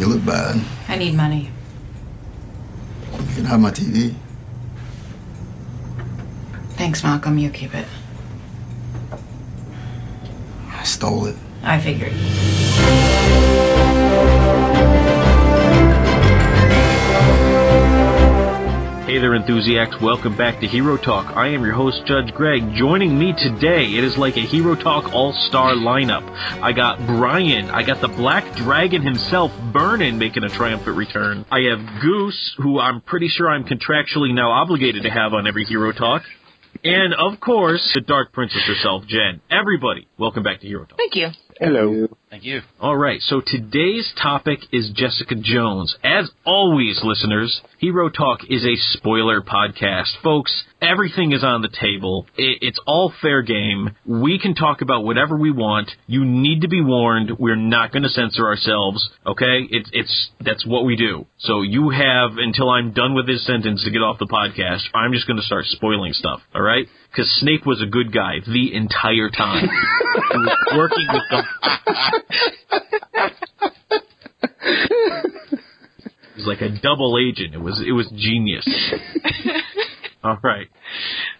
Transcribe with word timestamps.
You 0.00 0.06
look 0.06 0.24
bad. 0.24 0.58
I 0.88 0.96
need 0.96 1.14
money. 1.14 1.50
You 3.12 3.34
can 3.34 3.44
have 3.44 3.60
my 3.60 3.70
TV. 3.70 4.14
Thanks, 6.78 7.02
Malcolm. 7.02 7.36
You 7.36 7.50
keep 7.50 7.74
it. 7.74 7.86
I 10.72 10.84
stole 10.84 11.26
it. 11.26 11.36
I 11.62 11.78
figured. 11.80 12.14
Hey 19.10 19.18
there, 19.18 19.34
enthusiasts. 19.34 20.00
Welcome 20.00 20.36
back 20.36 20.60
to 20.60 20.68
Hero 20.68 20.96
Talk. 20.96 21.36
I 21.36 21.48
am 21.48 21.64
your 21.64 21.72
host, 21.72 22.06
Judge 22.06 22.32
Greg. 22.32 22.62
Joining 22.74 23.18
me 23.18 23.32
today, 23.32 23.86
it 23.86 24.04
is 24.04 24.16
like 24.16 24.36
a 24.36 24.40
Hero 24.40 24.76
Talk 24.76 25.12
all 25.12 25.32
star 25.48 25.74
lineup. 25.74 26.22
I 26.62 26.70
got 26.70 27.04
Brian. 27.08 27.70
I 27.70 27.82
got 27.82 28.00
the 28.00 28.06
Black 28.06 28.54
Dragon 28.54 29.02
himself, 29.02 29.50
Vernon, 29.72 30.16
making 30.16 30.44
a 30.44 30.48
triumphant 30.48 30.96
return. 30.96 31.44
I 31.50 31.58
have 31.62 32.00
Goose, 32.00 32.54
who 32.58 32.78
I'm 32.78 33.00
pretty 33.00 33.26
sure 33.26 33.50
I'm 33.50 33.64
contractually 33.64 34.32
now 34.32 34.52
obligated 34.52 35.02
to 35.02 35.10
have 35.10 35.34
on 35.34 35.44
every 35.48 35.64
Hero 35.64 35.90
Talk. 35.90 36.22
And, 36.84 37.12
of 37.12 37.40
course, 37.40 37.82
the 37.92 38.02
Dark 38.02 38.32
Princess 38.32 38.62
herself, 38.64 39.08
Jen. 39.08 39.40
Everybody, 39.50 40.06
welcome 40.18 40.44
back 40.44 40.60
to 40.60 40.68
Hero 40.68 40.84
Talk. 40.84 40.98
Thank 40.98 41.16
you. 41.16 41.30
Hello. 41.58 42.06
Thank 42.30 42.44
you. 42.44 42.60
All 42.78 42.96
right, 42.96 43.20
so 43.20 43.42
today's 43.44 44.12
topic 44.22 44.60
is 44.70 44.92
Jessica 44.94 45.34
Jones. 45.34 45.96
As 46.04 46.30
always, 46.46 47.00
listeners, 47.02 47.60
Hero 47.78 48.08
Talk 48.08 48.42
is 48.48 48.64
a 48.64 48.76
spoiler 48.96 49.42
podcast. 49.42 50.10
Folks, 50.22 50.62
everything 50.80 51.32
is 51.32 51.42
on 51.42 51.62
the 51.62 51.68
table. 51.68 52.26
It's 52.36 52.78
all 52.86 53.12
fair 53.20 53.42
game. 53.42 53.96
We 54.06 54.38
can 54.38 54.54
talk 54.54 54.80
about 54.80 55.02
whatever 55.02 55.36
we 55.36 55.50
want. 55.50 55.90
You 56.06 56.24
need 56.24 56.60
to 56.60 56.68
be 56.68 56.80
warned. 56.80 57.32
We're 57.36 57.56
not 57.56 57.90
going 57.90 58.04
to 58.04 58.08
censor 58.08 58.46
ourselves, 58.46 59.10
okay? 59.26 59.66
It's 59.68 59.90
it's 59.92 60.30
that's 60.40 60.64
what 60.64 60.84
we 60.84 60.94
do. 60.94 61.26
So 61.38 61.62
you 61.62 61.90
have 61.90 62.38
until 62.38 62.70
I'm 62.70 62.92
done 62.92 63.14
with 63.14 63.26
this 63.26 63.44
sentence 63.44 63.82
to 63.82 63.90
get 63.90 64.02
off 64.02 64.20
the 64.20 64.26
podcast. 64.26 64.82
I'm 64.94 65.12
just 65.12 65.26
going 65.26 65.38
to 65.38 65.46
start 65.46 65.64
spoiling 65.64 66.12
stuff, 66.12 66.40
all 66.54 66.62
right? 66.62 66.86
Because 67.10 67.28
Snape 67.40 67.66
was 67.66 67.82
a 67.82 67.86
good 67.90 68.12
guy 68.12 68.34
the 68.46 68.72
entire 68.72 69.30
time. 69.30 69.68
working 70.76 71.06
with 71.12 71.22
them. 71.28 71.44
It 74.62 76.36
was 76.36 76.46
like 76.46 76.60
a 76.62 76.70
double 76.80 77.18
agent. 77.18 77.54
It 77.54 77.60
was 77.60 77.82
it 77.86 77.92
was 77.92 78.08
genius. 78.16 78.66
All 80.22 80.38
right. 80.42 80.68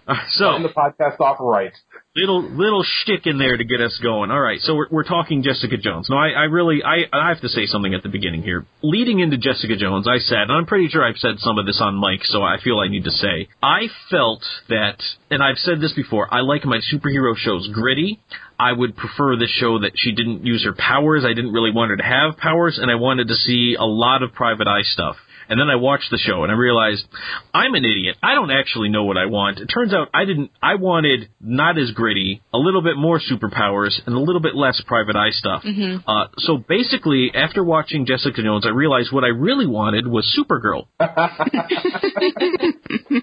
Uh, 0.06 0.14
so 0.30 0.44
Starting 0.44 0.62
the 0.62 0.72
podcast 0.72 1.20
off 1.20 1.36
right. 1.40 1.72
little 2.16 2.42
little 2.42 2.82
shtick 2.82 3.26
in 3.26 3.38
there 3.38 3.56
to 3.56 3.64
get 3.64 3.80
us 3.80 3.98
going. 4.02 4.30
All 4.30 4.40
right, 4.40 4.58
so 4.60 4.74
we're 4.74 4.88
we're 4.90 5.04
talking 5.04 5.42
Jessica 5.42 5.76
Jones. 5.76 6.08
Now, 6.10 6.18
I, 6.18 6.30
I 6.30 6.44
really 6.44 6.82
I 6.82 7.04
I 7.12 7.28
have 7.28 7.40
to 7.42 7.48
say 7.48 7.66
something 7.66 7.94
at 7.94 8.02
the 8.02 8.08
beginning 8.08 8.42
here. 8.42 8.66
Leading 8.82 9.20
into 9.20 9.36
Jessica 9.36 9.76
Jones, 9.76 10.08
I 10.08 10.18
said, 10.18 10.48
and 10.48 10.52
I'm 10.52 10.66
pretty 10.66 10.88
sure 10.88 11.04
I've 11.04 11.18
said 11.18 11.38
some 11.38 11.58
of 11.58 11.66
this 11.66 11.80
on 11.80 12.00
mic, 12.00 12.24
so 12.24 12.42
I 12.42 12.56
feel 12.62 12.78
I 12.78 12.88
need 12.88 13.04
to 13.04 13.10
say, 13.10 13.48
I 13.62 13.88
felt 14.10 14.42
that, 14.68 15.02
and 15.30 15.42
I've 15.42 15.58
said 15.58 15.80
this 15.80 15.92
before. 15.92 16.32
I 16.32 16.40
like 16.40 16.64
my 16.64 16.80
superhero 16.92 17.36
shows 17.36 17.68
gritty. 17.72 18.18
I 18.60 18.72
would 18.72 18.94
prefer 18.94 19.36
this 19.36 19.48
show 19.48 19.78
that 19.80 19.92
she 19.94 20.12
didn't 20.12 20.44
use 20.44 20.62
her 20.64 20.74
powers. 20.74 21.24
I 21.24 21.32
didn't 21.32 21.52
really 21.52 21.70
want 21.72 21.90
her 21.90 21.96
to 21.96 22.02
have 22.02 22.36
powers, 22.36 22.78
and 22.80 22.90
I 22.90 22.96
wanted 22.96 23.28
to 23.28 23.34
see 23.34 23.74
a 23.78 23.86
lot 23.86 24.22
of 24.22 24.34
private 24.34 24.68
eye 24.68 24.82
stuff. 24.82 25.16
And 25.48 25.58
then 25.58 25.68
I 25.68 25.74
watched 25.76 26.10
the 26.12 26.18
show 26.18 26.44
and 26.44 26.52
I 26.52 26.54
realized 26.54 27.04
I'm 27.52 27.74
an 27.74 27.84
idiot. 27.84 28.16
I 28.22 28.36
don't 28.36 28.52
actually 28.52 28.88
know 28.88 29.02
what 29.02 29.16
I 29.16 29.26
want. 29.26 29.58
It 29.58 29.66
turns 29.66 29.92
out 29.92 30.08
I 30.14 30.24
didn't. 30.24 30.52
I 30.62 30.76
wanted 30.76 31.28
not 31.40 31.76
as 31.76 31.90
gritty, 31.90 32.40
a 32.54 32.58
little 32.58 32.82
bit 32.82 32.96
more 32.96 33.18
superpowers, 33.18 33.98
and 34.06 34.14
a 34.14 34.20
little 34.20 34.40
bit 34.40 34.54
less 34.54 34.80
private 34.86 35.16
eye 35.16 35.30
stuff. 35.30 35.62
Uh, 36.06 36.26
so 36.38 36.56
basically, 36.56 37.32
after 37.34 37.64
watching 37.64 38.06
Jessica 38.06 38.40
Jones, 38.40 38.64
I 38.64 38.68
realized 38.70 39.10
what 39.12 39.24
I 39.24 39.28
really 39.28 39.66
wanted 39.66 40.06
was 40.06 40.24
Supergirl. 40.38 40.86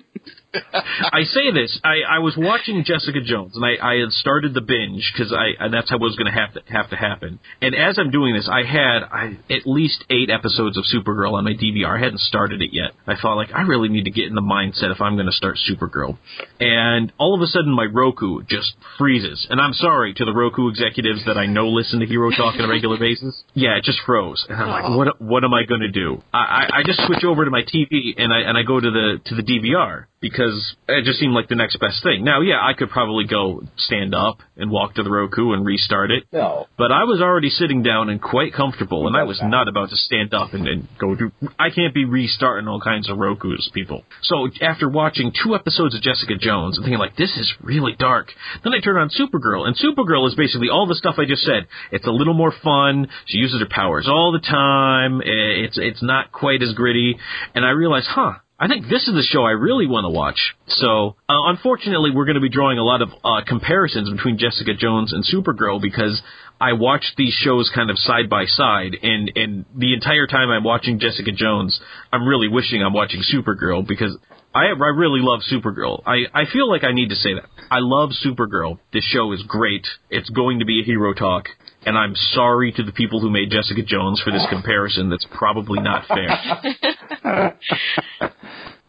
I 0.74 1.24
say 1.24 1.52
this. 1.52 1.80
I, 1.84 2.18
I 2.18 2.20
was 2.20 2.36
watching 2.38 2.84
Jessica 2.86 3.22
Jones, 3.22 3.56
and 3.56 3.66
I, 3.66 3.76
I 3.82 4.00
had 4.02 4.12
started 4.12 4.54
the 4.54 4.62
binge 4.62 5.12
because 5.14 5.34
I 5.34 5.64
and 5.64 5.74
that's 5.74 5.90
how 5.90 5.98
it 5.98 6.02
was 6.02 6.16
going 6.16 6.32
to 6.32 6.40
have 6.40 6.54
to 6.54 6.62
have 6.72 6.90
to 6.90 6.96
happen. 6.96 7.40
And 7.62 7.76
as 7.76 7.98
I'm 7.98 8.12
doing 8.12 8.36
this, 8.36 8.50
I 8.52 8.64
had 8.64 9.04
I, 9.04 9.38
at 9.50 9.66
least 9.66 10.06
eight 10.10 10.30
episodes 10.30 10.78
of 10.78 10.86
Supergirl 10.86 11.34
on 11.34 11.44
my 11.44 11.54
DVR. 11.54 11.98
I 11.98 12.04
hadn't 12.04 12.22
started 12.22 12.62
it 12.62 12.70
yet. 12.72 12.92
I 13.06 13.16
thought 13.20 13.36
like 13.36 13.50
I 13.54 13.62
really 13.62 13.90
need 13.90 14.06
to 14.06 14.12
get 14.12 14.26
in 14.26 14.36
the 14.36 14.42
mindset 14.42 14.92
if 14.92 15.02
I'm 15.02 15.16
going 15.16 15.28
to 15.28 15.32
start 15.32 15.58
Supergirl. 15.70 16.18
And 16.60 17.12
all 17.18 17.36
of 17.36 17.42
a 17.42 17.48
sudden, 17.48 17.74
my 17.74 17.86
Roku 17.86 18.44
just 18.44 18.76
freezes. 18.98 19.48
And 19.50 19.60
I'm 19.60 19.74
sorry 19.74 20.14
to 20.16 20.26
the 20.26 20.34
Roku 20.34 20.70
executives 20.70 21.24
that 21.26 21.38
I 21.38 21.46
know 21.46 21.68
listen 21.70 22.00
to 22.00 22.06
Hero 22.06 22.32
Talk 22.32 22.56
on 22.56 22.62
a 22.62 22.68
regular 22.68 22.98
basis. 22.98 23.44
Yeah, 23.54 23.78
it 23.78 23.84
just 23.84 24.00
froze, 24.06 24.46
and 24.50 24.58
I'm 24.58 24.68
like, 24.68 24.98
what 24.98 25.22
what 25.22 25.44
am 25.44 25.54
I 25.54 25.64
going 25.66 25.82
to 25.82 25.92
do? 25.92 26.22
I, 26.34 26.38
I 26.38 26.80
I 26.80 26.84
just 26.86 27.02
switch 27.06 27.24
over 27.24 27.46
to 27.46 27.52
my 27.52 27.62
TV 27.62 28.14
and 28.18 28.34
I 28.34 28.40
and 28.40 28.58
I 28.58 28.64
go 28.64 28.80
to 28.80 28.92
the 28.92 29.20
to 29.26 29.36
the 29.36 29.44
DVR 29.44 30.06
because 30.20 30.47
it 30.88 31.06
just 31.06 31.20
seemed 31.20 31.34
like 31.34 31.50
the 31.50 31.56
next 31.56 31.80
best 31.80 32.04
thing. 32.04 32.24
Now, 32.24 32.42
yeah, 32.42 32.60
I 32.62 32.74
could 32.74 32.90
probably 32.90 33.26
go 33.26 33.62
stand 33.78 34.14
up 34.14 34.40
and 34.56 34.72
walk 34.72 34.96
to 34.96 35.04
the 35.04 35.10
Roku 35.10 35.54
and 35.54 35.66
restart 35.66 36.12
it. 36.12 36.26
No. 36.32 36.68
But 36.78 36.92
I 36.92 37.04
was 37.04 37.22
already 37.22 37.50
sitting 37.50 37.84
down 37.84 38.10
and 38.10 38.22
quite 38.22 38.54
comfortable, 38.54 39.08
and 39.08 39.16
I 39.16 39.24
was 39.24 39.40
that. 39.40 39.50
not 39.50 39.68
about 39.68 39.90
to 39.90 39.98
stand 39.98 40.34
up 40.34 40.54
and, 40.54 40.68
and 40.68 40.88
go 41.00 41.16
do. 41.16 41.32
I 41.60 41.70
can't 41.70 41.94
be 41.94 42.06
restarting 42.06 42.68
all 42.68 42.82
kinds 42.82 43.10
of 43.10 43.18
Roku's, 43.18 43.70
people. 43.74 44.04
So 44.24 44.50
after 44.62 44.90
watching 44.90 45.32
two 45.44 45.56
episodes 45.56 45.96
of 45.96 46.02
Jessica 46.02 46.36
Jones 46.40 46.78
and 46.78 46.86
thinking 46.86 47.00
like 47.00 47.16
this 47.16 47.36
is 47.38 47.54
really 47.62 47.96
dark, 47.98 48.30
then 48.64 48.74
I 48.74 48.80
turn 48.80 48.98
on 48.98 49.10
Supergirl, 49.10 49.68
and 49.68 49.76
Supergirl 49.78 50.28
is 50.28 50.36
basically 50.36 50.70
all 50.70 50.88
the 50.88 50.96
stuff 50.96 51.16
I 51.18 51.26
just 51.26 51.44
said. 51.44 51.68
It's 51.92 52.08
a 52.08 52.12
little 52.12 52.34
more 52.34 52.54
fun. 52.64 53.08
She 53.26 53.38
uses 53.38 53.60
her 53.60 53.68
powers 53.70 54.08
all 54.08 54.32
the 54.32 54.40
time. 54.40 55.22
It's 55.24 55.78
it's 55.78 56.04
not 56.04 56.32
quite 56.32 56.62
as 56.62 56.74
gritty, 56.74 57.18
and 57.56 57.66
I 57.66 57.72
realized, 57.72 58.08
huh. 58.10 58.34
I 58.60 58.68
think 58.68 58.86
this 58.90 59.08
is 59.08 59.14
the 59.14 59.22
show 59.22 59.44
I 59.44 59.52
really 59.52 59.86
want 59.86 60.06
to 60.06 60.10
watch. 60.10 60.56
So, 60.68 61.16
uh, 61.30 61.46
unfortunately, 61.54 62.10
we're 62.10 62.26
going 62.26 62.42
to 62.42 62.42
be 62.42 62.50
drawing 62.50 62.80
a 62.80 62.84
lot 62.84 63.04
of 63.04 63.10
uh, 63.24 63.42
comparisons 63.46 64.10
between 64.10 64.40
Jessica 64.40 64.74
Jones 64.74 65.14
and 65.14 65.24
Supergirl 65.24 65.80
because 65.80 66.20
I 66.60 66.74
watched 66.74 67.14
these 67.18 67.34
shows 67.34 67.70
kind 67.74 67.92
of 67.92 68.00
side 68.00 68.30
by 68.30 68.46
side, 68.46 68.98
and 69.04 69.32
and 69.36 69.66
the 69.76 69.94
entire 69.94 70.26
time 70.26 70.50
I'm 70.50 70.64
watching 70.64 71.00
Jessica 71.00 71.32
Jones, 71.32 71.80
I'm 72.12 72.28
really 72.28 72.48
wishing 72.48 72.82
I'm 72.82 72.94
watching 72.94 73.22
Supergirl 73.22 73.88
because 73.88 74.18
I 74.56 74.66
I 74.74 74.90
really 74.96 75.22
love 75.22 75.42
Supergirl. 75.52 76.02
I 76.08 76.26
I 76.34 76.46
feel 76.52 76.68
like 76.68 76.84
I 76.84 76.94
need 76.94 77.10
to 77.10 77.16
say 77.16 77.36
that 77.36 77.46
I 77.70 77.78
love 77.80 78.10
Supergirl. 78.26 78.80
This 78.92 79.04
show 79.04 79.34
is 79.34 79.44
great. 79.48 79.86
It's 80.10 80.32
going 80.32 80.60
to 80.60 80.66
be 80.66 80.82
a 80.82 80.84
hero 80.84 81.14
talk. 81.14 81.46
And 81.88 81.98
I'm 81.98 82.14
sorry 82.16 82.72
to 82.74 82.84
the 82.84 82.92
people 82.92 83.20
who 83.22 83.30
made 83.30 83.50
Jessica 83.50 83.82
Jones 83.84 84.22
for 84.24 84.32
this 84.32 84.46
comparison. 84.50 85.10
That's 85.10 85.26
probably 85.32 85.80
not 85.82 86.06
fair. 86.08 87.54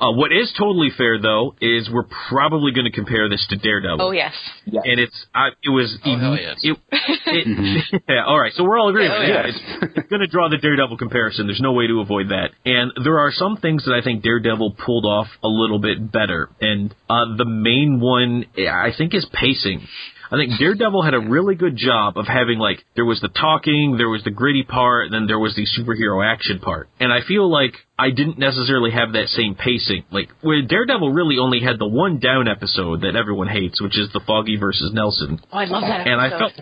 Uh, 0.01 0.13
what 0.13 0.31
is 0.31 0.55
totally 0.57 0.91
fair, 0.97 1.21
though, 1.21 1.57
is 1.61 1.91
we're 1.93 2.07
probably 2.29 2.71
going 2.71 2.85
to 2.85 2.93
compare 2.93 3.29
this 3.29 3.45
to 3.51 3.57
Daredevil. 3.57 4.01
Oh 4.01 4.13
yes. 4.13 4.33
Yes. 4.65 4.85
And 4.87 5.01
it's, 5.01 5.27
I, 5.35 5.49
it 5.65 5.71
was, 5.71 5.99
Oh, 6.05 6.17
hell 6.17 6.37
yes. 6.37 6.57
it, 6.63 6.79
it, 6.93 8.03
yeah, 8.09 8.25
all 8.25 8.39
right. 8.39 8.53
So 8.55 8.63
we're 8.63 8.79
all 8.79 8.91
agreeing. 8.91 9.11
Oh, 9.11 9.21
yeah, 9.21 9.47
yes. 9.47 9.59
it's, 9.83 9.93
it's 9.97 10.09
going 10.09 10.21
to 10.21 10.29
draw 10.29 10.49
the 10.49 10.59
Daredevil 10.59 10.99
comparison. 10.99 11.49
There's 11.49 11.61
no 11.61 11.73
way 11.73 11.89
to 11.89 11.99
avoid 12.01 12.29
that. 12.29 12.51
And 12.65 12.93
there 13.03 13.19
are 13.19 13.33
some 13.33 13.57
things 13.57 13.87
that 13.87 13.93
I 14.01 14.01
think 14.05 14.23
Daredevil 14.23 14.77
pulled 14.87 15.05
off 15.05 15.27
a 15.43 15.49
little 15.49 15.81
bit 15.81 16.13
better. 16.13 16.49
And 16.61 16.95
uh, 17.11 17.35
the 17.37 17.45
main 17.45 17.99
one, 17.99 18.45
I 18.57 18.91
think, 18.97 19.15
is 19.15 19.27
pacing. 19.33 19.85
I 20.31 20.37
think 20.37 20.59
Daredevil 20.59 21.03
had 21.03 21.15
a 21.15 21.21
really 21.21 21.55
good 21.55 21.77
job 21.77 22.19
of 22.19 22.27
having 22.27 22.59
like 22.59 22.85
there 22.97 23.05
was 23.07 23.21
the 23.21 23.29
talking, 23.29 23.97
there 23.97 24.09
was 24.09 24.23
the 24.25 24.31
gritty 24.31 24.63
part, 24.63 25.07
and 25.07 25.15
then 25.15 25.27
there 25.27 25.39
was 25.39 25.55
the 25.55 25.65
superhero 25.65 26.25
action 26.25 26.59
part. 26.59 26.89
And 27.01 27.13
I 27.13 27.21
feel 27.27 27.51
like 27.51 27.75
I 27.99 28.11
didn't 28.11 28.39
necessarily 28.39 28.93
have 28.93 29.13
that 29.13 29.27
same 29.29 29.57
pacing. 29.57 30.05
Like 30.13 30.29
where 30.41 30.63
Daredevil 30.63 31.13
really 31.13 31.39
only 31.39 31.61
had 31.61 31.79
the 31.81 31.89
one 31.89 32.21
down 32.21 32.47
episode 32.47 33.01
that 33.03 33.17
everyone 33.17 33.49
hates, 33.49 33.81
which 33.83 33.99
is 33.99 34.09
the 34.13 34.21
Foggy 34.25 34.57
versus 34.57 34.93
Nelson. 34.95 35.41
Oh, 35.53 35.59
I 35.59 35.65
love 35.65 35.83
that 35.83 36.07
episode. 36.07 36.13
And 36.13 36.21
I 36.21 36.31
felt 36.39 36.53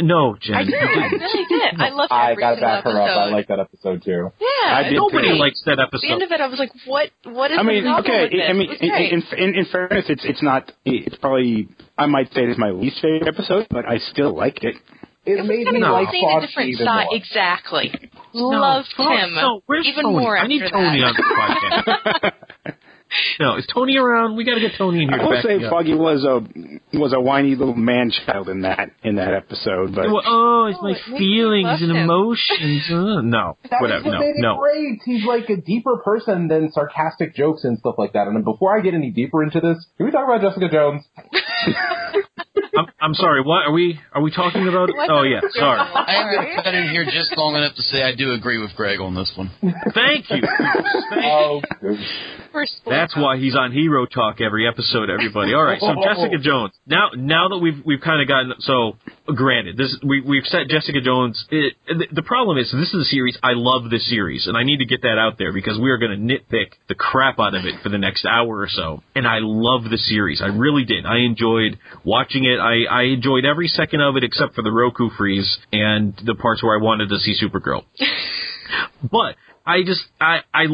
no, 0.00 0.36
Jen. 0.40 0.54
I 0.56 0.64
do. 0.64 0.72
I 0.74 1.10
really 1.12 1.44
did. 1.48 1.80
I 1.80 1.90
loved 1.90 2.10
I 2.12 2.30
every 2.32 2.40
got 2.40 2.54
single 2.54 2.68
back 2.68 2.84
her 2.84 3.02
up. 3.02 3.08
I 3.18 3.30
like 3.30 3.48
that 3.48 3.58
episode 3.60 4.02
too. 4.02 4.32
yeah. 4.40 4.74
I 4.76 4.82
did 4.84 4.94
Nobody 4.96 5.28
too. 5.28 5.34
likes 5.34 5.62
that 5.66 5.78
At 5.78 5.90
the 5.92 6.08
end 6.08 6.22
episode. 6.22 6.24
of 6.24 6.32
it, 6.32 6.40
I 6.40 6.46
was 6.46 6.58
like, 6.58 6.72
"What? 6.86 7.10
What 7.24 7.50
is 7.50 7.58
I 7.60 7.62
mean, 7.62 7.84
the 7.84 7.90
problem 7.90 8.10
okay. 8.10 8.22
with 8.22 8.32
this?" 8.32 8.48
I 8.48 8.52
mean, 8.54 8.70
in, 8.80 9.20
in, 9.20 9.22
in, 9.36 9.54
in 9.60 9.64
fairness, 9.70 10.06
it's 10.08 10.24
it's 10.24 10.42
not. 10.42 10.72
It's 10.86 11.16
probably 11.16 11.68
I 11.98 12.06
might 12.06 12.32
say 12.32 12.44
it's 12.48 12.58
my 12.58 12.70
least 12.70 13.00
favorite 13.02 13.28
episode, 13.28 13.66
but 13.68 13.84
I 13.84 13.98
still 13.98 14.34
liked 14.34 14.64
it. 14.64 14.76
It 15.26 15.44
made 15.44 15.66
me 15.66 15.78
No. 15.80 15.92
like 15.92 16.08
seeing 16.10 16.28
a 16.30 16.40
different 16.40 16.70
even 16.70 16.86
side. 16.86 17.06
more. 17.10 17.16
Exactly. 17.16 17.92
No, 18.34 18.40
Loved 18.48 18.88
Tony- 18.96 19.16
him 19.20 19.34
No, 19.34 19.60
where's 19.66 19.86
even 19.86 20.04
Tony? 20.04 20.18
more 20.18 20.36
I 20.36 20.40
after 20.40 20.48
need 20.48 20.62
Tony 20.70 21.00
that. 21.00 21.06
on 21.06 21.14
the 21.14 22.22
podcast. 22.22 22.74
no, 23.40 23.56
is 23.56 23.66
Tony 23.66 23.96
around? 23.98 24.36
We 24.36 24.44
got 24.44 24.54
to 24.54 24.60
get 24.60 24.72
Tony 24.78 25.02
in 25.02 25.08
here. 25.10 25.20
I 25.20 25.24
will 25.24 25.42
say 25.42 25.58
me. 25.58 25.66
Foggy 25.68 25.94
was 25.94 26.24
a 26.24 26.40
was 26.96 27.12
a 27.12 27.20
whiny 27.20 27.54
little 27.56 27.74
man 27.74 28.10
child 28.12 28.48
in 28.48 28.62
that 28.62 28.90
in 29.02 29.16
that 29.16 29.34
episode, 29.34 29.94
but 29.94 30.06
Well, 30.06 30.22
oh, 30.24 30.66
it's 30.66 30.78
Oh, 30.80 30.84
my 30.84 30.92
it 30.92 31.18
feelings 31.18 31.82
and 31.82 31.90
him. 31.90 31.96
emotions. 31.96 32.86
Uh, 32.90 33.20
no, 33.20 33.56
That 33.70 33.80
whatever. 33.82 34.04
what 34.04 34.12
No, 34.14 34.20
made 34.20 34.28
it 34.30 34.34
no. 34.38 34.56
great. 34.58 35.00
He's 35.04 35.24
like 35.26 35.50
a 35.50 35.56
deeper 35.56 35.96
person 35.98 36.48
than 36.48 36.70
sarcastic 36.72 37.34
jokes 37.34 37.64
and 37.64 37.78
stuff 37.78 37.96
like 37.98 38.12
that. 38.14 38.26
And 38.28 38.42
before 38.44 38.76
I 38.78 38.80
get 38.80 38.94
any 38.94 39.10
deeper 39.10 39.42
into 39.42 39.60
this, 39.60 39.84
can 39.96 40.06
we 40.06 40.12
talk 40.12 40.24
about 40.24 40.40
Jessica 40.40 40.68
Jones? 40.70 41.04
I'm, 42.76 42.86
I'm 43.00 43.14
sorry. 43.14 43.42
What 43.42 43.66
are 43.66 43.72
we? 43.72 43.98
Are 44.12 44.22
we 44.22 44.30
talking 44.30 44.66
about? 44.68 44.90
What 44.94 45.10
Oh 45.10 45.22
yeah. 45.22 45.40
Sorry. 45.50 45.80
I 45.80 46.62
got 46.62 46.74
in 46.74 46.88
here 46.90 47.04
just 47.04 47.36
long 47.36 47.56
enough 47.56 47.74
to 47.76 47.82
say 47.82 48.02
I 48.02 48.14
do 48.14 48.32
agree 48.32 48.58
with 48.58 48.74
Greg 48.76 49.00
on 49.00 49.14
this 49.14 49.32
one. 49.36 49.50
Thank 49.94 50.30
you. 50.30 50.42
Thank 51.10 51.24
Oh, 51.24 51.60
We're 51.82 52.66
That's 52.86 53.16
why 53.16 53.38
he's 53.38 53.56
on 53.56 53.72
Hero 53.72 54.06
Talk 54.06 54.40
every 54.40 54.66
episode. 54.66 55.10
Everybody. 55.10 55.54
All 55.54 55.64
right. 55.64 55.80
So 55.80 55.94
Jessica 56.02 56.38
Jones. 56.38 56.72
Now, 56.86 57.10
now 57.16 57.48
that 57.48 57.58
we've 57.58 57.82
we've 57.84 58.00
kind 58.00 58.22
of 58.22 58.28
gotten 58.28 58.54
so 58.60 58.96
granted, 59.32 59.76
this 59.76 59.96
we 60.02 60.20
we've 60.20 60.44
set 60.44 60.68
Jessica 60.68 61.00
Jones. 61.00 61.44
It, 61.50 61.74
the, 61.86 62.06
the 62.12 62.22
problem 62.22 62.58
is 62.58 62.70
this 62.72 62.92
is 62.92 63.06
a 63.06 63.10
series. 63.10 63.38
I 63.42 63.52
love 63.54 63.90
this 63.90 64.08
series, 64.08 64.46
and 64.46 64.56
I 64.56 64.64
need 64.64 64.78
to 64.78 64.86
get 64.86 65.02
that 65.02 65.18
out 65.18 65.38
there 65.38 65.52
because 65.52 65.78
we 65.78 65.90
are 65.90 65.98
going 65.98 66.12
to 66.12 66.34
nitpick 66.34 66.72
the 66.88 66.94
crap 66.94 67.38
out 67.38 67.54
of 67.54 67.64
it 67.64 67.82
for 67.82 67.88
the 67.88 67.98
next 67.98 68.24
hour 68.24 68.58
or 68.58 68.68
so. 68.68 69.02
And 69.14 69.26
I 69.26 69.38
love 69.40 69.84
the 69.84 69.98
series. 69.98 70.40
I 70.42 70.48
really 70.48 70.84
did. 70.84 71.06
I 71.06 71.18
enjoyed 71.18 71.78
watching 72.04 72.44
it. 72.44 72.58
I 72.58 72.84
I 72.90 73.02
enjoyed 73.04 73.44
every 73.44 73.68
second 73.68 74.00
of 74.00 74.16
it 74.16 74.24
except 74.24 74.54
for 74.54 74.62
the 74.62 74.72
Roku 74.72 75.10
freeze 75.16 75.58
and 75.72 76.14
the 76.24 76.34
parts 76.34 76.62
where 76.62 76.78
I 76.78 76.82
wanted 76.82 77.08
to 77.10 77.18
see 77.18 77.36
Supergirl. 77.40 77.84
But 79.02 79.36
I 79.66 79.82
just 79.82 80.02
I 80.20 80.40
I 80.54 80.66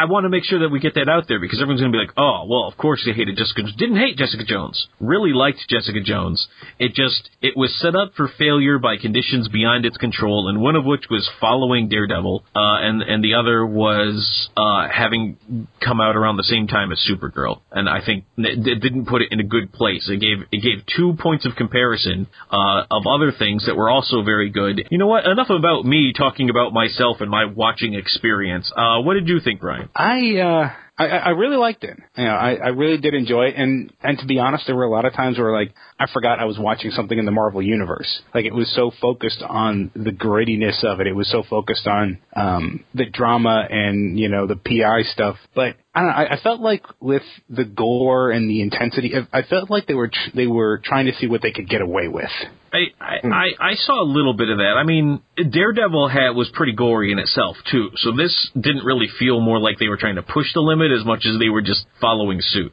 I 0.00 0.06
want 0.06 0.24
to 0.24 0.30
make 0.30 0.44
sure 0.44 0.60
that 0.60 0.70
we 0.70 0.80
get 0.80 0.94
that 0.94 1.10
out 1.10 1.28
there 1.28 1.38
because 1.38 1.60
everyone's 1.60 1.82
going 1.82 1.92
to 1.92 1.96
be 1.96 2.00
like, 2.00 2.16
oh, 2.16 2.46
well, 2.48 2.64
of 2.64 2.78
course 2.78 3.02
they 3.04 3.12
hated 3.12 3.36
Jessica. 3.36 3.60
Jones. 3.60 3.76
Didn't 3.76 3.98
hate 3.98 4.16
Jessica 4.16 4.44
Jones. 4.44 4.88
Really 4.98 5.34
liked 5.34 5.58
Jessica 5.68 6.00
Jones. 6.00 6.48
It 6.78 6.94
just 6.94 7.28
it 7.42 7.54
was 7.54 7.68
set 7.82 7.94
up 7.94 8.14
for 8.16 8.26
failure 8.38 8.78
by 8.78 8.96
conditions 8.96 9.48
beyond 9.48 9.84
its 9.84 9.98
control, 9.98 10.48
and 10.48 10.62
one 10.62 10.74
of 10.74 10.86
which 10.86 11.04
was 11.10 11.28
following 11.38 11.90
Daredevil, 11.90 12.44
uh, 12.56 12.80
and 12.80 13.02
and 13.02 13.22
the 13.22 13.34
other 13.34 13.66
was 13.66 14.48
uh, 14.56 14.88
having 14.88 15.36
come 15.84 16.00
out 16.00 16.16
around 16.16 16.38
the 16.38 16.48
same 16.48 16.66
time 16.66 16.92
as 16.92 16.98
Supergirl. 17.04 17.60
And 17.70 17.86
I 17.86 18.00
think 18.02 18.24
it 18.38 18.80
didn't 18.80 19.04
put 19.04 19.20
it 19.20 19.28
in 19.32 19.40
a 19.40 19.44
good 19.44 19.70
place. 19.70 20.08
It 20.08 20.20
gave 20.20 20.48
it 20.50 20.62
gave 20.62 20.82
two 20.96 21.12
points 21.20 21.44
of 21.44 21.56
comparison 21.56 22.26
uh, 22.50 22.84
of 22.90 23.02
other 23.06 23.32
things 23.38 23.66
that 23.66 23.76
were 23.76 23.90
also 23.90 24.22
very 24.22 24.48
good. 24.48 24.88
You 24.90 24.96
know 24.96 25.08
what? 25.08 25.26
Enough 25.26 25.50
about 25.50 25.84
me 25.84 26.14
talking 26.16 26.48
about 26.48 26.72
myself 26.72 27.20
and 27.20 27.30
my 27.30 27.44
watching 27.44 27.92
experience. 27.92 28.72
Uh, 28.74 29.02
what 29.02 29.12
did 29.12 29.28
you 29.28 29.40
think, 29.40 29.60
Brian? 29.60 29.89
I 29.94 30.36
uh 30.38 30.70
I, 30.98 31.06
I 31.06 31.28
really 31.30 31.56
liked 31.56 31.82
it. 31.82 31.98
You 32.14 32.24
know, 32.24 32.30
I, 32.30 32.56
I 32.56 32.68
really 32.68 32.98
did 32.98 33.14
enjoy 33.14 33.46
it 33.46 33.54
and 33.56 33.90
and 34.02 34.18
to 34.18 34.26
be 34.26 34.38
honest, 34.38 34.66
there 34.66 34.76
were 34.76 34.84
a 34.84 34.90
lot 34.90 35.06
of 35.06 35.14
times 35.14 35.38
where 35.38 35.52
like 35.52 35.72
I 35.98 36.06
forgot 36.12 36.38
I 36.38 36.44
was 36.44 36.58
watching 36.58 36.90
something 36.90 37.18
in 37.18 37.24
the 37.24 37.32
Marvel 37.32 37.62
universe. 37.62 38.20
Like 38.34 38.44
it 38.44 38.54
was 38.54 38.70
so 38.74 38.90
focused 39.00 39.42
on 39.46 39.90
the 39.94 40.10
grittiness 40.10 40.84
of 40.84 41.00
it. 41.00 41.06
It 41.06 41.14
was 41.14 41.30
so 41.30 41.42
focused 41.48 41.86
on 41.86 42.18
um 42.36 42.84
the 42.94 43.06
drama 43.06 43.66
and, 43.70 44.18
you 44.18 44.28
know, 44.28 44.46
the 44.46 44.56
PI 44.56 45.02
stuff. 45.12 45.36
But 45.54 45.76
I 45.92 46.00
don't 46.00 46.08
know, 46.08 46.14
I, 46.14 46.34
I 46.34 46.40
felt 46.40 46.60
like 46.60 46.84
with 47.00 47.22
the 47.48 47.64
gore 47.64 48.30
and 48.30 48.48
the 48.48 48.62
intensity, 48.62 49.12
I 49.14 49.38
I 49.38 49.42
felt 49.42 49.70
like 49.70 49.86
they 49.86 49.94
were 49.94 50.08
tr- 50.08 50.36
they 50.36 50.46
were 50.46 50.80
trying 50.84 51.06
to 51.06 51.12
see 51.14 51.26
what 51.26 51.42
they 51.42 51.50
could 51.50 51.68
get 51.68 51.80
away 51.80 52.06
with. 52.06 52.30
I, 52.72 52.78
I, 53.00 53.18
hmm. 53.22 53.32
I 53.32 53.48
I 53.58 53.74
saw 53.74 54.00
a 54.00 54.06
little 54.06 54.34
bit 54.34 54.50
of 54.50 54.58
that. 54.58 54.76
I 54.78 54.84
mean, 54.84 55.20
Daredevil 55.36 56.08
had 56.08 56.30
was 56.30 56.48
pretty 56.54 56.74
gory 56.74 57.10
in 57.10 57.18
itself 57.18 57.56
too. 57.72 57.90
So 57.96 58.12
this 58.16 58.50
didn't 58.54 58.84
really 58.84 59.08
feel 59.18 59.40
more 59.40 59.58
like 59.58 59.78
they 59.80 59.88
were 59.88 59.96
trying 59.96 60.14
to 60.14 60.22
push 60.22 60.46
the 60.54 60.60
limit 60.60 60.92
as 60.92 61.04
much 61.04 61.26
as 61.26 61.40
they 61.40 61.48
were 61.48 61.62
just 61.62 61.84
following 62.00 62.40
suit. 62.40 62.72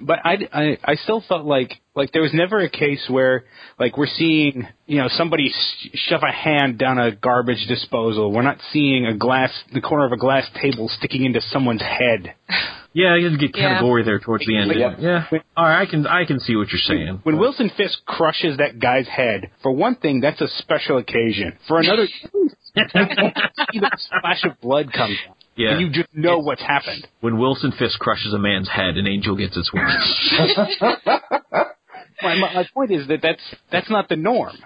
But 0.00 0.18
I, 0.24 0.36
I 0.52 0.78
I 0.84 0.94
still 0.96 1.22
felt 1.28 1.44
like 1.44 1.80
like 1.94 2.12
there 2.12 2.22
was 2.22 2.32
never 2.34 2.58
a 2.60 2.68
case 2.70 3.04
where 3.08 3.44
like 3.78 3.96
we're 3.96 4.06
seeing 4.06 4.66
you 4.86 4.98
know 4.98 5.08
somebody 5.08 5.50
sh- 5.50 5.88
shove 5.94 6.22
a 6.22 6.32
hand 6.32 6.78
down 6.78 6.98
a 6.98 7.14
garbage 7.14 7.66
disposal. 7.66 8.32
We're 8.32 8.42
not 8.42 8.58
seeing 8.72 9.06
a 9.06 9.16
glass 9.16 9.50
the 9.72 9.80
corner 9.80 10.06
of 10.06 10.12
a 10.12 10.16
glass 10.16 10.46
table 10.62 10.88
sticking 10.88 11.24
into 11.24 11.40
someone's 11.40 11.82
head. 11.82 12.34
Yeah, 12.94 13.16
you 13.16 13.28
get 13.36 13.52
kind 13.52 13.64
Yeah. 13.64 13.76
of 13.76 13.82
gory 13.82 14.02
there 14.02 14.18
towards 14.18 14.46
the 14.46 14.56
end. 14.56 14.72
Yep. 14.74 14.96
Yeah. 14.98 15.24
All 15.56 15.64
right, 15.64 15.82
I 15.82 15.86
can 15.86 16.06
I 16.06 16.24
can 16.24 16.40
see 16.40 16.56
what 16.56 16.68
you're 16.72 16.80
saying. 16.80 17.20
When 17.22 17.38
Wilson 17.38 17.70
Fisk 17.76 17.98
crushes 18.06 18.56
that 18.56 18.80
guy's 18.80 19.06
head, 19.06 19.50
for 19.62 19.70
one 19.70 19.94
thing, 19.96 20.20
that's 20.20 20.40
a 20.40 20.48
special 20.58 20.96
occasion. 20.96 21.58
For 21.68 21.78
another, 21.78 22.06
see 22.74 23.78
the 23.78 23.90
splash 23.98 24.42
of 24.44 24.58
blood 24.60 24.90
comes 24.92 25.16
out. 25.28 25.36
Yeah. 25.58 25.72
And 25.72 25.80
you 25.80 25.90
just 25.90 26.08
know 26.14 26.38
what's 26.38 26.62
happened. 26.62 27.06
When 27.20 27.36
Wilson 27.38 27.72
Fisk 27.76 27.98
crushes 27.98 28.32
a 28.32 28.38
man's 28.38 28.68
head, 28.68 28.96
an 28.96 29.08
angel 29.08 29.36
gets 29.36 29.56
its 29.56 29.70
wings. 29.72 30.32
My, 32.20 32.34
my, 32.34 32.52
my 32.52 32.66
point 32.74 32.90
is 32.90 33.06
that 33.08 33.20
that's 33.22 33.40
that's 33.70 33.88
not 33.88 34.08
the 34.08 34.16
norm. 34.16 34.56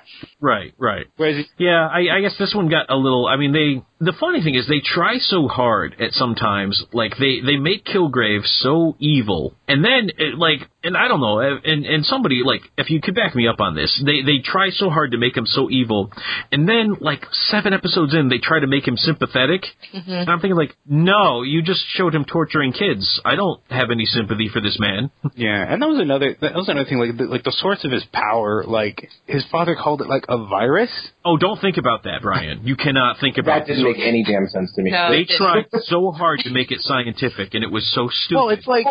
right, 0.41 0.73
right. 0.79 1.07
Whereas 1.17 1.45
Yeah, 1.59 1.87
I, 1.87 2.17
I 2.17 2.21
guess 2.23 2.35
this 2.39 2.55
one 2.55 2.71
got 2.71 2.89
a 2.89 2.97
little. 2.97 3.27
I 3.27 3.37
mean, 3.37 3.53
they. 3.53 3.83
The 4.03 4.13
funny 4.19 4.43
thing 4.43 4.57
is, 4.57 4.67
they 4.67 4.81
try 4.85 5.19
so 5.19 5.47
hard 5.47 5.95
at 6.01 6.13
sometimes. 6.13 6.83
Like 6.93 7.15
they 7.19 7.41
they 7.41 7.57
make 7.57 7.85
Kilgrave 7.85 8.45
so 8.45 8.97
evil, 8.99 9.55
and 9.69 9.85
then 9.85 10.11
it, 10.19 10.37
like, 10.37 10.69
and 10.83 10.97
I 10.97 11.07
don't 11.07 11.21
know, 11.21 11.39
eh, 11.39 11.59
and 11.65 11.87
and 11.87 12.05
somebody 12.05 12.43
like, 12.45 12.63
if 12.77 12.91
you 12.91 13.01
could 13.01 13.15
back 13.15 13.37
me 13.37 13.47
up 13.47 13.61
on 13.61 13.77
this, 13.77 14.03
they 14.05 14.23
they 14.23 14.39
try 14.45 14.71
so 14.71 14.91
hard 14.91 15.13
to 15.13 15.19
make 15.19 15.37
him 15.37 15.47
so 15.47 15.71
evil, 15.71 16.11
and 16.51 16.69
then 16.69 16.97
like 17.01 17.25
seven 17.49 17.73
episodes 17.73 18.13
in, 18.13 18.29
they 18.29 18.39
try 18.39 18.59
to 18.59 18.67
make 18.67 18.89
him 18.89 18.97
sympathetic. 18.97 19.63
Mm-hmm. 19.95 20.11
And 20.11 20.29
I'm 20.29 20.41
thinking 20.41 20.57
like, 20.57 20.75
no, 20.85 21.43
you 21.43 21.63
just 21.63 21.85
showed 21.95 22.13
him 22.13 22.25
torturing 22.25 22.73
kids. 22.73 23.21
I 23.25 23.37
don't 23.37 23.61
have 23.71 23.93
any 23.93 24.07
sympathy 24.07 24.49
for 24.53 24.61
this 24.61 24.79
man. 24.81 25.11
Yeah, 25.35 25.65
and 25.67 25.81
that 25.81 25.89
was 25.89 25.99
another 25.99 26.37
that 26.41 26.55
was 26.55 26.69
another 26.69 26.89
thing. 26.89 26.99
Like 26.99 27.17
the, 27.17 27.25
like 27.25 27.43
the 27.43 27.57
source 27.57 27.85
of 27.85 27.91
his 27.91 28.05
power, 28.13 28.65
like 28.65 29.09
his 29.27 29.45
father 29.51 29.75
called 29.75 30.03
it 30.03 30.09
like 30.09 30.25
a 30.29 30.47
virus. 30.47 30.91
oh, 31.25 31.39
don't 31.39 31.59
think 31.59 31.79
about 31.79 32.05
that, 32.05 32.21
Brian. 32.21 32.61
You 32.65 32.77
cannot 32.77 33.17
think 33.19 33.39
about 33.39 33.67
that 33.67 33.75
didn't 33.83 33.92
make 33.93 34.07
any 34.07 34.25
damn 34.25 34.49
sense 34.49 34.73
to 34.75 34.83
me. 34.83 34.91
No. 34.91 35.11
They 35.11 35.25
tried 35.25 35.67
so 35.85 36.11
hard 36.11 36.41
to 36.41 36.51
make 36.51 36.71
it 36.71 36.81
scientific, 36.81 37.55
and 37.55 37.65
it 37.65 37.71
was 37.71 37.89
so 37.95 38.09
stupid. 38.11 38.41
Well, 38.41 38.49
it's 38.51 38.67
like 38.67 38.87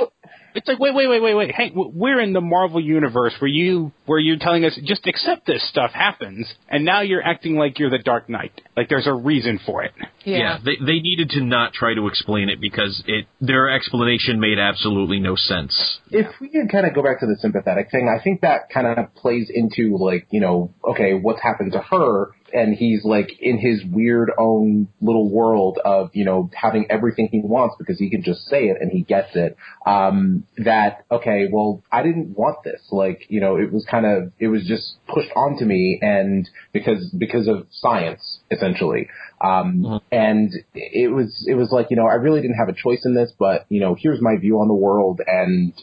it's 0.53 0.67
like 0.67 0.79
wait 0.79 0.93
wait 0.93 1.07
wait 1.07 1.21
wait 1.21 1.33
wait. 1.33 1.51
Hey, 1.51 1.71
we're 1.73 2.19
in 2.19 2.33
the 2.33 2.41
Marvel 2.41 2.81
universe 2.81 3.33
where 3.39 3.49
you 3.49 3.91
where 4.05 4.19
you're 4.19 4.37
telling 4.37 4.65
us 4.65 4.77
just 4.83 5.07
accept 5.07 5.45
this 5.47 5.67
stuff 5.69 5.91
happens, 5.91 6.47
and 6.67 6.83
now 6.83 7.01
you're 7.01 7.23
acting 7.23 7.55
like 7.55 7.79
you're 7.79 7.89
the 7.89 7.99
Dark 7.99 8.29
Knight. 8.29 8.59
Like 8.75 8.89
there's 8.89 9.07
a 9.07 9.13
reason 9.13 9.59
for 9.65 9.83
it. 9.83 9.91
Yeah, 10.25 10.57
they 10.63 10.75
they 10.75 10.99
needed 10.99 11.29
to 11.31 11.43
not 11.43 11.73
try 11.73 11.93
to 11.93 12.07
explain 12.07 12.49
it 12.49 12.59
because 12.59 13.03
it 13.07 13.27
their 13.39 13.69
explanation 13.69 14.39
made 14.39 14.59
absolutely 14.59 15.19
no 15.19 15.35
sense. 15.35 15.99
if 16.09 16.27
we 16.41 16.49
can 16.49 16.67
kind 16.67 16.85
of 16.85 16.93
go 16.93 17.01
back 17.01 17.19
to 17.21 17.25
the 17.25 17.37
sympathetic 17.39 17.89
thing, 17.91 18.09
I 18.09 18.21
think 18.21 18.41
that 18.41 18.69
kind 18.73 18.87
of 18.87 19.13
plays 19.15 19.49
into 19.53 19.97
like, 19.97 20.27
you 20.31 20.41
know, 20.41 20.73
okay, 20.89 21.13
what's 21.13 21.41
happened 21.41 21.71
to 21.73 21.79
her? 21.79 22.31
And 22.53 22.75
he's 22.75 23.03
like 23.03 23.31
in 23.39 23.57
his 23.57 23.83
weird 23.85 24.31
own 24.37 24.87
little 25.01 25.29
world 25.29 25.79
of, 25.83 26.11
you 26.13 26.25
know, 26.25 26.49
having 26.53 26.87
everything 26.89 27.29
he 27.31 27.41
wants 27.41 27.75
because 27.77 27.97
he 27.99 28.09
can 28.09 28.23
just 28.23 28.41
say 28.47 28.65
it 28.65 28.77
and 28.79 28.91
he 28.91 29.03
gets 29.03 29.35
it. 29.35 29.57
Um, 29.85 30.45
that, 30.57 31.05
okay, 31.11 31.47
well, 31.51 31.83
I 31.91 32.03
didn't 32.03 32.37
want 32.37 32.63
this. 32.63 32.81
Like, 32.91 33.25
you 33.29 33.41
know, 33.41 33.57
it 33.57 33.71
was 33.71 33.85
kind 33.89 34.05
of, 34.05 34.31
it 34.39 34.47
was 34.47 34.65
just 34.67 34.95
pushed 35.07 35.31
onto 35.35 35.65
me 35.65 35.99
and 36.01 36.49
because, 36.73 37.09
because 37.17 37.47
of 37.47 37.67
science, 37.71 38.39
essentially. 38.49 39.09
Um, 39.39 40.01
and 40.11 40.51
it 40.73 41.11
was, 41.11 41.45
it 41.47 41.55
was 41.55 41.71
like, 41.71 41.87
you 41.89 41.97
know, 41.97 42.07
I 42.07 42.15
really 42.15 42.41
didn't 42.41 42.57
have 42.57 42.69
a 42.69 42.73
choice 42.73 43.01
in 43.05 43.15
this, 43.15 43.31
but, 43.37 43.65
you 43.69 43.79
know, 43.79 43.95
here's 43.97 44.21
my 44.21 44.37
view 44.37 44.57
on 44.57 44.67
the 44.67 44.73
world 44.73 45.21
and 45.25 45.73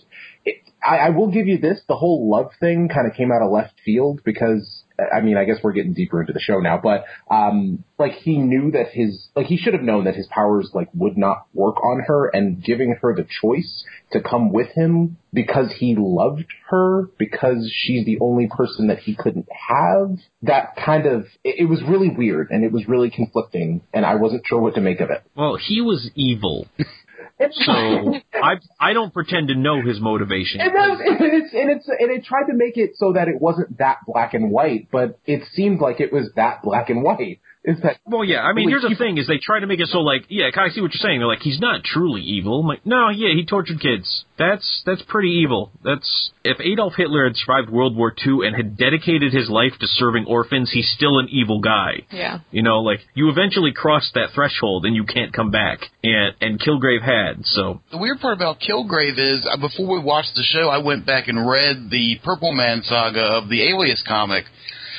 it, 0.45 0.57
I, 0.85 0.99
I 0.99 1.11
will 1.11 1.31
give 1.31 1.47
you 1.47 1.59
this, 1.59 1.81
the 1.89 1.97
whole 1.97 2.31
love 2.31 2.53
thing 2.61 2.89
kind 2.89 3.07
of 3.07 3.15
came 3.15 3.33
out 3.33 3.43
of 3.43 3.51
left 3.51 3.75
field 3.85 4.21
because, 4.25 4.78
I 4.99 5.21
mean, 5.21 5.37
I 5.37 5.45
guess 5.45 5.59
we're 5.63 5.73
getting 5.73 5.93
deeper 5.93 6.21
into 6.21 6.33
the 6.33 6.41
show 6.41 6.59
now, 6.59 6.81
but, 6.83 7.05
um, 7.31 7.85
like 7.99 8.13
he 8.13 8.37
knew 8.37 8.73
that 8.73 8.89
his, 8.93 9.29
like 9.37 9.47
he 9.47 9.57
should 9.57 9.75
have 9.75 9.83
known 9.83 10.05
that 10.05 10.17
his 10.17 10.27
powers 10.27 10.71
like 10.75 10.89
would 10.95 11.17
not 11.17 11.47
work 11.55 11.77
on 11.85 12.01
her 12.07 12.29
and 12.29 12.63
giving 12.63 12.97
her 13.01 13.15
the 13.15 13.27
choice 13.41 13.85
to 14.13 14.21
come 14.21 14.53
with 14.53 14.69
him 14.75 15.17
because 15.33 15.73
he 15.79 15.95
loved 15.97 16.47
her, 16.71 17.11
because 17.19 17.73
she's 17.75 18.07
the 18.07 18.19
only 18.21 18.49
person 18.49 18.89
that 18.89 18.99
he 18.99 19.15
couldn't 19.15 19.49
have, 19.69 20.19
that 20.43 20.75
kind 20.85 21.07
of, 21.07 21.27
it, 21.45 21.61
it 21.61 21.65
was 21.67 21.83
really 21.89 22.09
weird 22.09 22.51
and 22.51 22.65
it 22.65 22.73
was 22.73 22.89
really 22.89 23.11
conflicting 23.11 23.83
and 23.93 24.05
I 24.05 24.17
wasn't 24.17 24.43
sure 24.47 24.61
what 24.61 24.75
to 24.75 24.81
make 24.81 25.01
of 25.01 25.11
it. 25.11 25.23
Well, 25.37 25.57
he 25.57 25.81
was 25.81 26.11
evil, 26.15 26.67
so 27.53 27.73
I 28.35 28.55
I 28.81 28.93
don't 28.93 29.13
pretend 29.13 29.49
to 29.49 29.55
know 29.55 29.83
his 29.83 30.01
motivation. 30.01 30.61
And, 30.61 30.75
that 30.75 31.01
and 31.01 31.17
it's 31.21 31.53
and 31.53 31.71
it's 31.71 31.89
and 31.89 32.11
it 32.11 32.25
tried 32.25 32.47
to 32.47 32.55
make 32.55 32.77
it 32.77 32.93
so 32.97 33.13
that 33.13 33.29
it 33.29 33.41
wasn't 33.41 33.79
that 33.79 33.99
black 34.07 34.35
and 34.35 34.51
white, 34.51 34.89
but 34.91 35.19
it 35.27 35.43
seemed 35.53 35.81
like 35.81 36.01
it 36.01 36.13
was 36.13 36.31
that 36.37 36.63
black 36.63 36.91
and 36.91 37.03
white. 37.03 37.41
Is 37.69 37.83
that 37.83 37.99
Well, 38.07 38.25
yeah. 38.25 38.41
I 38.41 38.55
mean, 38.55 38.71
here's 38.71 38.81
the 38.81 38.97
thing: 38.97 39.19
is 39.19 39.27
they 39.27 39.37
try 39.37 39.61
to 39.61 39.67
make 39.67 39.79
it 39.79 39.89
so 39.89 39.99
like, 39.99 40.25
yeah, 40.31 40.49
I 40.57 40.71
see 40.71 40.81
what 40.81 40.95
you're 40.95 41.05
saying. 41.05 41.21
They're 41.21 41.29
like, 41.29 41.43
he's 41.43 41.61
not 41.61 41.85
truly 41.85 42.23
evil. 42.23 42.61
I'm 42.61 42.67
like, 42.67 42.87
no, 42.87 43.11
yeah, 43.11 43.35
he 43.35 43.45
tortured 43.45 43.79
kids. 43.81 44.25
That's 44.39 44.83
that's 44.87 45.03
pretty 45.03 45.45
evil. 45.45 45.71
That's 45.85 46.31
if 46.45 46.59
Adolf 46.61 46.95
Hitler 46.97 47.25
had 47.25 47.37
survived 47.37 47.69
World 47.69 47.95
War 47.95 48.15
II 48.25 48.47
and 48.47 48.57
had 48.57 48.79
dedicated 48.79 49.35
his 49.35 49.51
life 49.51 49.73
to 49.81 49.87
serving 49.87 50.25
orphans, 50.27 50.71
he's 50.73 50.91
still 50.97 51.19
an 51.19 51.29
evil 51.31 51.61
guy. 51.61 52.07
Yeah. 52.11 52.39
You 52.51 52.63
know, 52.63 52.81
like 52.81 53.01
you 53.13 53.29
eventually 53.29 53.73
cross 53.75 54.11
that 54.15 54.31
threshold 54.35 54.87
and 54.87 54.97
you 54.97 55.05
can't 55.05 55.35
come 55.35 55.51
back. 55.51 55.81
And 56.03 56.35
and 56.41 56.59
Kilgrave 56.59 57.03
had 57.03 57.45
so. 57.45 57.83
The 57.91 57.99
weird 57.99 58.21
part 58.21 58.35
about 58.35 58.61
Kilgrave 58.61 59.19
is, 59.19 59.45
uh, 59.45 59.59
before 59.61 59.93
we 59.93 60.03
watched 60.03 60.35
the 60.37 60.43
show, 60.43 60.69
I 60.71 60.79
went 60.79 61.05
back 61.05 61.29
and 61.29 61.47
read 61.47 61.91
the 61.91 62.17
Purple 62.25 62.53
Man 62.55 62.81
saga 62.83 63.21
of 63.21 63.51
the 63.51 63.69
Alias 63.69 64.03
comic. 64.09 64.45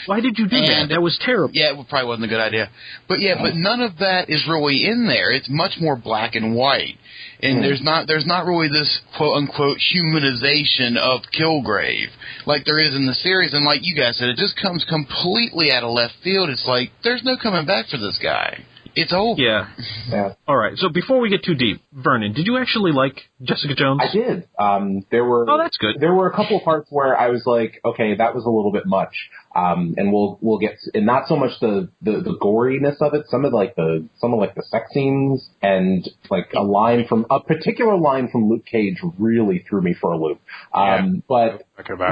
Why 0.05 0.19
did 0.21 0.37
you 0.37 0.47
do 0.47 0.59
that? 0.61 0.69
And- 0.69 0.91
That 0.91 1.01
was 1.01 1.17
terrible. 1.21 1.53
Yeah, 1.53 1.79
it 1.79 1.89
probably 1.89 2.07
wasn't 2.07 2.25
a 2.25 2.29
good 2.29 2.41
idea. 2.41 2.69
But 3.07 3.19
yeah, 3.19 3.35
but 3.41 3.55
none 3.55 3.81
of 3.81 3.97
that 3.99 4.29
is 4.29 4.45
really 4.47 4.85
in 4.87 5.07
there. 5.07 5.31
It's 5.31 5.49
much 5.49 5.77
more 5.79 5.95
black 5.95 6.35
and 6.35 6.55
white. 6.55 6.97
And 7.41 7.57
hmm. 7.57 7.61
there's 7.63 7.81
not 7.81 8.07
there's 8.07 8.25
not 8.25 8.45
really 8.45 8.67
this 8.67 8.99
quote 9.17 9.35
unquote 9.37 9.77
humanization 9.79 10.97
of 10.97 11.21
Kilgrave 11.37 12.09
like 12.45 12.65
there 12.65 12.79
is 12.79 12.95
in 12.95 13.05
the 13.05 13.13
series 13.13 13.53
and 13.53 13.63
like 13.65 13.81
you 13.83 13.95
guys 13.95 14.17
said, 14.17 14.29
it 14.29 14.37
just 14.37 14.59
comes 14.59 14.85
completely 14.89 15.71
out 15.71 15.83
of 15.83 15.91
left 15.91 16.15
field. 16.23 16.49
It's 16.49 16.65
like 16.67 16.89
there's 17.03 17.23
no 17.23 17.37
coming 17.41 17.65
back 17.65 17.87
for 17.87 17.97
this 17.97 18.19
guy. 18.21 18.65
It's 19.01 19.13
over. 19.13 19.39
Yeah. 19.41 19.69
Yeah. 20.09 20.33
All 20.47 20.57
right. 20.57 20.73
So 20.77 20.89
before 20.89 21.19
we 21.19 21.29
get 21.29 21.43
too 21.43 21.55
deep, 21.55 21.81
Vernon, 21.93 22.33
did 22.33 22.45
you 22.47 22.57
actually 22.57 22.91
like 22.91 23.15
Jessica 23.41 23.75
Jones? 23.75 24.01
I 24.03 24.11
did. 24.11 24.47
Um, 24.59 25.05
there 25.11 25.23
were 25.25 25.49
Oh, 25.49 25.57
that's 25.57 25.77
good. 25.77 25.95
there 25.99 26.13
were 26.13 26.27
a 26.27 26.35
couple 26.35 26.57
of 26.57 26.63
parts 26.63 26.87
where 26.91 27.17
I 27.17 27.29
was 27.29 27.43
like, 27.45 27.79
okay, 27.85 28.15
that 28.15 28.35
was 28.35 28.45
a 28.45 28.49
little 28.49 28.71
bit 28.71 28.85
much. 28.85 29.13
Um, 29.55 29.95
and 29.97 30.13
we'll 30.13 30.37
we'll 30.41 30.59
get 30.59 30.77
and 30.93 31.07
not 31.07 31.27
so 31.27 31.35
much 31.35 31.59
the, 31.59 31.89
the 32.03 32.21
the 32.21 32.37
goriness 32.39 32.97
of 33.01 33.15
it. 33.15 33.25
Some 33.29 33.45
of 33.45 33.51
like 33.53 33.75
the 33.75 34.07
some 34.19 34.31
of 34.33 34.39
like 34.39 34.53
the 34.53 34.61
sex 34.63 34.85
scenes 34.93 35.49
and 35.61 36.07
like 36.29 36.51
a 36.55 36.61
line 36.61 37.07
from 37.09 37.25
a 37.31 37.39
particular 37.39 37.97
line 37.97 38.29
from 38.31 38.47
Luke 38.47 38.65
Cage 38.65 38.97
really 39.17 39.65
threw 39.67 39.81
me 39.81 39.95
for 39.99 40.11
a 40.13 40.17
loop. 40.17 40.39
Um, 40.71 41.23
but 41.27 41.63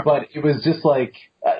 but 0.04 0.28
it 0.34 0.44
was 0.44 0.64
just 0.64 0.84
like 0.84 1.14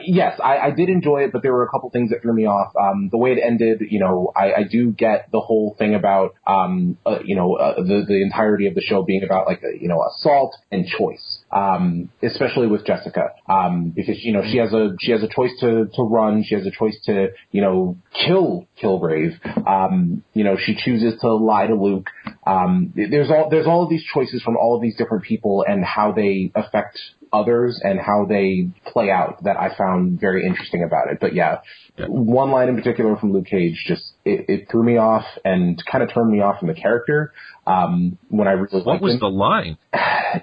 yes, 0.06 0.40
I, 0.44 0.58
I 0.58 0.72
did 0.72 0.90
enjoy 0.90 1.24
it, 1.24 1.32
but 1.32 1.44
there 1.44 1.54
were 1.54 1.64
a 1.64 1.70
couple 1.70 1.90
things 1.90 2.12
that 2.12 2.22
threw 2.22 2.34
me 2.34 2.46
off. 2.46 2.74
Um, 2.76 3.10
the 3.12 3.18
way 3.18 3.32
it 3.32 3.40
ended, 3.44 3.82
you 3.90 4.00
know, 4.00 4.32
I, 4.36 4.54
I 4.54 4.64
do 4.64 4.92
get 4.92 5.30
the 5.32 5.40
whole 5.40 5.76
thing 5.78 5.96
about 5.96 6.36
um, 6.46 6.98
uh, 7.06 7.20
you 7.24 7.36
know 7.36 7.56
uh, 7.56 7.76
the 7.76 8.06
the 8.08 8.22
entirety 8.22 8.68
of 8.68 8.76
the 8.76 8.82
show 8.82 9.04
being 9.04 9.24
about 9.24 9.48
like 9.48 9.62
a, 9.64 9.82
you 9.82 9.88
know 9.88 10.04
assault 10.04 10.56
and 10.72 10.86
choice, 10.88 11.40
um, 11.52 12.10
especially 12.22 12.68
with 12.68 12.86
Jessica, 12.86 13.32
um, 13.48 13.92
because 13.96 14.24
you 14.24 14.34
know 14.34 14.44
she 14.44 14.58
has 14.58 14.74
a 14.74 14.96
she 15.00 15.12
has 15.12 15.24
a 15.24 15.28
choice 15.28 15.52
to 15.60 15.86
to 15.94 16.04
run, 16.04 16.44
she 16.44 16.56
has 16.56 16.66
a 16.66 16.72
choice 16.72 16.98
to 17.06 17.30
you 17.52 17.62
know 17.62 17.98
kill 18.14 18.68
Kilgrave. 18.82 19.36
Um, 19.68 20.24
you 20.34 20.44
know 20.44 20.58
she 20.58 20.76
chooses 20.76 21.20
to 21.22 21.34
lie 21.34 21.68
to 21.68 21.76
Luke. 21.76 22.10
Um, 22.46 22.94
there's 22.96 23.30
all 23.30 23.50
there's 23.50 23.68
all 23.68 23.84
of 23.84 23.90
these 23.90 24.04
choices 24.14 24.42
from 24.42 24.58
all 24.58 24.76
of 24.76 24.82
these 24.82 24.96
different 24.96 25.24
people 25.24 25.66
and 25.68 25.84
how 25.84 26.12
they 26.12 26.52
affect 26.56 27.00
others 27.34 27.80
and 27.84 28.00
how 28.00 28.26
they 28.28 28.70
play 28.86 29.10
out 29.12 29.44
that 29.44 29.58
I 29.58 29.76
found 29.76 30.20
very 30.20 30.46
interesting 30.46 30.84
about 30.84 31.10
it. 31.12 31.20
But 31.20 31.34
yeah, 31.34 31.60
one 32.08 32.52
line 32.52 32.70
in 32.70 32.76
particular 32.76 33.16
from 33.18 33.34
Luke 33.34 33.46
Cage 33.48 33.84
just 33.88 34.14
it, 34.26 34.46
it 34.50 34.68
threw 34.72 34.84
me 34.84 34.98
off 34.98 35.26
and 35.46 35.82
kind 35.92 36.04
of 36.04 36.14
turned 36.14 36.32
me 36.32 36.42
off 36.42 36.60
from 36.60 36.68
the 36.68 36.74
character. 36.74 37.34
Um, 37.66 38.18
when 38.30 38.48
I 38.48 38.52
really 38.52 38.70
What 38.80 38.86
liked 38.88 39.04
was 39.04 39.14
him. 39.16 39.20
the 39.20 39.30
line? 39.30 39.78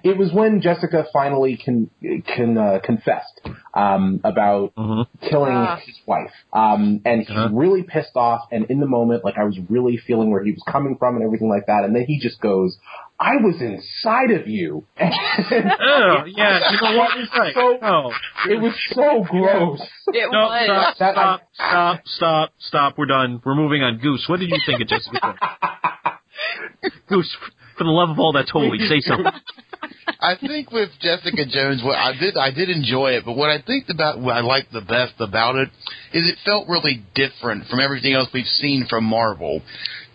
it 0.05 0.19
was 0.19 0.31
when 0.33 0.61
Jessica 0.61 1.07
finally 1.13 1.57
can 1.57 1.89
can 2.27 2.59
uh, 2.59 2.81
confessed 2.85 3.41
um, 3.73 4.21
about 4.25 4.75
Mhm. 4.77 5.07
killing 5.23 5.53
Ah. 5.55 5.77
his 5.77 5.99
wife, 6.07 6.33
um, 6.53 7.01
and 7.07 7.21
he's 7.23 7.31
Uh-huh. 7.31 7.49
really 7.53 7.83
pissed 7.83 8.17
off. 8.17 8.43
And 8.53 8.67
in 8.71 8.79
the 8.81 8.87
moment, 8.87 9.25
like 9.25 9.39
I 9.39 9.45
was 9.45 9.59
really 9.71 9.97
feeling 9.97 10.31
where 10.31 10.43
he 10.45 10.51
was 10.53 10.63
coming 10.69 10.97
from 10.99 11.17
and 11.17 11.25
everything 11.25 11.49
like 11.49 11.67
that. 11.67 11.85
And 11.85 11.95
then 11.97 12.05
he 12.07 12.19
just 12.21 12.41
goes, 12.43 12.77
"I 13.25 13.37
was 13.43 13.57
inside 13.61 14.31
of 14.41 14.47
you." 14.49 14.87
Oh, 15.01 16.25
yeah. 16.27 16.71
You 16.71 16.79
know 16.83 16.97
what? 16.99 17.19
He's 17.19 17.29
right. 17.37 17.55
So- 17.55 17.79
oh. 17.83 18.11
it 18.51 18.61
was 18.61 18.75
so 18.93 19.25
gross. 19.29 19.81
It 20.09 20.29
No, 20.31 20.41
was. 20.47 20.95
stop, 20.95 20.99
That- 20.99 21.15
stop, 21.15 21.41
stop, 21.55 22.01
stop, 22.07 22.53
stop. 22.59 22.99
We're 22.99 23.07
done. 23.07 23.41
We're 23.45 23.55
moving 23.55 23.83
on. 23.83 23.99
Goose, 23.99 24.25
what 24.29 24.41
did 24.41 24.51
you 24.51 24.59
think 24.67 24.81
of 24.83 24.89
Jessica 24.89 25.19
Jones? 25.23 25.39
Goose, 27.09 27.37
for 27.79 27.85
the 27.85 27.91
love 27.91 28.11
of 28.11 28.19
all 28.19 28.33
that's 28.33 28.51
holy, 28.51 28.79
say 28.89 29.01
something. 29.01 29.27
I 30.21 30.37
think 30.41 30.71
with 30.71 30.91
Jessica 31.01 31.45
Jones, 31.47 31.83
what 31.85 31.97
I 31.99 32.13
did, 32.19 32.37
I 32.37 32.51
did 32.51 32.71
enjoy 32.71 33.13
it, 33.13 33.25
but 33.27 33.37
what 33.37 33.51
I 33.51 33.61
think 33.61 33.87
about, 33.91 34.21
what 34.21 34.37
I 34.37 34.41
liked 34.41 34.73
the 34.73 34.81
best 34.81 35.15
about 35.19 35.57
it, 35.57 35.69
is 36.13 36.29
it 36.29 36.37
felt 36.45 36.67
really 36.69 37.05
different 37.15 37.67
from 37.69 37.81
everything 37.81 38.15
else 38.15 38.29
we've 38.33 38.47
seen 38.47 38.87
from 38.89 39.05
Marvel. 39.05 39.61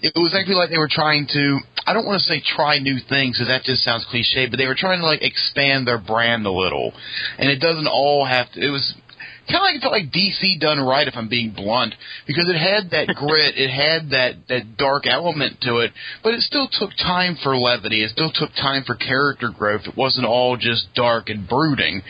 It 0.01 0.13
was 0.15 0.33
actually 0.37 0.55
like 0.55 0.69
they 0.71 0.77
were 0.77 0.89
trying 0.89 1.27
to, 1.27 1.59
I 1.89 1.93
don't 1.93 2.05
want 2.05 2.21
to 2.21 2.25
say 2.25 2.39
try 2.45 2.77
new 2.77 2.99
things, 3.09 3.37
because 3.37 3.47
that 3.47 3.63
just 3.63 3.83
sounds 3.83 4.05
cliche, 4.11 4.45
but 4.45 4.57
they 4.57 4.67
were 4.67 4.77
trying 4.77 4.99
to 4.99 5.05
like 5.05 5.23
expand 5.23 5.87
their 5.87 5.97
brand 5.97 6.45
a 6.45 6.51
little. 6.51 6.93
And 7.39 7.49
it 7.49 7.59
doesn't 7.59 7.87
all 7.87 8.25
have 8.25 8.51
to, 8.51 8.61
it 8.61 8.69
was, 8.69 8.93
kind 9.49 9.57
of 9.57 9.61
like 9.63 9.75
it 9.75 9.81
felt 9.81 9.93
like 9.93 10.13
DC 10.13 10.59
done 10.59 10.79
right, 10.79 11.07
if 11.07 11.15
I'm 11.17 11.29
being 11.29 11.49
blunt, 11.49 11.95
because 12.27 12.47
it 12.47 12.57
had 12.57 12.91
that 12.91 13.07
grit, 13.15 13.57
it 13.57 13.73
had 13.73 14.11
that 14.11 14.47
that 14.49 14.77
dark 14.77 15.07
element 15.07 15.61
to 15.61 15.79
it, 15.79 15.91
but 16.23 16.33
it 16.35 16.41
still 16.41 16.69
took 16.71 16.91
time 17.01 17.37
for 17.41 17.57
levity. 17.57 18.03
It 18.03 18.11
still 18.11 18.31
took 18.31 18.53
time 18.53 18.83
for 18.85 18.93
character 18.93 19.49
growth. 19.49 19.81
It 19.85 19.97
wasn't 19.97 20.27
all 20.27 20.57
just 20.57 20.93
dark 20.93 21.29
and 21.29 21.49
brooding, 21.49 22.01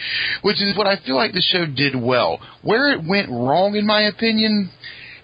which 0.42 0.62
is 0.62 0.78
what 0.78 0.88
I 0.88 0.98
feel 1.06 1.16
like 1.16 1.32
the 1.32 1.42
show 1.42 1.66
did 1.66 1.96
well. 1.96 2.40
Where 2.64 2.92
it 2.92 3.00
went 3.08 3.30
wrong, 3.30 3.76
in 3.76 3.88
my 3.88 4.02
opinion. 4.02 4.72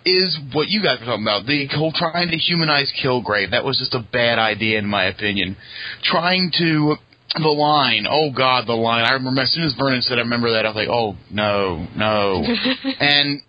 Is 0.06 0.38
what 0.54 0.68
you 0.68 0.84
guys 0.84 1.00
were 1.00 1.06
talking 1.08 1.24
about 1.24 1.48
the 1.48 1.68
whole 1.74 1.92
trying 1.92 2.30
to 2.30 2.38
humanize 2.38 2.94
Kilgrave. 3.04 3.52
That 3.52 3.66
was 3.66 3.80
just 3.80 3.96
a 3.96 4.06
bad 4.12 4.38
idea, 4.38 4.78
in 4.78 4.86
my 4.86 5.06
opinion. 5.06 5.58
Trying 6.04 6.52
to 6.60 6.96
the 7.34 7.50
line. 7.50 8.06
Oh 8.10 8.32
God, 8.32 8.68
the 8.68 8.74
line. 8.74 9.04
I 9.04 9.14
remember 9.14 9.42
as 9.42 9.52
soon 9.52 9.64
as 9.64 9.74
Vernon 9.74 10.02
said, 10.02 10.18
I 10.18 10.22
remember 10.22 10.52
that. 10.54 10.66
I 10.66 10.70
was 10.70 10.76
like, 10.76 10.90
oh 10.90 11.16
no, 11.32 11.88
no. 11.96 12.46
and 13.00 13.42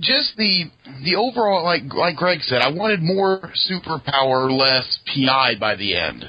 just 0.00 0.36
the 0.36 0.64
the 1.04 1.16
overall, 1.16 1.64
like 1.64 1.82
like 1.94 2.16
Greg 2.16 2.40
said, 2.42 2.62
I 2.62 2.70
wanted 2.70 3.02
more 3.02 3.52
superpower, 3.70 4.50
less 4.50 4.98
PI 5.06 5.54
by 5.58 5.76
the 5.76 5.96
end. 5.96 6.24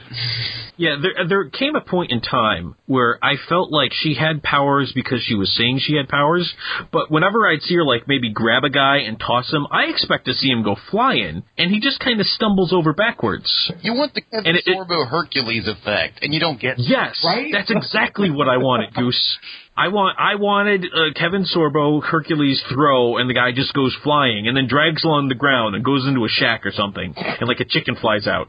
Yeah, 0.78 0.98
there 1.02 1.28
there 1.28 1.50
came 1.50 1.76
a 1.76 1.82
point 1.82 2.12
in 2.12 2.22
time 2.22 2.76
where 2.88 3.18
I 3.24 3.36
felt 3.50 3.72
like 3.72 3.92
she 3.94 4.14
had 4.14 4.44
powers 4.44 4.92
because 4.94 5.22
she 5.24 5.34
was 5.36 5.52
saying 5.58 5.80
she 5.80 5.96
had 5.96 6.08
powers, 6.08 6.54
but 6.92 7.10
whenever 7.10 7.48
I'd 7.48 7.62
see 7.64 7.76
her 7.76 7.84
like 7.84 8.08
maybe 8.08 8.30
grab 8.30 8.64
a 8.64 8.70
guy 8.70 8.98
and 8.98 9.20
toss 9.20 9.52
him, 9.52 9.66
I 9.72 9.86
expect 9.86 10.26
to 10.26 10.34
see 10.34 10.50
him 10.50 10.64
go 10.64 10.76
flying, 10.92 11.44
and 11.58 11.72
he 11.72 11.80
just 11.80 12.00
kind 12.00 12.20
of 12.22 12.28
stumbles 12.28 12.72
over 12.74 12.94
backwards. 12.94 13.50
You 13.82 13.94
want 13.96 14.14
the 14.14 14.22
Kevin 14.22 14.46
And 14.48 14.58
it- 14.58 14.68
it- 14.68 14.78
Sorbo 14.78 15.08
Hercules 15.10 15.68
effect, 15.68 16.20
and 16.22 16.34
you 16.34 16.40
don't 16.40 16.60
get. 16.60 16.78
Yes, 16.78 17.22
Right? 17.26 17.52
that's 17.52 17.72
exactly 17.72 18.30
what 18.30 18.48
I 18.50 18.58
wanted, 18.58 18.94
Goose. 18.94 19.38
I 19.78 19.90
want 19.90 20.16
I 20.18 20.36
wanted 20.36 20.86
uh, 20.86 21.12
Kevin 21.16 21.44
Sorbo 21.44 22.02
Hercules 22.02 22.64
throw, 22.72 23.18
and 23.18 23.30
the 23.30 23.34
guy 23.34 23.52
just 23.52 23.74
goes 23.74 23.94
flying, 24.04 24.48
and 24.48 24.56
then 24.56 24.68
drags 24.68 25.04
along 25.04 25.28
the 25.28 25.36
ground 25.36 25.76
and 25.76 25.84
goes 25.84 26.08
into 26.08 26.24
a 26.24 26.30
shack 26.30 26.66
or 26.66 26.72
something, 26.72 27.14
and 27.18 27.48
like 27.50 27.60
a 27.60 27.66
chicken 27.66 27.96
flies 27.96 28.26
out. 28.26 28.48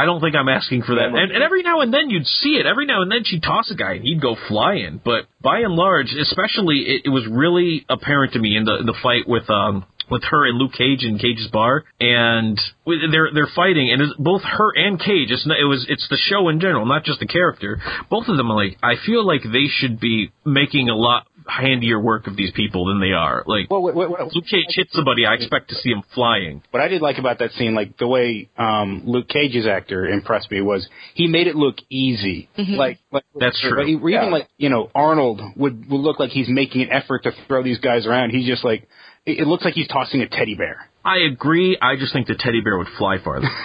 I 0.00 0.06
don't 0.06 0.20
think 0.20 0.34
I'm 0.34 0.48
asking 0.48 0.82
for 0.82 0.94
that. 0.94 1.06
And, 1.12 1.30
and 1.30 1.42
every 1.42 1.62
now 1.62 1.80
and 1.80 1.92
then 1.92 2.08
you'd 2.08 2.26
see 2.26 2.56
it. 2.60 2.66
Every 2.66 2.86
now 2.86 3.02
and 3.02 3.10
then 3.10 3.24
she'd 3.24 3.42
toss 3.42 3.70
a 3.70 3.74
guy 3.74 3.94
and 3.94 4.04
he'd 4.04 4.20
go 4.20 4.36
flying. 4.48 5.00
But 5.04 5.26
by 5.42 5.60
and 5.60 5.74
large, 5.74 6.12
especially, 6.12 6.78
it, 6.86 7.02
it 7.06 7.10
was 7.10 7.26
really 7.30 7.84
apparent 7.88 8.32
to 8.32 8.38
me 8.38 8.56
in 8.56 8.64
the 8.64 8.78
the 8.84 8.96
fight 9.02 9.28
with 9.28 9.48
um 9.50 9.84
with 10.10 10.24
her 10.24 10.46
and 10.46 10.58
Luke 10.58 10.72
Cage 10.72 11.04
in 11.04 11.18
Cage's 11.18 11.48
bar, 11.52 11.84
and 12.00 12.58
they're 12.86 13.30
they're 13.32 13.52
fighting, 13.54 13.90
and 13.92 14.02
it's 14.02 14.14
both 14.18 14.42
her 14.42 14.70
and 14.74 14.98
Cage. 14.98 15.30
It's 15.30 15.46
not, 15.46 15.58
it 15.58 15.64
was 15.64 15.86
it's 15.88 16.06
the 16.10 16.18
show 16.18 16.48
in 16.48 16.60
general, 16.60 16.84
not 16.84 17.04
just 17.04 17.20
the 17.20 17.26
character. 17.26 17.80
Both 18.10 18.28
of 18.28 18.36
them 18.36 18.50
are 18.50 18.56
like 18.56 18.78
I 18.82 18.94
feel 19.06 19.24
like 19.26 19.42
they 19.42 19.66
should 19.68 20.00
be 20.00 20.32
making 20.44 20.88
a 20.88 20.96
lot 20.96 21.26
handier 21.50 22.00
work 22.00 22.26
of 22.26 22.36
these 22.36 22.50
people 22.52 22.86
than 22.86 23.00
they 23.00 23.12
are. 23.12 23.42
Like 23.46 23.70
Well, 23.70 23.82
what, 23.82 23.94
what, 23.94 24.10
what, 24.10 24.20
Luke 24.34 24.44
Cage 24.50 24.66
hits 24.68 24.92
somebody, 24.92 25.26
I 25.26 25.34
expect 25.34 25.68
to 25.70 25.74
see 25.74 25.90
him 25.90 26.02
flying. 26.14 26.62
what 26.70 26.82
I 26.82 26.88
did 26.88 27.02
like 27.02 27.18
about 27.18 27.38
that 27.40 27.50
scene, 27.52 27.74
like 27.74 27.98
the 27.98 28.06
way 28.06 28.48
um, 28.56 29.02
Luke 29.04 29.28
Cage's 29.28 29.66
actor 29.66 30.06
impressed 30.06 30.50
me 30.50 30.60
was 30.60 30.88
he 31.14 31.26
made 31.26 31.46
it 31.46 31.56
look 31.56 31.76
easy. 31.90 32.48
Like, 32.56 32.98
like 33.10 33.24
That's 33.38 33.60
true. 33.60 33.78
Like, 33.78 33.88
even 33.88 34.08
Yeah. 34.08 34.24
like 34.26 34.48
you 34.58 34.68
know 34.68 34.90
Arnold 34.94 35.40
would 35.56 35.90
would 35.90 36.00
look 36.00 36.18
like 36.20 36.30
he's 36.30 36.48
making 36.48 36.82
an 36.82 36.90
effort 36.92 37.24
to 37.24 37.32
throw 37.48 37.62
these 37.62 37.78
guys 37.78 38.06
around. 38.06 38.30
He's 38.30 38.46
just 38.46 38.64
like 38.64 38.88
it, 39.26 39.40
it 39.40 39.46
looks 39.46 39.64
like 39.64 39.74
he's 39.74 39.88
tossing 39.88 40.20
a 40.22 40.28
teddy 40.28 40.54
bear. 40.54 40.86
I 41.04 41.18
agree. 41.32 41.78
I 41.80 41.96
just 41.96 42.12
think 42.12 42.26
the 42.26 42.34
teddy 42.38 42.60
bear 42.60 42.76
would 42.76 42.88
fly 42.98 43.16
farther. 43.24 43.48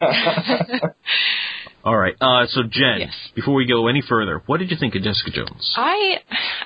All 1.84 1.96
right. 1.96 2.14
Uh, 2.20 2.46
so 2.48 2.62
Jen, 2.62 3.00
Yes. 3.00 3.14
before 3.34 3.54
we 3.54 3.66
go 3.66 3.88
any 3.88 4.02
further, 4.06 4.42
what 4.46 4.58
did 4.58 4.70
you 4.70 4.76
think 4.78 4.94
of 4.94 5.02
Jessica 5.02 5.30
Jones? 5.30 5.72
I 5.76 6.18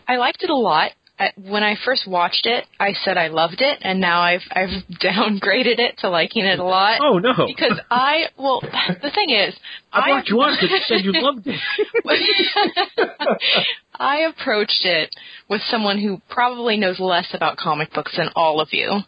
I 0.06 0.16
liked 0.16 0.42
it 0.42 0.50
a 0.50 0.54
lot. 0.56 0.92
I, 1.18 1.32
when 1.42 1.62
I 1.62 1.76
first 1.82 2.06
watched 2.06 2.44
it, 2.44 2.66
I 2.78 2.92
said 2.92 3.16
I 3.16 3.28
loved 3.28 3.62
it, 3.62 3.78
and 3.80 4.00
now 4.02 4.20
I've 4.20 4.42
I've 4.52 4.68
downgraded 5.02 5.78
it 5.78 5.96
to 6.00 6.10
liking 6.10 6.44
it 6.44 6.58
a 6.58 6.62
lot. 6.64 7.00
Oh 7.02 7.18
no! 7.18 7.32
Because 7.46 7.80
I 7.90 8.24
well, 8.38 8.60
the 8.60 9.10
thing 9.14 9.30
is, 9.30 9.56
I 9.94 10.10
brought 10.10 10.28
you 10.28 10.40
on 10.42 10.56
because 10.60 10.70
you 10.70 10.80
said 10.86 11.04
you 11.06 11.12
loved 11.14 11.46
it. 11.46 11.58
I 13.98 14.18
approached 14.28 14.84
it 14.84 15.08
with 15.48 15.62
someone 15.70 15.98
who 15.98 16.20
probably 16.28 16.76
knows 16.76 17.00
less 17.00 17.28
about 17.32 17.56
comic 17.56 17.94
books 17.94 18.14
than 18.16 18.28
all 18.36 18.60
of 18.60 18.68
you. 18.72 18.98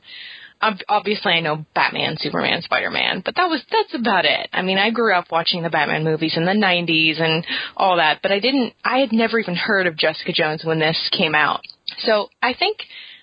Ob- 0.60 0.80
Obviously, 0.88 1.32
I 1.32 1.40
know 1.40 1.64
Batman, 1.74 2.16
Superman, 2.18 2.62
Spider 2.62 2.90
Man, 2.90 3.22
but 3.24 3.36
that 3.36 3.48
was 3.48 3.62
that's 3.70 3.94
about 3.94 4.24
it. 4.24 4.48
I 4.52 4.62
mean, 4.62 4.78
I 4.78 4.90
grew 4.90 5.14
up 5.14 5.26
watching 5.30 5.62
the 5.62 5.70
Batman 5.70 6.04
movies 6.04 6.36
in 6.36 6.44
the 6.44 6.52
'90s 6.52 7.20
and 7.20 7.46
all 7.76 7.96
that, 7.96 8.20
but 8.22 8.32
I 8.32 8.40
didn't. 8.40 8.74
I 8.84 8.98
had 8.98 9.12
never 9.12 9.38
even 9.38 9.54
heard 9.54 9.86
of 9.86 9.96
Jessica 9.96 10.32
Jones 10.32 10.64
when 10.64 10.78
this 10.78 11.10
came 11.16 11.34
out. 11.34 11.60
So 11.98 12.28
I 12.42 12.54
think 12.54 12.78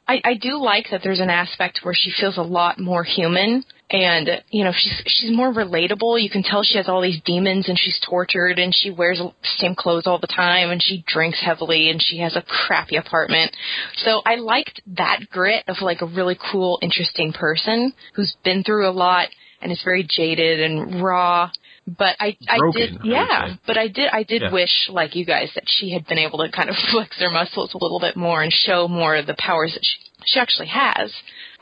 I, 0.07 0.21
I 0.23 0.33
do 0.35 0.61
like 0.61 0.87
that 0.91 1.01
there's 1.03 1.19
an 1.19 1.29
aspect 1.29 1.79
where 1.83 1.93
she 1.93 2.11
feels 2.19 2.37
a 2.37 2.43
lot 2.43 2.79
more 2.79 3.03
human 3.03 3.63
and 3.95 4.41
you 4.49 4.63
know 4.63 4.73
she's 4.75 5.01
she's 5.07 5.31
more 5.31 5.53
relatable 5.53 6.21
you 6.21 6.29
can 6.29 6.43
tell 6.43 6.63
she 6.63 6.77
has 6.77 6.89
all 6.89 7.01
these 7.01 7.21
demons 7.25 7.69
and 7.69 7.77
she's 7.79 7.99
tortured 8.05 8.59
and 8.59 8.73
she 8.75 8.91
wears 8.91 9.19
the 9.19 9.31
same 9.57 9.73
clothes 9.75 10.05
all 10.05 10.19
the 10.19 10.27
time 10.27 10.69
and 10.69 10.83
she 10.83 11.03
drinks 11.07 11.41
heavily 11.43 11.89
and 11.89 12.01
she 12.01 12.19
has 12.19 12.35
a 12.35 12.41
crappy 12.41 12.97
apartment 12.97 13.55
so 13.95 14.21
i 14.25 14.35
liked 14.35 14.81
that 14.85 15.19
grit 15.31 15.63
of 15.67 15.77
like 15.81 16.01
a 16.01 16.05
really 16.05 16.37
cool 16.51 16.77
interesting 16.81 17.31
person 17.31 17.93
who's 18.15 18.35
been 18.43 18.63
through 18.63 18.89
a 18.89 18.91
lot 18.91 19.29
and 19.61 19.71
is 19.71 19.81
very 19.83 20.05
jaded 20.07 20.59
and 20.59 21.01
raw 21.01 21.49
but 21.87 22.15
I, 22.19 22.35
I 22.49 22.57
Broken, 22.57 22.81
did, 22.81 22.89
I 22.89 22.93
would 23.03 23.05
yeah. 23.05 23.47
say. 23.53 23.59
But 23.67 23.77
I 23.77 23.87
did, 23.87 24.09
I 24.11 24.23
did 24.23 24.41
Yeah. 24.41 24.51
wish, 24.51 24.89
like 24.89 25.15
you 25.15 25.23
guys, 25.23 25.51
that 25.53 25.65
she 25.67 25.91
had 25.91 26.07
been 26.07 26.17
able 26.17 26.39
to 26.39 26.49
kind 26.51 26.67
of 26.67 26.75
flex 26.91 27.19
her 27.21 27.29
muscles 27.29 27.75
a 27.75 27.77
little 27.77 27.99
bit 27.99 28.15
more 28.17 28.41
and 28.41 28.51
show 28.51 28.87
more 28.87 29.15
of 29.15 29.27
the 29.27 29.35
powers 29.37 29.73
that 29.75 29.83
she, 29.83 29.97
she 30.25 30.39
actually 30.39 30.65
has, 30.69 31.13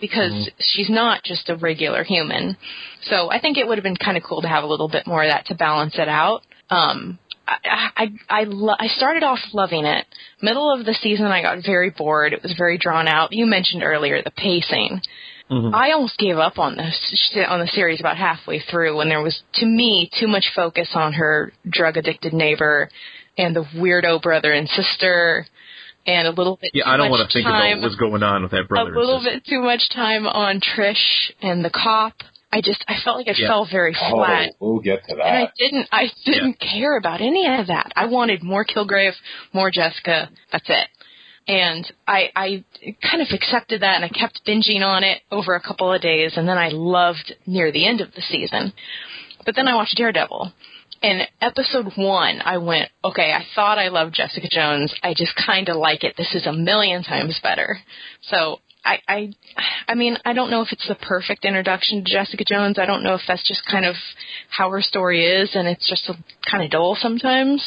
because 0.06 0.32
Mm-hmm. 0.34 0.62
she's 0.72 0.90
not 0.90 1.24
just 1.24 1.50
a 1.50 1.56
regular 1.56 2.04
human. 2.04 2.58
So 3.10 3.32
I 3.32 3.40
think 3.40 3.58
it 3.58 3.66
would 3.68 3.78
have 3.78 3.84
been 3.90 3.96
kind 4.08 4.18
of 4.18 4.24
cool 4.24 4.42
to 4.42 4.48
have 4.50 4.64
a 4.66 4.68
little 4.74 4.90
bit 4.90 5.08
more 5.08 5.24
of 5.24 5.30
that 5.30 5.46
to 5.48 5.56
balance 5.56 5.96
it 5.98 6.10
out. 6.10 6.42
Um, 6.70 7.20
I 7.48 7.58
I 8.04 8.06
I, 8.40 8.44
lo- 8.44 8.76
I 8.86 8.88
started 8.88 9.24
off 9.24 9.40
loving 9.54 9.86
it. 9.86 10.06
Middle 10.42 10.68
of 10.74 10.86
the 10.86 10.94
season, 10.94 11.26
I 11.28 11.42
got 11.42 11.66
very 11.66 11.90
bored. 11.90 12.34
It 12.34 12.44
was 12.44 12.54
very 12.58 12.78
drawn 12.78 13.08
out. 13.08 13.32
You 13.32 13.46
mentioned 13.46 13.82
earlier 13.84 14.22
the 14.22 14.32
pacing. 14.32 15.02
Mhm. 15.52 15.74
I 15.74 15.92
almost 15.92 16.18
gave 16.18 16.38
up 16.38 16.58
on 16.60 16.76
this 16.78 16.98
on 17.48 17.60
the 17.60 17.68
series 17.68 18.00
about 18.02 18.18
halfway 18.18 18.60
through 18.60 18.98
when 18.98 19.10
there 19.10 19.22
was, 19.22 19.42
to 19.60 19.66
me, 19.66 20.10
too 20.20 20.28
much 20.28 20.48
focus 20.56 20.90
on 20.96 21.14
her 21.14 21.52
drug 21.70 21.96
addicted 21.98 22.34
neighbor 22.34 22.90
and 23.38 23.56
the 23.56 23.66
weirdo 23.76 24.22
brother 24.22 24.52
and 24.54 24.68
sister, 24.70 25.46
and 26.06 26.28
a 26.28 26.32
little 26.32 26.58
bit. 26.62 26.72
Yeah, 26.74 26.84
too 26.86 26.90
I 26.92 26.98
don't 26.98 27.10
want 27.10 27.28
to 27.30 27.34
think 27.34 27.46
time, 27.46 27.78
about 27.80 27.84
what's 27.84 27.96
going 27.96 28.24
on 28.24 28.44
with 28.44 28.52
that 28.52 28.68
brother. 28.68 28.90
and 28.90 28.98
little 29.00 29.22
bit 29.24 29.46
too 29.46 29.62
much 29.62 29.90
time 29.94 30.26
on 30.28 30.60
Trish 30.62 31.32
and 31.42 31.64
the 31.64 31.70
cop. 31.70 32.14
I 32.52 32.62
just 32.62 32.84
I 32.88 32.96
felt 33.04 33.18
like 33.18 33.28
it 33.28 33.40
Yeah. 33.40 33.48
fell 33.48 33.66
very 33.66 33.96
Oh, 34.00 34.10
flat. 34.16 34.52
we'll 34.60 34.80
get 34.80 35.08
to 35.10 35.16
that. 35.16 35.26
And 35.26 35.38
I 35.48 35.52
didn't 35.58 35.88
I 35.92 36.12
didn't 36.26 36.60
care 36.60 36.98
about 36.98 37.20
any 37.22 37.48
of 37.48 37.68
that. 37.68 37.92
I 37.96 38.06
wanted 38.06 38.44
more 38.44 38.64
Kilgrave, 38.64 39.14
more 39.54 39.72
Jessica. 39.72 40.30
That's 40.52 40.70
it. 40.70 40.88
And 41.48 41.92
I 42.08 42.32
I 42.36 42.64
kind 43.02 43.22
of 43.24 43.30
accepted 43.32 43.82
that 43.82 43.96
and 43.96 44.06
I 44.06 44.10
kept 44.10 44.46
binging 44.46 44.82
on 44.86 45.04
it 45.04 45.22
over 45.32 45.56
a 45.56 45.60
couple 45.62 45.92
of 45.92 46.00
days 46.02 46.34
and 46.38 46.48
then 46.48 46.58
I 46.60 46.70
loved 46.70 47.34
near 47.48 47.72
the 47.72 47.88
end 47.88 48.02
of 48.02 48.14
the 48.14 48.22
season. 48.22 48.72
But 49.46 49.56
then 49.56 49.68
I 49.68 49.76
watched 49.76 49.96
Daredevil. 49.98 50.54
And 51.04 51.28
episode 51.42 51.92
one, 51.98 52.42
I 52.44 52.60
went, 52.60 52.90
okay, 53.04 53.34
I 53.34 53.46
thought 53.54 53.78
I 53.78 53.90
loved 53.90 54.16
Jessica 54.16 54.48
Jones. 54.50 54.94
I 55.04 55.14
just 55.14 55.34
kind 55.36 55.68
of 55.68 55.76
like 55.76 56.06
it. 56.06 56.16
This 56.18 56.34
is 56.34 56.48
a 56.48 56.54
million 56.54 57.04
times 57.04 57.38
better. 57.44 57.78
So 58.22 58.62
I, 58.86 59.00
I, 59.08 59.34
I 59.88 59.96
mean, 59.96 60.18
I 60.24 60.32
don't 60.32 60.50
know 60.50 60.62
if 60.62 60.72
it's 60.72 60.88
the 60.88 60.96
perfect 60.96 61.44
introduction 61.44 62.04
to 62.04 62.12
Jessica 62.12 62.46
Jones. 62.46 62.80
I 62.80 62.86
don't 62.86 63.04
know 63.04 63.16
if 63.16 63.22
that's 63.28 63.46
just 63.46 63.64
kind 63.70 63.86
of 63.86 63.96
how 64.50 64.70
her 64.72 64.82
story 64.82 65.26
is, 65.26 65.52
and 65.56 65.68
it's 65.68 65.90
just 65.90 66.10
a, 66.10 66.16
kind 66.50 66.64
of 66.64 66.72
dull 66.72 66.98
sometimes. 67.00 67.62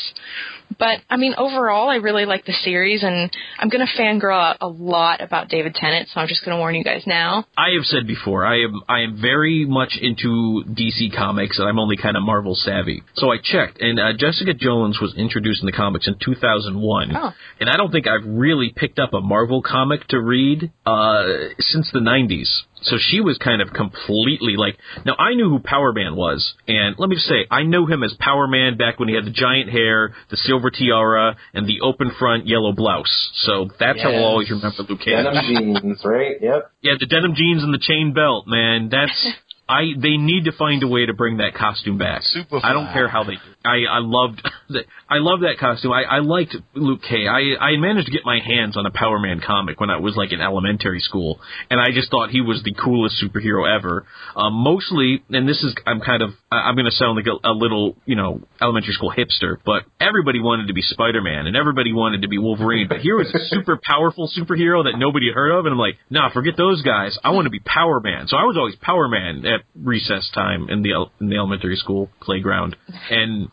But 0.79 0.99
I 1.09 1.17
mean, 1.17 1.35
overall, 1.39 1.89
I 1.89 1.97
really 1.97 2.27
like 2.27 2.45
the 2.45 2.53
series, 2.53 3.03
and 3.03 3.31
I'm 3.59 3.69
going 3.69 3.87
to 3.87 3.93
fangirl 4.03 4.33
out 4.39 4.57
a 4.61 4.67
lot 4.69 5.21
about 5.21 5.49
David 5.49 5.75
Tennant, 5.75 6.09
so 6.13 6.21
I'm 6.21 6.29
just 6.29 6.45
going 6.45 6.55
to 6.57 6.59
warn 6.59 6.75
you 6.75 6.85
guys 6.85 7.05
now. 7.07 7.47
I 7.57 7.71
have 7.77 7.85
said 7.85 8.07
before, 8.07 8.45
I 8.45 8.57
am 8.63 8.83
I 8.89 9.01
am 9.01 9.19
very 9.21 9.65
much 9.67 9.97
into 10.01 10.65
DC 10.69 11.17
comics, 11.17 11.59
and 11.59 11.69
I'm 11.69 11.79
only 11.79 11.97
kind 11.97 12.17
of 12.17 12.23
Marvel 12.23 12.55
savvy. 12.55 13.03
So 13.15 13.31
I 13.33 13.37
checked, 13.43 13.81
and 13.81 13.99
uh, 13.99 14.13
Jessica 14.19 14.53
Jones 14.55 14.99
was 15.01 15.15
introduced 15.17 15.61
in 15.63 15.67
the 15.67 15.73
comics 15.73 16.09
in 16.09 16.17
2001, 16.23 17.17
Oh. 17.17 17.33
and 17.61 17.71
I 17.71 17.77
don't 17.77 17.91
think 17.91 18.07
I've 18.07 18.27
really 18.27 18.73
picked 18.75 18.99
up 18.99 19.15
a 19.15 19.21
Marvel 19.21 19.63
comic 19.63 20.07
to 20.09 20.21
read 20.21 20.71
uh, 20.85 21.25
since 21.61 21.91
the 21.93 22.01
90s. 22.01 22.49
So 22.87 22.97
she 22.99 23.21
was 23.21 23.37
kind 23.39 23.61
of 23.61 23.73
completely 23.73 24.55
like. 24.57 24.79
Now 25.05 25.15
I 25.19 25.35
knew 25.35 25.49
who 25.49 25.59
Power 25.59 25.93
Man 25.93 26.17
was, 26.17 26.55
and 26.69 26.97
let 26.99 27.09
me 27.09 27.17
just 27.17 27.29
say, 27.29 27.47
I 27.51 27.63
knew 27.63 27.87
him 27.87 28.03
as 28.03 28.15
Power 28.19 28.47
Man 28.47 28.77
back 28.77 28.99
when 28.99 29.09
he 29.09 29.15
had 29.15 29.25
the 29.25 29.31
giant 29.31 29.71
hair, 29.71 30.15
the 30.31 30.37
silver 30.37 30.71
tiara, 30.71 31.37
and 31.53 31.67
the 31.67 31.81
open 31.83 32.13
front 32.19 32.47
yellow 32.47 32.73
blouse. 32.73 33.31
So 33.47 33.69
that's 33.79 34.01
how 34.03 34.11
I'll 34.11 34.25
always 34.25 34.51
remember 34.51 34.83
Luke 34.89 35.01
Cage. 35.01 35.15
Denim 35.25 35.45
jeans, 35.83 36.01
right? 36.05 36.37
Yep. 36.41 36.71
Yeah, 36.83 36.93
the 36.99 37.07
denim 37.07 37.35
jeans 37.35 37.63
and 37.63 37.75
the 37.75 37.83
chain 37.83 38.13
belt, 38.15 38.47
man. 38.47 38.89
That's 38.91 39.27
I. 39.69 39.93
They 40.01 40.17
need 40.17 40.45
to 40.45 40.53
find 40.53 40.83
a 40.83 40.89
way 40.89 41.07
to 41.07 41.15
bring 41.15 41.39
that 41.39 41.55
costume 41.55 41.99
back. 41.99 42.23
Superfly. 42.23 42.61
I 42.63 42.73
don't 42.73 42.93
care 42.93 43.09
how 43.09 43.25
they. 43.25 43.39
I 43.67 43.85
I 43.91 43.99
loved 44.01 44.43
that. 44.71 44.85
I 45.09 45.19
love 45.19 45.41
that 45.41 45.59
costume. 45.59 45.93
I 45.93 46.03
I 46.03 46.19
liked 46.21 46.57
Luke 46.75 47.03
Cage. 47.03 47.27
I 47.29 47.57
I 47.61 47.77
managed 47.77 48.07
to 48.07 48.13
get 48.13 48.25
my 48.25 48.39
hands 48.45 48.77
on 48.77 48.87
a 48.87 48.91
Power 48.91 49.19
Man 49.19 49.41
comic 49.45 49.81
when 49.81 49.91
I 49.91 49.99
was 49.99 50.17
like 50.17 50.33
in 50.33 50.41
elementary 50.41 51.01
school, 51.01 51.41
and 51.71 51.81
I 51.81 51.93
just 51.93 52.11
thought 52.11 52.31
he 52.31 52.41
was 52.41 52.63
the 52.65 52.75
coolest 52.75 53.23
superhero 53.23 53.67
ever. 53.67 54.07
Um, 54.35 54.55
mostly, 54.55 55.23
and 55.31 55.49
this 55.49 55.63
is 55.63 55.75
I'm 55.87 56.01
kind 56.01 56.23
of 56.23 56.31
I'm 56.51 56.75
going 56.75 56.87
to 56.87 56.97
sound 56.97 57.17
like 57.17 57.27
a, 57.27 57.49
a 57.49 57.53
little 57.53 57.97
you 58.07 58.17
know 58.17 58.41
elementary 58.61 58.95
school 58.95 59.13
hipster, 59.13 59.59
but 59.65 59.85
everybody 60.01 60.41
wanted 60.41 60.69
to 60.69 60.75
be 60.75 60.83
Spider 60.83 61.23
Man 61.23 61.47
and 61.47 61.57
everybody 61.57 61.93
wanted 61.93 62.23
to 62.23 62.29
be 62.29 62.39
Wolverine. 62.39 62.89
But 62.89 63.01
here 63.01 63.17
was 63.17 63.33
a 63.35 63.39
super 63.55 63.79
powerful 63.83 64.31
superhero 64.37 64.85
that 64.85 64.99
nobody 64.99 65.27
had 65.29 65.35
heard 65.35 65.53
of, 65.59 65.67
and 65.67 65.73
I'm 65.73 65.79
like, 65.79 65.99
nah, 66.11 66.33
forget 66.33 66.55
those 66.57 66.83
guys. 66.83 67.19
I 67.23 67.31
want 67.31 67.47
to 67.47 67.51
be 67.51 67.61
Power 67.61 68.01
Man. 68.01 68.29
So 68.29 68.37
I 68.37 68.45
was 68.45 68.57
always 68.57 68.77
Power 68.77 69.09
Man 69.09 69.45
at 69.47 69.61
recess 69.75 70.31
time 70.35 70.69
in 70.69 70.83
the 70.83 71.07
in 71.21 71.29
the 71.29 71.37
elementary 71.37 71.77
school 71.77 72.11
playground, 72.21 72.77
and 73.11 73.49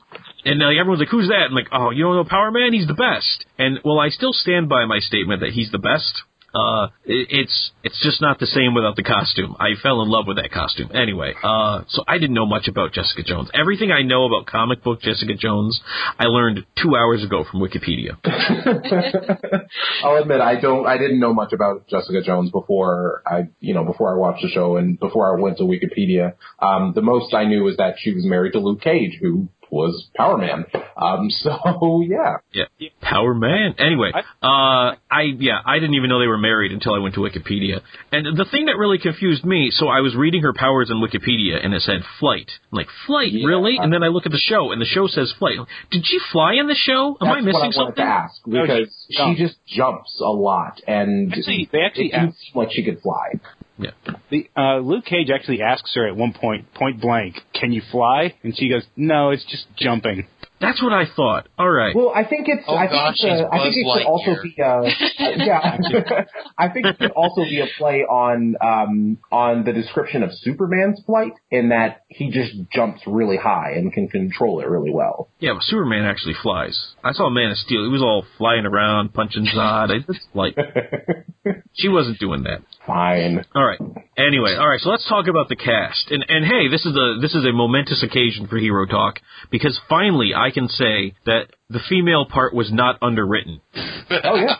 and 0.45 0.59
like 0.59 0.77
everyone's 0.77 0.99
like, 0.99 1.09
"Who's 1.09 1.29
that?" 1.29 1.47
And 1.47 1.51
I'm 1.51 1.55
like, 1.55 1.69
"Oh, 1.71 1.91
you 1.91 2.03
don't 2.03 2.15
know 2.15 2.25
Power 2.25 2.51
Man? 2.51 2.73
He's 2.73 2.87
the 2.87 2.93
best." 2.93 3.45
And 3.57 3.79
well, 3.83 3.99
I 3.99 4.09
still 4.09 4.33
stand 4.33 4.69
by 4.69 4.85
my 4.85 4.99
statement 4.99 5.41
that 5.41 5.51
he's 5.51 5.71
the 5.71 5.79
best. 5.79 6.23
Uh, 6.53 6.85
it, 7.03 7.27
it's 7.31 7.71
it's 7.83 7.99
just 8.03 8.21
not 8.21 8.39
the 8.39 8.45
same 8.45 8.75
without 8.75 8.95
the 8.95 9.03
costume. 9.03 9.55
I 9.59 9.69
fell 9.81 10.03
in 10.03 10.09
love 10.09 10.25
with 10.27 10.37
that 10.37 10.51
costume. 10.51 10.91
Anyway, 10.93 11.33
uh, 11.43 11.81
so 11.87 12.03
I 12.07 12.19
didn't 12.19 12.35
know 12.35 12.45
much 12.45 12.67
about 12.67 12.93
Jessica 12.93 13.23
Jones. 13.23 13.49
Everything 13.55 13.91
I 13.91 14.03
know 14.03 14.25
about 14.25 14.45
comic 14.45 14.83
book 14.83 15.01
Jessica 15.01 15.33
Jones, 15.33 15.81
I 16.19 16.25
learned 16.25 16.65
two 16.79 16.95
hours 16.95 17.23
ago 17.23 17.43
from 17.49 17.59
Wikipedia. 17.59 18.17
I'll 20.03 20.21
admit 20.21 20.41
I 20.41 20.61
don't 20.61 20.85
I 20.85 20.99
didn't 20.99 21.19
know 21.19 21.33
much 21.33 21.53
about 21.53 21.87
Jessica 21.87 22.21
Jones 22.21 22.51
before 22.51 23.23
I 23.25 23.49
you 23.59 23.73
know 23.73 23.83
before 23.83 24.13
I 24.13 24.17
watched 24.17 24.43
the 24.43 24.49
show 24.49 24.77
and 24.77 24.99
before 24.99 25.35
I 25.35 25.41
went 25.41 25.57
to 25.57 25.63
Wikipedia. 25.63 26.33
Um, 26.59 26.93
the 26.93 27.01
most 27.01 27.33
I 27.33 27.45
knew 27.45 27.63
was 27.63 27.77
that 27.77 27.95
she 27.97 28.13
was 28.13 28.25
married 28.25 28.53
to 28.53 28.59
Luke 28.59 28.81
Cage, 28.81 29.17
who 29.19 29.49
was 29.73 30.07
Power 30.15 30.37
Man. 30.37 30.65
Um, 30.95 31.29
so 31.43 32.03
yeah, 32.07 32.37
Yeah, 32.53 32.89
Power 33.01 33.33
Man. 33.33 33.75
Anyway, 33.79 34.11
uh, 34.13 34.95
I 35.09 35.21
yeah, 35.37 35.59
I 35.65 35.79
didn't 35.79 35.95
even 35.95 36.09
know 36.09 36.19
they 36.19 36.27
were 36.27 36.37
married 36.37 36.71
until 36.71 36.93
I 36.93 36.99
went 36.99 37.15
to 37.15 37.21
Wikipedia. 37.21 37.81
And 38.11 38.37
the 38.37 38.45
thing 38.45 38.67
that 38.67 38.77
really 38.77 38.99
confused 38.99 39.43
me, 39.43 39.69
so 39.71 39.87
I 39.87 40.01
was 40.01 40.15
reading 40.15 40.43
her 40.43 40.53
powers 40.53 40.91
on 40.91 40.97
Wikipedia, 41.01 41.63
and 41.63 41.73
it 41.73 41.81
said 41.81 42.01
flight. 42.19 42.49
I'm 42.71 42.77
like, 42.77 42.87
flight, 43.07 43.31
Yeah. 43.31 43.47
really? 43.47 43.77
And 43.79 43.91
then 43.91 44.03
I 44.03 44.07
look 44.07 44.25
at 44.25 44.31
the 44.31 44.37
show, 44.37 44.71
and 44.71 44.79
the 44.81 44.85
show 44.85 45.07
says 45.07 45.33
flight. 45.39 45.57
Did 45.91 46.05
she 46.05 46.19
fly 46.31 46.53
in 46.53 46.67
the 46.67 46.75
show? 46.75 47.17
Am 47.19 47.27
that's 47.27 47.37
I 47.37 47.41
missing 47.41 47.53
what 47.53 47.61
I 47.61 47.65
wanted 47.65 47.73
something? 47.73 47.95
to 47.95 48.01
ask 48.03 48.47
No, 48.47 48.65
she 48.65 48.71
because 48.73 49.05
she, 49.09 49.35
just 49.43 49.55
jumps 49.67 50.21
a 50.21 50.31
lot 50.31 50.79
and 50.87 51.33
Actually, 51.33 51.69
they 51.71 51.81
actually 51.81 52.05
it 52.07 52.11
didn't 52.11 52.29
asked- 52.29 52.37
seem 52.39 52.53
like 52.55 52.71
she 52.71 52.83
could 52.83 52.99
fly. 53.01 53.39
Yeah. 53.77 53.91
The, 54.29 54.49
uh, 54.55 54.77
Luke 54.79 55.05
Cage 55.05 55.29
actually 55.33 55.61
asks 55.61 55.93
her 55.95 56.07
at 56.07 56.15
one 56.15 56.33
point, 56.33 56.73
point 56.73 57.01
blank, 57.01 57.41
"Can 57.53 57.71
you 57.71 57.81
fly?" 57.91 58.35
And 58.43 58.55
she 58.57 58.69
goes, 58.69 58.85
"No, 58.95 59.31
it's 59.31 59.43
just 59.45 59.65
jumping." 59.75 60.27
That's 60.61 60.81
what 60.81 60.93
I 60.93 61.03
thought. 61.13 61.49
All 61.59 61.69
right. 61.69 61.93
Well, 61.93 62.13
I 62.15 62.23
think 62.23 62.47
it's. 62.47 62.63
Oh, 62.67 62.75
I 62.75 62.87
think 62.87 62.91
gosh, 62.91 63.15
it's. 63.17 63.41
A, 63.41 63.53
I 63.53 63.63
think 63.63 63.75
it 63.75 63.85
could 63.93 64.05
also 64.05 64.31
Lightyear. 64.31 64.43
be. 64.43 64.55
A, 64.61 65.45
yeah, 65.45 66.23
I 66.57 66.69
think 66.69 66.85
it 66.85 66.99
could 66.99 67.11
also 67.11 67.41
be 67.43 67.59
a 67.59 67.65
play 67.77 68.03
on 68.03 68.55
um, 68.61 69.17
on 69.29 69.65
the 69.65 69.73
description 69.73 70.23
of 70.23 70.29
Superman's 70.33 71.01
flight, 71.05 71.33
in 71.51 71.69
that 71.69 72.03
he 72.07 72.31
just 72.31 72.53
jumps 72.71 73.01
really 73.05 73.35
high 73.35 73.71
and 73.75 73.91
can 73.91 74.07
control 74.07 74.61
it 74.61 74.67
really 74.69 74.91
well. 74.91 75.27
yeah, 75.39 75.51
but 75.53 75.63
Superman 75.63 76.05
actually 76.05 76.35
flies. 76.41 76.93
I 77.03 77.11
saw 77.11 77.29
Man 77.29 77.51
of 77.51 77.57
Steel. 77.57 77.83
He 77.83 77.89
was 77.89 78.01
all 78.01 78.25
flying 78.37 78.65
around, 78.65 79.13
punching 79.13 79.45
Zod. 79.47 79.91
I 79.91 79.99
just 79.99 80.27
like 80.33 80.55
she 81.73 81.89
wasn't 81.89 82.19
doing 82.19 82.43
that. 82.43 82.61
Fine. 82.85 83.45
All 83.55 83.63
right. 83.65 83.79
Anyway, 84.17 84.53
all 84.55 84.67
right. 84.67 84.79
So 84.79 84.89
let's 84.89 85.07
talk 85.07 85.27
about 85.27 85.47
the 85.49 85.55
cast. 85.55 86.11
And 86.11 86.25
and 86.27 86.45
hey, 86.45 86.67
this 86.69 86.85
is 86.85 86.95
a 86.95 87.17
this 87.21 87.33
is 87.33 87.45
a 87.45 87.51
momentous 87.53 88.03
occasion 88.03 88.47
for 88.47 88.57
Hero 88.57 88.85
Talk 88.85 89.19
because 89.49 89.79
finally 89.87 90.33
I 90.35 90.51
can 90.51 90.67
say 90.67 91.15
that 91.25 91.47
the 91.69 91.79
female 91.87 92.25
part 92.25 92.53
was 92.53 92.71
not 92.73 92.97
underwritten. 93.01 93.61
Oh 93.75 94.35
yeah. 94.35 94.55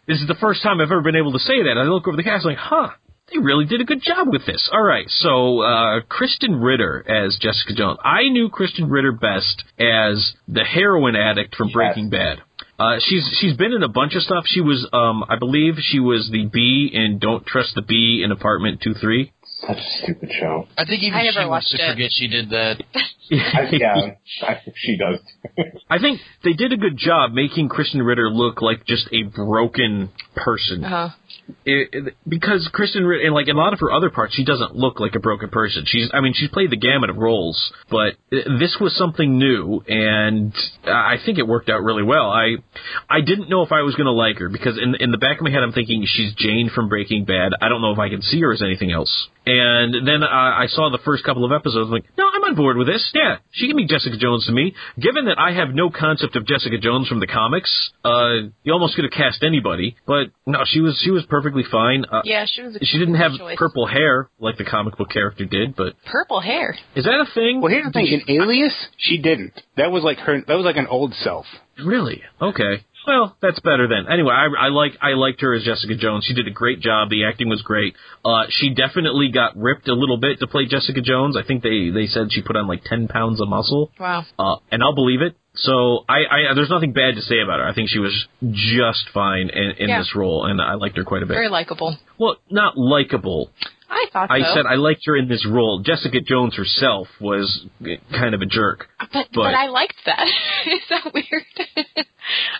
This 0.07 0.21
is 0.21 0.29
the 0.29 0.37
first 0.39 0.63
time 0.63 0.81
I've 0.83 0.91
ever 0.93 1.01
been 1.01 1.17
able 1.17 1.33
to 1.33 1.39
say 1.39 1.63
that. 1.63 1.79
I 1.79 1.85
look 1.85 2.07
over 2.07 2.17
the 2.17 2.23
cast 2.23 2.45
like, 2.45 2.59
huh. 2.59 2.89
They 3.33 3.39
really 3.39 3.65
did 3.65 3.81
a 3.81 3.85
good 3.85 4.03
job 4.03 4.29
with 4.31 4.45
this. 4.45 4.69
All 4.71 4.83
right, 4.83 5.07
so 5.09 5.61
uh, 5.63 6.01
Krysten 6.03 6.63
Ritter 6.63 7.03
as 7.09 7.39
Jessica 7.41 7.73
Jones. 7.75 7.99
I 8.05 8.25
knew 8.29 8.51
Krysten 8.51 8.91
Ritter 8.91 9.13
best 9.13 9.65
as 9.79 10.35
the 10.47 10.63
heroin 10.63 11.17
addict 11.17 11.55
from 11.55 11.69
Yes. 11.69 11.75
Breaking 11.75 12.11
Bad. 12.11 12.41
Uh, 12.79 12.97
she's 12.99 13.29
she's 13.41 13.57
been 13.57 13.73
in 13.73 13.83
a 13.83 13.89
bunch 13.89 14.15
of 14.17 14.23
stuff. 14.23 14.45
She 14.47 14.61
was, 14.61 14.87
um, 14.93 15.25
I 15.29 15.37
believe, 15.39 15.75
she 15.81 16.01
was 16.01 16.29
the 16.33 16.47
bee 16.47 16.91
in 16.93 17.19
Don't 17.19 17.47
Trust 17.47 17.75
the 17.77 17.83
Bee 17.83 18.23
in 18.25 18.33
Apartment 18.33 18.81
Two 18.83 18.95
Three. 18.95 19.33
such 19.67 19.77
a 19.79 20.03
stupid 20.03 20.31
show. 20.41 20.67
I 20.77 20.85
think 20.85 21.03
even 21.05 21.19
I 21.19 21.31
she 21.31 21.45
wants 21.47 21.71
to 21.71 21.77
it. 21.77 21.93
forget 21.93 22.11
she 22.13 22.27
did 22.29 22.51
that. 22.51 22.83
I, 23.31 23.69
yeah, 23.73 23.95
I 24.47 24.55
think 24.63 24.77
she 24.77 24.97
does. 24.97 25.21
I 25.91 25.99
think 25.99 26.21
they 26.43 26.53
did 26.53 26.73
a 26.73 26.77
good 26.77 26.97
job 26.97 27.33
making 27.33 27.69
Krysten 27.69 28.05
Ritter 28.05 28.29
look 28.29 28.61
like 28.61 28.85
just 28.87 29.09
a 29.13 29.23
broken 29.23 30.11
person. 30.35 30.85
Uh-huh. 30.85 31.09
It, 31.67 32.15
because 32.27 32.69
Krysten 32.73 33.07
Ritter, 33.07 33.25
and 33.25 33.35
like 33.35 33.49
in 33.49 33.57
a 33.57 33.59
lot 33.59 33.73
of 33.73 33.81
her 33.81 33.91
other 33.91 34.11
parts, 34.11 34.35
she 34.35 34.45
doesn't 34.45 34.75
look 34.75 35.01
like 35.01 35.15
a 35.15 35.21
broken 35.21 35.49
person. 35.51 35.85
She's, 35.87 36.11
I 36.13 36.21
mean, 36.21 36.35
she's 36.35 36.51
played 36.51 36.71
the 36.71 36.77
gamut 36.77 37.11
of 37.11 37.17
roles, 37.17 37.73
but 37.91 38.15
this 38.31 38.77
was 38.81 38.97
something 38.97 39.39
new, 39.39 39.83
and 39.87 40.53
I 40.85 41.17
think 41.25 41.39
it 41.39 41.47
worked 41.47 41.69
out 41.69 41.83
really 41.83 42.03
well. 42.03 42.31
I, 42.31 42.57
I 43.09 43.21
didn't 43.21 43.49
know 43.49 43.63
if 43.63 43.73
I 43.73 43.83
was 43.83 43.95
going 43.95 44.07
to 44.07 44.13
like 44.13 44.39
her 44.39 44.49
because 44.49 44.79
in 44.79 44.95
in 44.97 45.11
the 45.11 45.19
back 45.19 45.39
of 45.39 45.45
my 45.45 45.51
head, 45.51 45.63
I'm 45.63 45.73
thinking 45.73 46.05
she's 46.07 46.35
Jane 46.35 46.71
from 46.75 46.89
Breaking 46.89 47.25
Bad. 47.25 47.53
I 47.61 47.69
don't 47.69 47.81
know 47.81 47.93
if 47.93 47.99
I 47.99 48.09
can 48.09 48.23
see 48.23 48.41
her 48.41 48.53
as 48.53 48.63
anything 48.63 48.91
else. 48.93 49.29
And 49.47 50.07
then 50.09 50.23
I 50.23 50.67
saw 50.69 50.91
the 50.91 51.03
first 51.05 51.23
couple 51.25 51.45
of 51.45 51.53
episodes, 51.53 51.87
I'm 51.87 51.91
like, 51.91 52.07
no, 52.17 52.25
I'm 52.33 52.45
on 52.45 52.55
board 52.55 52.79
with 52.79 52.87
this. 52.87 53.11
Yeah, 53.13 53.37
she 53.53 53.69
can 53.69 53.77
be 53.77 53.87
Jessica 53.87 54.17
Jones 54.17 54.47
to 54.47 54.53
me. 54.53 54.75
Given 54.99 55.27
that 55.27 55.39
I 55.39 55.53
have 55.53 55.75
no 55.75 55.91
concept 55.91 56.35
of 56.37 56.47
Jessica 56.47 56.79
Jones 56.79 57.09
from 57.09 57.21
the 57.21 57.27
comics, 57.27 57.71
uh, 58.05 58.49
you 58.63 58.73
almost 58.73 58.97
could 58.97 59.05
have 59.05 59.13
cast 59.13 59.43
anybody. 59.43 59.97
But 60.07 60.33
no, 60.47 60.61
she 60.65 60.81
was 60.81 60.99
she 61.05 61.11
was 61.11 61.27
perfectly 61.37 61.65
fine. 61.71 62.05
Uh, 62.11 62.23
Yeah, 62.25 62.45
she 62.53 62.63
was. 62.63 62.77
A 62.77 62.85
she 62.85 62.99
didn't 62.99 63.17
have 63.25 63.33
choice. 63.37 63.57
purple 63.59 63.87
hair 63.87 64.29
like 64.39 64.57
the 64.57 64.65
comic 64.65 64.97
book 64.97 65.11
character 65.11 65.45
did, 65.45 65.75
but 65.75 65.95
purple 66.07 66.41
hair. 66.41 66.77
is 66.95 67.05
that 67.05 67.19
a 67.27 67.29
thing? 67.35 67.61
Well, 67.61 67.73
here's 67.73 67.87
the 67.87 67.93
thing: 67.93 68.07
in 68.07 68.23
Alias, 68.41 68.75
she 68.99 69.19
didn't. 69.19 69.55
That 69.77 69.91
was 69.91 70.03
like 70.05 70.19
her. 70.19 70.37
That 70.47 70.55
was 70.55 70.65
like 70.65 70.77
an 70.77 70.87
old 70.87 71.13
self. 71.15 71.47
Really? 71.93 72.23
Okay. 72.41 72.85
Well, 73.07 73.37
that's 73.43 73.61
better 73.61 73.87
then. 73.87 74.11
Anyway, 74.11 74.33
I, 74.33 74.47
I 74.67 74.69
like 74.69 74.93
I 75.03 75.11
liked 75.13 75.41
her 75.43 75.53
as 75.55 75.63
Jessica 75.65 75.95
Jones. 75.95 76.25
She 76.27 76.33
did 76.33 76.47
a 76.47 76.51
great 76.63 76.81
job. 76.81 77.11
The 77.11 77.25
acting 77.31 77.49
was 77.51 77.61
great. 77.61 77.95
Uh, 78.25 78.45
she 78.49 78.73
definitely 78.75 79.29
got 79.31 79.57
ripped 79.59 79.89
a 79.89 79.93
little 79.93 80.17
bit 80.17 80.39
to 80.41 80.47
play 80.47 80.65
Jessica 80.67 81.03
Jones. 81.03 81.37
I 81.37 81.43
think 81.47 81.63
they 81.63 81.91
they 81.93 82.07
said 82.07 82.29
she 82.31 82.41
put 82.43 82.57
on 82.57 82.67
like 82.67 82.83
ten 82.85 83.09
pounds 83.09 83.43
of 83.43 83.49
muscle. 83.49 83.91
Wow. 84.01 84.25
Uh, 84.39 84.57
and 84.71 84.83
I'll 84.83 84.95
believe 84.95 85.21
it. 85.21 85.37
So 85.57 86.05
I, 86.09 86.19
I 86.51 86.55
there's 86.55 86.71
nothing 86.71 86.93
bad 86.93 87.15
to 87.15 87.23
say 87.23 87.39
about 87.41 87.61
her. 87.61 87.67
I 87.67 87.75
think 87.75 87.89
she 87.89 87.99
was 88.01 88.27
just 88.53 89.09
fine 89.15 89.51
in, 89.51 89.71
in 89.79 89.89
Yeah. 89.89 89.99
this 90.01 90.15
role, 90.17 90.47
and 90.47 90.61
I 90.61 90.75
liked 90.75 90.97
her 90.97 91.05
quite 91.05 91.23
a 91.23 91.27
bit. 91.27 91.35
Very 91.35 91.49
likable. 91.49 91.97
well, 92.19 92.37
not 92.51 92.77
likable. 92.77 93.51
I 93.89 94.07
thought 94.13 94.31
I 94.31 94.41
so. 94.41 94.55
said 94.55 94.67
I 94.67 94.75
liked 94.75 95.03
her 95.07 95.17
in 95.17 95.29
this 95.29 95.47
role. 95.49 95.81
Jessica 95.85 96.21
Jones 96.21 96.57
herself 96.57 97.07
was 97.21 97.67
kind 98.11 98.35
of 98.35 98.43
a 98.43 98.47
jerk. 98.47 98.89
but, 98.99 99.09
but 99.13 99.27
but- 99.33 99.55
I 99.55 99.67
liked 99.69 99.95
that. 100.07 100.27
Is 100.67 100.81
that 100.91 101.13
weird? 101.15 101.45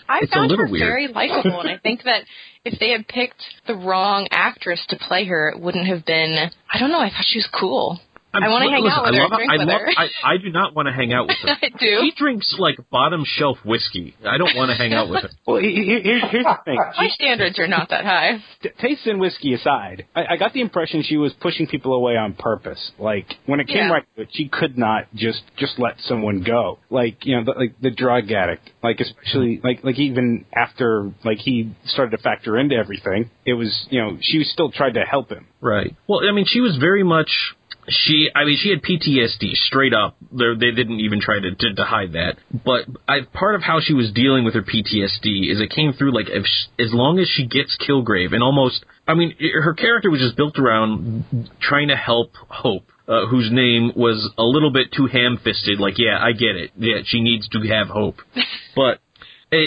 I 0.07 0.19
It's 0.21 0.33
found 0.33 0.51
her 0.51 0.65
weird. 0.67 0.79
very 0.87 1.07
likable, 1.09 1.59
and 1.59 1.69
I 1.69 1.77
think 1.77 2.03
that 2.03 2.21
if 2.63 2.79
they 2.79 2.91
had 2.91 3.07
picked 3.07 3.41
the 3.67 3.75
wrong 3.75 4.27
actress 4.31 4.79
to 4.89 4.97
play 4.97 5.25
her, 5.25 5.49
it 5.49 5.59
wouldn't 5.59 5.87
have 5.87 6.05
been. 6.05 6.49
I 6.73 6.79
don't 6.79 6.91
know. 6.91 6.99
I 6.99 7.09
thought 7.09 7.25
she 7.25 7.39
was 7.39 7.49
cool. 7.59 7.99
I 8.43 8.49
wanna 8.49 8.69
hang 8.69 8.83
listen, 8.83 8.99
out 8.99 9.05
with 9.05 9.13
I 9.13 9.17
her 9.17 9.23
love, 9.23 9.37
drink 9.37 9.51
I 9.51 9.57
with 9.57 9.67
love, 9.67 9.81
her. 9.81 9.89
I, 9.97 10.33
I 10.33 10.37
do 10.37 10.49
not 10.49 10.75
want 10.75 10.87
to 10.87 10.93
hang 10.93 11.13
out 11.13 11.27
with 11.27 11.37
her. 11.43 11.49
I 11.61 11.69
do. 11.69 11.99
She 12.01 12.13
drinks 12.17 12.55
like 12.59 12.77
bottom 12.89 13.23
shelf 13.25 13.57
whiskey. 13.65 14.15
I 14.27 14.37
don't 14.37 14.55
want 14.55 14.69
to 14.71 14.75
hang 14.75 14.93
out 14.93 15.09
with 15.09 15.23
her. 15.23 15.29
Well, 15.47 15.61
he- 15.61 15.75
he- 15.75 16.01
here's, 16.03 16.23
here's 16.31 16.43
the 16.43 16.57
thing. 16.65 16.77
My 16.97 17.07
standards 17.09 17.59
are 17.59 17.67
not 17.67 17.89
that 17.89 18.03
high. 18.03 18.43
T- 18.63 18.69
taste 18.81 19.05
in 19.05 19.19
whiskey 19.19 19.53
aside, 19.53 20.05
I, 20.15 20.25
I 20.31 20.37
got 20.37 20.53
the 20.53 20.61
impression 20.61 21.03
she 21.03 21.17
was 21.17 21.33
pushing 21.39 21.67
people 21.67 21.93
away 21.93 22.17
on 22.17 22.33
purpose. 22.33 22.91
Like 22.97 23.27
when 23.45 23.59
it 23.59 23.67
came 23.67 23.77
Yeah. 23.77 23.91
right 23.91 24.03
to 24.15 24.23
it, 24.23 24.29
she 24.31 24.49
could 24.49 24.77
not 24.77 25.05
just 25.13 25.41
just 25.57 25.77
let 25.77 25.99
someone 26.01 26.41
go. 26.43 26.79
Like 26.89 27.25
you 27.25 27.35
know, 27.37 27.43
the, 27.45 27.51
like 27.59 27.79
the 27.79 27.91
drug 27.91 28.31
addict. 28.31 28.69
Like 28.83 28.99
especially 28.99 29.57
mm-hmm. 29.57 29.67
like 29.67 29.83
like 29.83 29.99
even 29.99 30.45
after 30.55 31.11
like 31.23 31.37
he 31.37 31.75
started 31.85 32.17
to 32.17 32.23
factor 32.23 32.57
into 32.57 32.75
everything, 32.75 33.29
it 33.45 33.53
was 33.53 33.85
you 33.89 34.01
know 34.01 34.17
she 34.21 34.43
still 34.43 34.71
tried 34.71 34.95
to 34.95 35.01
help 35.01 35.29
him. 35.29 35.47
Right. 35.61 35.95
Well, 36.07 36.21
I 36.27 36.31
mean, 36.31 36.45
she 36.47 36.59
was 36.61 36.77
very 36.77 37.03
much. 37.03 37.29
She, 37.87 38.29
I 38.35 38.45
mean, 38.45 38.57
she 38.61 38.69
had 38.69 38.81
PTSD 38.81 39.53
straight 39.67 39.93
up. 39.93 40.17
They're, 40.31 40.55
they 40.55 40.71
didn't 40.71 40.99
even 41.01 41.21
try 41.21 41.39
to, 41.39 41.53
to, 41.53 41.75
to 41.75 41.83
hide 41.83 42.13
that. 42.13 42.37
But 42.51 42.85
I, 43.07 43.21
part 43.33 43.55
of 43.55 43.61
how 43.61 43.79
she 43.81 43.93
was 43.93 44.11
dealing 44.11 44.43
with 44.43 44.55
her 44.55 44.61
PTSD 44.61 45.51
is 45.51 45.61
it 45.61 45.69
came 45.69 45.93
through 45.93 46.13
like 46.13 46.27
if 46.29 46.45
sh 46.45 46.65
as 46.79 46.93
long 46.93 47.19
as 47.19 47.27
she 47.27 47.45
gets 47.45 47.77
Kilgrave 47.77 48.33
and 48.33 48.41
almost, 48.41 48.83
I 49.07 49.13
mean, 49.13 49.35
her 49.39 49.73
character 49.73 50.09
was 50.09 50.19
just 50.19 50.35
built 50.35 50.57
around 50.57 51.49
trying 51.61 51.89
to 51.89 51.95
help 51.95 52.33
Hope. 52.49 52.91
Uh, 53.07 53.27
whose 53.27 53.51
name 53.51 53.91
was 53.95 54.33
a 54.35 54.41
little 54.41 54.71
bit 54.71 54.91
too 54.91 55.05
ham-fisted. 55.05 55.79
Like, 55.79 55.99
yeah, 55.99 56.17
I 56.19 56.31
get 56.31 56.55
it. 56.55 56.71
Yeah, 56.75 57.01
she 57.05 57.21
needs 57.21 57.47
to 57.49 57.59
have 57.59 57.87
hope, 57.87 58.15
but 58.75 58.99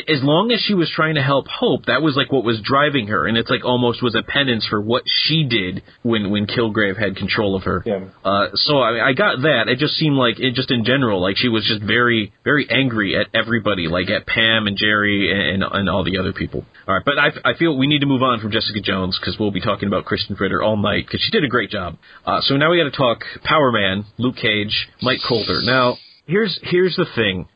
as 0.09 0.23
long 0.23 0.53
as 0.53 0.61
she 0.61 0.75
was 0.75 0.91
trying 0.95 1.17
to 1.17 1.23
help 1.23 1.47
Hope, 1.49 1.87
that 1.87 2.03
was 2.03 2.17
like 2.17 2.31
what 2.31 2.45
was 2.45 2.61
driving 2.63 3.09
her, 3.09 3.27
and 3.27 3.37
it's 3.37 3.51
like 3.51 3.65
almost 3.65 4.03
was 4.03 4.15
a 4.15 4.23
penance 4.23 4.67
for 4.69 4.81
what 4.81 5.03
she 5.07 5.45
did 5.45 5.83
when 6.03 6.31
when 6.31 6.47
Kilgrave 6.47 6.99
had 6.99 7.17
control 7.17 7.57
of 7.57 7.65
her. 7.65 7.83
Yeah. 7.85 8.05
Uh, 8.25 8.49
so 8.55 8.79
I, 8.79 9.09
I 9.09 9.13
got 9.13 9.43
that. 9.43 9.69
It 9.69 9.79
just 9.79 9.95
seemed 9.95 10.17
like 10.17 10.39
it 10.39 10.55
just 10.55 10.71
in 10.71 10.85
general, 10.85 11.21
like 11.21 11.37
she 11.37 11.49
was 11.49 11.65
just 11.67 11.83
very 11.83 12.33
very 12.45 12.69
angry 12.71 13.17
at 13.17 13.27
everybody, 13.35 13.89
like 13.89 14.11
at 14.11 14.27
Pam 14.27 14.67
and 14.67 14.77
Jerry 14.77 15.31
and 15.33 15.63
and 15.63 15.89
all 15.89 16.05
the 16.05 16.19
other 16.19 16.33
people. 16.33 16.65
All 16.87 16.95
right, 16.95 17.05
but 17.05 17.19
I, 17.19 17.53
I 17.53 17.59
feel 17.59 17.77
we 17.77 17.87
need 17.87 18.01
to 18.01 18.07
move 18.07 18.23
on 18.23 18.41
from 18.41 18.51
Jessica 18.51 18.81
Jones 18.81 19.19
because 19.21 19.39
we'll 19.39 19.51
be 19.51 19.61
talking 19.61 19.89
about 19.89 20.05
Krysten 20.05 20.39
Ritter 20.39 20.63
all 20.63 20.77
night 20.77 21.07
because 21.07 21.21
she 21.21 21.31
did 21.31 21.45
a 21.45 21.49
great 21.49 21.71
job. 21.71 21.97
Uh, 22.25 22.41
so 22.43 22.57
now 22.57 22.71
we 22.71 22.79
got 22.79 22.91
to 22.91 22.97
talk 22.97 23.21
Power 23.45 23.73
Man, 23.73 24.05
Luke 24.19 24.37
Cage, 24.37 24.89
Mike 25.03 25.21
Colter. 25.29 25.61
Now 25.63 25.97
here's 26.27 26.59
here's 26.63 26.97
the 26.97 27.07
thing 27.15 27.49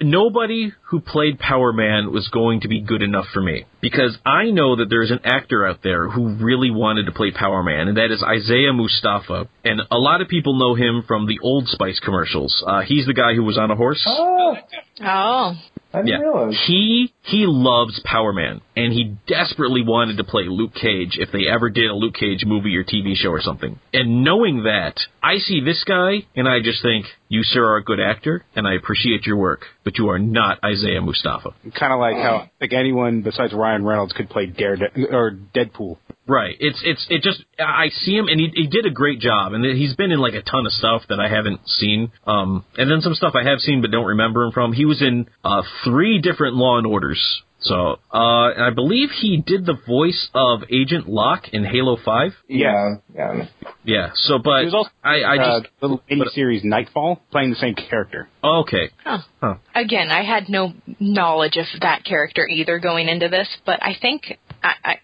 nobody 0.00 0.72
who 0.90 1.00
played 1.00 1.38
Power 1.38 1.72
Man 1.72 2.12
was 2.12 2.28
going 2.28 2.60
to 2.60 2.68
be 2.68 2.80
good 2.80 3.02
enough 3.02 3.26
for 3.32 3.40
me 3.40 3.64
because 3.80 4.16
I 4.24 4.50
know 4.50 4.76
that 4.76 4.86
there's 4.90 5.10
an 5.10 5.20
actor 5.24 5.66
out 5.66 5.82
there 5.82 6.08
who 6.08 6.36
really 6.36 6.70
wanted 6.70 7.06
to 7.06 7.12
play 7.12 7.30
Power 7.30 7.62
Man, 7.62 7.88
and 7.88 7.96
that 7.96 8.10
is 8.10 8.22
Isaiah 8.22 8.72
Mustafa. 8.72 9.48
And 9.64 9.80
a 9.90 9.98
lot 9.98 10.20
of 10.20 10.28
people 10.28 10.58
know 10.58 10.74
him 10.74 11.04
from 11.06 11.26
the 11.26 11.38
Old 11.42 11.68
Spice 11.68 12.00
commercials. 12.00 12.62
Uh, 12.66 12.82
he's 12.82 13.06
the 13.06 13.14
guy 13.14 13.34
who 13.34 13.44
was 13.44 13.58
on 13.58 13.70
a 13.70 13.76
horse. 13.76 14.02
Oh, 14.06 14.56
Oh. 15.00 15.54
I 15.94 15.98
didn't 15.98 16.08
Yeah, 16.08 16.18
realize. 16.18 16.64
he 16.66 17.12
he 17.22 17.46
loves 17.46 18.00
Power 18.04 18.32
Man, 18.32 18.60
and 18.76 18.92
he 18.92 19.16
desperately 19.26 19.82
wanted 19.82 20.16
to 20.18 20.24
play 20.24 20.44
Luke 20.46 20.74
Cage 20.74 21.16
if 21.18 21.30
they 21.32 21.46
ever 21.48 21.70
did 21.70 21.88
a 21.90 21.94
Luke 21.94 22.14
Cage 22.14 22.44
movie 22.44 22.76
or 22.76 22.84
TV 22.84 23.14
show 23.16 23.30
or 23.30 23.40
something. 23.40 23.78
And 23.92 24.24
knowing 24.24 24.64
that, 24.64 24.98
I 25.22 25.38
see 25.38 25.60
this 25.64 25.82
guy, 25.84 26.26
and 26.36 26.48
I 26.48 26.60
just 26.60 26.82
think, 26.82 27.06
you 27.28 27.42
sir 27.42 27.64
are 27.64 27.76
a 27.76 27.84
good 27.84 28.00
actor, 28.00 28.44
and 28.54 28.66
I 28.66 28.74
appreciate 28.74 29.24
your 29.26 29.36
work, 29.36 29.62
but 29.84 29.96
you 29.98 30.08
are 30.10 30.18
not 30.18 30.58
Isaiah 30.64 31.00
Mustafa. 31.00 31.50
Kind 31.78 31.92
of 31.92 31.98
like 32.00 32.16
how 32.16 32.50
like 32.60 32.72
anyone 32.72 33.22
besides 33.22 33.52
Ryan 33.54 33.84
Reynolds 33.84 34.12
could 34.12 34.28
play 34.28 34.46
Darede- 34.46 35.12
or 35.12 35.30
Deadpool. 35.54 35.96
Right. 36.26 36.56
It's 36.58 36.80
it's 36.84 37.06
it 37.10 37.22
just 37.22 37.44
I 37.58 37.88
see 37.90 38.12
him 38.16 38.28
and 38.28 38.40
he 38.40 38.50
he 38.54 38.66
did 38.66 38.86
a 38.86 38.90
great 38.90 39.20
job 39.20 39.52
and 39.52 39.64
he's 39.64 39.94
been 39.94 40.10
in 40.10 40.18
like 40.18 40.34
a 40.34 40.42
ton 40.42 40.64
of 40.66 40.72
stuff 40.72 41.02
that 41.08 41.20
I 41.20 41.28
haven't 41.28 41.60
seen. 41.68 42.12
Um 42.26 42.64
and 42.78 42.90
then 42.90 43.00
some 43.02 43.14
stuff 43.14 43.34
I 43.34 43.48
have 43.48 43.58
seen 43.60 43.82
but 43.82 43.90
don't 43.90 44.06
remember 44.06 44.44
him 44.44 44.52
from. 44.52 44.72
He 44.72 44.86
was 44.86 45.02
in 45.02 45.26
uh 45.44 45.62
three 45.84 46.20
different 46.20 46.56
Law 46.56 46.78
and 46.78 46.86
Orders. 46.86 47.42
So, 47.60 47.98
uh 48.12 48.68
I 48.68 48.70
believe 48.74 49.10
he 49.10 49.42
did 49.44 49.64
the 49.66 49.76
voice 49.86 50.28
of 50.34 50.64
Agent 50.70 51.08
Locke 51.08 51.48
in 51.52 51.64
Halo 51.64 51.96
5. 52.02 52.32
Yeah, 52.48 52.96
yeah. 53.14 53.46
Yeah. 53.84 54.10
So 54.14 54.38
but 54.38 54.60
He 54.60 54.64
was 54.66 54.74
also 54.74 54.90
I 55.02 55.20
I 55.20 55.36
uh, 55.36 55.60
just 55.60 55.72
little 55.82 56.02
mini 56.08 56.24
series 56.32 56.62
Nightfall 56.64 57.20
playing 57.30 57.50
the 57.50 57.56
same 57.56 57.74
character. 57.74 58.28
okay. 58.42 58.90
Huh. 59.04 59.18
Huh. 59.42 59.54
Again, 59.74 60.10
I 60.10 60.24
had 60.24 60.48
no 60.48 60.72
knowledge 61.00 61.56
of 61.58 61.66
that 61.82 62.04
character 62.04 62.46
either 62.48 62.78
going 62.78 63.08
into 63.08 63.28
this, 63.28 63.48
but 63.66 63.82
I 63.82 63.94
think 64.00 64.38
I, 64.62 64.72
I, 64.82 64.94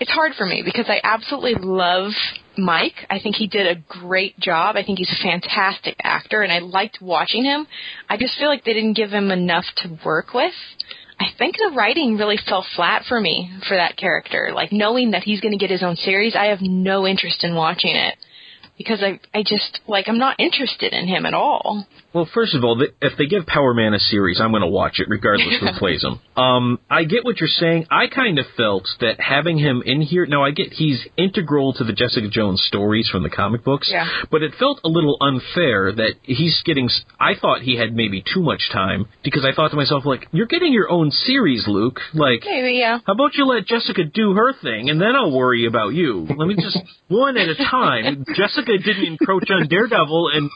it's 0.00 0.10
hard 0.10 0.32
for 0.36 0.46
me 0.46 0.62
because 0.64 0.86
I 0.88 1.00
absolutely 1.02 1.54
love 1.54 2.12
Mike. 2.56 3.06
I 3.10 3.20
think 3.20 3.36
he 3.36 3.46
did 3.46 3.66
a 3.66 3.80
great 3.88 4.38
job. 4.38 4.76
I 4.76 4.84
think 4.84 4.98
he's 4.98 5.10
a 5.10 5.22
fantastic 5.22 5.96
actor, 6.02 6.42
and 6.42 6.52
I 6.52 6.58
liked 6.58 6.98
watching 7.00 7.44
him. 7.44 7.66
I 8.08 8.16
just 8.16 8.38
feel 8.38 8.48
like 8.48 8.64
they 8.64 8.74
didn't 8.74 8.96
give 8.96 9.10
him 9.10 9.30
enough 9.30 9.64
to 9.78 9.98
work 10.04 10.34
with. 10.34 10.54
I 11.20 11.26
think 11.36 11.56
the 11.56 11.74
writing 11.74 12.16
really 12.16 12.38
fell 12.48 12.64
flat 12.76 13.02
for 13.08 13.20
me 13.20 13.50
for 13.68 13.76
that 13.76 13.96
character. 13.96 14.50
Like 14.54 14.70
knowing 14.72 15.12
that 15.12 15.24
he's 15.24 15.40
going 15.40 15.52
to 15.52 15.58
get 15.58 15.70
his 15.70 15.82
own 15.82 15.96
series, 15.96 16.36
I 16.36 16.46
have 16.46 16.60
no 16.60 17.06
interest 17.06 17.42
in 17.42 17.54
watching 17.54 17.96
it 17.96 18.16
because 18.78 19.02
I 19.02 19.20
I 19.36 19.42
just 19.42 19.80
like 19.86 20.08
I'm 20.08 20.18
not 20.18 20.36
interested 20.38 20.92
in 20.92 21.06
him 21.06 21.26
at 21.26 21.34
all. 21.34 21.86
Well, 22.14 22.28
first 22.32 22.54
of 22.54 22.64
all, 22.64 22.82
if 23.02 23.18
they 23.18 23.26
give 23.26 23.46
Power 23.46 23.74
Man 23.74 23.92
a 23.92 23.98
series, 23.98 24.40
I'm 24.40 24.50
going 24.50 24.62
to 24.62 24.68
watch 24.68 24.98
it 24.98 25.08
regardless 25.10 25.60
who 25.60 25.66
plays 25.78 26.02
him. 26.02 26.18
Um, 26.42 26.78
I 26.88 27.04
get 27.04 27.24
what 27.24 27.38
you're 27.38 27.48
saying. 27.48 27.86
I 27.90 28.06
kind 28.06 28.38
of 28.38 28.46
felt 28.56 28.88
that 29.00 29.20
having 29.20 29.58
him 29.58 29.82
in 29.84 30.00
here. 30.00 30.24
Now, 30.24 30.42
I 30.42 30.52
get 30.52 30.72
he's 30.72 31.06
integral 31.18 31.74
to 31.74 31.84
the 31.84 31.92
Jessica 31.92 32.28
Jones 32.30 32.64
stories 32.66 33.08
from 33.12 33.24
the 33.24 33.28
comic 33.28 33.62
books. 33.62 33.90
Yeah. 33.92 34.08
But 34.30 34.42
it 34.42 34.54
felt 34.58 34.80
a 34.84 34.88
little 34.88 35.18
unfair 35.20 35.92
that 35.92 36.14
he's 36.22 36.60
getting. 36.64 36.88
I 37.20 37.32
thought 37.38 37.60
he 37.60 37.76
had 37.76 37.94
maybe 37.94 38.22
too 38.22 38.42
much 38.42 38.70
time 38.72 39.06
because 39.22 39.44
I 39.44 39.54
thought 39.54 39.70
to 39.72 39.76
myself, 39.76 40.06
like, 40.06 40.26
you're 40.32 40.46
getting 40.46 40.72
your 40.72 40.90
own 40.90 41.10
series, 41.10 41.64
Luke. 41.68 42.00
Like, 42.14 42.42
Maybe 42.46 42.78
yeah. 42.78 43.00
how 43.06 43.12
about 43.12 43.34
you 43.34 43.44
let 43.44 43.66
Jessica 43.66 44.04
do 44.04 44.32
her 44.32 44.54
thing, 44.62 44.88
and 44.88 45.00
then 45.00 45.14
I'll 45.14 45.32
worry 45.36 45.66
about 45.66 45.92
you. 45.92 46.26
Let 46.28 46.48
me 46.48 46.56
just 46.56 46.78
one 47.08 47.36
at 47.36 47.48
a 47.48 47.54
time. 47.54 48.24
Jessica 48.34 48.67
didn't 48.76 49.06
encroach 49.06 49.48
on 49.50 49.66
Daredevil, 49.68 50.30
and 50.34 50.50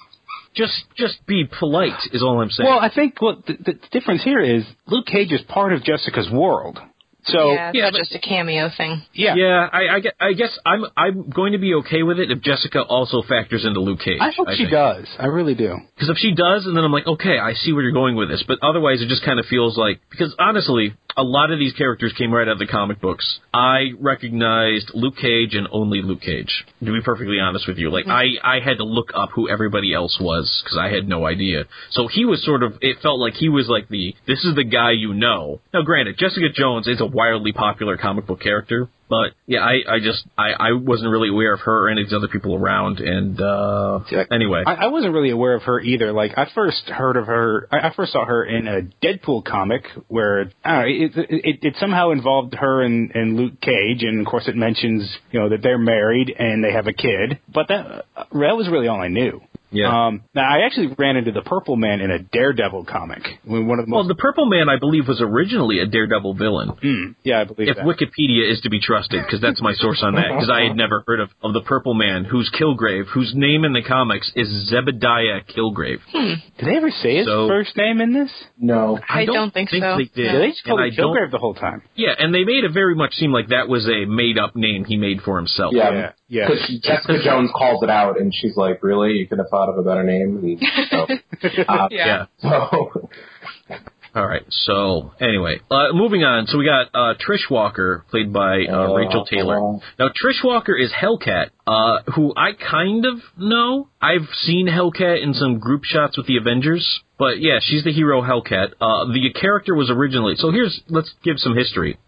just 0.54 0.74
just 0.96 1.24
be 1.26 1.44
polite 1.58 1.98
is 2.12 2.22
all 2.22 2.42
I'm 2.42 2.50
saying. 2.50 2.68
Well, 2.68 2.78
I 2.78 2.90
think 2.94 3.20
what 3.22 3.46
the, 3.46 3.54
the 3.54 3.74
difference 3.90 4.22
here 4.22 4.40
is 4.40 4.64
Luke 4.86 5.06
Cage 5.06 5.32
is 5.32 5.40
part 5.48 5.72
of 5.72 5.82
Jessica's 5.82 6.28
world. 6.30 6.78
So 7.24 7.52
yeah, 7.52 7.68
it's 7.68 7.76
yeah, 7.78 7.84
not 7.84 7.92
but- 7.92 7.98
just 8.00 8.14
a 8.16 8.18
cameo 8.18 8.68
thing. 8.76 9.00
yeah, 9.14 9.36
Yeah, 9.36 9.68
I, 9.72 9.78
I, 9.78 10.00
I 10.28 10.32
guess 10.32 10.50
I'm 10.66 10.84
I'm 10.96 11.30
going 11.30 11.52
to 11.52 11.58
be 11.58 11.72
okay 11.74 12.02
with 12.02 12.18
it 12.18 12.32
if 12.32 12.42
Jessica 12.42 12.82
also 12.82 13.22
factors 13.22 13.64
into 13.64 13.78
Luke 13.78 14.00
Cage. 14.00 14.18
I 14.20 14.32
hope 14.36 14.48
she 14.50 14.64
think. 14.64 14.72
does. 14.72 15.06
I 15.20 15.26
really 15.26 15.54
do. 15.54 15.76
Because 15.94 16.10
if 16.10 16.16
she 16.18 16.34
does, 16.34 16.66
and 16.66 16.76
then 16.76 16.82
I'm 16.82 16.90
like, 16.90 17.06
okay, 17.06 17.38
I 17.38 17.52
see 17.54 17.72
where 17.72 17.84
you're 17.84 17.92
going 17.92 18.16
with 18.16 18.28
this. 18.28 18.42
But 18.46 18.58
otherwise, 18.60 19.00
it 19.00 19.08
just 19.08 19.24
kind 19.24 19.38
of 19.38 19.46
feels 19.46 19.78
like 19.78 20.00
because 20.10 20.34
honestly, 20.36 20.94
a 21.16 21.22
lot 21.22 21.50
of 21.50 21.58
these 21.58 21.72
characters 21.74 22.12
came 22.16 22.32
right 22.32 22.48
out 22.48 22.52
of 22.52 22.58
the 22.58 22.66
comic 22.66 23.00
books. 23.00 23.38
I 23.52 23.92
recognized 24.00 24.90
Luke 24.94 25.16
Cage 25.16 25.54
and 25.54 25.68
only 25.70 26.02
Luke 26.02 26.20
Cage. 26.20 26.64
To 26.80 26.92
be 26.92 27.00
perfectly 27.02 27.38
honest 27.38 27.66
with 27.68 27.78
you, 27.78 27.90
like 27.90 28.06
mm-hmm. 28.06 28.42
I 28.44 28.56
I 28.56 28.60
had 28.64 28.78
to 28.78 28.84
look 28.84 29.10
up 29.14 29.30
who 29.34 29.48
everybody 29.48 29.94
else 29.94 30.18
was 30.20 30.62
because 30.64 30.78
I 30.78 30.88
had 30.88 31.08
no 31.08 31.26
idea. 31.26 31.64
So 31.90 32.08
he 32.08 32.24
was 32.24 32.44
sort 32.44 32.62
of 32.62 32.74
it 32.80 32.98
felt 33.02 33.20
like 33.20 33.34
he 33.34 33.48
was 33.48 33.68
like 33.68 33.88
the 33.88 34.14
this 34.26 34.44
is 34.44 34.54
the 34.54 34.64
guy 34.64 34.92
you 34.92 35.14
know. 35.14 35.60
Now, 35.72 35.82
granted, 35.82 36.16
Jessica 36.18 36.48
Jones 36.54 36.86
is 36.86 37.00
a 37.00 37.06
wildly 37.06 37.52
popular 37.52 37.96
comic 37.96 38.26
book 38.26 38.40
character. 38.40 38.88
But 39.12 39.34
yeah, 39.46 39.60
I, 39.60 39.96
I 39.96 39.98
just 40.02 40.24
I, 40.38 40.52
I 40.58 40.72
wasn't 40.72 41.10
really 41.10 41.28
aware 41.28 41.52
of 41.52 41.60
her 41.60 41.84
or 41.84 41.90
any 41.90 42.00
of 42.00 42.06
these 42.06 42.16
other 42.16 42.28
people 42.28 42.54
around, 42.54 42.98
and 42.98 43.38
uh, 43.38 44.00
anyway, 44.30 44.62
I, 44.66 44.74
I 44.74 44.86
wasn't 44.86 45.12
really 45.12 45.28
aware 45.28 45.52
of 45.52 45.64
her 45.64 45.78
either. 45.80 46.12
Like 46.12 46.32
I 46.38 46.46
first 46.54 46.88
heard 46.88 47.18
of 47.18 47.26
her, 47.26 47.68
I, 47.70 47.88
I 47.88 47.92
first 47.94 48.12
saw 48.12 48.24
her 48.24 48.42
in 48.42 48.66
a 48.66 48.80
Deadpool 49.04 49.44
comic 49.44 49.82
where 50.08 50.50
I 50.64 50.72
don't 50.72 50.80
know, 50.80 50.86
it, 50.86 51.26
it, 51.28 51.58
it 51.60 51.74
somehow 51.78 52.12
involved 52.12 52.54
her 52.54 52.80
and, 52.80 53.14
and 53.14 53.36
Luke 53.36 53.60
Cage, 53.60 54.02
and 54.02 54.18
of 54.20 54.26
course 54.26 54.48
it 54.48 54.56
mentions 54.56 55.14
you 55.30 55.40
know 55.40 55.50
that 55.50 55.60
they're 55.62 55.76
married 55.76 56.34
and 56.34 56.64
they 56.64 56.72
have 56.72 56.86
a 56.86 56.94
kid. 56.94 57.38
But 57.52 57.68
that 57.68 58.06
that 58.16 58.56
was 58.56 58.70
really 58.70 58.88
all 58.88 59.02
I 59.02 59.08
knew. 59.08 59.42
Yeah. 59.72 60.06
Um, 60.06 60.22
now 60.34 60.42
I 60.42 60.64
actually 60.66 60.94
ran 60.98 61.16
into 61.16 61.32
the 61.32 61.42
Purple 61.42 61.76
Man 61.76 62.00
in 62.00 62.10
a 62.10 62.18
Daredevil 62.18 62.84
comic. 62.84 63.22
One 63.44 63.78
of 63.78 63.86
the 63.86 63.92
Well, 63.94 64.06
the 64.06 64.14
Purple 64.14 64.46
Man, 64.46 64.68
I 64.68 64.78
believe, 64.78 65.08
was 65.08 65.20
originally 65.20 65.78
a 65.80 65.86
Daredevil 65.86 66.34
villain. 66.34 66.68
Hmm, 66.80 67.04
yeah, 67.24 67.40
I 67.40 67.44
believe 67.44 67.68
If 67.68 67.76
that. 67.76 67.84
Wikipedia 67.86 68.50
is 68.52 68.60
to 68.62 68.70
be 68.70 68.80
trusted, 68.80 69.22
because 69.24 69.40
that's 69.40 69.60
my 69.62 69.72
source 69.74 70.02
on 70.02 70.14
that, 70.14 70.28
because 70.28 70.50
I 70.50 70.62
had 70.68 70.76
never 70.76 71.02
heard 71.06 71.20
of, 71.20 71.30
of 71.42 71.52
the 71.54 71.62
Purple 71.62 71.94
Man, 71.94 72.24
who's 72.24 72.50
Kilgrave, 72.58 73.06
whose 73.06 73.32
name 73.34 73.64
in 73.64 73.72
the 73.72 73.82
comics 73.82 74.30
is 74.36 74.70
Zebediah 74.72 75.44
Kilgrave. 75.56 75.98
Did 76.12 76.38
they 76.68 76.76
ever 76.76 76.90
say 76.90 77.16
his 77.16 77.26
So- 77.26 77.48
first 77.48 77.76
name 77.76 78.00
in 78.00 78.12
this? 78.12 78.30
No. 78.58 78.98
I 79.08 79.24
don't 79.24 79.52
think 79.52 79.70
so. 79.70 79.96
they 79.96 80.04
did. 80.04 80.16
Yeah, 80.32 80.38
they 80.38 80.48
just 80.50 80.64
called 80.64 80.80
And 80.80 80.88
him 80.88 80.92
I 80.92 80.96
don't- 80.96 81.16
Kilgrave 81.16 81.30
the 81.30 81.38
whole 81.38 81.54
time. 81.54 81.82
Yeah, 81.94 82.14
and 82.18 82.34
they 82.34 82.44
made 82.44 82.64
it 82.64 82.72
very 82.72 82.94
much 82.94 83.14
seem 83.14 83.32
like 83.32 83.48
that 83.48 83.68
was 83.68 83.88
a 83.88 84.04
made-up 84.04 84.54
name 84.54 84.84
he 84.84 84.96
made 84.96 85.22
for 85.22 85.36
himself. 85.38 85.72
Yeah. 85.74 85.92
Yeah, 85.92 86.10
yeah. 86.32 86.48
Because 86.48 86.80
Jessica 86.82 87.18
Jones 87.22 87.50
calls 87.54 87.82
it 87.82 87.90
out, 87.90 88.18
and 88.18 88.32
she's 88.34 88.56
like, 88.56 88.82
"Really? 88.82 89.12
You 89.12 89.26
could 89.28 89.38
have 89.38 89.48
thought 89.50 89.68
of 89.68 89.76
a 89.78 89.82
better 89.82 90.02
name?" 90.02 90.40
And, 90.42 90.60
so, 90.90 91.06
uh, 91.68 91.88
Yeah. 91.90 92.24
so 92.40 93.08
All 94.14 94.26
right. 94.26 94.42
So 94.66 95.12
anyway, 95.20 95.60
uh, 95.70 95.92
moving 95.92 96.22
on. 96.22 96.46
So 96.46 96.58
we 96.58 96.64
got 96.66 96.88
uh, 96.94 97.14
Trish 97.20 97.50
Walker, 97.50 98.04
played 98.10 98.32
by 98.32 98.64
uh, 98.68 98.88
Uh, 98.90 98.94
Rachael 98.94 99.24
Taylor. 99.24 99.56
uh. 99.56 99.78
Now 99.98 100.08
Trish 100.08 100.44
Walker 100.44 100.76
is 100.76 100.90
Hellcat, 100.92 101.50
uh, 101.66 102.02
who 102.14 102.32
I 102.36 102.52
kind 102.52 103.04
of 103.06 103.20
know. 103.36 103.88
I've 104.00 104.28
seen 104.44 104.66
Hellcat 104.66 105.22
in 105.22 105.34
some 105.34 105.58
group 105.58 105.84
shots 105.84 106.16
with 106.16 106.26
the 106.26 106.36
Avengers. 106.36 107.00
But 107.18 107.40
yeah, 107.40 107.58
she's 107.60 107.84
the 107.84 107.92
hero 107.92 108.20
Hellcat. 108.20 108.72
Uh, 108.80 109.04
the 109.12 109.32
character 109.40 109.76
was 109.76 109.90
originally 109.90 110.34
so. 110.36 110.50
Here's 110.50 110.80
let's 110.88 111.14
give 111.22 111.38
some 111.38 111.54
history. 111.54 111.98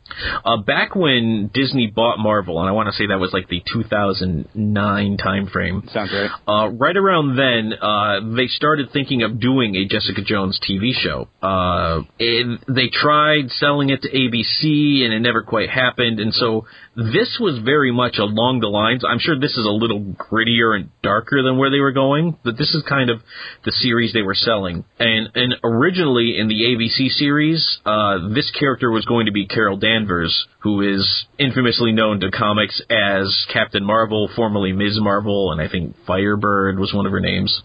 Uh, 0.45 0.57
back 0.59 0.95
when 0.95 1.51
Disney 1.55 1.87
bought 1.87 2.19
Marvel, 2.19 2.59
and 2.61 2.69
I 2.69 2.73
want 2.73 2.89
to 2.89 2.93
say 2.93 3.07
that 3.07 3.19
was 3.19 3.33
like 3.33 3.49
the 3.49 3.63
2009 3.73 5.17
time 5.17 5.47
frame. 5.47 5.89
Sounds 5.93 6.11
right. 6.13 6.31
Uh, 6.47 6.69
right 6.71 6.97
around 6.97 7.37
then, 7.37 7.73
uh, 7.81 8.37
they 8.37 8.47
started 8.49 8.91
thinking 8.93 9.23
of 9.23 9.41
doing 9.41 9.77
a 9.77 9.87
Jessica 9.87 10.23
Jones 10.23 10.59
TV 10.69 10.93
show. 10.93 11.29
Uh, 11.41 12.03
and 12.19 12.59
they 12.69 12.89
tried 12.93 13.51
selling 13.51 13.91
it 13.91 14.03
to 14.03 14.11
ABC, 14.11 15.05
and 15.05 15.15
it 15.15 15.21
never 15.21 15.43
quite 15.43 15.71
happened. 15.71 16.21
And 16.21 16.35
so 16.35 16.67
this 16.97 17.39
was 17.41 17.61
very 17.65 17.93
much 17.93 18.19
along 18.19 18.61
the 18.61 18.69
lines. 18.69 19.05
I'm 19.09 19.19
sure 19.19 19.39
this 19.45 19.59
is 19.59 19.67
a 19.67 19.69
little 19.69 20.01
grittier 20.01 20.75
and 20.75 20.89
darker 21.03 21.43
than 21.43 21.59
where 21.59 21.71
they 21.71 21.81
were 21.81 21.93
going, 21.93 22.35
but 22.45 22.57
this 22.57 22.75
is 22.75 22.83
kind 22.89 23.11
of 23.11 23.21
the 23.67 23.73
series 23.73 24.15
they 24.15 24.23
were 24.23 24.35
selling. 24.35 24.87
And 24.99 25.29
and 25.35 25.55
originally 25.63 26.39
in 26.39 26.49
the 26.49 26.63
ABC 26.63 27.11
series, 27.11 27.79
uh, 27.85 28.29
this 28.35 28.51
character 28.59 28.91
was 28.91 29.05
going 29.05 29.27
to 29.27 29.33
be 29.33 29.47
Carol 29.47 29.77
Danvers, 29.77 30.47
who 30.61 30.81
is 30.81 31.27
infamously 31.39 31.93
known 31.93 32.21
to 32.21 32.31
comics 32.31 32.81
as 32.89 33.47
Captain 33.53 33.85
Marvel, 33.85 34.31
formerly 34.35 34.73
Ms. 34.73 34.99
Marvel, 35.03 35.53
and 35.53 35.61
I 35.61 35.69
think 35.69 35.95
Firebird 36.07 36.79
was 36.79 36.95
one 36.95 37.05
of 37.05 37.13
her 37.13 37.21
names. 37.21 37.61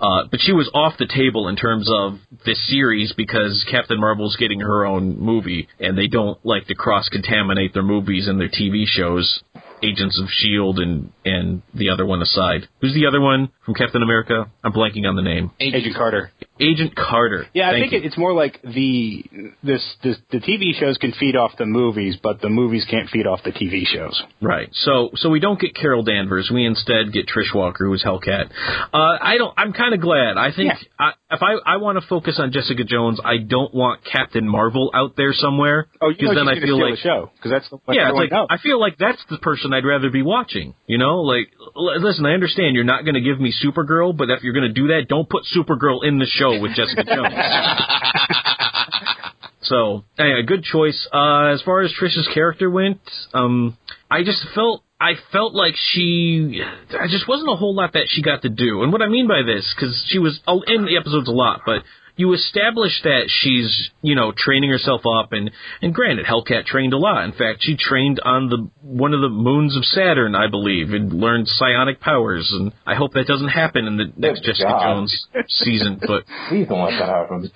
Uh, 0.00 0.28
but 0.30 0.38
she 0.40 0.52
was 0.52 0.70
off 0.72 0.92
the 1.00 1.08
table 1.08 1.48
in 1.48 1.56
terms 1.56 1.90
of 1.92 2.20
this 2.46 2.64
series 2.70 3.12
because 3.16 3.66
Captain 3.68 3.98
Marvel's 3.98 4.36
getting 4.36 4.60
her 4.60 4.86
own 4.86 5.18
movie, 5.18 5.66
and 5.80 5.98
they 5.98 6.06
don't 6.06 6.38
like 6.46 6.68
to 6.68 6.76
cross 6.76 7.08
contaminate 7.08 7.74
their 7.74 7.82
movies 7.82 8.28
and 8.28 8.40
their 8.40 8.48
TV 8.48 8.84
shows. 8.86 9.42
Agents 9.82 10.20
of 10.20 10.28
Shield 10.30 10.78
and 10.78 11.12
and 11.24 11.62
the 11.74 11.90
other 11.90 12.06
one 12.06 12.22
aside. 12.22 12.68
Who's 12.80 12.94
the 12.94 13.06
other 13.06 13.20
one 13.20 13.50
from 13.64 13.74
Captain 13.74 14.02
America? 14.02 14.50
I'm 14.64 14.72
blanking 14.72 15.06
on 15.06 15.16
the 15.16 15.22
name. 15.22 15.50
Agent 15.60 15.94
Carter. 15.96 16.30
Agent 16.60 16.94
Carter. 16.96 17.46
Yeah, 17.54 17.68
I 17.68 17.72
Thank 17.72 17.90
think 17.90 18.02
you. 18.02 18.08
it's 18.08 18.18
more 18.18 18.32
like 18.32 18.60
the 18.62 19.24
this, 19.62 19.82
this 20.02 20.16
the 20.30 20.38
TV 20.38 20.78
shows 20.78 20.96
can 20.98 21.12
feed 21.12 21.36
off 21.36 21.52
the 21.58 21.66
movies, 21.66 22.16
but 22.22 22.40
the 22.40 22.48
movies 22.48 22.86
can't 22.90 23.08
feed 23.10 23.26
off 23.26 23.40
the 23.44 23.50
TV 23.52 23.84
shows. 23.86 24.22
Right. 24.40 24.68
So 24.72 25.10
so 25.14 25.30
we 25.30 25.40
don't 25.40 25.60
get 25.60 25.74
Carol 25.74 26.02
Danvers. 26.02 26.50
We 26.52 26.64
instead 26.66 27.12
get 27.12 27.26
Trish 27.26 27.54
Walker, 27.54 27.86
who's 27.86 28.02
Hellcat. 28.04 28.50
Uh, 28.92 29.18
I 29.20 29.36
don't. 29.38 29.54
I'm 29.56 29.72
kind 29.72 29.94
of 29.94 30.00
glad. 30.00 30.36
I 30.36 30.52
think 30.54 30.72
Yeah. 30.72 30.88
I, 30.98 31.12
if 31.34 31.42
I 31.42 31.74
I 31.74 31.76
want 31.78 32.00
to 32.00 32.06
focus 32.06 32.38
on 32.38 32.52
Jessica 32.52 32.84
Jones, 32.84 33.20
I 33.24 33.38
don't 33.38 33.74
want 33.74 34.00
Captain 34.04 34.48
Marvel 34.48 34.90
out 34.94 35.14
there 35.16 35.32
somewhere. 35.32 35.86
Oh, 36.00 36.10
you 36.16 36.28
know, 36.28 36.34
then 36.34 36.48
I 36.48 36.60
feel 36.60 36.80
like 36.80 36.94
the 36.94 37.00
show 37.00 37.30
because 37.36 37.50
that's 37.50 37.70
what 37.70 37.94
yeah, 37.96 38.08
it's 38.08 38.16
like 38.16 38.30
knows. 38.30 38.46
I 38.50 38.58
feel 38.58 38.80
like 38.80 38.96
that's 38.98 39.22
the 39.30 39.38
person 39.38 39.72
I'd 39.72 39.84
rather 39.84 40.10
be 40.10 40.22
watching. 40.22 40.74
You 40.86 40.98
know, 40.98 41.20
like 41.22 41.48
l- 41.76 42.00
listen, 42.00 42.26
I 42.26 42.32
understand 42.32 42.74
you're 42.74 42.84
not 42.84 43.04
going 43.04 43.14
to 43.14 43.20
give 43.20 43.40
me 43.40 43.52
Supergirl, 43.64 44.16
but 44.16 44.30
if 44.30 44.42
you're 44.42 44.54
going 44.54 44.66
to 44.68 44.72
do 44.72 44.88
that, 44.88 45.06
don't 45.08 45.28
put 45.28 45.44
Supergirl 45.54 46.04
in 46.04 46.18
the 46.18 46.26
show 46.26 46.47
with 46.60 46.74
Jessica 46.74 47.04
Jones. 47.04 47.34
so, 49.62 50.04
anyway, 50.18 50.42
good 50.46 50.64
choice. 50.64 51.08
Uh, 51.12 51.52
as 51.52 51.62
far 51.62 51.82
as 51.82 51.92
Trish's 51.92 52.28
character 52.32 52.70
went, 52.70 53.00
um, 53.34 53.76
I 54.10 54.22
just 54.22 54.46
felt 54.54 54.82
I 55.00 55.12
felt 55.30 55.54
like 55.54 55.74
she, 55.76 56.60
I 56.90 57.06
just 57.08 57.28
wasn't 57.28 57.50
a 57.50 57.54
whole 57.54 57.74
lot 57.74 57.92
that 57.92 58.06
she 58.08 58.20
got 58.20 58.42
to 58.42 58.48
do. 58.48 58.82
And 58.82 58.92
what 58.92 59.00
I 59.00 59.08
mean 59.08 59.28
by 59.28 59.42
this, 59.42 59.72
because 59.76 60.04
she 60.08 60.18
was 60.18 60.40
oh, 60.46 60.62
in 60.66 60.86
the 60.86 60.96
episodes 60.96 61.28
a 61.28 61.32
lot, 61.32 61.60
but 61.64 61.84
you 62.18 62.34
establish 62.34 63.00
that 63.04 63.24
she's, 63.28 63.90
you 64.02 64.16
know, 64.16 64.32
training 64.36 64.70
herself 64.70 65.02
up, 65.06 65.32
and 65.32 65.50
and 65.80 65.94
granted, 65.94 66.26
Hellcat 66.26 66.66
trained 66.66 66.92
a 66.92 66.98
lot. 66.98 67.24
In 67.24 67.32
fact, 67.32 67.60
she 67.60 67.76
trained 67.76 68.20
on 68.22 68.48
the 68.48 68.68
one 68.82 69.14
of 69.14 69.20
the 69.20 69.28
moons 69.28 69.76
of 69.76 69.84
Saturn, 69.84 70.34
I 70.34 70.48
believe, 70.48 70.90
and 70.90 71.12
learned 71.12 71.46
psionic 71.46 72.00
powers. 72.00 72.48
And 72.52 72.72
I 72.84 72.96
hope 72.96 73.12
that 73.12 73.28
doesn't 73.28 73.48
happen 73.48 73.86
in 73.86 73.96
the 73.96 74.12
next 74.16 74.40
Good 74.40 74.46
Jessica 74.48 74.68
God. 74.68 74.82
Jones 74.82 75.26
season. 75.46 76.00
But 76.00 76.24
please 76.48 76.66
don't 76.68 76.84
let 76.84 76.98
that 76.98 77.08
happen. 77.08 77.50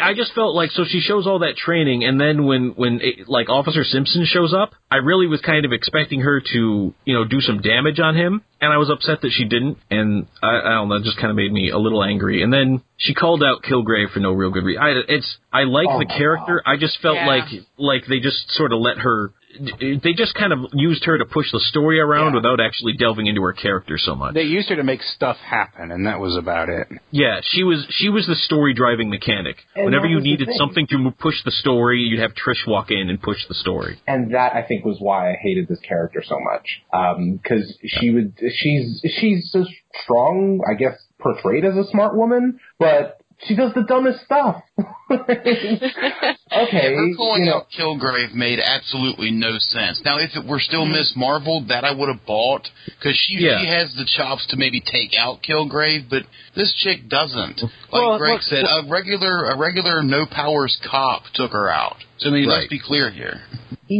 I 0.00 0.14
just 0.14 0.34
felt 0.34 0.54
like 0.54 0.70
so 0.70 0.84
she 0.88 1.00
shows 1.00 1.26
all 1.26 1.40
that 1.40 1.56
training, 1.56 2.02
and 2.02 2.18
then 2.18 2.46
when 2.46 2.72
when 2.74 3.00
it, 3.02 3.28
like 3.28 3.50
Officer 3.50 3.84
Simpson 3.84 4.24
shows 4.24 4.54
up, 4.54 4.72
I 4.90 4.96
really 4.96 5.26
was 5.26 5.42
kind 5.42 5.66
of 5.66 5.72
expecting 5.72 6.20
her 6.20 6.40
to 6.40 6.94
you 7.04 7.14
know 7.14 7.26
do 7.26 7.40
some 7.40 7.60
damage 7.60 8.00
on 8.00 8.16
him, 8.16 8.42
and 8.62 8.72
I 8.72 8.78
was 8.78 8.88
upset 8.88 9.20
that 9.22 9.32
she 9.32 9.44
didn't, 9.44 9.76
and 9.90 10.26
I, 10.42 10.60
I 10.60 10.70
don't 10.74 10.88
know, 10.88 10.94
it 10.96 11.02
just 11.04 11.18
kind 11.18 11.30
of 11.30 11.36
made 11.36 11.52
me 11.52 11.68
a 11.70 11.78
little 11.78 12.02
angry. 12.02 12.42
And 12.42 12.50
then 12.52 12.80
she 12.96 13.12
called 13.12 13.42
out 13.42 13.62
Kilgrave 13.62 14.12
for 14.12 14.20
no 14.20 14.32
real 14.32 14.50
good 14.50 14.64
reason. 14.64 14.82
I, 14.82 14.94
it's 15.08 15.36
I 15.52 15.64
like 15.64 15.88
Oh 15.90 15.98
the 15.98 16.06
my 16.06 16.16
character, 16.16 16.62
I 16.64 16.76
just 16.78 16.98
felt 17.02 17.16
Yeah. 17.16 17.26
like 17.26 17.44
like 17.76 18.04
they 18.08 18.20
just 18.20 18.50
sort 18.52 18.72
of 18.72 18.78
let 18.80 18.98
her. 18.98 19.32
They 19.60 20.12
just 20.14 20.34
kind 20.34 20.52
of 20.52 20.58
used 20.72 21.04
her 21.04 21.18
to 21.18 21.24
push 21.24 21.50
the 21.52 21.60
story 21.60 22.00
around 22.00 22.32
Yeah. 22.32 22.36
without 22.40 22.60
actually 22.60 22.94
delving 22.94 23.26
into 23.26 23.42
her 23.42 23.52
character 23.52 23.98
so 23.98 24.14
much. 24.14 24.34
They 24.34 24.42
used 24.44 24.68
her 24.70 24.76
to 24.76 24.82
make 24.84 25.02
stuff 25.02 25.36
happen, 25.38 25.90
and 25.92 26.06
that 26.06 26.20
was 26.20 26.36
about 26.36 26.68
it. 26.68 26.88
Yeah, 27.10 27.40
she 27.42 27.62
was 27.62 27.86
she 27.90 28.08
was 28.08 28.26
the 28.26 28.34
story 28.36 28.72
driving 28.74 29.10
mechanic. 29.10 29.56
And 29.76 29.84
Whenever 29.86 30.06
you 30.06 30.20
needed 30.20 30.48
something 30.54 30.86
to 30.88 31.10
push 31.18 31.42
the 31.44 31.50
story, 31.50 32.00
you'd 32.02 32.20
have 32.20 32.32
Trish 32.34 32.66
walk 32.66 32.90
in 32.90 33.10
and 33.10 33.20
push 33.20 33.46
the 33.48 33.54
story. 33.54 33.98
and 34.06 34.34
that 34.34 34.54
I 34.54 34.62
think 34.62 34.84
was 34.84 34.96
why 35.00 35.30
I 35.32 35.36
hated 35.40 35.68
this 35.68 35.80
character 35.80 36.22
so 36.26 36.38
much. 36.52 36.82
Um, 36.92 37.36
because 37.42 37.76
she 37.84 38.10
would, 38.10 38.32
she's 38.56 39.00
she's 39.18 39.50
so 39.52 39.64
strong, 40.02 40.60
I 40.68 40.74
guess, 40.74 40.94
portrayed 41.18 41.64
as 41.64 41.76
a 41.76 41.84
smart 41.90 42.16
woman, 42.16 42.58
but 42.78 43.18
she 43.46 43.56
does 43.56 43.74
the 43.74 43.82
dumbest 43.82 44.24
stuff. 44.24 44.62
okay, 45.10 46.94
Her 46.94 47.14
calling 47.16 47.44
you 47.44 47.50
know, 47.50 47.56
out 47.58 47.66
Kilgrave 47.76 48.34
made 48.34 48.58
absolutely 48.60 49.30
no 49.30 49.58
sense. 49.58 50.00
Now, 50.04 50.18
if 50.18 50.30
it 50.36 50.46
were 50.46 50.60
still 50.60 50.82
Mm-hmm. 50.82 50.92
Miss 50.92 51.12
Marvel, 51.16 51.64
that 51.68 51.84
I 51.84 51.92
would 51.94 52.08
have 52.08 52.26
bought 52.26 52.68
because 52.86 53.16
she 53.16 53.36
Yeah. 53.44 53.60
she 53.60 53.66
has 53.68 53.92
the 53.94 54.04
chops 54.16 54.46
to 54.48 54.56
maybe 54.56 54.80
take 54.80 55.12
out 55.18 55.42
Kilgrave, 55.42 56.08
but 56.10 56.22
this 56.56 56.72
chick 56.82 57.08
doesn't. 57.08 57.62
Like 57.62 57.70
Well, 57.92 58.18
Greg 58.18 58.32
look- 58.34 58.42
said, 58.42 58.64
a 58.64 58.88
regular 58.90 59.50
a 59.50 59.56
regular 59.58 60.02
no 60.02 60.26
powers 60.26 60.76
cop 60.90 61.22
took 61.34 61.52
her 61.52 61.68
out. 61.70 61.96
So 62.18 62.30
I 62.30 62.32
mean, 62.32 62.48
Right. 62.48 62.56
let's 62.58 62.68
be 62.68 62.80
clear 62.80 63.10
here. 63.10 63.40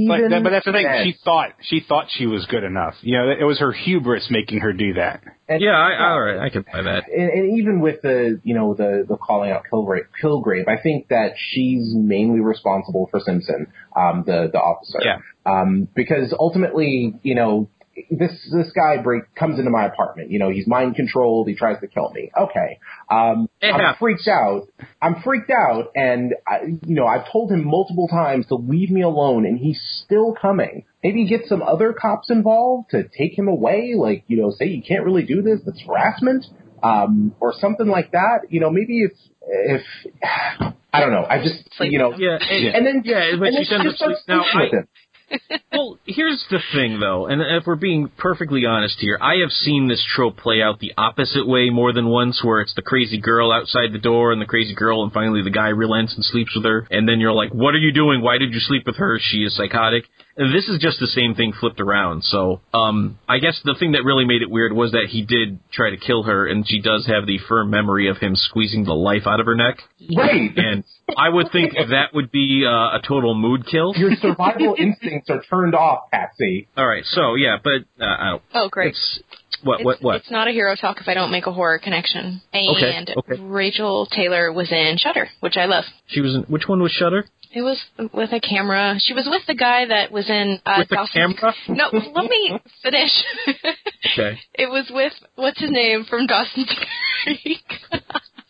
But, 0.08 0.20
but 0.42 0.50
that's 0.50 0.64
the 0.64 0.72
thing. 0.72 0.84
then- 0.84 1.04
She 1.04 1.12
thought 1.24 1.50
she 1.62 1.80
thought 1.80 2.06
she 2.10 2.26
was 2.26 2.46
good 2.46 2.64
enough. 2.64 2.94
You 3.02 3.18
know, 3.18 3.30
it 3.30 3.44
was 3.44 3.58
her 3.60 3.72
hubris 3.72 4.28
making 4.30 4.60
her 4.60 4.72
do 4.72 4.94
that. 4.94 5.20
And, 5.48 5.60
Yeah, 5.60 5.76
I, 5.76 6.10
all 6.12 6.20
right, 6.20 6.38
I 6.38 6.48
can 6.48 6.62
buy 6.72 6.80
that. 6.82 7.04
and, 7.08 7.28
and 7.30 7.58
even 7.58 7.80
with 7.80 8.00
the 8.00 8.40
you 8.42 8.54
know 8.54 8.72
the 8.74 9.04
the 9.06 9.16
calling 9.18 9.50
out 9.50 9.64
Kilgrave, 9.70 10.06
Kilgrave, 10.22 10.64
I 10.72 10.80
think 10.80 11.08
that 11.08 11.34
she's 11.36 11.94
mainly 11.94 12.40
responsible 12.40 13.08
for 13.10 13.20
Simpson, 13.20 13.66
um, 13.96 14.24
the 14.26 14.48
the 14.52 14.58
officer. 14.58 15.00
Yeah. 15.02 15.18
Um, 15.44 15.88
because 15.94 16.34
ultimately, 16.38 17.14
you 17.22 17.34
know, 17.34 17.68
this 18.10 18.32
this 18.52 18.72
guy 18.72 19.02
break 19.02 19.34
comes 19.34 19.58
into 19.58 19.70
my 19.70 19.86
apartment. 19.86 20.30
You 20.30 20.38
know, 20.38 20.50
he's 20.50 20.66
mind 20.66 20.96
controlled. 20.96 21.48
He 21.48 21.54
tries 21.54 21.80
to 21.80 21.86
kill 21.86 22.10
me. 22.10 22.30
Okay. 22.38 22.78
Um, 23.10 23.48
It 23.60 23.72
I'm 23.72 23.96
freaked 23.98 24.28
out. 24.28 24.68
I'm 25.00 25.16
freaked 25.22 25.50
out, 25.50 25.90
and 25.94 26.34
I, 26.46 26.60
you 26.86 26.94
know, 26.94 27.06
I've 27.06 27.30
told 27.30 27.50
him 27.52 27.66
multiple 27.66 28.08
times 28.08 28.46
to 28.46 28.54
leave 28.54 28.90
me 28.90 29.02
alone, 29.02 29.44
and 29.46 29.58
he's 29.58 29.80
still 30.04 30.34
coming. 30.40 30.84
Maybe 31.04 31.26
get 31.28 31.46
some 31.46 31.62
other 31.62 31.92
cops 31.92 32.30
involved 32.30 32.90
to 32.90 33.08
take 33.08 33.36
him 33.36 33.48
away. 33.48 33.94
Like, 33.96 34.24
you 34.28 34.36
know, 34.40 34.52
say 34.52 34.66
you 34.66 34.82
can't 34.82 35.04
really 35.04 35.24
do 35.24 35.42
this. 35.42 35.60
That's 35.66 35.82
harassment, 35.86 36.46
um, 36.82 37.34
or 37.40 37.52
something 37.58 37.88
like 37.88 38.12
that. 38.12 38.46
You 38.50 38.60
know, 38.60 38.70
maybe 38.70 39.02
if 39.02 39.12
if 39.46 39.82
I 40.92 41.00
don't 41.00 41.12
know. 41.12 41.24
I 41.28 41.38
just 41.42 41.74
Sleep 41.76 41.92
you 41.92 41.98
know, 41.98 42.14
Yeah, 42.16 42.38
and, 42.40 42.76
and 42.76 42.86
then 42.86 43.02
yeah, 43.04 43.36
but 43.38 43.48
and 43.48 43.56
then 43.56 43.64
she 43.64 43.74
ends 43.74 43.86
up 43.86 43.90
just 43.92 43.96
starts 43.96 44.20
now. 44.28 44.44
sleeping 44.52 44.70
I, 44.74 44.76
him. 44.78 44.88
Well, 45.72 45.98
here's 46.04 46.44
the 46.50 46.60
thing, 46.74 47.00
though, 47.00 47.24
and 47.26 47.40
if 47.40 47.66
we're 47.66 47.76
being 47.76 48.10
perfectly 48.18 48.66
honest 48.66 48.96
here, 48.98 49.18
I 49.18 49.36
have 49.40 49.50
seen 49.50 49.88
this 49.88 50.04
trope 50.14 50.36
play 50.36 50.60
out 50.60 50.78
the 50.78 50.92
opposite 50.98 51.48
way 51.48 51.70
more 51.70 51.94
than 51.94 52.08
once, 52.08 52.44
where 52.44 52.60
it's 52.60 52.74
the 52.74 52.82
crazy 52.82 53.18
girl 53.18 53.50
outside 53.50 53.92
the 53.94 53.98
door 53.98 54.32
and 54.32 54.42
the 54.42 54.46
crazy 54.46 54.74
girl, 54.74 55.02
and 55.02 55.10
finally 55.10 55.42
the 55.42 55.50
guy 55.50 55.68
relents 55.68 56.14
and 56.14 56.22
sleeps 56.22 56.54
with 56.54 56.66
her, 56.66 56.86
and 56.90 57.08
then 57.08 57.18
you're 57.20 57.32
like, 57.32 57.54
"What 57.54 57.74
are 57.74 57.78
you 57.78 57.92
doing? 57.92 58.20
Why 58.20 58.36
did 58.36 58.52
you 58.52 58.60
sleep 58.60 58.82
with 58.84 58.96
her? 58.96 59.18
She 59.18 59.38
is 59.38 59.56
psychotic." 59.56 60.04
And 60.36 60.54
this 60.54 60.66
is 60.68 60.78
just 60.80 60.98
the 60.98 61.06
same 61.08 61.34
thing 61.34 61.52
flipped 61.58 61.80
around. 61.80 62.24
So, 62.24 62.60
um, 62.72 63.18
I 63.28 63.38
guess 63.38 63.60
the 63.64 63.74
thing 63.78 63.92
that 63.92 64.02
really 64.04 64.24
made 64.24 64.40
it 64.40 64.50
weird 64.50 64.72
was 64.72 64.92
that 64.92 65.06
he 65.10 65.22
did 65.22 65.58
try 65.72 65.90
to 65.90 65.96
kill 65.98 66.22
her, 66.22 66.46
and 66.46 66.66
she 66.66 66.80
does 66.80 67.06
have 67.06 67.26
the 67.26 67.38
firm 67.48 67.68
memory 67.70 68.08
of 68.08 68.16
him 68.16 68.34
squeezing 68.34 68.84
the 68.84 68.94
life 68.94 69.26
out 69.26 69.40
of 69.40 69.46
her 69.46 69.54
neck, 69.54 69.78
Right. 70.16 70.50
and 70.56 70.84
I 71.16 71.28
would 71.28 71.52
think 71.52 71.74
that 71.74 72.14
would 72.14 72.30
be 72.32 72.64
uh, 72.66 72.96
a 72.96 73.00
total 73.06 73.34
mood 73.34 73.66
kill. 73.66 73.92
Your 73.96 74.14
survival 74.16 74.74
instincts 74.78 75.28
are 75.28 75.42
turned 75.50 75.74
off, 75.74 76.10
Patsy. 76.10 76.68
All 76.78 76.86
right, 76.88 77.04
so 77.04 77.34
yeah, 77.34 77.58
but 77.62 77.82
uh, 78.02 78.06
I 78.18 78.30
don't. 78.30 78.42
Oh, 78.54 78.68
great. 78.70 78.90
It's 78.90 79.20
what 79.62 79.80
It's, 79.80 79.84
what 79.84 80.02
what? 80.02 80.16
it's 80.16 80.30
not 80.30 80.48
a 80.48 80.50
hero 80.52 80.74
talk 80.76 80.96
if 81.00 81.08
I 81.08 81.14
don't 81.14 81.30
make 81.30 81.46
a 81.46 81.52
horror 81.52 81.78
connection. 81.78 82.40
Okay, 82.54 82.94
And 82.96 83.10
okay. 83.18 83.40
Rachael 83.40 84.06
Taylor 84.06 84.50
was 84.52 84.72
in 84.72 84.96
Shutter, 84.98 85.28
which 85.40 85.56
I 85.58 85.66
love. 85.66 85.84
She 86.06 86.20
was 86.22 86.34
in 86.34 86.42
which 86.44 86.66
one 86.66 86.82
was 86.82 86.90
Shutter? 86.90 87.26
It 87.54 87.60
was 87.60 87.82
with 88.14 88.32
a 88.32 88.40
camera. 88.40 88.96
She 88.98 89.12
was 89.12 89.28
with 89.30 89.42
the 89.46 89.54
guy 89.54 89.86
that 89.86 90.10
was 90.10 90.30
in 90.30 90.58
uh, 90.64 90.76
With 90.78 90.88
the 90.88 91.08
camera? 91.12 91.54
No, 91.68 91.90
let 91.92 92.30
me 92.30 92.58
finish. 92.82 93.10
Okay. 94.12 94.38
It 94.54 94.70
was 94.70 94.90
with 94.92 95.12
what's 95.34 95.60
his 95.60 95.70
name 95.70 96.04
from 96.08 96.26
Dawson's 96.26 96.72
Creek. 97.24 97.64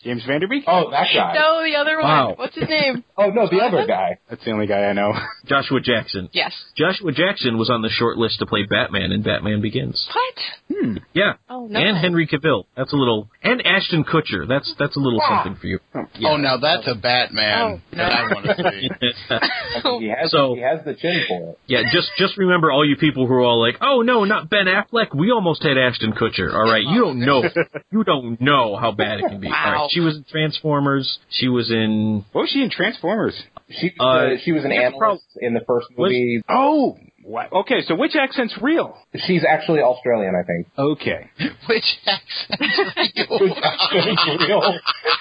James 0.03 0.23
Van 0.27 0.39
Der 0.41 0.47
Beek? 0.47 0.63
Oh, 0.67 0.89
that 0.91 1.07
guy. 1.13 1.33
no, 1.33 1.63
the 1.63 1.75
other 1.77 1.99
Wow. 2.01 2.27
one. 2.29 2.35
What's 2.37 2.55
his 2.55 2.69
name? 2.69 3.03
Oh 3.15 3.29
no, 3.29 3.47
the 3.47 3.61
other 3.63 3.85
guy. 3.85 4.17
That's 4.27 4.43
the 4.43 4.51
only 4.51 4.65
guy 4.65 4.85
I 4.85 4.93
know. 4.93 5.13
Joshua 5.45 5.79
Jackson. 5.79 6.29
Yes. 6.33 6.51
Joshua 6.75 7.11
Jackson 7.11 7.59
was 7.59 7.69
on 7.69 7.83
the 7.83 7.89
short 7.89 8.17
list 8.17 8.39
to 8.39 8.47
play 8.47 8.61
Batman 8.67 9.11
in 9.11 9.21
Batman 9.21 9.61
Begins. 9.61 10.09
What? 10.11 10.75
Hmm. 10.75 10.97
Yeah. 11.13 11.33
Oh 11.47 11.67
no. 11.67 11.79
And 11.79 11.95
Henry 11.95 12.25
Cavill. 12.27 12.63
That's 12.75 12.91
a 12.91 12.95
little. 12.95 13.29
And 13.43 13.61
Ashton 13.67 14.03
Kutcher. 14.03 14.47
That's 14.47 14.73
that's 14.79 14.95
a 14.95 14.99
little 14.99 15.21
ah. 15.23 15.43
something 15.43 15.61
for 15.61 15.67
you. 15.67 15.79
Oh, 15.93 16.05
oh, 16.25 16.37
now 16.37 16.57
that's 16.57 16.87
a 16.87 16.95
Batman 16.95 17.59
Oh, 17.61 17.79
no. 17.91 17.97
that 18.03 18.11
I 18.11 18.23
want 18.33 18.45
to 18.47 18.71
see. 18.71 18.89
He 19.99 20.09
has 20.09 20.31
So- 20.31 20.55
he 20.55 20.61
has 20.61 20.79
the 20.83 20.95
chin 20.95 21.23
for 21.27 21.51
it. 21.51 21.59
yeah. 21.67 21.83
Just 21.91 22.09
just 22.17 22.35
remember 22.37 22.71
all 22.71 22.83
you 22.87 22.95
people 22.97 23.27
who 23.27 23.33
are 23.35 23.41
all 23.43 23.61
like, 23.61 23.75
oh 23.79 24.01
no, 24.01 24.23
not 24.25 24.49
Ben 24.49 24.65
Affleck. 24.65 25.15
We 25.15 25.29
almost 25.31 25.61
had 25.61 25.77
Ashton 25.77 26.13
Kutcher. 26.13 26.51
All 26.51 26.63
right, 26.69 26.83
you 26.83 26.99
don't 26.99 27.19
know. 27.19 27.43
You 27.91 28.03
don't 28.03 28.41
know 28.41 28.75
how 28.75 28.91
bad 28.91 29.19
it 29.19 29.25
can 29.29 29.39
be. 29.39 29.47
All 29.47 29.53
Wow. 29.53 29.87
Right. 29.93 29.99
She 29.99 29.99
was 30.01 30.15
in 30.17 30.25
Transformers. 30.29 31.19
She 31.29 31.47
was 31.47 31.71
in. 31.71 32.25
What 32.31 32.41
was 32.41 32.49
she 32.51 32.61
in 32.63 32.69
Transformers? 32.69 33.35
She 33.69 33.91
Uh, 33.99 34.03
uh, 34.03 34.29
she 34.43 34.51
was 34.51 34.63
an 34.65 34.71
yeah, 34.71 34.81
analyst 34.87 34.99
prob- 34.99 35.19
in 35.41 35.53
the 35.53 35.61
first 35.67 35.87
Was- 35.97 36.09
movie. 36.11 36.41
Oh, 36.49 36.97
what? 37.23 37.51
okay. 37.53 37.81
So 37.87 37.95
which 37.95 38.15
accent's 38.15 38.53
real? 38.61 38.97
She's 39.25 39.43
actually 39.49 39.79
Australian, 39.79 40.33
I 40.35 40.43
think. 40.45 40.67
Okay. 40.77 41.29
Which 41.69 41.85
accent's 42.05 43.29
Real. 44.47 44.61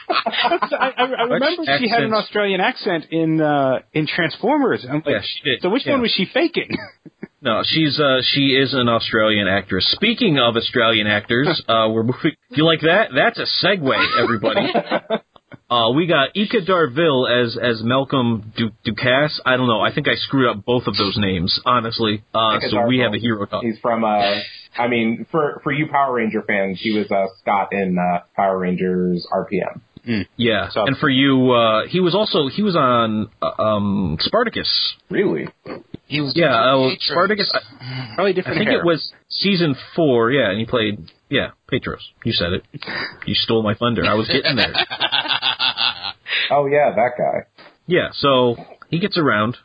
I, 0.08 0.92
I, 0.96 1.04
I 1.04 1.22
remember 1.24 1.62
she 1.78 1.88
had 1.88 2.02
an? 2.02 2.12
Australian 2.12 2.60
accent 2.60 3.04
in 3.12 3.40
uh, 3.40 3.78
in 3.92 4.06
Transformers. 4.08 4.84
I'm 4.88 4.96
like, 4.96 5.06
Yeah, 5.06 5.20
she 5.22 5.50
did. 5.50 5.62
So 5.62 5.70
which 5.70 5.86
Yeah. 5.86 5.92
one 5.92 6.02
was 6.02 6.10
she 6.10 6.26
faking? 6.32 6.70
No, 7.42 7.62
she's 7.64 7.98
uh 8.00 8.20
she 8.22 8.54
is 8.54 8.72
an 8.72 8.88
Australian 8.88 9.48
actress. 9.48 9.84
Speaking 9.92 10.38
of 10.38 10.56
Australian 10.56 11.06
actors, 11.08 11.60
uh 11.68 11.88
we're 11.90 12.04
moving 12.04 12.32
you 12.50 12.64
like 12.64 12.80
that? 12.82 13.08
That's 13.14 13.38
a 13.38 13.46
segue, 13.66 14.22
everybody. 14.22 14.72
Uh 15.70 15.90
we 15.92 16.06
got 16.06 16.34
Eka 16.34 16.66
Darville 16.68 17.24
as 17.28 17.56
as 17.56 17.82
Malcolm 17.82 18.52
du- 18.56 18.72
Ducasse. 18.86 19.40
I 19.46 19.56
don't 19.56 19.66
know. 19.68 19.80
I 19.80 19.94
think 19.94 20.06
I 20.06 20.14
screwed 20.16 20.48
up 20.50 20.64
both 20.66 20.86
of 20.86 20.96
those 20.96 21.16
names, 21.16 21.58
honestly. 21.64 22.22
Uh 22.34 22.58
Eka 22.58 22.70
so 22.70 22.86
we 22.86 22.98
have 22.98 23.14
a 23.14 23.18
hero 23.18 23.46
talk. 23.46 23.62
He's 23.62 23.78
from 23.80 24.04
uh 24.04 24.40
I 24.78 24.88
mean, 24.88 25.26
for 25.30 25.60
for 25.62 25.72
you 25.72 25.86
Power 25.90 26.14
Ranger 26.14 26.42
fans, 26.42 26.78
he 26.80 26.98
was 26.98 27.10
uh 27.10 27.26
Scott 27.40 27.72
in 27.72 27.96
uh 27.98 28.20
Power 28.36 28.58
Rangers 28.58 29.26
RPM. 29.32 29.80
Yeah. 30.36 30.68
So- 30.70 30.84
And 30.86 30.96
for 30.98 31.08
you 31.08 31.52
uh 31.52 31.86
he 31.86 32.00
was 32.00 32.14
also 32.14 32.48
he 32.48 32.62
was 32.62 32.74
on 32.76 33.28
uh, 33.40 33.62
um 33.62 34.16
Spartacus. 34.20 34.68
Really? 35.10 35.48
He 36.06 36.20
was 36.20 36.32
Yeah, 36.36 36.54
uh, 36.54 36.90
Spartacus 37.00 37.50
I, 37.54 38.12
Probably 38.16 38.32
different. 38.34 38.56
I 38.56 38.60
think 38.60 38.70
hair. 38.70 38.80
it 38.80 38.84
was 38.84 39.12
season 39.28 39.74
4, 39.96 40.30
yeah, 40.32 40.50
and 40.50 40.58
he 40.58 40.66
played 40.66 41.10
yeah, 41.30 41.52
Pietros. 41.72 42.02
You 42.24 42.32
said 42.32 42.52
it. 42.52 42.64
You 43.26 43.34
stole 43.34 43.62
my 43.62 43.74
thunder. 43.74 44.04
I 44.04 44.14
was 44.14 44.28
getting 44.28 44.56
there. 44.56 44.74
Oh 46.50 46.66
yeah, 46.66 46.90
that 46.94 47.12
guy. 47.16 47.46
Yeah, 47.86 48.08
so 48.12 48.56
he 48.90 48.98
gets 48.98 49.16
around. 49.16 49.56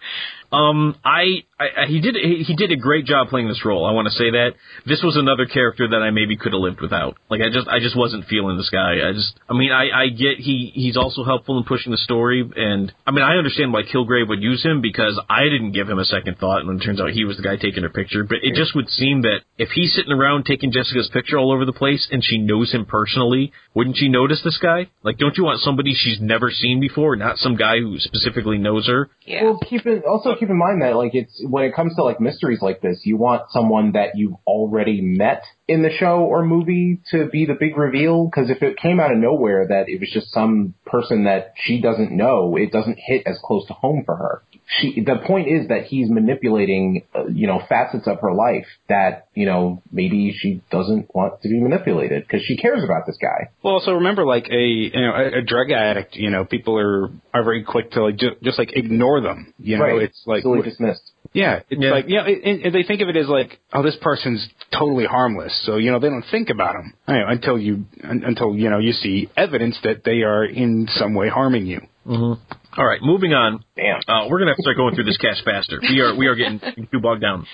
Um, 0.51 0.95
I, 1.03 1.43
I, 1.59 1.83
I 1.83 1.85
he 1.87 1.99
did 2.01 2.15
he, 2.15 2.43
he 2.43 2.55
did 2.55 2.71
a 2.71 2.75
great 2.75 3.05
job 3.05 3.29
playing 3.29 3.47
this 3.47 3.65
role. 3.65 3.85
I 3.85 3.91
want 3.91 4.07
to 4.07 4.13
say 4.13 4.29
that 4.29 4.53
this 4.85 5.01
was 5.03 5.15
another 5.15 5.45
character 5.45 5.87
that 5.87 6.01
I 6.03 6.11
maybe 6.11 6.37
could 6.37 6.53
have 6.53 6.61
lived 6.61 6.81
without. 6.81 7.17
Like 7.29 7.41
I 7.41 7.49
just 7.49 7.67
I 7.67 7.79
just 7.79 7.97
wasn't 7.97 8.25
feeling 8.25 8.57
this 8.57 8.69
guy. 8.69 9.01
I 9.07 9.13
just 9.13 9.33
I 9.49 9.53
mean 9.53 9.71
I 9.71 9.89
I 9.89 10.09
get 10.09 10.37
he 10.37 10.71
he's 10.73 10.97
also 10.97 11.23
helpful 11.23 11.57
in 11.57 11.63
pushing 11.63 11.91
the 11.91 11.97
story, 11.97 12.47
and 12.55 12.93
I 13.05 13.11
mean 13.11 13.23
I 13.23 13.37
understand 13.37 13.73
why 13.73 13.83
Kilgrave 13.83 14.29
would 14.29 14.41
use 14.41 14.63
him 14.63 14.81
because 14.81 15.19
I 15.29 15.43
didn't 15.45 15.71
give 15.71 15.89
him 15.89 15.97
a 15.97 16.05
second 16.05 16.37
thought, 16.37 16.61
and 16.61 16.79
it 16.79 16.85
turns 16.85 17.01
out 17.01 17.09
he 17.09 17.25
was 17.25 17.37
the 17.37 17.43
guy 17.43 17.55
taking 17.55 17.83
her 17.83 17.89
picture. 17.89 18.23
But 18.23 18.43
it 18.43 18.53
just 18.53 18.75
would 18.75 18.89
seem 18.89 19.23
that 19.23 19.41
if 19.57 19.69
he's 19.69 19.95
sitting 19.95 20.13
around 20.13 20.45
taking 20.45 20.71
Jessica's 20.71 21.09
picture 21.11 21.39
all 21.39 21.51
over 21.51 21.65
the 21.65 21.73
place, 21.73 22.07
and 22.11 22.23
she 22.23 22.37
knows 22.37 22.71
him 22.71 22.85
personally, 22.85 23.51
wouldn't 23.73 23.97
she 23.97 24.09
notice 24.09 24.41
this 24.43 24.59
guy? 24.61 24.89
Like, 25.01 25.17
don't 25.17 25.37
you 25.37 25.43
want 25.43 25.61
somebody 25.61 25.93
she's 25.95 26.19
never 26.21 26.51
seen 26.51 26.79
before, 26.79 27.15
not 27.15 27.37
some 27.37 27.55
guy 27.55 27.79
who 27.79 27.97
specifically 27.97 28.59
knows 28.59 28.85
her? 28.87 29.09
Yeah. 29.25 29.43
Well, 29.43 29.59
keep 29.67 29.85
it 29.87 30.03
also 30.05 30.35
keep 30.35 30.49
in 30.49 30.57
mind 30.57 30.81
that 30.83 30.95
like 30.95 31.15
it's 31.15 31.46
when 31.49 31.63
it 31.65 31.75
comes 31.75 31.95
to 31.95 32.03
like 32.03 32.19
mysteries 32.19 32.61
like 32.61 32.81
this, 32.81 33.01
you 33.03 33.17
want 33.17 33.43
someone 33.51 33.93
that 33.93 34.11
you've 34.15 34.35
already 34.45 35.01
met 35.01 35.43
in 35.67 35.81
the 35.81 35.91
show 35.91 36.19
or 36.19 36.45
movie 36.45 36.99
to 37.11 37.27
be 37.27 37.45
the 37.45 37.53
big 37.53 37.77
reveal. 37.77 38.25
Because 38.25 38.49
if 38.49 38.61
it 38.61 38.77
came 38.77 38.99
out 38.99 39.11
of 39.11 39.17
nowhere 39.17 39.67
that 39.67 39.85
it 39.87 39.99
was 39.99 40.09
just 40.11 40.31
some 40.31 40.73
person 40.85 41.25
that 41.25 41.53
she 41.63 41.81
doesn't 41.81 42.11
know, 42.11 42.55
it 42.55 42.71
doesn't 42.71 42.97
hit 42.99 43.23
as 43.25 43.37
close 43.43 43.65
to 43.67 43.73
home 43.73 44.03
for 44.05 44.15
her. 44.15 44.43
She 44.79 44.99
the 44.99 45.15
point 45.25 45.47
is 45.47 45.69
that 45.69 45.85
he's 45.85 46.09
manipulating, 46.09 47.03
uh, 47.15 47.27
you 47.27 47.47
know, 47.47 47.61
facets 47.69 48.05
of 48.05 48.19
her 48.19 48.33
life 48.33 48.65
that 48.89 49.27
you 49.33 49.45
know 49.45 49.81
maybe 49.93 50.35
she 50.37 50.61
doesn't 50.69 51.13
want 51.15 51.41
to 51.41 51.47
be 51.47 51.59
manipulated 51.61 52.23
because 52.23 52.45
she 52.45 52.57
cares 52.57 52.83
about 52.83 53.05
this 53.05 53.17
guy. 53.21 53.49
Well, 53.63 53.75
also 53.75 53.93
remember, 53.93 54.25
like 54.25 54.49
a 54.49 54.59
you 54.59 54.91
know 54.91 55.13
a, 55.15 55.39
a 55.39 55.41
drug 55.41 55.71
addict, 55.71 56.15
you 56.17 56.29
know, 56.29 56.43
people 56.43 56.77
are 56.77 57.09
are 57.33 57.43
very 57.45 57.63
quick 57.63 57.91
to 57.91 58.03
like 58.03 58.17
ju- 58.17 58.35
just 58.43 58.59
like 58.59 58.75
ignore 58.75 59.21
them. 59.21 59.53
You 59.57 59.77
know, 59.77 59.85
right? 59.85 60.01
it's 60.01 60.21
like 60.25 60.39
Easily 60.39 60.63
dismissed. 60.63 61.11
Yeah, 61.33 61.61
it's 61.69 61.81
Yeah. 61.81 61.91
like 61.91 62.05
yeah, 62.07 62.25
and, 62.25 62.61
and 62.63 62.75
they 62.75 62.83
think 62.83 63.01
of 63.01 63.09
it 63.09 63.17
as 63.17 63.27
like 63.27 63.59
oh, 63.73 63.83
this 63.83 63.97
person's 64.01 64.47
totally 64.77 65.05
harmless, 65.05 65.53
so 65.65 65.75
you 65.77 65.91
know 65.91 65.99
they 65.99 66.09
don't 66.09 66.25
think 66.31 66.49
about 66.49 66.73
them 66.73 66.93
you 67.07 67.13
know, 67.13 67.27
until 67.27 67.57
you 67.59 67.85
until 68.03 68.55
you 68.55 68.69
know 68.69 68.79
you 68.79 68.91
see 68.93 69.29
evidence 69.37 69.77
that 69.83 70.03
they 70.03 70.21
are 70.23 70.43
in 70.45 70.87
some 70.95 71.13
way 71.13 71.29
harming 71.29 71.65
you. 71.65 71.81
All 72.09 72.85
right, 72.85 72.99
moving 73.01 73.33
on. 73.33 73.63
Damn. 73.75 73.99
Uh, 74.07 74.27
we're 74.29 74.39
gonna 74.39 74.51
have 74.51 74.57
to 74.57 74.61
start 74.63 74.77
going 74.77 74.95
through 74.95 75.03
this 75.05 75.17
cast 75.17 75.43
faster. 75.43 75.79
We 75.81 75.99
are 76.01 76.15
we 76.15 76.27
are 76.27 76.35
getting 76.35 76.59
too 76.91 76.99
bogged 77.01 77.21
down. 77.21 77.45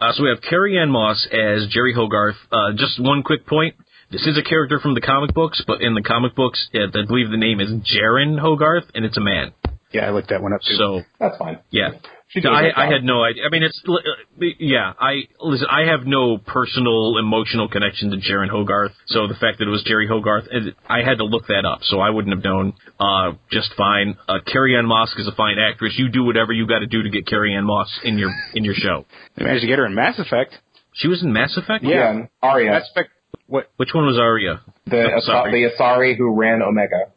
Uh, 0.00 0.12
so 0.12 0.22
we 0.22 0.28
have 0.30 0.40
Carrie 0.42 0.78
Ann 0.78 0.90
Moss 0.90 1.26
as 1.32 1.66
Jerry 1.68 1.92
Hogarth. 1.94 2.36
Uh, 2.52 2.72
just 2.76 3.00
one 3.02 3.22
quick 3.22 3.46
point. 3.46 3.74
This 4.10 4.26
is 4.26 4.38
a 4.38 4.42
character 4.42 4.78
from 4.78 4.94
the 4.94 5.00
comic 5.00 5.34
books, 5.34 5.62
but 5.66 5.80
in 5.80 5.94
the 5.94 6.02
comic 6.02 6.34
books, 6.36 6.68
uh, 6.74 6.78
I 6.86 7.06
believe 7.06 7.30
the 7.30 7.36
name 7.38 7.58
is 7.60 7.70
Jeryn 7.70 8.38
Hogarth, 8.38 8.84
and 8.94 9.04
it's 9.04 9.16
a 9.16 9.20
man. 9.20 9.52
Yeah, 9.92 10.06
I 10.06 10.10
looked 10.10 10.28
that 10.30 10.42
one 10.42 10.52
up 10.52 10.60
too. 10.60 10.74
So 10.76 11.00
That's 11.18 11.36
fine. 11.38 11.58
yeah, 11.70 11.90
She 11.92 11.98
did 11.98 12.00
a 12.00 12.23
I, 12.44 12.70
I 12.76 12.86
had 12.92 13.04
no 13.04 13.22
idea. 13.22 13.44
I 13.46 13.50
mean, 13.50 13.62
it's 13.62 13.80
uh, 13.88 14.44
yeah. 14.58 14.92
I 14.98 15.28
listen. 15.40 15.66
I 15.70 15.86
have 15.90 16.06
no 16.06 16.38
personal 16.38 17.16
emotional 17.18 17.68
connection 17.68 18.10
to 18.10 18.16
Jeryn 18.16 18.48
Hogarth, 18.48 18.92
so 19.06 19.26
the 19.28 19.34
fact 19.34 19.58
that 19.58 19.66
it 19.68 19.70
was 19.70 19.82
Jerry 19.84 20.08
Hogarth, 20.08 20.44
I 20.88 21.02
had 21.02 21.18
to 21.18 21.24
look 21.24 21.46
that 21.48 21.64
up, 21.64 21.80
so 21.82 22.00
I 22.00 22.10
wouldn't 22.10 22.34
have 22.34 22.44
known. 22.44 22.72
Uh, 22.98 23.32
just 23.52 23.72
fine. 23.76 24.16
Uh, 24.28 24.38
Carrie 24.46 24.76
Ann 24.76 24.86
Moss 24.86 25.12
is 25.16 25.28
a 25.28 25.32
fine 25.32 25.58
actress. 25.58 25.94
You 25.96 26.08
do 26.08 26.24
whatever 26.24 26.52
you 26.52 26.66
got 26.66 26.80
to 26.80 26.86
do 26.86 27.02
to 27.02 27.10
get 27.10 27.26
Carrie 27.26 27.54
Ann 27.54 27.64
Moss 27.64 27.88
in 28.04 28.18
your 28.18 28.30
in 28.54 28.64
your 28.64 28.74
show. 28.74 29.04
they 29.36 29.44
managed 29.44 29.62
to 29.62 29.68
get 29.68 29.78
her 29.78 29.86
in 29.86 29.94
Mass 29.94 30.18
Effect. 30.18 30.54
She 30.94 31.08
was 31.08 31.22
in 31.22 31.32
Mass 31.32 31.56
Effect. 31.56 31.84
Yeah, 31.84 32.26
Aria. 32.42 32.70
Mass 32.72 32.88
Effect. 32.94 33.10
What? 33.46 33.70
Which 33.76 33.90
one 33.92 34.06
was 34.06 34.18
Aria? 34.18 34.60
The 34.86 35.02
Oh, 35.12 35.16
Asa- 35.18 35.50
the 35.50 35.70
Asari 35.78 36.16
who 36.16 36.34
ran 36.34 36.62
Omega. 36.62 37.12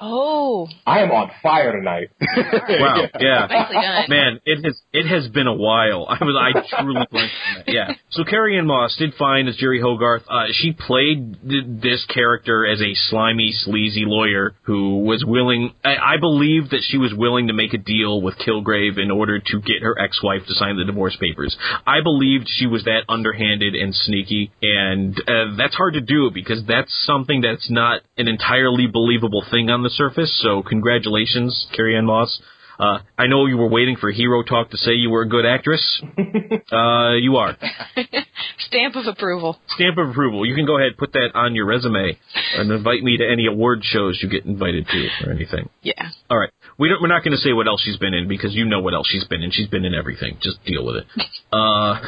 Oh, 0.00 0.68
I 0.86 1.00
am 1.00 1.10
on 1.10 1.30
fire 1.42 1.72
tonight. 1.72 2.08
Wow, 2.68 3.06
yeah. 3.18 3.46
nicely 3.48 3.74
done. 3.74 4.04
Man, 4.08 4.40
it 4.44 4.64
has 4.64 4.80
it 4.92 5.06
has 5.06 5.28
been 5.28 5.46
a 5.46 5.54
while. 5.54 6.06
I 6.08 6.22
was 6.22 6.36
I 6.38 6.82
truly 6.82 7.06
blanked 7.10 7.34
on 7.34 7.54
that. 7.66 7.72
Yeah. 7.72 7.92
So 8.10 8.24
Carrie 8.24 8.58
Ann 8.58 8.66
Moss 8.66 8.94
did 8.96 9.14
fine 9.18 9.48
as 9.48 9.56
Jerry 9.56 9.80
Hogarth. 9.80 10.22
Uh, 10.28 10.46
she 10.52 10.72
played 10.72 11.36
th- 11.48 11.64
this 11.82 12.06
character 12.12 12.66
as 12.66 12.80
a 12.80 12.94
slimy, 12.94 13.52
sleazy 13.52 14.04
lawyer 14.06 14.54
who 14.62 15.00
was 15.00 15.24
willing. 15.26 15.72
I, 15.84 15.96
I 15.96 16.16
believe 16.20 16.70
that 16.70 16.82
she 16.86 16.98
was 16.98 17.12
willing 17.14 17.48
to 17.48 17.52
make 17.52 17.74
a 17.74 17.78
deal 17.78 18.20
with 18.22 18.36
Kilgrave 18.38 18.98
in 18.98 19.10
order 19.10 19.38
to 19.40 19.60
get 19.60 19.82
her 19.82 19.98
ex-wife 19.98 20.42
to 20.46 20.54
sign 20.54 20.76
the 20.76 20.84
divorce 20.84 21.16
papers. 21.18 21.56
I 21.86 22.02
believed 22.02 22.46
she 22.48 22.66
was 22.66 22.84
that 22.84 23.02
underhanded 23.08 23.74
and 23.74 23.94
sneaky, 23.94 24.52
and 24.62 25.18
uh, 25.26 25.56
that's 25.56 25.74
hard 25.74 25.94
to 25.94 26.00
do 26.00 26.30
because 26.32 26.62
that's 26.66 26.92
something 27.06 27.40
that's 27.40 27.70
not 27.70 28.02
an 28.16 28.28
entirely 28.28 28.86
believable 28.86 29.44
thing 29.50 29.70
on 29.70 29.82
the 29.82 29.87
surface. 29.90 30.40
So 30.42 30.62
congratulations, 30.62 31.66
Carrie 31.74 31.96
Ann 31.96 32.06
Moss. 32.06 32.40
Uh, 32.78 33.00
I 33.18 33.26
know 33.26 33.46
you 33.46 33.56
were 33.56 33.68
waiting 33.68 33.96
for 33.96 34.10
Hero 34.10 34.44
Talk 34.44 34.70
to 34.70 34.76
say 34.76 34.92
you 34.92 35.10
were 35.10 35.22
a 35.22 35.28
good 35.28 35.44
actress. 35.44 36.00
uh, 36.72 37.14
you 37.14 37.36
are. 37.36 37.56
Stamp 38.58 38.94
of 38.94 39.06
approval. 39.06 39.58
Stamp 39.74 39.98
of 39.98 40.10
approval. 40.10 40.46
You 40.46 40.54
can 40.54 40.64
go 40.64 40.78
ahead 40.78 40.96
put 40.96 41.12
that 41.12 41.30
on 41.34 41.56
your 41.56 41.66
resume 41.66 42.16
and 42.56 42.70
invite 42.70 43.02
me 43.02 43.16
to 43.16 43.24
any 43.28 43.46
award 43.46 43.80
shows 43.82 44.20
you 44.22 44.28
get 44.28 44.44
invited 44.44 44.86
to 44.86 45.08
or 45.26 45.32
anything. 45.32 45.68
Yeah. 45.82 46.10
All 46.30 46.38
right. 46.38 46.50
We 46.78 46.88
don't, 46.88 47.02
we're 47.02 47.08
not 47.08 47.24
going 47.24 47.32
to 47.32 47.42
say 47.42 47.52
what 47.52 47.66
else 47.66 47.82
she's 47.84 47.96
been 47.96 48.14
in 48.14 48.28
because 48.28 48.54
you 48.54 48.64
know 48.64 48.80
what 48.80 48.94
else 48.94 49.08
she's 49.10 49.24
been 49.24 49.42
in. 49.42 49.50
She's 49.50 49.68
been 49.68 49.84
in 49.84 49.94
everything. 49.94 50.38
Just 50.40 50.64
deal 50.64 50.84
with 50.86 50.96
it. 50.96 51.06
Uh, 51.50 51.98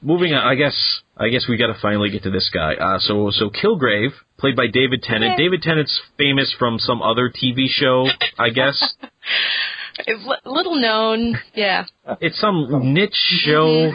moving 0.00 0.32
on. 0.32 0.46
I 0.46 0.54
guess 0.54 1.02
I 1.18 1.28
guess 1.28 1.46
we 1.48 1.56
got 1.56 1.68
to 1.68 1.78
finally 1.80 2.10
get 2.10 2.24
to 2.24 2.30
this 2.30 2.50
guy. 2.52 2.74
Uh, 2.74 2.98
so 2.98 3.30
so 3.30 3.48
Kilgrave, 3.48 4.10
played 4.38 4.54
by 4.54 4.66
David 4.66 5.02
Tennant. 5.02 5.38
David 5.38 5.62
Tennant's 5.62 5.98
famous 6.18 6.54
from 6.58 6.78
some 6.78 7.00
other 7.00 7.30
TV 7.30 7.66
show, 7.68 8.06
I 8.38 8.50
guess. 8.50 8.94
It's 9.98 10.22
little 10.44 10.80
known. 10.80 11.38
Yeah. 11.54 11.84
It's 12.20 12.38
some 12.38 12.92
niche 12.92 13.14
show. 13.44 13.90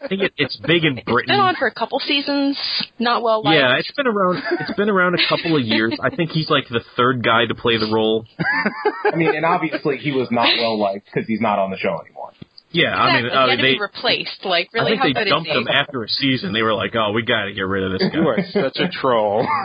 I 0.00 0.08
think 0.08 0.22
it, 0.22 0.32
it's 0.36 0.56
big 0.58 0.84
in 0.84 0.94
Britain. 0.94 1.22
It's 1.22 1.26
been 1.26 1.40
on 1.40 1.56
for 1.56 1.66
a 1.66 1.74
couple 1.74 1.98
seasons. 1.98 2.56
Not 2.98 3.22
well 3.22 3.42
liked. 3.42 3.56
Yeah, 3.56 3.76
it's 3.78 3.90
been 3.92 4.06
around. 4.06 4.42
It's 4.60 4.74
been 4.74 4.88
around 4.88 5.14
a 5.14 5.28
couple 5.28 5.56
of 5.56 5.62
years. 5.64 5.92
I 6.00 6.14
think 6.14 6.30
he's 6.30 6.48
like 6.50 6.68
the 6.68 6.82
third 6.96 7.24
guy 7.24 7.46
to 7.46 7.54
play 7.54 7.78
the 7.78 7.90
role. 7.92 8.26
I 9.12 9.16
mean, 9.16 9.34
and 9.34 9.44
obviously 9.44 9.96
he 9.96 10.12
was 10.12 10.28
not 10.30 10.48
well 10.58 10.78
liked 10.78 11.06
because 11.12 11.26
he's 11.26 11.40
not 11.40 11.58
on 11.58 11.70
the 11.70 11.78
show 11.78 12.00
anymore. 12.00 12.32
Yeah, 12.74 12.92
I 12.92 13.06
mean, 13.16 13.24
Exactly. 13.26 13.38
uh, 13.38 13.44
he 13.44 13.50
had 13.50 13.56
to 13.56 13.62
they. 13.62 13.72
be 13.74 13.80
replaced. 13.80 14.44
Like, 14.44 14.68
I 14.74 14.78
really, 14.78 14.90
think 14.90 15.00
how 15.00 15.06
they 15.06 15.12
good 15.14 15.28
dumped 15.30 15.48
him 15.48 15.68
after 15.68 16.02
a 16.02 16.08
season. 16.08 16.52
They 16.52 16.62
were 16.62 16.74
like, 16.74 16.94
"Oh, 16.96 17.12
we 17.12 17.22
got 17.22 17.44
to 17.44 17.52
get 17.54 17.62
rid 17.62 17.84
of 17.84 17.92
this 17.92 18.02
guy." 18.10 18.18
You 18.18 18.28
are 18.28 18.38
such 18.52 18.76
a 18.78 18.88
troll. 18.88 19.46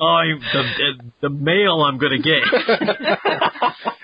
Oh, 0.00 0.06
I- 0.06 0.38
the 0.52 0.62
the 1.22 1.28
mail 1.28 1.82
I'm 1.82 1.98
gonna 1.98 2.18
get. 2.18 2.44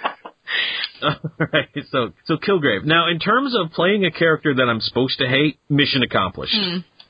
All 1.02 1.16
right, 1.52 1.68
so 1.90 2.12
so 2.24 2.36
Kilgrave. 2.36 2.84
Now, 2.84 3.08
in 3.08 3.18
terms 3.20 3.54
of 3.56 3.70
playing 3.72 4.04
a 4.04 4.10
character 4.10 4.54
that 4.54 4.68
I'm 4.68 4.80
supposed 4.80 5.18
to 5.18 5.28
hate, 5.28 5.58
mission 5.68 6.02
accomplished. 6.02 6.54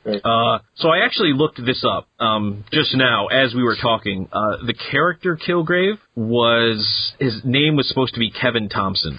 Uh, 0.07 0.59
so 0.77 0.89
I 0.89 1.05
actually 1.05 1.33
looked 1.33 1.65
this 1.65 1.85
up 1.85 2.09
um, 2.21 2.65
just 2.73 2.95
now 2.95 3.29
as 3.29 3.55
we 3.55 3.63
were 3.63 3.77
talking. 3.81 4.29
Uh, 4.33 4.59
the 4.67 4.75
character 4.91 5.37
Kilgrave 5.37 5.99
was 6.15 7.15
his 7.19 7.41
name 7.45 7.77
was 7.77 7.89
supposed 7.89 8.15
to 8.15 8.21
be 8.21 8.31
Kevin 8.31 8.69
Thompson. 8.69 9.19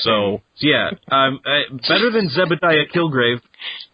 So 0.00 0.42
yeah, 0.64 0.90
um, 1.10 1.40
uh, 1.44 1.76
better 1.88 2.10
than 2.10 2.28
Zebediah 2.30 2.90
Kilgrave, 2.94 3.40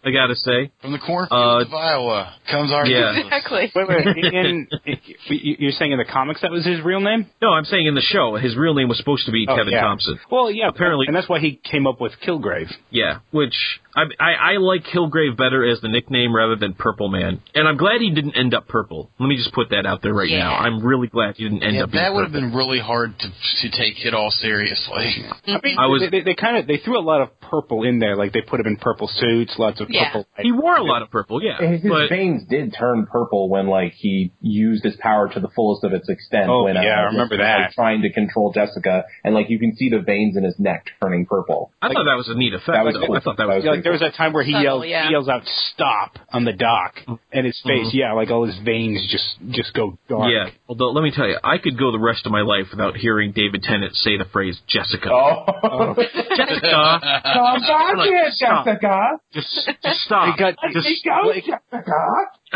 I 0.04 0.10
gotta 0.10 0.34
say. 0.34 0.70
From 0.80 0.92
the 0.92 0.98
cornfields 0.98 1.32
Uh, 1.32 1.66
of 1.66 1.74
Iowa 1.74 2.34
comes 2.50 2.72
our 2.72 2.86
yeah. 2.86 3.12
business. 3.12 3.26
Exactly. 3.26 3.72
wait, 3.74 3.88
wait. 3.88 4.06
In, 4.34 4.68
in, 4.86 4.98
you're 5.28 5.72
saying 5.72 5.92
in 5.92 5.98
the 5.98 6.04
comics 6.04 6.40
that 6.42 6.50
was 6.50 6.64
his 6.64 6.80
real 6.82 7.00
name? 7.00 7.26
No, 7.42 7.52
I'm 7.52 7.64
saying 7.64 7.86
in 7.86 7.94
the 7.94 8.00
show, 8.00 8.36
his 8.36 8.56
real 8.56 8.74
name 8.74 8.88
was 8.88 8.96
supposed 8.98 9.26
to 9.26 9.32
be 9.32 9.46
Oh, 9.48 9.56
Kevin 9.56 9.72
yeah. 9.72 9.82
Thompson. 9.82 10.18
Well, 10.30 10.50
yeah, 10.50 10.68
Apparently- 10.68 11.06
and 11.06 11.14
that's 11.16 11.28
why 11.28 11.38
he 11.40 11.60
came 11.70 11.86
up 11.86 12.00
with 12.00 12.12
Kilgrave. 12.26 12.70
Yeah, 12.90 13.18
which 13.30 13.54
I, 13.94 14.02
I 14.20 14.32
I 14.52 14.56
like 14.58 14.84
Kilgrave 14.84 15.36
better 15.36 15.64
as 15.68 15.80
the 15.80 15.88
nickname 15.88 16.34
rather 16.34 16.54
than 16.56 16.74
Purple 16.74 17.08
Man, 17.08 17.40
and 17.54 17.66
I'm 17.68 17.76
glad 17.76 18.00
he 18.00 18.10
didn't 18.10 18.36
end 18.36 18.54
up 18.54 18.68
purple. 18.68 19.10
Let 19.18 19.26
me 19.26 19.36
just 19.36 19.52
put 19.52 19.70
that 19.70 19.84
out 19.86 20.00
there 20.02 20.14
right 20.14 20.28
Yeah. 20.30 20.38
now. 20.44 20.54
I'm 20.56 20.84
really 20.84 21.08
glad 21.08 21.36
he 21.36 21.44
didn't 21.44 21.62
end 21.64 21.74
Yeah, 21.76 21.82
up. 21.84 21.90
being 21.90 22.02
that 22.04 22.14
would 22.14 22.22
have 22.22 22.32
been 22.32 22.54
really 22.54 22.78
hard 22.78 23.18
to 23.18 23.28
to 23.28 23.70
take 23.76 24.04
it 24.04 24.14
all 24.14 24.30
seriously. 24.30 25.24
I 25.46 25.58
mean, 25.62 25.76
I 25.78 25.86
was- 25.86 26.00
they, 26.02 26.08
they, 26.08 26.20
they 26.20 26.34
kind 26.34 26.56
of 26.56 26.59
they 26.66 26.78
threw 26.78 26.98
a 26.98 27.02
lot 27.04 27.20
of 27.20 27.38
purple 27.40 27.82
in 27.84 27.98
there. 27.98 28.16
Like 28.16 28.32
they 28.32 28.40
put 28.42 28.60
him 28.60 28.66
in 28.66 28.76
purple 28.76 29.08
suits, 29.08 29.54
lots 29.58 29.80
of 29.80 29.88
Yeah. 29.90 30.06
purple. 30.12 30.26
He 30.38 30.52
wore 30.52 30.76
a 30.76 30.82
lot 30.84 31.02
of 31.02 31.10
purple, 31.10 31.42
yeah, 31.42 31.58
His 31.60 31.82
but 31.82 32.08
veins 32.08 32.44
did 32.48 32.74
turn 32.78 33.06
purple 33.10 33.48
when 33.48 33.66
like 33.66 33.92
he 33.94 34.32
used 34.40 34.84
his 34.84 34.96
power 34.96 35.28
to 35.32 35.40
the 35.40 35.48
fullest 35.48 35.84
of 35.84 35.92
its 35.92 36.08
extent. 36.08 36.48
Oh, 36.48 36.64
when, 36.64 36.76
uh, 36.76 36.82
yeah, 36.82 37.00
I 37.00 37.02
remember 37.06 37.36
was, 37.36 37.40
like, 37.40 37.68
that. 37.68 37.72
trying 37.74 38.02
to 38.02 38.10
control 38.12 38.52
Jessica, 38.52 39.04
and 39.24 39.34
like 39.34 39.50
you 39.50 39.58
can 39.58 39.74
see 39.76 39.88
the 39.90 40.00
veins 40.00 40.36
in 40.36 40.44
his 40.44 40.58
neck 40.58 40.86
turning 41.02 41.26
purple. 41.26 41.72
I 41.82 41.88
thought 41.88 42.04
that 42.04 42.16
was 42.16 42.28
a 42.28 42.34
neat 42.34 42.54
effect. 42.54 42.68
That 42.72 42.84
was 42.84 42.94
though. 42.94 43.06
cool. 43.06 43.16
I 43.16 43.20
thought 43.20 43.36
that 43.36 43.46
That 43.46 43.56
was. 43.56 43.64
Yeah, 43.64 43.70
like 43.72 43.82
there 43.82 43.92
was 43.92 44.00
that 44.00 44.14
time 44.14 44.32
where 44.32 44.44
he 44.44 44.52
Subtle, 44.52 44.64
yells, 44.64 44.86
yeah. 44.86 45.06
he 45.06 45.12
yells 45.12 45.28
out 45.28 45.42
"stop" 45.72 46.18
on 46.32 46.44
the 46.44 46.52
dock, 46.52 47.00
and 47.32 47.46
his 47.46 47.58
face, 47.66 47.88
Mhm. 47.88 47.94
yeah, 47.94 48.12
like 48.12 48.30
all 48.30 48.44
his 48.44 48.58
veins 48.58 49.06
just 49.10 49.36
just 49.50 49.74
go 49.74 49.98
dark. 50.08 50.30
Yeah, 50.30 50.50
although 50.68 50.90
let 50.90 51.02
me 51.02 51.10
tell 51.10 51.26
you, 51.28 51.38
I 51.42 51.58
could 51.58 51.76
go 51.78 51.90
the 51.92 51.98
rest 51.98 52.26
of 52.26 52.32
my 52.32 52.42
life 52.42 52.66
without 52.70 52.96
hearing 52.96 53.32
David 53.32 53.62
Tennant 53.62 53.94
say 53.96 54.16
the 54.16 54.24
phrase 54.26 54.60
Jessica. 54.68 55.10
Oh, 55.12 55.94
Jessica, 56.48 57.22
come 57.22 57.60
back 57.60 57.96
Like, 57.96 58.08
here, 58.08 58.28
stop. 58.30 58.64
Jessica. 58.66 59.08
just 59.32 59.70
just 59.82 60.00
stop. 60.00 60.34
It 60.34 60.38
got 60.40 60.54
just, 60.72 60.86
just, 60.88 61.04
Go, 61.04 61.10
well, 61.26 61.30
it, 61.30 61.44
Jessica. 61.44 61.92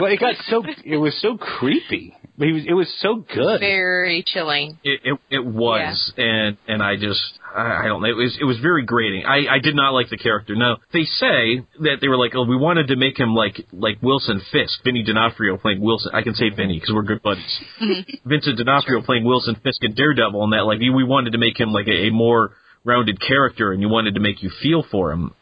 well, 0.01 0.13
it 0.13 0.21
got 0.21 0.35
so 0.49 0.63
it 0.85 0.97
was 0.97 1.19
so 1.21 1.37
creepy. 1.37 2.17
But 2.37 2.49
he 2.49 2.53
was 2.53 2.63
it 2.67 2.75
was 2.75 2.93
so 3.01 3.25
good. 3.33 3.61
Very 3.61 4.25
chilling. 4.27 4.79
It, 4.83 5.01
it 5.05 5.19
it 5.31 5.45
was, 5.47 6.13
and 6.17 6.57
and 6.67 6.83
I 6.83 6.97
just 6.97 7.23
I, 7.55 7.85
I 7.85 7.87
don't 7.87 8.03
know. 8.03 8.09
It 8.09 8.17
was 8.17 8.37
it 8.41 8.45
was 8.45 8.59
very 8.59 8.83
grating. 8.85 9.25
I 9.25 9.47
I 9.49 9.59
did 9.61 9.77
not 9.77 9.91
like 9.95 10.11
the 10.11 10.17
character. 10.17 10.57
Now 10.57 10.79
they 10.93 11.05
say 11.05 11.63
that 11.87 11.99
they 12.01 12.09
were 12.09 12.17
like, 12.19 12.33
oh, 12.35 12.43
we 12.45 12.57
wanted 12.57 12.89
to 12.89 12.97
make 12.97 13.17
him 13.21 13.37
like 13.37 13.65
like 13.73 14.03
Wilson 14.03 14.41
Fisk, 14.51 14.83
Vinny 14.83 15.05
D'Onofrio 15.05 15.59
playing 15.59 15.81
Wilson. 15.81 16.11
I 16.13 16.23
can 16.23 16.35
say 16.35 16.51
Vinny 16.51 16.81
because 16.81 16.93
we're 16.93 17.05
good 17.05 17.23
buddies. 17.23 17.61
Mm-hmm. 17.81 18.29
Vincent 18.29 18.59
D'Onofrio 18.59 19.03
playing 19.03 19.25
Wilson 19.25 19.55
Fisk 19.63 19.85
and 19.85 19.95
Daredevil, 19.95 20.43
and 20.43 20.53
that 20.55 20.67
like 20.67 20.81
we 20.81 20.91
we 20.91 21.05
wanted 21.05 21.35
to 21.35 21.39
make 21.39 21.59
him 21.61 21.71
like 21.73 21.87
a, 21.87 22.09
a 22.09 22.11
more 22.11 22.51
rounded 22.85 23.21
character 23.21 23.73
and 23.73 23.81
you 23.81 23.89
wanted 23.89 24.15
to 24.15 24.21
make 24.21 24.43
you 24.43 24.51
feel 24.63 24.85
for 24.91 25.11
him. 25.13 25.33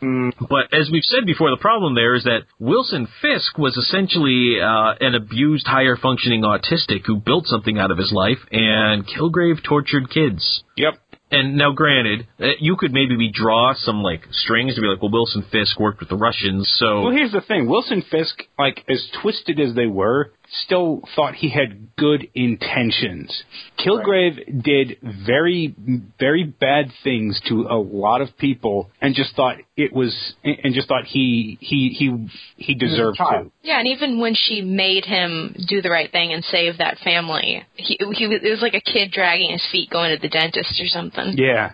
But 0.41 0.73
as 0.73 0.89
we've 0.91 1.05
said 1.05 1.27
before, 1.27 1.51
the 1.51 1.61
problem 1.61 1.95
there 1.95 2.15
is 2.15 2.25
that 2.25 2.43
Wilson 2.59 3.09
Fisk 3.21 3.59
was 3.59 3.77
essentially 3.77 4.61
uh, 4.61 4.95
an 5.01 5.15
abused, 5.15 5.67
higher 5.67 5.97
functioning 5.97 6.43
autistic 6.43 7.05
who 7.07 7.17
built 7.17 7.47
something 7.47 7.79
out 7.79 7.91
of 7.91 7.99
his 7.99 8.13
life, 8.13 8.39
and 8.51 9.07
Kilgrave 9.07 9.63
tortured 9.63 10.09
kids. 10.11 10.63
Yep. 10.77 10.95
And 11.33 11.57
now, 11.57 11.73
granted, 11.73 12.29
uh, 12.39 12.49
you 12.61 12.77
could 12.77 12.93
maybe 12.93 13.17
be 13.17 13.33
draw 13.33 13.73
some 13.75 14.03
like 14.03 14.21
strings 14.33 14.75
to 14.75 14.83
be 14.83 14.87
like, 14.87 15.01
well, 15.01 15.11
Wilson 15.11 15.43
Fisk 15.51 15.81
worked 15.81 16.01
with 16.01 16.11
the 16.11 16.17
Russians, 16.17 16.71
so 16.79 17.05
Well, 17.05 17.13
here's 17.13 17.33
the 17.33 17.41
thing: 17.41 17.69
Wilson 17.69 18.03
Fisk, 18.11 18.43
like 18.59 18.85
as 18.87 19.09
twisted 19.23 19.59
as 19.59 19.75
they 19.75 19.87
were, 19.87 20.33
still 20.65 21.03
thought 21.17 21.35
he 21.35 21.51
had 21.51 21.97
good 21.97 22.29
intentions. 22.35 23.43
Kilgrave 23.79 24.63
did 24.63 24.99
very, 25.27 25.75
very 26.19 26.45
bad 26.45 26.93
things 27.03 27.41
to 27.49 27.67
a 27.71 27.77
lot 27.77 28.21
of 28.21 28.37
people, 28.37 28.91
and 29.01 29.15
just 29.15 29.35
thought 29.35 29.57
it 29.77 29.93
was, 29.93 30.35
and 30.45 30.75
just 30.75 30.89
thought 30.89 31.05
he 31.05 31.59
he 31.61 31.89
he 31.99 32.29
he 32.57 32.75
deserved 32.75 33.17
child. 33.17 33.47
to. 33.47 33.53
Yeah, 33.63 33.79
and 33.79 33.89
even 33.89 34.21
when 34.21 34.35
she 34.35 34.61
made 34.61 35.05
him 35.05 35.55
do 35.69 35.81
the 35.83 35.91
right 35.91 36.11
thing 36.11 36.33
and 36.33 36.45
save 36.45 36.79
that 36.79 36.99
family, 36.99 37.65
he 37.75 37.97
he 38.13 38.27
was, 38.27 38.41
it 38.43 38.51
was 38.51 38.63
like 38.63 38.75
a 38.75 38.81
kid 38.81 39.11
dragging 39.13 39.51
his 39.51 39.67
feet 39.73 39.91
going 39.91 40.15
to 40.15 40.21
the 40.21 40.29
dentist 40.29 40.81
or 40.81 40.87
something. 40.87 41.35
Yeah. 41.37 41.73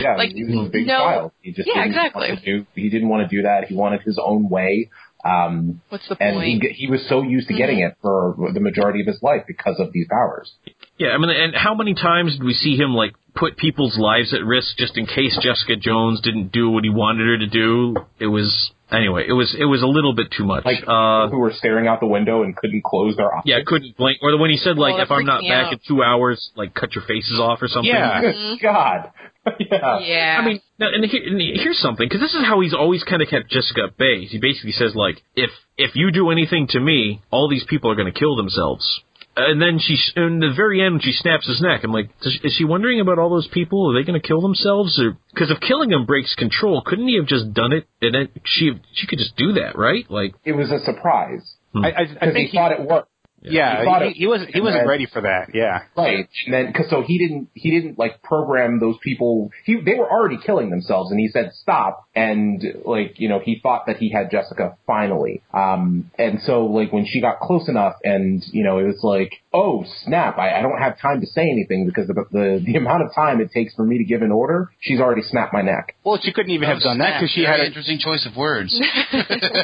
Yeah, 0.00 0.16
Like, 0.16 0.30
he 0.34 0.44
was 0.44 0.68
a 0.68 0.70
big 0.70 0.86
no- 0.86 0.98
child. 0.98 1.32
He 1.40 1.52
just 1.52 1.68
Yeah, 1.72 1.84
exactly. 1.84 2.28
Do, 2.44 2.66
he 2.74 2.88
didn't 2.90 3.08
want 3.08 3.28
to 3.28 3.36
do 3.36 3.42
that. 3.42 3.64
He 3.68 3.74
wanted 3.74 4.02
his 4.02 4.18
own 4.22 4.48
way. 4.48 4.90
Um, 5.24 5.80
What's 5.88 6.06
the 6.08 6.16
and 6.20 6.34
point? 6.36 6.62
he, 6.62 6.86
he 6.86 6.90
was 6.90 7.06
so 7.08 7.22
used 7.22 7.48
to 7.48 7.54
getting 7.54 7.78
it 7.80 7.96
for 8.02 8.36
the 8.52 8.60
majority 8.60 9.00
of 9.00 9.06
his 9.06 9.22
life 9.22 9.44
because 9.46 9.76
of 9.78 9.92
these 9.92 10.06
powers. 10.10 10.52
Yeah, 10.98 11.08
I 11.08 11.18
mean, 11.18 11.30
and 11.30 11.54
how 11.54 11.74
many 11.74 11.94
times 11.94 12.32
did 12.36 12.44
we 12.44 12.52
see 12.52 12.76
him 12.76 12.94
like 12.94 13.14
put 13.34 13.56
people's 13.56 13.96
lives 13.98 14.34
at 14.34 14.44
risk 14.44 14.76
just 14.76 14.96
in 14.98 15.06
case 15.06 15.36
Jessica 15.42 15.76
Jones 15.76 16.20
didn't 16.20 16.52
do 16.52 16.70
what 16.70 16.84
he 16.84 16.90
wanted 16.90 17.26
her 17.26 17.38
to 17.38 17.46
do? 17.46 17.96
It 18.20 18.26
was 18.26 18.70
anyway. 18.92 19.24
It 19.26 19.32
was 19.32 19.56
it 19.58 19.64
was 19.64 19.82
a 19.82 19.86
little 19.86 20.14
bit 20.14 20.28
too 20.36 20.44
much. 20.44 20.64
Like 20.64 20.84
uh, 20.86 21.28
who 21.28 21.38
were 21.38 21.52
staring 21.56 21.88
out 21.88 22.00
the 22.00 22.06
window 22.06 22.42
and 22.42 22.54
couldn't 22.54 22.84
close 22.84 23.16
their 23.16 23.34
eyes. 23.34 23.42
yeah, 23.46 23.58
couldn't 23.66 23.96
blink. 23.96 24.18
Or 24.22 24.30
the 24.30 24.36
when 24.36 24.50
he 24.50 24.58
said 24.58 24.76
like, 24.76 24.94
Oh, 24.98 25.02
if 25.02 25.10
I'm 25.10 25.24
not 25.24 25.40
back 25.42 25.66
out. 25.66 25.72
in 25.72 25.80
two 25.88 26.02
hours, 26.02 26.50
like 26.54 26.74
cut 26.74 26.94
your 26.94 27.04
faces 27.06 27.40
off 27.40 27.60
or 27.62 27.68
something. 27.68 27.90
Yeah. 27.90 28.20
Good 28.20 28.60
God. 28.62 29.10
yeah. 29.60 29.76
Uh, 29.76 29.98
yeah. 30.00 30.38
I 30.40 30.44
mean, 30.44 30.60
now, 30.78 30.86
and, 30.92 31.04
here, 31.04 31.22
and 31.26 31.40
here's 31.40 31.78
something 31.78 32.06
because 32.08 32.20
this 32.20 32.34
is 32.34 32.44
how 32.44 32.60
he's 32.60 32.74
always 32.74 33.02
kind 33.04 33.22
of 33.22 33.28
kept 33.28 33.50
Jessica 33.50 33.82
at 33.88 33.96
bay. 33.96 34.24
He 34.24 34.38
basically 34.38 34.72
says 34.72 34.92
like, 34.94 35.22
if 35.36 35.50
if 35.76 35.94
you 35.94 36.10
do 36.12 36.30
anything 36.30 36.66
to 36.70 36.80
me, 36.80 37.22
all 37.30 37.48
these 37.48 37.64
people 37.68 37.90
are 37.90 37.94
going 37.94 38.12
to 38.12 38.18
kill 38.18 38.36
themselves. 38.36 39.02
and 39.36 39.60
then 39.60 39.80
she, 39.80 39.96
in 40.16 40.38
the 40.38 40.52
very 40.54 40.80
end, 40.80 40.94
when 40.94 41.00
she 41.02 41.12
snaps 41.12 41.46
his 41.46 41.60
neck, 41.60 41.80
I'm 41.82 41.92
like, 41.92 42.08
does, 42.20 42.38
is 42.44 42.54
she 42.56 42.64
wondering 42.64 43.00
about 43.00 43.18
all 43.18 43.30
those 43.30 43.48
people? 43.48 43.90
Are 43.90 43.94
they 43.94 44.06
going 44.06 44.20
to 44.20 44.26
kill 44.26 44.40
themselves? 44.40 44.98
Or 44.98 45.18
because 45.32 45.50
if 45.50 45.60
killing 45.60 45.90
him 45.90 46.06
breaks 46.06 46.34
control, 46.36 46.82
couldn't 46.86 47.08
he 47.08 47.16
have 47.16 47.26
just 47.26 47.52
done 47.52 47.72
it? 47.72 47.88
And 48.00 48.14
then 48.14 48.28
she, 48.44 48.70
she 48.92 49.06
could 49.08 49.18
just 49.18 49.36
do 49.36 49.54
that, 49.54 49.76
right? 49.76 50.08
Like, 50.08 50.34
It 50.44 50.52
was 50.52 50.70
a 50.70 50.78
surprise 50.84 51.42
hmm. 51.72 51.84
I, 51.84 51.88
I, 51.88 52.00
I 52.00 52.04
because 52.04 52.32
think 52.32 52.50
he 52.50 52.56
thought 52.56 52.72
it 52.72 52.80
worked. 52.82 53.08
Yeah, 53.44 54.00
He 54.04 54.12
he, 54.12 54.20
he 54.20 54.26
wasn't 54.26 54.54
he 54.54 54.60
wasn't 54.60 54.80
and- 54.80 54.88
ready 54.88 55.06
for 55.06 55.20
that. 55.22 55.50
Yeah. 55.54 55.82
Right. 55.96 56.28
And 56.46 56.54
then, 56.54 56.72
cause 56.72 56.86
so 56.88 57.02
he 57.02 57.18
didn't, 57.18 57.48
he 57.54 57.70
didn't 57.70 57.98
like 57.98 58.22
program 58.22 58.80
those 58.80 58.96
people. 59.02 59.50
He, 59.64 59.80
they 59.80 59.94
were 59.94 60.10
already 60.10 60.38
killing 60.44 60.70
themselves 60.70 61.10
and 61.10 61.20
he 61.20 61.28
said 61.28 61.52
stop. 61.54 62.08
And 62.14 62.62
like, 62.84 63.14
you 63.18 63.28
know, 63.28 63.40
he 63.40 63.60
thought 63.62 63.86
that 63.86 63.98
he 63.98 64.10
had 64.10 64.30
Jessica 64.30 64.76
finally. 64.86 65.42
Um, 65.52 66.10
and 66.18 66.40
so 66.42 66.66
like 66.66 66.92
when 66.92 67.06
she 67.06 67.20
got 67.20 67.40
close 67.40 67.68
enough 67.68 67.94
and, 68.02 68.42
you 68.52 68.64
know, 68.64 68.78
it 68.78 68.84
was 68.84 69.00
like, 69.02 69.32
oh 69.52 69.84
snap, 70.04 70.38
I, 70.38 70.58
I 70.58 70.62
don't 70.62 70.78
have 70.78 70.98
time 71.00 71.20
to 71.20 71.26
say 71.26 71.42
anything 71.42 71.86
because 71.86 72.08
the, 72.08 72.14
the, 72.30 72.62
the 72.64 72.76
amount 72.76 73.02
of 73.02 73.14
time 73.14 73.40
it 73.40 73.50
takes 73.52 73.74
for 73.74 73.84
me 73.84 73.98
to 73.98 74.04
give 74.04 74.22
an 74.22 74.32
order, 74.32 74.70
she's 74.80 75.00
already 75.00 75.22
snapped 75.22 75.52
my 75.52 75.62
neck. 75.62 75.96
Well, 76.04 76.18
she 76.22 76.32
couldn't 76.32 76.52
even 76.52 76.68
have 76.68 76.80
done 76.80 76.98
that 76.98 77.20
because 77.20 77.30
she 77.30 77.42
had 77.42 77.56
Very 77.56 77.62
a, 77.62 77.66
interesting 77.66 77.98
choice 77.98 78.26
of 78.30 78.36
words. 78.36 78.74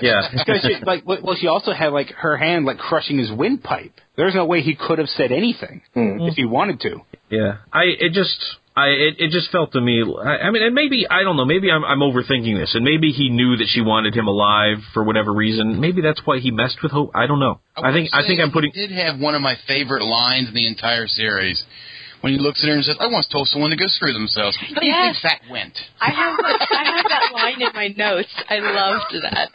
yeah. 0.03 0.29
because 0.33 0.67
like 0.85 1.07
well 1.07 1.19
well, 1.23 1.37
she 1.39 1.47
also 1.47 1.73
had 1.73 1.93
like 1.93 2.09
her 2.11 2.37
hand 2.37 2.65
like 2.65 2.79
crushing 2.79 3.19
his 3.19 3.31
windpipe. 3.31 3.70
There's 4.17 4.35
no 4.35 4.45
way 4.45 4.61
he 4.63 4.75
could 4.75 4.99
have 4.99 5.09
said 5.09 5.33
anything 5.33 5.83
Hmm. 5.95 6.21
if 6.23 6.35
he 6.35 6.45
wanted 6.45 6.81
to. 6.81 7.01
Yeah, 7.31 7.53
I 7.73 7.85
it 7.85 8.13
just 8.13 8.39
I 8.77 8.87
it, 8.89 9.15
it 9.19 9.31
just 9.31 9.51
felt 9.51 9.73
to 9.73 9.81
me. 9.81 10.03
I, 10.03 10.47
I 10.47 10.51
mean, 10.51 10.63
and 10.63 10.75
maybe 10.75 11.07
I 11.09 11.23
don't 11.23 11.37
know. 11.37 11.45
Maybe 11.45 11.71
I'm 11.71 11.85
I'm 11.85 12.01
overthinking 12.01 12.59
this, 12.59 12.75
and 12.75 12.85
maybe 12.85 13.11
he 13.13 13.29
knew 13.29 13.57
that 13.57 13.67
she 13.69 13.81
wanted 13.81 14.15
him 14.15 14.27
alive 14.29 14.79
for 14.95 15.03
whatever 15.05 15.33
reason. 15.33 15.81
Maybe 15.81 16.01
that's 16.03 16.21
why 16.25 16.39
he 16.39 16.51
messed 16.51 16.83
with 16.83 16.93
Hope. 16.93 17.11
I 17.15 17.27
don't 17.27 17.41
know. 17.41 17.61
I 17.77 17.93
think 17.93 18.11
I 18.13 18.23
think 18.27 18.41
I'm 18.41 18.51
putting. 18.53 18.73
He 18.73 18.81
did 18.87 18.93
have 18.93 19.19
one 19.21 19.35
of 19.35 19.43
my 19.43 19.57
favorite 19.67 20.05
lines 20.05 20.49
in 20.49 20.55
the 20.55 20.67
entire 20.67 21.07
series. 21.07 21.63
When 22.21 22.33
he 22.35 22.39
looks 22.39 22.63
at 22.63 22.69
her 22.69 22.75
and 22.75 22.85
says, 22.85 22.97
"I 23.01 23.07
once 23.07 23.27
told 23.29 23.49
someone 23.49 23.71
to 23.71 23.77
go 23.77 23.87
screw 23.87 24.13
themselves." 24.13 24.57
How 24.57 24.81
do 24.81 24.87
you 24.87 24.93
Yes. 24.93 25.21
think 25.21 25.41
that 25.41 25.51
went? 25.51 25.73
I 26.01 26.11
have 26.11 26.37
I 26.39 26.85
have 26.97 27.07
that 27.09 27.33
line 27.33 27.63
in 27.63 27.73
my 27.75 27.89
notes. 27.97 28.29
I 28.49 28.59
loved 28.59 29.15
that. 29.23 29.49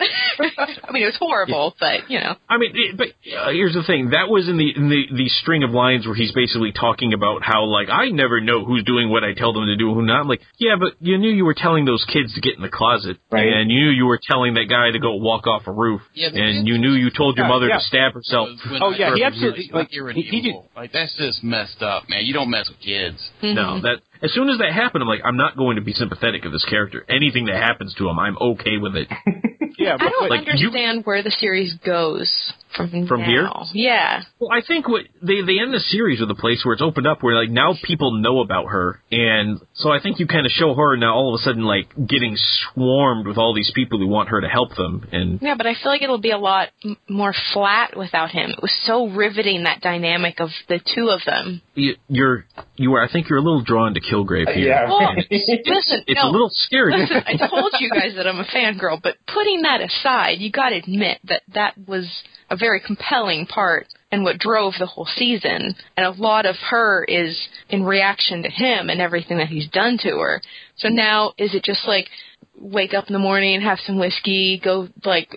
I 0.88 0.92
mean, 0.92 1.04
it 1.04 1.08
was 1.08 1.18
horrible, 1.20 1.76
but 1.80 2.10
you 2.10 2.20
know. 2.20 2.36
I 2.50 2.58
mean, 2.58 2.72
it, 2.74 2.98
but 2.98 3.08
uh, 3.38 3.52
here's 3.52 3.74
the 3.74 3.84
thing. 3.84 4.10
That 4.12 4.30
was 4.30 4.50
in 4.50 4.58
the 4.58 4.70
in 4.76 4.90
the 4.90 5.04
the 5.16 5.30
string 5.30 5.64
of 5.64 5.72
lines 5.72 6.06
where 6.06 6.16
he's 6.16 6.32
basically 6.32 6.72
talking 6.72 7.14
about 7.14 7.44
how 7.44 7.66
like 7.66 7.90
I 7.90 8.10
never 8.10 8.42
know 8.42 8.66
who's 8.66 8.84
doing 8.84 9.10
what 9.10 9.24
I 9.24 9.34
tell 9.34 9.54
them 9.54 9.66
to 9.68 9.76
do 9.76 9.94
who 9.94 10.02
not. 10.06 10.22
I'm 10.22 10.28
like, 10.28 10.42
yeah, 10.58 10.76
but 10.80 10.94
you 11.00 11.18
knew 11.18 11.30
you 11.30 11.46
were 11.46 11.54
telling 11.58 11.86
those 11.86 12.04
kids 12.12 12.34
to 12.36 12.42
get 12.42 12.56
in 12.56 12.62
the 12.62 12.70
closet, 12.70 13.18
Right. 13.32 13.48
and 13.54 13.70
you 13.72 13.80
knew 13.86 13.92
you 13.92 14.06
were 14.06 14.20
telling 14.22 14.56
that 14.56 14.66
guy 14.70 14.92
to 14.92 15.00
go 15.00 15.16
walk 15.16 15.46
off 15.48 15.68
a 15.68 15.72
roof, 15.72 16.02
Yeah, 16.14 16.30
and 16.34 16.68
you 16.68 16.78
knew 16.78 16.94
you 16.94 17.10
told 17.12 17.38
your 17.38 17.46
Yeah, 17.46 17.52
mother 17.52 17.68
yeah. 17.68 17.76
to 17.78 17.82
stab 17.82 18.14
herself. 18.14 18.50
Oh, 18.82 18.92
yeah, 18.92 19.14
he 19.16 19.24
absolutely- 19.24 19.66
it, 19.66 19.74
like, 19.74 19.90
he- 19.90 19.96
he 19.96 20.00
irredeemable. 20.02 20.70
like 20.76 20.92
that's 20.92 21.14
just 21.18 21.44
messed 21.44 21.82
up, 21.84 22.10
man. 22.10 22.26
You 22.26 22.34
don't 22.34 22.50
mess 22.56 22.70
with 22.70 22.80
kids. 22.80 23.20
No, 23.44 23.50
mm-hmm. 23.52 23.86
that 23.86 23.98
as 24.24 24.32
soon 24.34 24.50
as 24.50 24.58
that 24.60 24.72
happened, 24.72 25.04
I'm 25.04 25.08
like, 25.10 25.22
I'm 25.24 25.38
not 25.38 25.58
going 25.58 25.76
to 25.76 25.82
be 25.84 25.94
sympathetic 25.94 26.46
of 26.46 26.52
this 26.52 26.66
character. 26.70 27.06
Anything 27.10 27.46
that 27.48 27.58
happens 27.58 27.94
to 27.96 28.08
him, 28.10 28.18
I'm 28.20 28.38
okay 28.38 28.78
with 28.80 28.96
it. 28.96 29.10
Yeah, 29.78 29.96
I 29.96 29.98
but, 29.98 30.10
don't 30.10 30.30
like, 30.30 30.48
you- 30.48 30.70
understand 30.70 31.04
where 31.04 31.22
the 31.22 31.32
series 31.32 31.74
goes 31.86 32.32
from 32.76 33.08
From 33.08 33.22
now. 33.22 33.26
here? 33.28 33.50
Yeah. 33.74 34.22
Well, 34.40 34.50
I 34.52 34.62
think 34.66 34.88
what 34.88 35.06
they 35.22 35.42
they 35.42 35.60
end 35.60 35.74
the 35.74 35.80
series 35.80 36.20
with 36.20 36.30
a 36.32 36.36
place 36.36 36.62
where 36.66 36.74
it's 36.74 36.82
opened 36.82 37.08
up, 37.08 37.24
where 37.24 37.36
like 37.36 37.50
now 37.50 37.76
people 37.84 38.12
know 38.22 38.40
about 38.42 38.68
her, 38.68 39.02
and 39.12 39.60
so 39.74 39.90
I 39.92 40.00
think 40.02 40.20
you 40.20 40.28
kind 40.28 40.46
of 40.46 40.52
show 40.52 40.74
her 40.74 40.96
now 40.98 41.14
all 41.16 41.34
of 41.34 41.40
a 41.40 41.44
sudden 41.44 41.64
like 41.64 41.88
getting 42.08 42.36
swarmed 42.74 43.28
with 43.28 43.38
all 43.38 43.54
these 43.54 43.72
people 43.74 44.00
who 44.00 44.08
want 44.08 44.30
her 44.30 44.42
to 44.42 44.48
help 44.48 44.76
them, 44.76 45.08
and 45.12 45.40
Yeah, 45.42 45.56
but 45.56 45.66
I 45.68 45.74
feel 45.76 45.92
like 45.92 46.02
it'll 46.02 46.18
be 46.20 46.32
a 46.32 46.38
lot 46.38 46.70
m- 46.84 46.98
more 47.10 47.34
flat 47.54 47.96
without 47.98 48.32
him. 48.32 48.52
It 48.52 48.62
was 48.62 48.74
so 48.86 49.08
riveting 49.08 49.64
that 49.64 49.82
dynamic 49.82 50.40
of 50.40 50.50
the 50.68 50.80
two 50.96 51.10
of 51.10 51.22
them. 51.26 51.62
you, 51.76 51.96
you're 52.08 52.46
you 52.76 52.94
are 52.96 53.04
I 53.04 53.12
think 53.12 53.30
you're 53.30 53.40
a 53.40 53.44
little 53.44 53.64
drawn 53.64 53.94
to 53.94 54.02
Kilgrave 54.02 54.52
here. 54.54 54.68
Yeah. 54.70 54.88
Well, 54.90 55.16
listen, 55.16 56.04
It's 56.08 56.22
no, 56.22 56.30
a 56.30 56.32
little 56.32 56.52
scary. 56.54 56.98
Listen, 56.98 57.24
I 57.26 57.48
told 57.48 57.72
you 57.80 57.90
guys 57.90 58.14
that 58.16 58.28
I'm 58.28 58.40
a 58.40 58.46
fangirl, 58.46 59.02
but 59.02 59.16
putting 59.28 59.62
that 59.64 59.82
aside, 59.82 60.40
you 60.40 60.52
got 60.52 60.70
to 60.70 60.78
admit 60.78 61.20
that 61.26 61.44
that 61.54 61.74
was 61.88 62.06
a 62.50 62.56
very 62.66 62.82
compelling 62.82 63.46
part 63.46 63.86
and 64.12 64.24
what 64.24 64.40
drove 64.40 64.74
the 64.80 64.88
whole 64.88 65.08
season. 65.16 65.76
And 65.96 66.06
a 66.06 66.22
lot 66.22 66.48
of 66.48 66.56
her 66.72 67.04
is 67.04 67.40
in 67.70 67.84
reaction 67.84 68.42
to 68.42 68.50
him 68.50 68.90
and 68.90 69.00
everything 69.00 69.38
that 69.38 69.50
he's 69.50 69.70
done 69.70 70.00
to 70.02 70.18
her. 70.18 70.42
So 70.78 70.90
now, 70.90 71.34
is 71.38 71.54
it 71.54 71.64
just 71.64 71.88
like 71.88 72.08
wake 72.58 72.94
up 72.94 73.08
in 73.08 73.14
the 73.14 73.20
morning, 73.20 73.62
have 73.62 73.80
some 73.86 73.98
whiskey, 74.00 74.60
go 74.64 74.88
like 75.04 75.30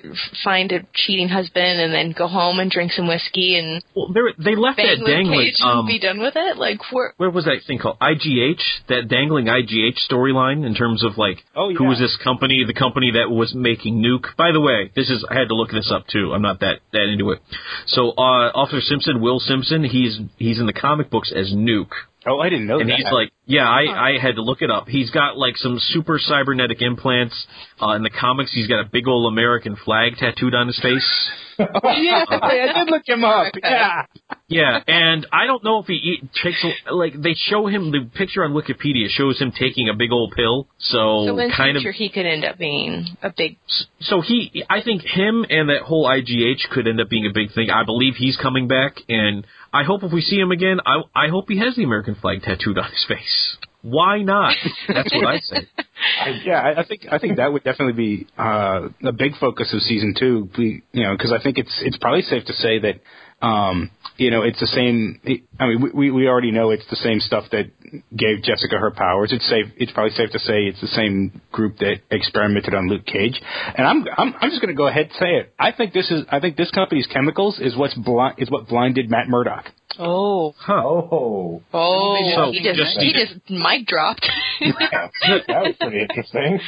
find 0.45 0.71
a 0.73 0.87
cheating 0.95 1.29
husband, 1.29 1.81
and 1.81 1.93
then 1.93 2.13
go 2.17 2.27
home 2.29 2.59
and 2.61 2.71
drink 2.71 2.93
some 2.93 3.09
whiskey 3.09 3.57
and 3.59 3.83
well, 3.95 4.09
they're- 4.13 4.35
they 4.39 4.55
left 4.55 4.77
bang 4.77 4.87
that 4.87 4.99
Luke 4.99 5.09
dangling. 5.09 5.41
Cage 5.41 5.57
and 5.61 5.71
Um, 5.81 5.87
be 5.87 5.99
done 5.99 6.21
with 6.21 6.35
it? 6.37 6.57
Like, 6.57 6.93
where? 6.93 7.15
what 7.17 7.33
was 7.35 7.45
that 7.47 7.63
thing 7.67 7.79
called? 7.79 7.97
IGH, 8.01 8.63
that 8.89 9.09
dangling 9.09 9.47
IGH 9.49 9.99
storyline 10.09 10.65
in 10.65 10.75
terms 10.75 11.03
of 11.05 11.19
like 11.19 11.45
Oh, 11.57 11.69
yeah. 11.71 11.77
who 11.79 11.85
was 11.85 11.99
this 11.99 12.17
company, 12.17 12.65
the 12.65 12.73
company 12.75 13.11
that 13.13 13.31
was 13.31 13.55
making 13.55 14.01
Nuke. 14.03 14.37
By 14.37 14.53
the 14.53 14.61
way, 14.61 14.91
this 14.95 15.11
is 15.11 15.25
I 15.31 15.35
had 15.35 15.49
to 15.49 15.55
look 15.55 15.71
this 15.71 15.91
up 15.91 16.07
too. 16.07 16.33
I'm 16.35 16.43
not 16.43 16.61
that 16.61 16.81
that 16.93 17.03
into 17.09 17.31
it. 17.33 17.41
So 17.87 18.11
uh 18.13 18.53
Officer 18.55 18.81
Simpson, 18.81 19.21
Will 19.21 19.41
Simpson, 19.41 19.83
he's 19.85 20.21
he's 20.39 20.59
in 20.61 20.67
the 20.67 20.73
comic 20.73 21.11
books 21.11 21.33
as 21.33 21.53
Nuke. 21.53 21.93
Oh, 22.29 22.41
I 22.41 22.49
didn't 22.49 22.67
know 22.67 22.81
And 22.81 22.89
that. 22.89 22.95
And 22.95 23.05
he's 23.05 23.13
like, 23.13 23.33
yeah, 23.47 23.69
I, 23.69 24.13
I 24.15 24.19
had 24.21 24.37
to 24.37 24.43
look 24.43 24.63
it 24.63 24.71
up. 24.71 24.89
He's 24.89 25.11
got 25.11 25.37
like 25.37 25.57
some 25.57 25.79
super 25.79 26.19
cybernetic 26.19 26.83
implants. 26.83 27.47
Uh, 27.81 27.93
in 27.93 28.03
the 28.03 28.11
comics, 28.11 28.53
he's 28.53 28.67
got 28.67 28.81
a 28.81 28.89
big 28.91 29.07
old 29.07 29.33
American 29.33 29.77
flag 29.77 30.17
tattooed 30.19 30.55
on 30.55 30.67
his 30.67 30.79
face. 30.81 31.31
Yeah, 31.59 32.25
I 32.31 32.73
did 32.75 32.91
look 32.91 33.03
him 33.07 33.25
up. 33.25 33.53
Yeah. 33.63 34.03
Yeah, 34.51 34.81
and 34.87 35.27
I 35.31 35.47
don't 35.47 35.63
know 35.63 35.81
if 35.81 35.87
he 35.87 35.95
eat, 35.95 36.31
takes 36.43 36.65
like 36.91 37.21
they 37.21 37.35
show 37.35 37.67
him 37.67 37.91
the 37.91 38.09
picture 38.15 38.45
on 38.45 38.53
Wikipedia 38.53 39.09
shows 39.11 39.39
him 39.39 39.53
taking 39.53 39.91
a 39.91 39.95
big 39.95 40.11
old 40.11 40.33
pill. 40.35 40.67
So, 40.79 41.27
So 41.27 41.39
in 41.39 41.51
kind 41.51 41.77
future, 41.77 41.91
of 41.91 41.95
he 41.97 42.09
could 42.09 42.25
end 42.25 42.45
up 42.45 42.57
being 42.57 43.07
a 43.23 43.31
big 43.37 43.59
so 44.01 44.23
he 44.23 44.65
I 44.71 44.81
think 44.83 45.03
him 45.03 45.45
and 45.51 45.69
that 45.69 45.83
whole 45.83 46.07
IGH 46.09 46.71
could 46.71 46.87
end 46.89 47.01
up 47.01 47.11
being 47.11 47.27
a 47.27 47.33
big 47.35 47.53
thing. 47.53 47.69
I 47.71 47.85
believe 47.85 48.15
he's 48.17 48.39
coming 48.39 48.69
back 48.69 49.01
and 49.09 49.47
I 49.73 49.85
hope 49.85 50.03
if 50.03 50.13
we 50.13 50.23
see 50.23 50.37
him 50.37 50.51
again, 50.51 50.79
I 50.87 51.03
I 51.15 51.29
hope 51.29 51.45
he 51.49 51.59
has 51.59 51.77
the 51.77 51.85
American 51.85 52.15
flag 52.15 52.43
tattooed 52.43 52.79
on 52.79 52.91
his 52.91 53.05
face. 53.07 53.59
Why 53.83 54.23
not? 54.23 54.55
That's 54.89 55.13
what 55.15 55.27
I 55.27 55.39
say. 55.39 55.69
yeah, 56.45 56.61
I, 56.61 56.81
I 56.81 56.87
think 56.87 57.03
I 57.11 57.19
think 57.19 57.37
that 57.37 57.53
would 57.53 57.65
definitely 57.65 57.93
be 57.93 58.27
uh, 58.37 58.89
a 59.05 59.13
big 59.13 59.37
focus 59.39 59.73
of 59.73 59.81
season 59.83 60.15
two. 60.19 60.49
We, 60.59 60.83
you 60.93 61.05
know, 61.05 61.17
because 61.17 61.33
I 61.33 61.43
think 61.43 61.59
it's 61.59 61.83
it's 61.85 61.97
probably 61.99 62.23
safe 62.23 62.45
to 62.47 62.53
say 62.55 62.81
that 62.81 63.47
um, 63.47 63.91
you 64.17 64.31
know 64.31 64.43
it's 64.43 64.59
the 64.59 64.67
same. 64.67 65.21
I 65.61 65.67
mean, 65.67 65.93
we 65.95 66.11
we 66.11 66.27
already 66.27 66.51
know 66.51 66.71
it's 66.71 66.89
the 66.91 66.97
same 66.97 67.21
stuff 67.21 67.45
that 67.53 67.71
gave 68.17 68.43
Jessica 68.43 68.79
her 68.79 68.91
powers. 68.91 69.33
It's 69.33 69.49
safe. 69.49 69.67
It's 69.77 69.93
probably 69.93 70.13
safe 70.13 70.31
to 70.33 70.41
say 70.41 70.65
it's 70.65 70.81
the 70.81 70.89
same 70.89 71.41
group 71.53 71.79
that 71.79 72.01
experimented 72.11 72.75
on 72.75 72.89
Luke 72.89 73.07
Cage. 73.07 73.41
And 73.77 73.87
I'm 73.87 74.05
I'm 74.17 74.35
I'm 74.41 74.51
just 74.51 74.61
going 74.61 74.75
to 74.75 74.79
go 74.79 74.89
ahead 74.89 75.07
and 75.07 75.15
say 75.15 75.37
it. 75.37 75.55
I 75.59 75.71
think 75.73 75.93
this 75.93 76.11
is 76.11 76.25
I 76.31 76.41
think 76.41 76.57
this 76.57 76.71
company's 76.73 77.07
chemicals 77.07 77.61
is 77.61 77.77
what's 77.77 77.95
blind 77.95 78.37
is 78.39 78.51
what 78.51 78.67
blinded 78.67 79.09
Matt 79.09 79.29
Murdock. 79.29 79.67
Oh. 79.99 80.55
Oh. 80.69 81.63
Oh, 81.73 82.33
So, 82.35 82.53
he 82.53 82.63
just, 82.63 82.77
just- 82.79 82.99
he 82.99 83.13
just 83.13 83.51
mic 83.51 83.87
dropped. 83.87 84.27
that 84.61 85.11
was 85.49 85.75
pretty 85.81 86.01
interesting. 86.03 86.61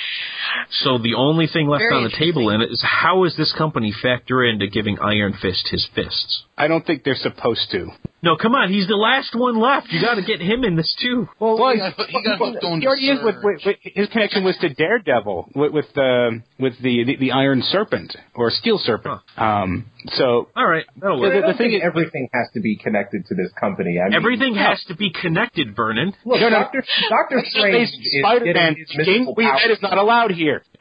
So 0.82 0.98
the 0.98 1.14
only 1.16 1.46
thing 1.46 1.68
left 1.68 1.80
Very 1.82 1.94
on 1.96 2.04
the 2.04 2.16
table 2.16 2.50
in 2.50 2.60
it 2.60 2.70
is 2.70 2.82
how 2.82 3.24
is 3.24 3.36
this 3.36 3.52
company 3.56 3.92
factor 4.02 4.44
into 4.44 4.66
giving 4.68 4.98
Iron 5.00 5.34
Fist 5.40 5.68
his 5.70 5.86
fists? 5.94 6.44
I 6.56 6.66
don't 6.68 6.84
think 6.86 7.04
they're 7.04 7.14
supposed 7.14 7.70
to. 7.72 7.88
No, 8.22 8.36
come 8.36 8.54
on, 8.54 8.70
he's 8.70 8.86
the 8.86 8.96
last 8.96 9.34
one 9.34 9.58
left. 9.58 9.86
You 9.90 10.00
got 10.02 10.16
to 10.16 10.22
get 10.22 10.40
him 10.42 10.62
in 10.62 10.76
this 10.76 10.94
too. 11.00 11.26
Well, 11.38 11.56
he 11.72 11.78
got, 11.78 11.94
he 12.08 12.22
got 12.22 12.38
hooked 12.38 12.62
on 12.64 12.80
he 12.82 12.86
already 12.86 13.08
is 13.08 13.18
with, 13.24 13.36
with, 13.42 13.60
with 13.64 13.76
his 13.82 14.08
connection 14.08 14.44
was 14.44 14.56
to 14.58 14.68
Daredevil 14.74 15.48
with 15.54 15.72
with 15.72 15.86
the 15.94 16.42
with 16.58 16.74
the, 16.82 17.04
the 17.04 17.16
the 17.16 17.32
Iron 17.32 17.62
Serpent 17.62 18.14
or 18.34 18.50
Steel 18.50 18.78
Serpent. 18.78 19.20
Um, 19.38 19.86
so 20.08 20.48
All 20.54 20.66
right, 20.66 20.84
that'll 21.00 21.16
Yeah, 21.16 21.22
work. 21.22 21.32
I 21.32 21.34
the 21.36 21.40
don't 21.40 21.56
thing 21.56 21.70
think 21.70 21.82
is- 21.82 21.86
everything 21.86 22.28
has 22.34 22.48
to 22.54 22.60
be 22.60 22.76
connected 22.76 23.24
to 23.26 23.34
this 23.34 23.50
company. 23.58 23.98
I 23.98 24.04
mean, 24.10 24.14
Everything 24.14 24.54
has 24.54 24.82
to 24.88 24.94
be 24.96 25.10
connected, 25.10 25.74
Vernon. 25.74 26.12
Look, 26.26 26.40
No, 26.40 26.48
no. 26.50 26.58
Doctor 26.60 26.84
Doctor 27.08 27.42
Strange 27.46 27.88
Spider-Man 28.20 28.52
getting 28.54 28.76
his 28.76 28.88
speaking, 28.88 29.06
mystical 29.24 29.34
we, 29.36 29.44
that 29.44 29.60
powers. 29.62 29.76
is 29.78 29.82
not 29.82 29.96
allowed 29.98 30.30
here. 30.32 30.62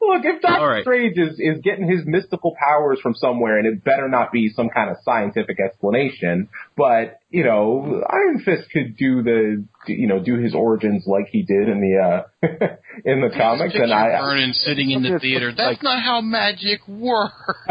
Look, 0.00 0.24
if 0.24 0.42
Doctor 0.42 0.58
All 0.60 0.68
right. 0.68 0.82
Strange 0.82 1.16
is, 1.18 1.38
is 1.38 1.60
getting 1.62 1.88
his 1.88 2.02
mystical 2.06 2.54
powers 2.58 2.98
from 3.02 3.14
somewhere, 3.14 3.58
and 3.58 3.66
it 3.66 3.82
better 3.84 4.08
not 4.08 4.30
be 4.32 4.50
some 4.54 4.68
kind 4.68 4.90
of 4.90 4.96
scientific 5.04 5.58
explanation, 5.60 6.48
but 6.76 7.18
you 7.30 7.42
know, 7.44 8.02
Iron 8.08 8.40
Fist 8.44 8.70
could 8.72 8.96
do 8.96 9.22
the 9.22 9.64
you 9.86 10.06
know 10.06 10.18
do 10.22 10.36
his 10.36 10.54
origins 10.54 11.04
like 11.06 11.26
he 11.30 11.42
did 11.42 11.68
in 11.68 11.80
the 11.80 11.98
uh 11.98 12.22
in 13.04 13.20
the 13.20 13.30
comics, 13.36 13.74
and 13.74 13.92
I 13.92 14.20
Vernon 14.20 14.52
sitting 14.52 14.90
in 14.90 15.02
the 15.02 15.18
theater. 15.18 15.52
That's 15.56 15.82
not 15.82 16.02
how 16.02 16.20
magic 16.20 16.86
works. 16.86 17.32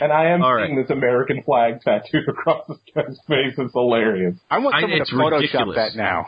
and 0.00 0.12
I 0.12 0.30
am 0.30 0.42
All 0.42 0.58
seeing 0.64 0.76
this 0.76 0.90
American 0.90 1.42
flag 1.42 1.80
tattooed 1.82 2.28
across 2.28 2.66
his 2.68 2.76
face. 3.28 3.54
It's 3.56 3.72
hilarious. 3.72 4.34
I 4.50 4.58
want 4.58 4.74
I- 4.76 4.80
someone 4.82 5.00
it's 5.00 5.10
to 5.10 5.16
Photoshop 5.16 5.40
ridiculous. 5.40 5.76
that 5.76 5.96
now. 5.96 6.26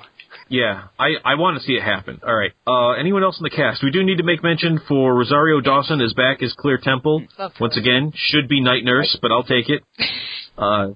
Yeah, 0.52 0.88
I, 0.98 1.14
I 1.24 1.34
want 1.36 1.56
to 1.58 1.62
see 1.66 1.72
it 1.72 1.82
happen. 1.82 2.20
All 2.26 2.36
right. 2.36 2.52
Uh, 2.66 2.90
anyone 2.90 3.22
else 3.22 3.38
in 3.38 3.42
the 3.42 3.48
cast? 3.48 3.82
We 3.82 3.90
do 3.90 4.04
need 4.04 4.18
to 4.18 4.22
make 4.22 4.42
mention 4.42 4.78
for 4.86 5.14
Rosario 5.14 5.62
Dawson 5.62 6.02
is 6.02 6.12
back 6.12 6.42
as 6.42 6.52
Claire 6.58 6.76
Temple. 6.76 7.24
Once 7.58 7.78
again, 7.78 8.12
should 8.14 8.48
be 8.48 8.60
night 8.60 8.84
nurse, 8.84 9.16
but 9.22 9.32
I'll 9.32 9.44
take 9.44 9.70
it. 9.70 9.82
Uh, 10.56 10.88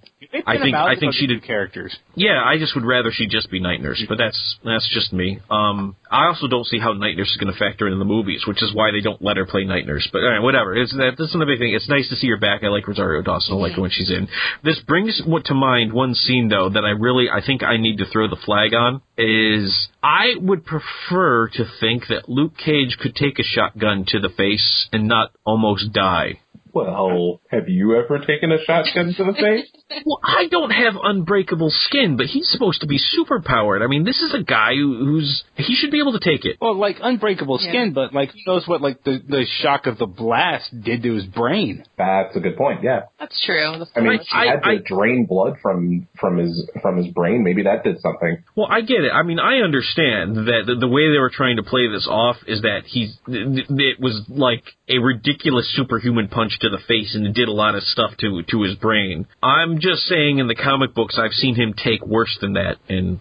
I 0.46 0.58
think 0.58 0.76
I 0.76 0.96
think 1.00 1.14
she 1.14 1.26
did 1.26 1.42
characters. 1.42 1.96
Yeah, 2.14 2.42
I 2.44 2.58
just 2.58 2.74
would 2.74 2.84
rather 2.84 3.10
she 3.10 3.26
just 3.26 3.50
be 3.50 3.58
night 3.58 3.80
nurse, 3.80 4.04
but 4.06 4.18
that's 4.18 4.56
that's 4.62 4.88
just 4.92 5.14
me. 5.14 5.40
Um, 5.50 5.96
I 6.10 6.26
also 6.26 6.46
don't 6.46 6.66
see 6.66 6.78
how 6.78 6.92
night 6.92 7.16
nurse 7.16 7.30
is 7.30 7.38
going 7.38 7.52
to 7.52 7.58
factor 7.58 7.88
in 7.88 7.98
the 7.98 8.04
movies, 8.04 8.44
which 8.46 8.62
is 8.62 8.74
why 8.74 8.90
they 8.92 9.00
don't 9.00 9.20
let 9.22 9.38
her 9.38 9.46
play 9.46 9.64
night 9.64 9.86
nurse. 9.86 10.06
But 10.12 10.18
all 10.18 10.30
right, 10.30 10.42
whatever. 10.42 10.76
It's 10.76 10.92
that 10.92 11.14
that's 11.18 11.34
not 11.34 11.42
a 11.42 11.46
big 11.46 11.58
thing. 11.58 11.72
It's 11.72 11.88
nice 11.88 12.08
to 12.10 12.16
see 12.16 12.28
her 12.28 12.36
back. 12.36 12.64
I 12.64 12.68
like 12.68 12.86
Rosario 12.86 13.22
Dawson. 13.22 13.54
I 13.54 13.58
like 13.58 13.72
her 13.72 13.82
when 13.82 13.90
she's 13.90 14.10
in. 14.10 14.28
This 14.62 14.78
brings 14.86 15.22
what 15.24 15.46
to 15.46 15.54
mind 15.54 15.92
one 15.92 16.14
scene 16.14 16.48
though 16.48 16.68
that 16.68 16.84
I 16.84 16.90
really 16.90 17.30
I 17.30 17.44
think 17.44 17.62
I 17.62 17.78
need 17.78 17.98
to 17.98 18.06
throw 18.06 18.28
the 18.28 18.36
flag 18.44 18.74
on 18.74 19.00
is 19.16 19.88
I 20.02 20.34
would 20.38 20.66
prefer 20.66 21.48
to 21.48 21.64
think 21.80 22.08
that 22.08 22.28
Luke 22.28 22.52
Cage 22.62 22.98
could 23.00 23.14
take 23.14 23.38
a 23.38 23.42
shotgun 23.42 24.04
to 24.08 24.20
the 24.20 24.28
face 24.28 24.88
and 24.92 25.08
not 25.08 25.32
almost 25.44 25.92
die. 25.92 26.40
Well, 26.84 27.40
have 27.50 27.68
you 27.68 27.96
ever 27.96 28.18
taken 28.18 28.52
a 28.52 28.58
shotgun 28.64 29.14
to 29.16 29.24
the 29.24 29.32
face? 29.32 29.66
Well, 30.04 30.18
I 30.22 30.48
don't 30.48 30.72
have 30.72 30.94
unbreakable 31.00 31.70
skin, 31.70 32.16
but 32.16 32.26
he's 32.26 32.48
supposed 32.50 32.80
to 32.80 32.88
be 32.88 32.98
super 32.98 33.40
powered. 33.40 33.82
I 33.82 33.86
mean, 33.86 34.04
this 34.04 34.20
is 34.20 34.34
a 34.34 34.42
guy 34.42 34.74
who, 34.74 35.04
who's 35.04 35.44
he 35.54 35.74
should 35.76 35.92
be 35.92 36.00
able 36.00 36.12
to 36.12 36.18
take 36.18 36.44
it. 36.44 36.56
Well, 36.60 36.76
like 36.76 36.96
unbreakable 37.00 37.58
skin, 37.58 37.92
but 37.94 38.12
like 38.12 38.30
who 38.30 38.38
knows 38.46 38.66
what 38.66 38.80
like 38.82 39.04
the 39.04 39.22
the 39.26 39.46
shock 39.62 39.86
of 39.86 39.96
the 39.98 40.06
blast 40.06 40.68
did 40.82 41.04
to 41.04 41.14
his 41.14 41.24
brain. 41.24 41.84
That's 41.96 42.34
a 42.36 42.40
good 42.40 42.56
point. 42.56 42.82
Yeah. 42.82 43.02
That's 43.18 43.40
true. 43.46 43.78
The 43.78 43.86
I 43.96 44.00
mean, 44.00 44.18
first- 44.18 44.28
he 44.32 44.48
had 44.48 44.60
to 44.64 44.78
drain 44.80 45.26
blood 45.28 45.54
from 45.62 46.08
from 46.18 46.38
his 46.38 46.68
from 46.82 46.96
his 46.96 47.06
brain. 47.14 47.44
Maybe 47.44 47.62
that 47.62 47.84
did 47.84 48.00
something. 48.00 48.42
Well, 48.56 48.66
I 48.68 48.80
get 48.80 49.04
it. 49.04 49.12
I 49.12 49.22
mean, 49.22 49.38
I 49.38 49.58
understand 49.58 50.36
that 50.36 50.64
the, 50.66 50.74
the 50.80 50.88
way 50.88 51.10
they 51.12 51.18
were 51.18 51.30
trying 51.32 51.56
to 51.56 51.62
play 51.62 51.86
this 51.86 52.08
off 52.10 52.36
is 52.48 52.62
that 52.62 52.82
he's 52.86 53.16
th- 53.26 53.68
th- 53.68 53.68
it 53.70 54.00
was 54.00 54.22
like 54.28 54.64
a 54.88 54.98
ridiculous 54.98 55.72
superhuman 55.76 56.28
punch 56.28 56.58
to 56.60 56.65
the 56.70 56.78
face, 56.86 57.14
and 57.14 57.26
it 57.26 57.34
did 57.34 57.48
a 57.48 57.52
lot 57.52 57.74
of 57.74 57.82
stuff 57.82 58.12
to 58.18 58.42
to 58.42 58.62
his 58.62 58.74
brain. 58.76 59.26
I'm 59.42 59.80
just 59.80 60.02
saying, 60.02 60.38
in 60.38 60.48
the 60.48 60.54
comic 60.54 60.94
books, 60.94 61.18
I've 61.18 61.32
seen 61.32 61.54
him 61.54 61.74
take 61.74 62.04
worse 62.06 62.36
than 62.40 62.54
that, 62.54 62.76
and 62.88 63.20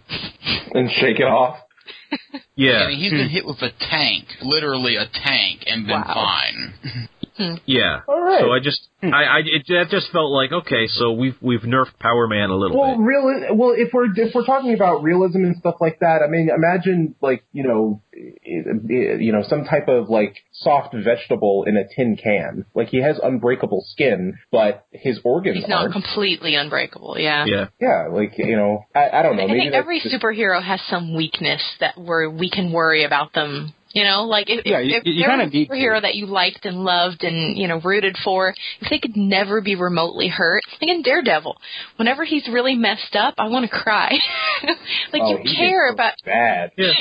And 0.73 0.89
shake 0.91 1.19
it 1.19 1.27
off. 1.27 1.59
yeah, 2.55 2.83
I 2.83 2.87
mean, 2.89 2.99
he's 2.99 3.11
been 3.11 3.27
hmm. 3.27 3.33
hit 3.33 3.45
with 3.45 3.61
a 3.61 3.71
tank, 3.89 4.25
literally 4.41 4.95
a 4.95 5.05
tank, 5.07 5.63
and 5.67 5.85
been 5.87 5.95
Wow. 6.01 6.13
fine. 6.13 7.09
Hmm. 7.37 7.55
yeah. 7.65 7.99
All 8.07 8.21
right. 8.21 8.39
So 8.39 8.51
I 8.53 8.59
just, 8.63 8.79
I, 9.03 9.07
I, 9.07 9.37
it, 9.43 9.63
that 9.67 9.89
just 9.89 10.09
felt 10.13 10.31
like 10.31 10.53
okay. 10.53 10.87
So 10.87 11.11
we've 11.11 11.35
we've 11.41 11.61
nerfed 11.63 11.99
Power 11.99 12.29
Man 12.29 12.49
a 12.49 12.55
little 12.55 12.79
Well, 12.79 12.95
bit. 12.95 13.03
real. 13.03 13.55
Well, 13.55 13.73
if 13.77 13.89
we're 13.91 14.05
if 14.15 14.33
we're 14.33 14.45
talking 14.45 14.73
about 14.73 15.03
realism 15.03 15.39
and 15.43 15.57
stuff 15.57 15.75
like 15.81 15.99
that, 15.99 16.21
I 16.25 16.29
mean, 16.29 16.47
imagine 16.49 17.13
like 17.21 17.43
you 17.51 17.63
know, 17.63 18.01
you 18.13 19.31
know, 19.33 19.43
some 19.49 19.65
type 19.65 19.89
of 19.89 20.09
like 20.09 20.37
soft 20.53 20.93
vegetable 20.95 21.65
in 21.67 21.75
a 21.75 21.83
tin 21.93 22.15
can. 22.15 22.65
Like 22.73 22.87
he 22.87 23.01
has 23.01 23.19
unbreakable 23.21 23.83
skin, 23.89 24.37
but 24.49 24.85
his 24.91 25.19
organs 25.25 25.57
He's 25.57 25.67
not 25.67 25.81
aren't. 25.81 25.93
completely 25.93 26.55
unbreakable. 26.55 27.17
Yeah. 27.19 27.43
Yeah. 27.45 27.65
yeah, 27.81 28.07
like 28.11 28.37
you 28.37 28.55
know, 28.55 28.85
I, 28.95 29.09
I 29.09 29.21
don't 29.23 29.35
know. 29.35 29.43
I 29.43 29.47
Maybe 29.47 29.59
think 29.59 29.73
every 29.73 29.99
just- 29.99 30.15
superhero 30.15 30.63
has 30.63 30.79
some 30.89 31.13
weakness 31.13 31.61
that 31.81 31.97
where 31.97 32.29
we 32.29 32.44
can 32.49 32.71
worry 32.71 33.03
about 33.03 33.33
them. 33.33 33.73
You 33.93 34.03
know, 34.03 34.23
like 34.25 34.49
if, 34.49 34.65
Yeah, 34.65 34.79
if, 34.79 34.87
you- 34.89 34.97
if 34.97 35.05
you 35.05 35.23
there 35.25 35.37
was 35.37 35.47
a 35.47 35.49
need 35.49 35.67
to. 35.67 35.73
superhero 35.73 36.01
that 36.01 36.15
you 36.15 36.25
liked 36.25 36.65
and 36.65 36.83
loved 36.83 37.23
and 37.23 37.57
you 37.57 37.69
know 37.69 37.79
rooted 37.79 38.17
for, 38.25 38.53
if 38.81 38.89
they 38.89 38.99
could 38.99 39.15
never 39.15 39.61
be 39.61 39.75
remotely 39.75 40.27
hurt, 40.27 40.63
like 40.81 40.89
in 40.89 41.01
Daredevil, 41.01 41.55
whenever 41.95 42.25
he's 42.25 42.45
really 42.51 42.75
messed 42.75 43.15
up, 43.15 43.35
I 43.37 43.47
want 43.47 43.63
to 43.63 43.71
cry. 43.71 44.11
like 45.13 45.21
oh, 45.21 45.37
you 45.41 45.55
care 45.57 45.87
gets 45.87 45.93
about 45.95 46.13
bad. 46.25 46.71
Yeah. 46.77 46.91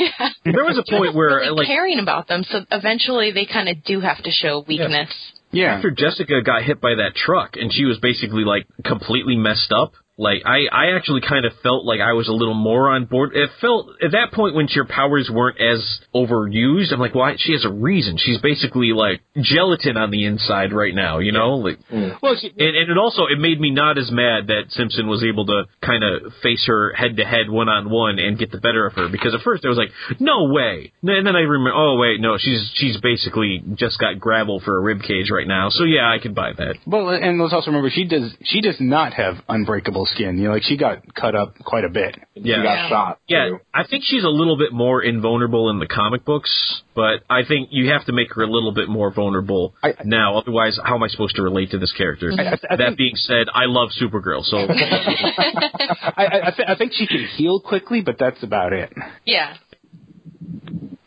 There 0.45 0.65
was 0.65 0.79
a 0.79 0.89
point 0.89 1.17
where 1.17 1.37
really 1.39 1.51
like 1.51 1.67
caring 1.67 1.99
about 1.99 2.29
them, 2.29 2.45
so 2.49 2.61
eventually 2.71 3.33
they 3.33 3.45
kind 3.47 3.69
of 3.69 3.83
do 3.85 3.99
have 4.01 4.23
to 4.23 4.31
show 4.31 4.65
weakness. 4.69 5.11
Yeah. 5.51 5.75
after 5.77 5.91
Jessica 5.91 6.43
got 6.43 6.63
hit 6.65 6.81
by 6.81 6.97
that 6.97 7.15
truck 7.17 7.57
and 7.57 7.73
she 7.73 7.85
was 7.85 7.99
basically 7.99 8.45
like 8.45 8.67
completely 8.85 9.37
messed 9.37 9.73
up. 9.73 9.95
Like 10.17 10.43
I, 10.47 10.67
I 10.71 10.97
actually 10.97 11.23
kind 11.27 11.45
of 11.45 11.53
felt 11.63 11.85
like 11.85 12.01
I 12.01 12.13
was 12.13 12.29
a 12.29 12.33
little 12.33 12.55
more 12.55 12.91
on 12.91 13.07
board. 13.07 13.33
It 13.35 13.51
felt 13.61 13.89
at 14.03 14.13
that 14.13 14.33
point 14.33 14.55
when 14.55 14.69
your 14.71 14.87
powers 14.87 15.29
weren't 15.33 15.61
as 15.61 15.83
overused. 16.15 16.93
I'm 16.93 17.01
like, 17.01 17.15
well, 17.15 17.35
she 17.37 17.53
has 17.53 17.65
a 17.65 17.73
reason. 17.73 18.17
She's 18.17 18.41
basically 18.41 18.93
like 18.93 19.23
gelatin 19.41 19.97
on 19.97 20.13
the 20.13 20.25
inside 20.25 20.73
right 20.73 20.95
now, 20.95 21.19
you 21.19 21.33
know. 21.33 21.57
Like, 21.57 21.79
mm. 21.93 22.17
Well, 22.23 22.37
she, 22.41 22.49
and, 22.49 22.77
and 22.77 22.91
it 22.91 22.99
also 22.99 23.27
it 23.27 23.41
made 23.41 23.61
me 23.61 23.71
not 23.71 23.99
as 23.99 24.11
mad 24.13 24.47
that 24.49 24.71
Simpson 24.71 25.09
was 25.09 25.25
able 25.25 25.47
to 25.47 25.65
kind 25.85 26.05
of 26.05 26.33
face 26.43 26.65
her 26.69 26.93
head 26.95 27.17
to 27.17 27.25
head, 27.25 27.51
one 27.51 27.69
on 27.69 27.91
one, 27.91 28.21
and 28.21 28.39
get 28.39 28.53
the 28.53 28.59
better 28.61 28.87
of 28.87 28.93
her. 28.95 29.09
Because 29.09 29.35
at 29.35 29.41
first 29.41 29.65
I 29.65 29.69
was 29.69 29.79
like, 29.79 29.91
no 30.21 30.45
way. 30.45 30.93
And 31.03 31.27
then 31.27 31.35
I 31.35 31.41
remember, 31.41 31.73
oh 31.75 31.97
wait, 31.97 32.21
no, 32.21 32.39
she's 32.39 32.71
she's 32.75 33.01
basically 33.01 33.65
just 33.75 33.99
got 33.99 34.21
gravel 34.21 34.61
for 34.65 34.77
a 34.77 34.81
rib 34.81 35.03
cage 35.03 35.31
right 35.31 35.47
now. 35.47 35.71
So 35.71 35.83
yeah, 35.83 36.09
I 36.09 36.23
can 36.23 36.35
buy 36.35 36.53
that. 36.57 36.77
well, 36.87 37.09
and 37.09 37.41
let's 37.41 37.53
also 37.53 37.69
remember 37.73 37.91
she 37.91 38.05
does 38.05 38.33
she 38.45 38.61
does 38.61 38.77
not 38.79 39.15
have 39.15 39.37
unbreakable 39.49 40.04
skin. 40.07 40.39
You 40.39 40.45
know, 40.45 40.51
like 40.53 40.63
she 40.63 40.77
got 40.77 41.15
cut 41.15 41.35
up 41.35 41.55
quite 41.65 41.85
a 41.85 41.89
bit. 41.89 42.17
Yeah. 42.35 42.57
He 42.59 42.63
got 42.63 42.89
shot. 42.89 43.21
Yeah, 43.29 43.49
too. 43.49 43.59
I 43.73 43.85
think 43.87 44.05
she's 44.07 44.25
a 44.25 44.29
little 44.29 44.57
bit 44.57 44.73
more 44.73 45.03
invulnerable 45.03 45.71
in 45.71 45.79
the 45.79 45.87
comic 45.87 46.25
books, 46.25 46.83
but 46.95 47.23
I 47.31 47.45
think 47.47 47.69
you 47.73 47.91
have 47.93 48.05
to 48.07 48.13
make 48.13 48.33
her 48.35 48.43
a 48.43 48.47
little 48.47 48.73
bit 48.73 48.89
more 48.89 49.13
vulnerable 49.13 49.75
I- 49.83 49.95
now. 50.05 50.37
Otherwise, 50.39 50.79
how 50.85 50.95
am 50.97 51.03
I 51.03 51.09
supposed 51.09 51.37
to 51.37 51.43
relate 51.43 51.71
to 51.73 51.79
this 51.79 51.93
character? 51.93 52.33
I- 52.37 52.59
I 52.71 52.77
that 52.77 52.79
think- 52.79 52.97
being 52.99 53.17
said, 53.17 53.47
I 53.55 53.65
love 53.67 53.91
Supergirl, 54.01 54.45
so 54.45 54.57
I 54.69 56.13
I, 56.17 56.25
I, 56.49 56.51
th- 56.51 56.69
I 56.69 56.75
think 56.77 56.93
she 56.95 57.07
can 57.07 57.25
heal 57.37 57.61
quickly, 57.61 58.01
but 58.03 58.17
that's 58.19 58.43
about 58.43 58.73
it. 58.73 58.93
Yeah. 59.25 59.55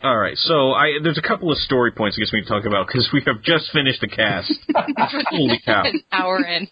All 0.02 0.16
right. 0.16 0.36
So 0.36 0.72
I 0.72 0.98
there's 1.02 1.18
a 1.18 1.22
couple 1.26 1.50
of 1.50 1.58
story 1.58 1.92
points 1.92 2.16
I 2.18 2.24
guess 2.24 2.32
we 2.32 2.40
can 2.42 2.48
talk 2.48 2.64
about 2.66 2.86
because 2.86 3.08
we 3.12 3.22
have 3.26 3.42
just 3.42 3.70
finished 3.72 4.00
the 4.00 4.08
cast. 4.08 4.52
Holy 5.30 5.60
cow! 5.64 5.82
An 5.84 6.00
hour 6.12 6.44
in. 6.44 6.68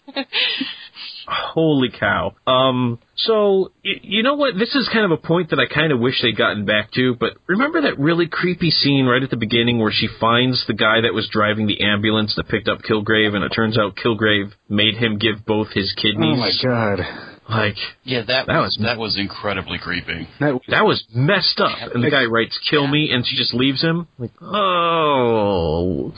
Holy 1.29 1.89
cow. 1.91 2.35
Um, 2.47 3.01
so, 3.17 3.73
y- 3.85 3.99
you 4.03 4.23
know 4.23 4.35
what? 4.35 4.57
This 4.57 4.75
is 4.77 4.89
kind 4.93 5.05
of 5.05 5.11
a 5.11 5.17
point 5.17 5.51
that 5.51 5.59
I 5.59 5.67
kind 5.73 5.93
of 5.93 5.99
wish 5.99 6.23
they'd 6.23 6.37
gotten 6.37 6.65
back 6.67 6.93
to, 6.93 7.17
but 7.19 7.33
remember 7.49 7.83
that 7.83 7.99
really 7.99 8.29
creepy 8.29 8.71
scene 8.71 9.07
right 9.07 9.23
at 9.23 9.31
the 9.31 9.37
beginning 9.37 9.79
where 9.81 9.91
she 9.93 10.09
finds 10.21 10.65
the 10.69 10.75
guy 10.75 11.01
that 11.01 11.15
was 11.15 11.29
driving 11.33 11.67
the 11.67 11.81
ambulance 11.83 12.35
that 12.37 12.49
picked 12.49 12.69
up 12.69 12.79
Kilgrave, 12.83 13.35
and 13.35 13.45
it 13.45 13.49
turns 13.51 13.77
out 13.77 13.97
Kilgrave 13.97 14.53
made 14.69 14.95
him 14.95 15.19
give 15.19 15.45
both 15.45 15.69
his 15.73 15.93
kidneys? 16.01 16.37
Oh 16.37 16.37
my 16.37 16.53
god. 16.63 17.01
Like, 17.49 17.77
Yeah, 18.05 18.23
that, 18.27 18.47
That 18.49 18.59
was 18.59 18.77
was- 18.77 18.79
that 18.87 18.99
was 18.99 19.17
incredibly 19.19 19.79
creepy. 19.79 20.27
That, 20.41 20.59
that 20.69 20.85
was 20.85 21.05
messed 21.15 21.61
up. 21.61 21.79
And 21.95 22.03
the 22.03 22.11
guy 22.11 22.25
writes, 22.25 22.59
kill 22.69 22.87
me, 22.89 23.11
and 23.13 23.25
she 23.27 23.37
just 23.37 23.55
leaves 23.55 23.81
him. 23.83 24.09
Like, 24.19 24.33
oh. 24.43 26.13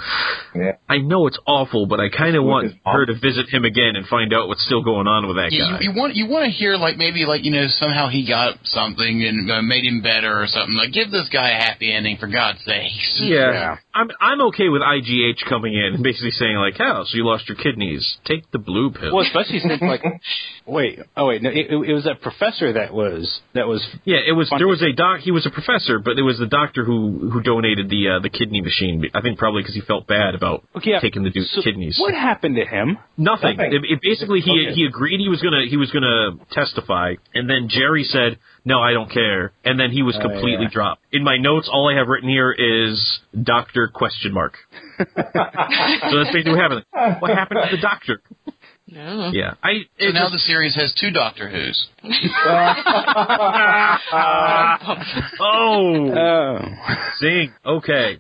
Yeah. 0.55 0.73
I 0.89 0.99
know 0.99 1.27
it's 1.27 1.39
awful, 1.47 1.87
but 1.87 2.01
I 2.01 2.09
kind 2.09 2.35
of 2.37 2.45
want 2.45 2.73
her 2.87 3.07
to 3.07 3.13
visit 3.15 3.49
him 3.51 3.65
again 3.65 3.93
and 3.97 4.07
find 4.07 4.33
out 4.33 4.49
what's 4.49 4.65
still 4.65 4.83
going 4.83 5.07
on 5.07 5.27
with 5.29 5.37
that 5.37 5.53
Yeah, 5.53 5.73
guy. 5.73 5.81
you, 5.83 5.91
you 5.93 5.97
want 5.99 6.15
you 6.17 6.27
want 6.27 6.45
to 6.47 6.51
hear 6.51 6.77
like 6.77 6.97
maybe 6.97 7.25
like 7.27 7.45
you 7.45 7.51
know 7.51 7.67
somehow 7.69 8.09
he 8.09 8.27
got 8.27 8.57
something 8.65 9.23
and 9.25 9.51
uh, 9.51 9.63
made 9.63 9.85
him 9.85 10.01
better 10.03 10.41
or 10.43 10.47
something. 10.47 10.75
Like 10.75 10.93
give 10.93 11.11
this 11.11 11.29
guy 11.31 11.51
a 11.51 11.55
happy 11.61 11.93
ending 11.93 12.17
for 12.17 12.27
God's 12.27 12.65
sake. 12.65 12.93
Yeah. 13.21 13.53
Yeah. 13.53 13.77
I'm 13.99 14.11
I'm 14.21 14.41
okay 14.49 14.69
with 14.69 14.83
IGH 14.83 15.45
coming 15.49 15.75
in 15.75 15.95
and 15.95 16.03
basically 16.05 16.31
saying 16.31 16.57
like, 16.57 16.77
"How? 16.79 17.05
So 17.05 17.17
you 17.17 17.27
lost 17.27 17.49
your 17.49 17.57
kidneys? 17.57 18.19
Take 18.25 18.49
the 18.53 18.59
blue 18.59 18.93
pill." 18.93 19.13
well, 19.13 19.27
especially 19.27 19.59
since 19.59 19.83
like, 19.83 20.03
wait, 20.67 21.01
oh 21.17 21.27
wait, 21.27 21.43
no, 21.43 21.51
it, 21.51 21.67
it 21.71 21.93
was 21.93 22.05
that 22.05 22.23
professor 22.23 22.75
that 22.75 22.95
was 22.95 23.41
that 23.55 23.67
was 23.67 23.85
yeah, 24.05 24.19
it 24.25 24.33
was. 24.33 24.49
There 24.57 24.69
was 24.69 24.83
a 24.83 24.93
doc. 24.93 25.21
He 25.21 25.33
was 25.33 25.47
a 25.47 25.51
professor, 25.51 25.99
but 25.99 26.17
it 26.17 26.23
was 26.23 26.39
the 26.39 26.47
doctor 26.47 26.85
who 26.85 27.31
who 27.33 27.43
donated 27.43 27.91
the 27.91 28.09
uh, 28.09 28.19
the 28.21 28.31
kidney 28.31 28.61
machine. 28.61 29.05
I 29.15 29.21
think 29.21 29.39
probably 29.39 29.63
because 29.63 29.75
he 29.75 29.81
felt 29.81 30.07
bad 30.07 30.37
about 30.37 30.65
okay. 30.77 30.93
yeah. 30.93 31.01
taking 31.01 31.25
the 31.25 31.31
dude's 31.31 31.51
So 31.51 31.63
kidneys. 31.63 31.99
What 31.99 32.15
happened 32.15 32.55
to 32.57 32.65
him? 32.65 32.99
Nothing. 33.17 33.57
Nothing. 33.57 33.73
It, 33.73 33.83
it 33.85 34.01
basically 34.03 34.41
he 34.41 34.69
Okay. 34.69 34.75
he 34.75 34.85
agreed 34.85 35.19
he 35.21 35.29
was 35.29 35.43
gonna 35.43 35.67
he 35.69 35.77
was 35.77 35.91
gonna 35.91 36.39
testify, 36.53 37.15
and 37.35 37.51
then 37.51 37.69
Jerry 37.69 38.05
said, 38.05 38.39
"No, 38.69 38.81
I 38.81 38.93
don't 38.93 39.11
care," 39.11 39.53
and 39.65 39.79
then 39.81 39.91
he 39.91 40.03
was 40.03 40.17
Oh, 40.19 40.23
completely 40.29 40.65
yeah. 40.67 40.77
dropped. 40.79 41.03
In 41.13 41.23
my 41.25 41.37
notes, 41.39 41.69
all 41.73 41.89
I 41.93 41.95
have 41.99 42.09
written 42.09 42.29
here 42.29 42.53
is 42.53 43.21
Doctor 43.43 43.89
question 43.89 44.33
mark. 44.33 44.55
so 44.99 45.05
that's 45.15 46.33
basically 46.33 46.53
what 46.53 46.61
happened. 46.61 46.85
What 47.21 47.31
happened 47.31 47.61
to 47.71 47.77
the 47.77 47.83
doctor? 47.83 48.21
No. 48.91 49.31
Yeah, 49.35 49.53
I. 49.63 49.73
So 50.01 50.09
it 50.09 50.15
now 50.15 50.21
just- 50.23 50.33
the 50.33 50.39
series 50.41 50.75
has 50.77 50.95
two 51.01 51.11
Doctor 51.11 51.49
Who's. 51.49 51.89
oh, 55.41 56.13
Oh, 56.15 56.75
zing. 57.21 57.53
Okay. 57.65 58.19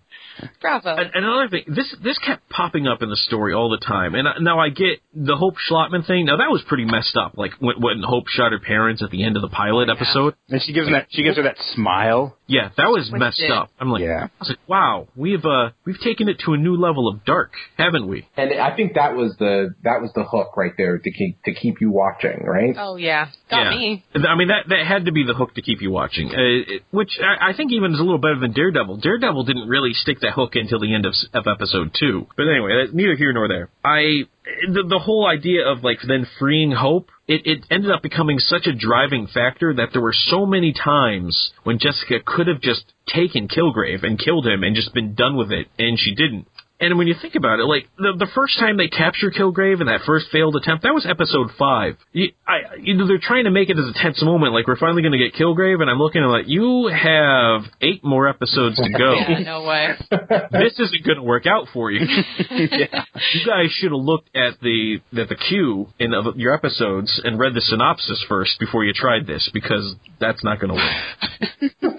Bravo. 0.61 0.91
And, 0.97 1.11
and 1.14 1.24
another 1.24 1.49
thing, 1.49 1.64
this 1.68 1.95
this 2.03 2.18
kept 2.18 2.49
popping 2.49 2.86
up 2.86 3.03
in 3.03 3.11
the 3.11 3.16
story 3.16 3.53
all 3.55 3.68
the 3.68 3.84
time. 3.84 4.14
And 4.14 4.26
I- 4.28 4.39
now 4.41 4.59
I 4.61 4.68
get 4.70 5.01
the 5.14 5.36
Hope 5.36 5.55
Shlottman 5.70 6.07
thing. 6.07 6.26
Now 6.26 6.36
that 6.39 6.51
was 6.51 6.62
pretty 6.66 6.84
messed 6.84 7.16
up. 7.16 7.34
Like 7.36 7.53
when, 7.61 7.76
when 7.80 8.03
Hope 8.03 8.28
shot 8.28 8.53
her 8.53 8.59
parents 8.61 9.03
at 9.03 9.11
the 9.11 9.24
end 9.24 9.36
of 9.36 9.43
the 9.43 9.49
pilot 9.49 9.89
episode. 9.91 10.34
and 10.49 10.62
she 10.62 10.72
gives 10.72 10.86
him 10.86 10.95
that 10.95 11.09
she 11.11 11.22
gives 11.22 11.36
her 11.36 11.43
that 11.43 11.57
smile. 11.74 12.38
Yeah, 12.49 12.71
that 12.79 12.89
was 12.89 13.09
Twisted. 13.11 13.21
messed 13.21 13.45
up. 13.53 13.71
I'm 13.79 13.91
like, 13.91 14.03
Yeah. 14.03 14.25
I 14.25 14.31
was 14.41 14.49
like, 14.49 14.69
wow, 14.69 15.07
we've 15.15 15.45
uh 15.45 15.71
we've 15.85 16.01
taken 16.01 16.29
it 16.29 16.39
to 16.47 16.55
a 16.55 16.57
new 16.57 16.77
level 16.77 17.07
of 17.07 17.25
dark, 17.25 17.53
haven't 17.77 18.09
we? 18.09 18.27
And 18.37 18.53
I 18.59 18.75
think 18.75 18.95
that 18.95 19.15
was 19.15 19.37
the 19.39 19.75
that 19.85 20.01
was 20.01 20.11
the 20.15 20.25
hook 20.25 20.57
right 20.57 20.73
there 20.79 20.99
to 20.99 21.11
keep 21.11 21.43
to 21.45 21.53
keep 21.53 21.81
you 21.83 21.91
watching, 21.91 22.45
right? 22.45 22.75
Oh 22.79 22.97
yeah, 22.97 23.27
got 23.51 23.65
yeah. 23.65 23.71
me. 23.79 24.05
I 24.15 24.35
mean 24.35 24.49
that 24.49 24.65
that 24.69 24.87
had 24.87 25.05
to 25.05 25.13
be 25.13 25.25
the 25.25 25.35
hook 25.35 25.55
to 25.55 25.63
keep 25.63 25.83
you 25.83 25.91
watching, 25.91 26.29
uh, 26.31 26.35
it- 26.39 26.83
which 26.91 27.11
I, 27.23 27.51
I 27.51 27.53
think 27.57 27.71
even 27.73 27.93
is 27.93 28.01
a 28.01 28.03
little 28.03 28.19
better 28.19 28.39
than 28.41 28.53
Daredevil. 28.53 28.97
Daredevil 28.99 29.45
didn't 29.45 29.69
really 29.69 29.93
stick 29.93 30.21
that 30.21 30.33
hook 30.33 30.57
until 30.57 30.81
the 30.81 30.95
end 30.95 31.05
of, 31.07 31.15
of 31.35 31.47
episode 31.47 31.91
two. 32.01 32.27
But 32.37 32.49
anyway, 32.49 32.73
that's 32.83 32.95
neither 32.95 33.15
here 33.15 33.33
nor 33.35 33.47
there. 33.49 33.69
I 33.85 34.25
the, 34.73 34.85
the 34.89 34.99
whole 34.99 35.27
idea 35.27 35.67
of 35.67 35.85
like 35.85 35.99
then 36.07 36.27
freeing 36.39 36.73
Hope. 36.73 37.11
It, 37.27 37.43
it 37.45 37.67
ended 37.71 37.91
up 37.91 38.03
becoming 38.03 38.39
such 38.39 38.67
a 38.67 38.75
driving 38.75 39.27
factor 39.33 39.75
that 39.75 39.91
there 39.93 40.03
were 40.03 40.15
so 40.15 40.47
many 40.47 40.73
times 40.73 41.51
when 41.65 41.79
Jessica 41.79 42.21
could 42.25 42.47
have 42.47 42.61
just 42.61 42.93
taken 43.07 43.49
Kilgrave 43.49 44.03
and 44.03 44.19
killed 44.19 44.47
him 44.47 44.63
and 44.63 44.75
just 44.75 44.95
been 44.95 45.15
done 45.15 45.37
with 45.37 45.53
it, 45.53 45.69
and 45.79 45.99
she 45.99 46.15
didn't. 46.15 46.47
And 46.81 46.97
when 46.97 47.09
you 47.09 47.14
think 47.20 47.35
about 47.35 47.59
it, 47.59 47.64
like 47.64 47.89
the 47.99 48.14
the 48.16 48.29
first 48.37 48.57
time 48.57 48.76
they 48.76 48.87
captured 48.87 49.35
Kilgrave 49.35 49.81
in 49.81 49.89
that 49.89 50.03
first 50.07 50.26
failed 50.31 50.55
attempt, 50.55 50.85
that 50.85 50.95
was 50.95 51.05
episode 51.05 51.51
five. 51.59 51.97
You, 52.12 52.31
I, 52.47 52.76
you 52.81 52.95
know, 52.95 53.09
they're 53.09 53.18
trying 53.18 53.45
to 53.45 53.51
make 53.51 53.68
it 53.68 53.76
as 53.76 53.85
a 53.85 53.93
tense 54.01 54.22
moment, 54.22 54.53
like 54.53 54.68
we're 54.68 54.76
finally 54.76 55.03
going 55.03 55.12
to 55.12 55.18
get 55.18 55.35
Kilgrave, 55.35 55.81
and 55.81 55.91
I'm 55.91 55.99
looking 55.99 56.22
at 56.22 56.29
like 56.29 56.45
you 56.47 56.87
have 56.87 57.62
eight 57.81 58.05
more 58.05 58.29
episodes 58.29 58.76
to 58.76 58.91
go. 58.97 59.14
Yeah, 59.29 59.39
no 59.41 59.64
way. 59.64 59.95
this 60.53 60.79
isn't 60.79 61.05
going 61.05 61.16
to 61.16 61.22
work 61.22 61.47
out 61.47 61.66
for 61.72 61.91
you. 61.91 62.01
You 62.49 63.47
guys 63.47 63.70
should 63.72 63.91
have 63.91 64.01
looked 64.01 64.35
at 64.35 64.61
the 64.61 65.01
at 65.16 65.29
the 65.29 65.35
queue 65.35 65.89
in 65.99 66.14
of 66.14 66.37
your 66.37 66.55
episodes 66.55 67.20
and 67.24 67.39
read 67.39 67.55
the 67.55 67.61
synopsis 67.61 68.24
first 68.29 68.59
before 68.61 68.85
you 68.85 68.93
tried 68.93 69.26
this, 69.26 69.51
because 69.53 69.97
that's 70.20 70.43
not 70.45 70.61
going 70.61 70.70
to 70.70 70.76
work. 70.76 71.99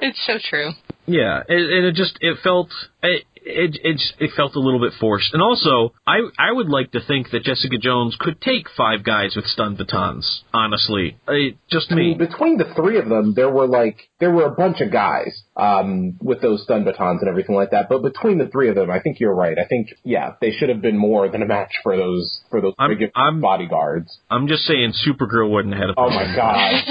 It's 0.00 0.24
so 0.26 0.38
true. 0.48 0.70
Yeah, 1.06 1.42
and, 1.48 1.58
and 1.58 1.86
it 1.86 1.94
just 1.94 2.18
it 2.20 2.38
felt 2.42 2.68
it 3.02 3.24
it 3.46 3.78
it, 3.82 3.92
just, 3.92 4.14
it 4.18 4.30
felt 4.36 4.56
a 4.56 4.60
little 4.60 4.80
bit 4.80 4.92
forced. 4.98 5.32
And 5.32 5.40
also, 5.40 5.94
I 6.06 6.18
I 6.38 6.52
would 6.52 6.68
like 6.68 6.90
to 6.92 7.00
think 7.00 7.30
that 7.30 7.44
Jessica 7.44 7.78
Jones 7.78 8.16
could 8.18 8.40
take 8.40 8.66
five 8.76 9.04
guys 9.04 9.36
with 9.36 9.46
stun 9.46 9.76
batons. 9.76 10.42
Honestly, 10.52 11.16
it, 11.28 11.56
just 11.70 11.92
I 11.92 11.94
mean, 11.94 12.18
me. 12.18 12.26
between 12.26 12.58
the 12.58 12.72
three 12.74 12.98
of 12.98 13.08
them, 13.08 13.34
there 13.34 13.50
were 13.50 13.68
like 13.68 14.08
there 14.18 14.32
were 14.32 14.46
a 14.46 14.50
bunch 14.50 14.80
of 14.80 14.90
guys 14.90 15.42
um, 15.56 16.16
with 16.20 16.40
those 16.42 16.64
stun 16.64 16.84
batons 16.84 17.20
and 17.20 17.28
everything 17.28 17.54
like 17.54 17.70
that. 17.70 17.88
But 17.88 18.02
between 18.02 18.38
the 18.38 18.48
three 18.48 18.68
of 18.68 18.74
them, 18.74 18.90
I 18.90 18.98
think 19.00 19.20
you're 19.20 19.34
right. 19.34 19.56
I 19.58 19.66
think 19.66 19.90
yeah, 20.02 20.32
they 20.40 20.50
should 20.50 20.68
have 20.68 20.82
been 20.82 20.98
more 20.98 21.28
than 21.28 21.42
a 21.42 21.46
match 21.46 21.72
for 21.82 21.96
those 21.96 22.40
for 22.50 22.60
those 22.60 22.74
I'm- 22.78 22.98
big 22.98 23.10
I'm- 23.14 23.40
bodyguards. 23.40 24.18
I'm 24.28 24.48
just 24.48 24.64
saying, 24.64 24.92
Supergirl 25.06 25.50
wouldn't 25.50 25.74
have 25.74 25.82
had 25.82 25.90
a 25.90 25.94
Oh 25.96 26.10
my 26.10 26.34
god! 26.34 26.84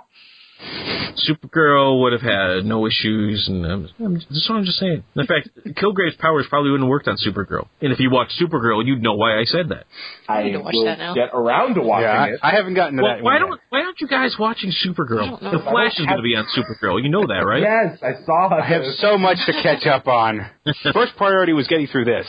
Supergirl 1.28 2.00
would 2.02 2.12
have 2.12 2.22
had 2.22 2.64
no 2.64 2.86
issues, 2.86 3.46
and 3.48 3.64
um, 3.66 3.88
that's 3.98 4.48
what 4.48 4.56
I'm 4.56 4.64
just 4.64 4.78
saying. 4.78 5.02
In 5.16 5.26
fact, 5.26 5.48
Kilgrave's 5.76 6.16
powers 6.18 6.46
probably 6.48 6.70
wouldn't 6.70 6.86
have 6.86 6.90
worked 6.90 7.08
on 7.08 7.16
Supergirl. 7.16 7.68
And 7.80 7.92
if 7.92 8.00
you 8.00 8.10
watch 8.10 8.28
Supergirl, 8.40 8.84
you'd 8.84 9.02
know 9.02 9.14
why 9.14 9.38
I 9.38 9.44
said 9.44 9.68
that. 9.70 9.84
I 10.28 10.42
need 10.42 10.52
to 10.52 10.60
watch 10.60 10.74
will 10.74 10.84
that 10.84 10.98
now. 10.98 11.14
get 11.14 11.30
around 11.32 11.74
to 11.74 11.82
watching 11.82 12.04
Yeah, 12.04 12.24
it. 12.26 12.40
I, 12.42 12.50
I 12.52 12.54
haven't 12.54 12.74
gotten 12.74 12.96
to 12.98 13.02
Well, 13.02 13.14
that. 13.16 13.22
why 13.24 13.38
don't 13.38 13.50
yet. 13.50 13.58
why 13.70 13.80
aren't 13.82 14.00
you 14.00 14.08
guys 14.08 14.36
watching 14.38 14.70
Supergirl? 14.84 15.40
don't. 15.40 15.52
The 15.52 15.62
Flash 15.70 15.98
is 15.98 16.06
going 16.06 16.18
to 16.18 16.22
be 16.22 16.36
on 16.36 16.46
Supergirl. 16.56 17.02
You 17.02 17.08
know 17.08 17.26
that, 17.26 17.44
right? 17.46 17.62
Yes, 17.62 17.98
I 18.02 18.24
saw. 18.24 18.48
I 18.54 18.66
have 18.66 18.82
so 18.98 19.16
much 19.18 19.38
to 19.46 19.52
catch 19.62 19.86
up 19.86 20.06
on. 20.06 20.46
First 20.92 21.16
priority 21.16 21.52
was 21.52 21.66
getting 21.66 21.86
through 21.86 22.04
this 22.06 22.26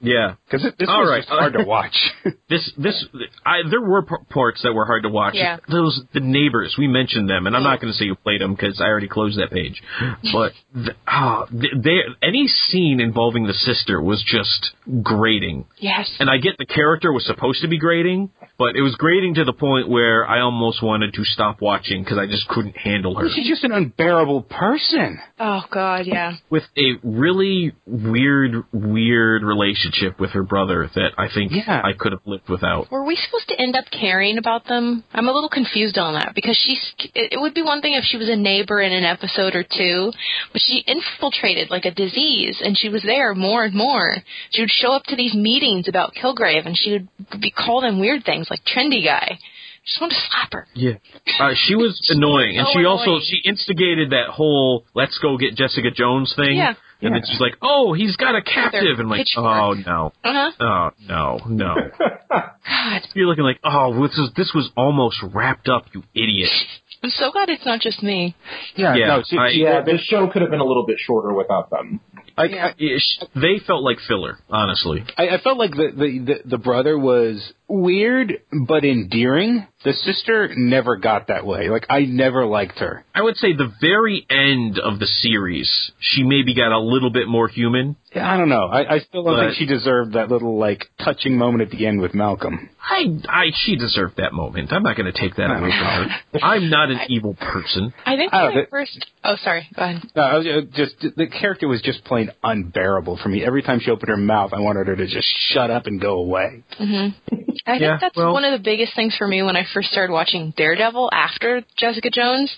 Yeah. 0.00 0.34
because 0.46 0.62
this 0.78 0.88
All 0.88 1.00
was 1.00 1.10
right. 1.10 1.18
just 1.20 1.28
hard 1.28 1.52
to 1.54 1.64
watch. 1.66 1.96
This 2.48 2.72
this 2.78 3.04
I 3.44 3.58
there 3.68 3.80
were 3.82 4.02
p- 4.06 4.14
parts 4.30 4.62
that 4.62 4.72
were 4.72 4.86
hard 4.86 5.02
to 5.02 5.10
watch. 5.10 5.34
Yeah. 5.34 5.58
Those 5.70 6.00
the 6.14 6.20
neighbors 6.20 6.76
we 6.78 6.88
mentioned 6.88 7.28
them, 7.28 7.46
and 7.46 7.54
I'm 7.54 7.62
not 7.62 7.78
going 7.80 7.92
to 7.92 7.98
say 7.98 8.06
who 8.08 8.14
played 8.14 8.40
them 8.40 8.54
because 8.54 8.80
I 8.80 8.84
already 8.86 9.08
closed 9.08 9.38
that 9.38 9.50
page. 9.50 9.82
But 10.32 10.52
the, 10.74 10.94
oh, 11.06 11.44
th- 11.50 11.74
they, 11.84 11.98
any 12.22 12.46
scene 12.48 13.00
involving 13.00 13.46
the 13.46 13.52
sister 13.52 14.00
was 14.00 14.24
just 14.26 14.70
grating. 15.02 15.66
Yes. 15.78 16.10
And 16.20 16.30
I 16.30 16.38
get 16.38 16.56
the 16.58 16.64
character 16.66 17.12
was 17.12 17.26
supposed 17.26 17.60
to 17.62 17.68
be 17.68 17.78
grating, 17.78 18.30
but 18.58 18.74
it 18.76 18.82
was 18.82 18.94
grating 18.96 19.34
to 19.34 19.44
the 19.44 19.52
point 19.52 19.88
where 19.88 20.26
I 20.26 20.40
almost 20.40 20.82
wanted 20.82 21.14
to 21.14 21.24
stop 21.24 21.60
watching 21.60 22.02
because 22.02 22.18
I 22.18 22.26
just 22.26 22.48
couldn't 22.48 22.76
handle 22.76 23.14
her. 23.14 23.28
She's 23.32 23.46
just 23.48 23.64
an 23.64 23.72
unbearable 23.72 24.42
person. 24.42 25.18
Oh 25.38 25.62
God, 25.70 26.06
yeah. 26.06 26.32
With 26.50 26.64
a 26.76 26.98
really 27.04 27.72
weird, 27.86 28.64
weird 28.72 29.42
relationship 29.44 30.18
with 30.18 30.30
her 30.30 30.42
brother 30.42 30.90
that 30.94 31.10
I 31.16 31.28
think 31.32 31.52
Yeah. 31.52 31.80
I 31.84 31.92
could 31.96 32.12
have 32.12 32.22
lived 32.26 32.48
without. 32.48 32.90
Were 32.90 33.04
we 33.04 33.16
supposed 33.16 33.48
to 33.48 33.60
end 33.60 33.76
up 33.76 33.84
caring 33.92 34.38
about 34.38 34.66
them? 34.66 35.04
I'm 35.12 35.28
a 35.28 35.32
little 35.32 35.48
confused 35.50 35.96
on 35.98 36.14
that 36.14 36.34
because 36.34 36.56
she's. 36.56 36.80
It 37.14 37.28
it 37.38 37.40
would 37.40 37.54
be 37.54 37.62
one 37.62 37.80
thing 37.80 37.94
if 37.94 38.04
she 38.04 38.16
was 38.16 38.28
a 38.28 38.36
neighbor 38.36 38.80
in 38.80 38.92
an 38.92 39.04
episode 39.04 39.54
or 39.54 39.62
two, 39.62 40.10
but 40.52 40.60
she 40.60 40.82
infiltrated 40.86 41.70
like 41.70 41.84
a 41.84 41.90
disease, 41.92 42.60
and 42.64 42.76
she 42.76 42.88
was 42.88 43.02
there 43.04 43.34
more 43.34 43.64
and 43.64 43.74
more. 43.74 44.16
She 44.50 44.62
would 44.62 44.70
show 44.70 44.92
up 44.92 45.04
to 45.04 45.16
these 45.16 45.34
meetings 45.34 45.86
about 45.88 46.14
Kilgrave, 46.14 46.66
and 46.66 46.76
she 46.76 46.92
would 46.92 47.08
be 47.40 47.50
called 47.52 47.84
in 47.84 48.00
weird 48.00 48.24
things 48.24 48.47
like 48.50 48.60
trendy 48.64 49.04
guy. 49.04 49.38
Just 49.86 50.00
want 50.02 50.12
to 50.12 50.18
slap 50.30 50.52
her. 50.52 50.66
Yeah, 50.74 50.92
uh, 51.40 51.52
she 51.54 51.74
was 51.74 51.98
annoying, 52.10 52.58
and 52.58 52.66
So 52.66 52.78
she 52.78 52.84
also 52.84 53.18
she 53.24 53.40
instigated 53.48 54.10
that 54.10 54.28
whole 54.30 54.84
"let's 54.94 55.18
go 55.18 55.36
get 55.38 55.54
Jessica 55.56 55.90
Jones" 55.90 56.32
thing. 56.36 56.56
Yeah. 56.58 56.74
and 57.00 57.14
then 57.14 57.22
she's 57.26 57.40
like, 57.40 57.54
"Oh, 57.62 57.92
he's 57.94 58.16
got 58.16 58.34
a 58.34 58.42
captive," 58.42 58.98
and 58.98 59.00
I'm 59.00 59.08
like, 59.08 59.26
"Oh 59.36 59.72
no, 59.74 60.12
Uh 60.24 60.32
huh. 60.32 60.50
oh 60.60 60.90
no, 61.08 61.38
no." 61.48 61.74
God, 62.30 63.02
You're 63.14 63.26
looking 63.26 63.44
like, 63.44 63.60
"Oh, 63.64 64.02
this 64.06 64.18
is 64.18 64.30
this 64.36 64.52
was 64.54 64.68
almost 64.76 65.16
wrapped 65.22 65.68
up, 65.68 65.86
you 65.94 66.02
idiot." 66.14 66.50
I'm 67.02 67.10
so 67.10 67.30
glad 67.30 67.48
it's 67.48 67.64
not 67.64 67.80
just 67.80 68.02
me. 68.02 68.34
Yeah, 68.74 68.96
Yeah, 68.96 69.06
no, 69.06 69.22
she, 69.26 69.38
I- 69.38 69.48
Yeah, 69.50 69.82
this 69.82 70.00
show 70.02 70.26
could 70.26 70.42
have 70.42 70.50
been 70.50 70.58
a 70.60 70.64
little 70.64 70.84
bit 70.84 70.96
shorter 70.98 71.32
without 71.32 71.70
them. 71.70 72.00
Like, 72.38 72.50
Yeah. 72.52 72.72
Yeah, 72.78 72.98
sh- 72.98 73.24
They 73.34 73.58
felt 73.66 73.82
like 73.82 73.98
filler, 74.08 74.38
honestly. 74.48 75.04
I, 75.16 75.28
I 75.36 75.38
felt 75.40 75.58
like 75.58 75.72
the, 75.72 75.92
the 75.96 76.18
the 76.44 76.48
the 76.50 76.58
brother 76.58 76.98
was 76.98 77.52
weird 77.68 78.32
but 78.66 78.84
endearing. 78.84 79.66
The 79.84 79.92
sister 79.92 80.50
never 80.56 80.96
got 80.96 81.28
that 81.28 81.46
way. 81.46 81.68
Like 81.68 81.86
I 81.88 82.00
never 82.00 82.44
liked 82.46 82.78
her. 82.80 83.04
I 83.14 83.22
would 83.22 83.36
say 83.36 83.52
the 83.52 83.70
very 83.80 84.26
end 84.28 84.78
of 84.78 84.98
the 84.98 85.06
series, 85.06 85.70
she 86.00 86.24
maybe 86.24 86.54
got 86.54 86.72
a 86.72 86.80
little 86.80 87.10
bit 87.10 87.28
more 87.28 87.46
human. 87.46 87.96
Yeah, 88.14 88.28
I 88.32 88.36
don't 88.38 88.48
know. 88.48 88.66
I, 88.66 88.94
I 88.94 88.98
still 89.00 89.22
don't 89.22 89.36
But- 89.36 89.40
think 89.48 89.56
she 89.58 89.66
deserved 89.66 90.14
that 90.14 90.30
little 90.30 90.58
like 90.58 90.86
touching 91.04 91.36
moment 91.36 91.62
at 91.62 91.70
the 91.70 91.86
end 91.86 92.00
with 92.00 92.14
Malcolm. 92.14 92.70
I, 92.90 93.04
I, 93.28 93.44
she 93.54 93.76
deserved 93.76 94.16
that 94.16 94.32
moment. 94.32 94.72
I'm 94.72 94.82
not 94.82 94.96
going 94.96 95.12
to 95.12 95.18
take 95.20 95.36
that 95.36 95.50
away 95.50 95.68
from 95.70 96.08
her. 96.08 96.38
I'm 96.42 96.70
not 96.70 96.90
an 96.90 97.00
evil 97.08 97.34
person. 97.34 97.92
I 98.06 98.16
think 98.16 98.32
Oh, 98.32 98.46
when 98.46 98.56
I 98.58 98.60
the- 98.62 98.66
first. 98.70 99.06
Oh, 99.22 99.36
sorry. 99.44 99.68
Go 99.76 99.82
ahead. 99.82 100.02
No, 100.16 100.22
I 100.22 100.36
was 100.38 100.46
uh, 100.46 100.60
just 100.74 100.94
the 101.16 101.26
character 101.28 101.68
was 101.68 101.82
just 101.82 102.02
plain 102.04 102.27
unbearable 102.42 103.18
for 103.22 103.28
me. 103.28 103.44
Every 103.44 103.62
time 103.62 103.80
she 103.80 103.90
opened 103.90 104.08
her 104.08 104.16
mouth, 104.16 104.52
I 104.52 104.60
wanted 104.60 104.86
her 104.86 104.96
to 104.96 105.06
just 105.06 105.26
shut 105.52 105.70
up 105.70 105.86
and 105.86 106.00
go 106.00 106.18
away. 106.18 106.62
Mm-hmm. 106.80 107.34
I 107.66 107.74
Yeah, 107.74 107.78
think 107.90 108.00
that's 108.00 108.16
well- 108.16 108.32
one 108.32 108.44
of 108.44 108.52
the 108.58 108.62
biggest 108.64 108.94
things 108.94 109.14
for 109.16 109.26
me 109.26 109.42
when 109.42 109.56
I 109.56 109.64
first 109.74 109.90
started 109.90 110.12
watching 110.12 110.54
Daredevil 110.56 111.10
after 111.12 111.62
Jessica 111.76 112.08
Jones 112.10 112.54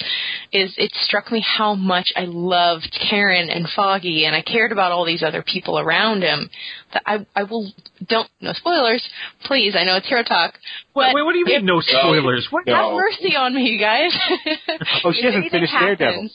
is 0.52 0.74
it 0.78 0.92
struck 0.94 1.32
me 1.32 1.40
how 1.40 1.74
much 1.74 2.12
I 2.16 2.24
loved 2.26 2.96
Karen 3.10 3.50
and 3.50 3.66
Foggy 3.74 4.24
and 4.26 4.36
I 4.36 4.42
cared 4.42 4.72
about 4.72 4.92
all 4.92 5.04
these 5.04 5.22
other 5.22 5.42
people 5.42 5.78
around 5.78 6.22
him. 6.22 6.48
That 6.92 7.02
I 7.06 7.26
I 7.34 7.42
will 7.44 7.70
don't 8.06 8.28
no 8.40 8.52
spoilers, 8.52 9.02
please. 9.44 9.74
I 9.76 9.84
know 9.84 9.96
it's 9.96 10.08
hero 10.08 10.22
talk. 10.22 10.54
But 10.94 11.14
Wait, 11.14 11.22
what 11.24 11.32
do 11.32 11.38
you 11.38 11.44
mean, 11.44 11.56
if- 11.56 11.62
no 11.64 11.80
spoilers? 11.80 12.46
What? 12.50 12.68
Have 12.68 12.92
mercy 12.92 13.36
on 13.36 13.54
me, 13.54 13.62
you 13.62 13.78
guys. 13.80 14.12
Oh, 15.04 15.12
she 15.12 15.22
hasn't 15.24 15.42
anything 15.44 15.50
finished 15.50 15.72
Daredevil. 15.72 16.28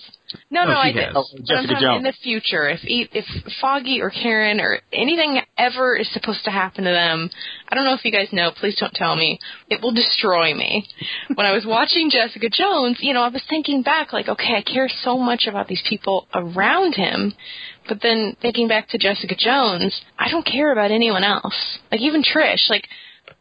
No, 0.50 0.64
No, 0.66 0.72
no, 0.72 0.78
I 0.78 0.92
did. 0.92 1.10
Oh, 1.16 1.26
Jessica 1.46 1.76
Jones. 1.80 1.98
in 1.98 2.04
the 2.04 2.14
future, 2.24 2.70
if 2.70 2.80
if 2.84 3.26
Foggy 3.62 4.02
or 4.02 4.10
Karen 4.10 4.60
or 4.60 4.80
anything 4.92 5.42
ever 5.58 5.96
is 5.96 6.12
supposed 6.14 6.44
to 6.46 6.52
happen 6.52 6.84
to 6.84 6.92
them, 6.92 7.30
I 7.70 7.76
don't 7.76 7.86
know 7.86 7.94
if 7.94 8.06
you 8.06 8.12
guys 8.12 8.28
know. 8.32 8.52
Please 8.52 8.76
don't 8.80 8.94
tell 8.94 9.16
me. 9.16 9.40
It 9.70 9.82
will 9.82 9.94
destroy 9.94 10.54
me. 10.54 10.88
when 11.34 11.46
I 11.46 11.54
was 11.54 11.66
watching 11.66 12.10
Jessica 12.10 12.50
Jones, 12.50 12.98
you 13.00 13.14
know, 13.14 13.24
I 13.24 13.30
was 13.30 13.44
thinking 13.50 13.82
back, 13.82 14.14
like, 14.14 14.28
okay, 14.28 14.56
I 14.56 14.62
care 14.62 14.90
so 15.04 15.18
much 15.18 15.46
about 15.48 15.68
these 15.68 15.84
people 15.88 16.28
around 16.34 16.96
him, 16.96 17.34
but 17.88 18.02
then 18.02 18.36
thinking 18.42 18.68
back 18.68 18.90
to 18.90 18.98
Jessica 18.98 19.36
Jones, 19.38 20.00
I 20.18 20.30
don't 20.30 20.46
care 20.46 20.72
about 20.72 20.92
anyone 20.92 21.24
else. 21.24 21.80
Like 21.92 22.02
even 22.02 22.24
Trish, 22.24 22.70
like. 22.70 22.88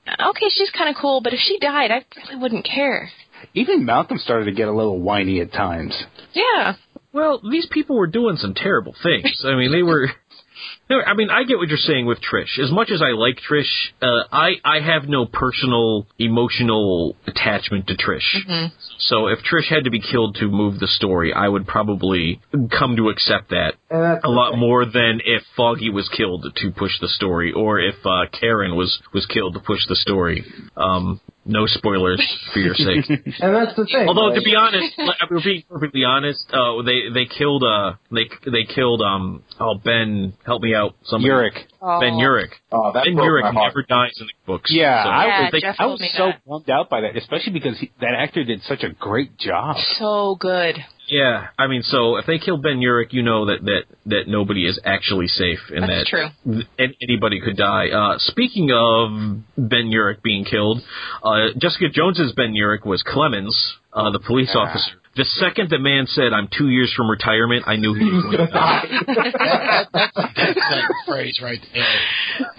Okay, 0.07 0.47
she's 0.51 0.71
kind 0.71 0.91
of 0.91 0.97
cool, 1.01 1.23
but 1.23 1.33
if 1.33 1.41
she 1.41 1.59
died, 1.59 1.91
I 1.91 2.05
really 2.17 2.37
wouldn't 2.41 2.67
care. 2.67 3.11
Even 3.55 3.85
Malcolm 3.85 4.19
started 4.19 4.47
to 4.47 4.53
get 4.53 4.69
a 4.69 4.73
little 4.73 5.01
whiny 5.01 5.41
at 5.41 5.53
times. 5.53 5.95
Yeah. 6.35 6.75
Well, 7.15 7.41
these 7.49 7.67
people 7.71 7.97
were 7.97 8.09
doing 8.09 8.37
some 8.37 8.55
terrible 8.55 8.95
things. 9.03 9.43
I 9.47 9.55
mean, 9.55 9.73
they 9.73 9.83
were. 9.85 10.11
I 10.91 11.15
mean, 11.15 11.31
I 11.31 11.45
get 11.45 11.57
what 11.59 11.69
you're 11.69 11.79
saying 11.79 12.07
with 12.07 12.19
Trish. 12.21 12.59
As 12.63 12.71
much 12.71 12.91
as 12.91 13.01
I 13.03 13.13
like 13.13 13.39
Trish, 13.49 13.71
uh, 14.03 14.25
I 14.31 14.55
I 14.65 14.81
have 14.81 15.09
no 15.09 15.25
personal 15.27 16.07
emotional 16.19 17.17
attachment 17.27 17.87
to 17.89 17.95
Trish. 17.97 18.71
So 18.99 19.29
if 19.29 19.39
Trish 19.41 19.69
had 19.75 19.85
to 19.85 19.91
be 19.91 20.01
killed 20.01 20.37
to 20.41 20.49
move 20.49 20.79
the 20.81 20.87
story, 20.87 21.33
I 21.33 21.49
would 21.49 21.67
probably 21.67 22.41
come 22.79 22.97
to 22.97 23.09
accept 23.09 23.51
that 23.51 23.75
And 23.91 24.01
a 24.19 24.21
the 24.23 24.29
lot 24.29 24.51
thing. 24.53 24.61
more 24.61 24.85
than 24.85 25.21
if 25.25 25.43
Foggy 25.57 25.91
was 25.91 26.09
killed 26.11 26.47
to 26.55 26.71
push 26.73 26.93
the 27.01 27.09
story, 27.09 27.53
or 27.53 27.81
if 27.81 27.97
uh, 28.05 28.27
Karen 28.39 28.77
was 28.77 29.01
was 29.13 29.27
killed 29.27 29.55
to 29.55 29.61
push 29.61 29.87
the 29.89 29.97
story. 29.97 30.45
Um, 30.77 31.21
no 31.47 31.67
spoilers 31.67 32.21
for 32.53 32.59
your 32.61 32.75
sake. 32.75 33.05
And 33.41 33.55
that's 33.55 33.77
the 33.77 33.85
thing. 33.87 34.09
Although 34.09 34.29
right? 34.29 34.35
to 34.37 34.43
be 34.43 34.55
honest, 34.55 34.95
like, 34.99 35.17
I'm 35.21 35.43
being 35.43 35.63
perfectly 35.69 36.05
honest, 36.05 36.45
uh, 36.53 36.83
they 36.83 37.11
they 37.13 37.27
killed 37.27 37.63
uh 37.65 37.95
they 38.11 38.25
they 38.51 38.65
killed 38.65 39.03
um 39.03 39.43
oh 39.61 39.75
Ben 39.85 40.35
help 40.47 40.63
me 40.63 40.75
out 40.75 40.95
somebody 41.05 41.31
Urich. 41.31 41.55
Ben 42.01 42.15
Urich 42.15 42.53
oh, 42.73 42.93
that 42.93 43.05
Ben 43.05 43.15
broke 43.15 43.45
Urich 43.45 43.53
never 43.55 43.83
dies 43.83 44.13
in 44.21 44.27
the 44.27 44.33
books. 44.47 44.71
Yeah, 44.73 45.05
so- 45.05 45.11
I 45.11 45.27
Yeah, 45.27 45.41
was, 45.45 45.53
like, 45.53 45.63
Jeff 45.63 45.77
I 45.79 45.87
was 45.87 46.01
me 46.01 46.11
so 46.17 46.27
that. 46.29 46.41
bummed 46.47 46.71
out 46.71 46.89
by 46.89 47.01
that, 47.03 47.17
especially 47.17 47.53
because 47.53 47.79
he, 47.79 47.93
that 48.01 48.15
actor 48.17 48.45
did 48.45 48.63
such 48.63 48.83
a 48.83 48.91
great 48.91 49.37
job. 49.39 49.77
So 49.99 50.37
good. 50.41 50.77
Yeah, 51.07 51.49
I 51.59 51.67
mean, 51.67 51.83
so 51.83 52.17
if 52.17 52.27
they 52.27 52.39
kill 52.39 52.57
Ben 52.57 52.81
Urich, 52.81 53.13
you 53.13 53.23
know 53.23 53.47
that 53.47 53.63
that 53.65 53.83
that 54.07 54.23
nobody 54.27 54.67
is 54.67 54.79
actually 54.85 55.27
safe, 55.29 55.59
and 55.69 55.83
That's 55.83 56.11
that 56.11 56.33
true. 56.45 56.63
an- 56.79 56.95
anybody 57.03 57.41
could 57.41 57.57
die. 57.57 57.89
Uh, 57.91 58.19
speaking 58.19 58.71
of 58.73 59.11
Ben 59.59 59.91
Urich 59.91 60.23
being 60.23 60.45
killed, 60.45 60.81
uh, 61.23 61.49
Jessica 61.59 61.89
Jones's 61.93 62.33
Ben 62.33 62.55
Urich 62.55 62.87
was 62.87 63.03
Clemens, 63.03 63.55
uh, 63.93 64.11
the 64.11 64.21
police 64.21 64.51
Ah. 64.55 64.61
officer. 64.61 64.93
The 65.17 65.25
second 65.39 65.71
the 65.71 65.79
man 65.79 66.07
said, 66.09 66.33
"I'm 66.33 66.49
two 66.49 66.69
years 66.71 66.93
from 66.97 67.09
retirement," 67.09 67.65
I 67.69 67.77
knew 67.77 67.95
he 67.95 68.05
was 68.11 68.25
going 68.25 68.39
to 68.39 68.47
die. 68.53 68.87
that, 69.07 69.89
that, 69.93 70.11
that's 70.35 70.55
that 70.57 70.91
phrase 71.07 71.39
right 71.41 71.61
there. 71.73 71.85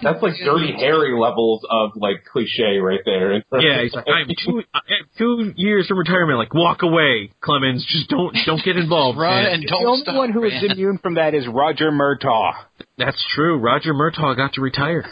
That's 0.02 0.22
like 0.22 0.34
Dirty 0.44 0.72
Harry 0.78 1.18
levels 1.18 1.64
of 1.70 1.90
like 1.96 2.24
cliche 2.30 2.78
right 2.78 3.00
there. 3.04 3.42
Yeah, 3.60 3.82
he's 3.82 3.94
like, 3.94 4.06
I'm 4.08 4.28
two, 4.44 4.62
I'm 4.74 5.06
two 5.18 5.52
years 5.56 5.86
from 5.88 5.98
retirement. 5.98 6.38
Like, 6.38 6.54
walk 6.54 6.82
away, 6.82 7.30
Clemens. 7.40 7.84
Just 7.88 8.08
don't, 8.08 8.36
don't 8.46 8.62
get 8.64 8.76
involved. 8.76 9.18
Run 9.18 9.44
man. 9.44 9.52
and 9.54 9.66
don't 9.66 9.82
The 9.82 9.88
only 9.88 10.02
stop. 10.02 10.16
one 10.16 10.32
who 10.32 10.44
is 10.44 10.52
man. 10.52 10.70
immune 10.72 10.98
from 10.98 11.14
that 11.14 11.34
is 11.34 11.46
Roger 11.46 11.90
Murtaugh. 11.90 12.52
That's 12.98 13.22
true. 13.34 13.58
Roger 13.58 13.92
Murtaugh 13.94 14.36
got 14.36 14.54
to 14.54 14.60
retire. 14.60 15.04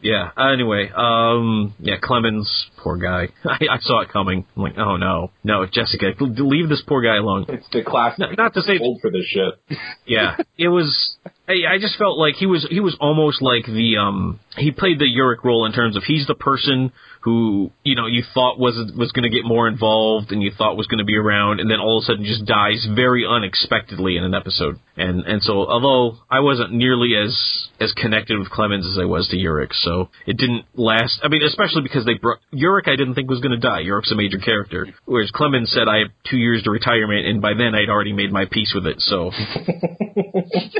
yeah. 0.00 0.30
Anyway, 0.38 0.90
um, 0.94 1.74
yeah, 1.80 1.96
Clemens, 2.02 2.50
poor 2.82 2.96
guy. 2.96 3.28
I, 3.44 3.58
I 3.70 3.78
saw 3.80 4.02
it 4.02 4.10
coming. 4.10 4.46
I'm 4.56 4.62
like, 4.62 4.78
oh 4.78 4.96
no, 4.96 5.30
no, 5.44 5.66
Jessica, 5.66 6.12
leave 6.20 6.68
this 6.68 6.82
poor 6.86 7.02
guy 7.02 7.16
alone. 7.16 7.46
It's 7.48 7.66
the 7.72 7.82
classic. 7.82 8.20
Not, 8.20 8.38
not 8.38 8.54
to 8.54 8.62
say, 8.62 8.78
old 8.80 9.00
for 9.00 9.10
this 9.10 9.24
shit. 9.26 9.78
yeah, 10.06 10.36
it 10.56 10.68
was. 10.68 11.16
I, 11.48 11.74
I 11.74 11.78
just 11.80 11.96
felt 11.96 12.18
like 12.18 12.34
he 12.34 12.46
was 12.46 12.66
he 12.68 12.80
was 12.80 12.96
almost 13.00 13.40
like 13.40 13.64
the 13.66 13.96
um 13.96 14.40
he 14.56 14.70
played 14.70 14.98
the 14.98 15.06
Urich 15.06 15.44
role 15.44 15.66
in 15.66 15.72
terms 15.72 15.96
of 15.96 16.02
he's 16.04 16.26
the 16.26 16.34
person 16.34 16.92
who 17.22 17.70
you 17.84 17.96
know 17.96 18.06
you 18.06 18.22
thought 18.34 18.58
was 18.58 18.74
was 18.96 19.12
going 19.12 19.28
to 19.28 19.34
get 19.34 19.44
more 19.44 19.66
involved 19.66 20.30
and 20.30 20.42
you 20.42 20.50
thought 20.56 20.76
was 20.76 20.86
going 20.86 20.98
to 20.98 21.04
be 21.04 21.16
around 21.16 21.60
and 21.60 21.70
then 21.70 21.80
all 21.80 21.98
of 21.98 22.02
a 22.02 22.06
sudden 22.06 22.24
just 22.24 22.44
dies 22.44 22.86
very 22.94 23.24
unexpectedly 23.28 24.16
in 24.16 24.24
an 24.24 24.34
episode 24.34 24.78
and 24.96 25.24
and 25.26 25.42
so 25.42 25.66
although 25.68 26.18
I 26.30 26.40
wasn't 26.40 26.72
nearly 26.72 27.14
as 27.16 27.68
as 27.80 27.92
connected 27.92 28.38
with 28.38 28.50
Clemens 28.50 28.86
as 28.86 28.98
I 29.00 29.04
was 29.04 29.28
to 29.28 29.36
Urich 29.36 29.72
so 29.72 30.10
it 30.26 30.36
didn't 30.36 30.64
last 30.74 31.20
I 31.22 31.28
mean 31.28 31.42
especially 31.42 31.82
because 31.82 32.04
they 32.04 32.14
brought 32.14 32.38
Urich 32.52 32.67
I 32.86 32.96
didn't 32.96 33.14
think 33.14 33.28
was 33.30 33.40
going 33.40 33.58
to 33.58 33.64
die 33.66 33.80
Urich's 33.80 34.12
a 34.12 34.16
major 34.16 34.38
character 34.38 34.86
whereas 35.06 35.30
Clemens 35.32 35.70
said 35.72 35.88
I 35.88 35.98
have 35.98 36.08
two 36.30 36.36
years 36.36 36.62
to 36.64 36.70
retirement 36.70 37.26
and 37.26 37.40
by 37.40 37.52
then 37.56 37.74
I'd 37.74 37.88
already 37.88 38.12
made 38.12 38.30
my 38.32 38.44
peace 38.50 38.72
with 38.74 38.86
it 38.86 38.96
so 39.00 39.30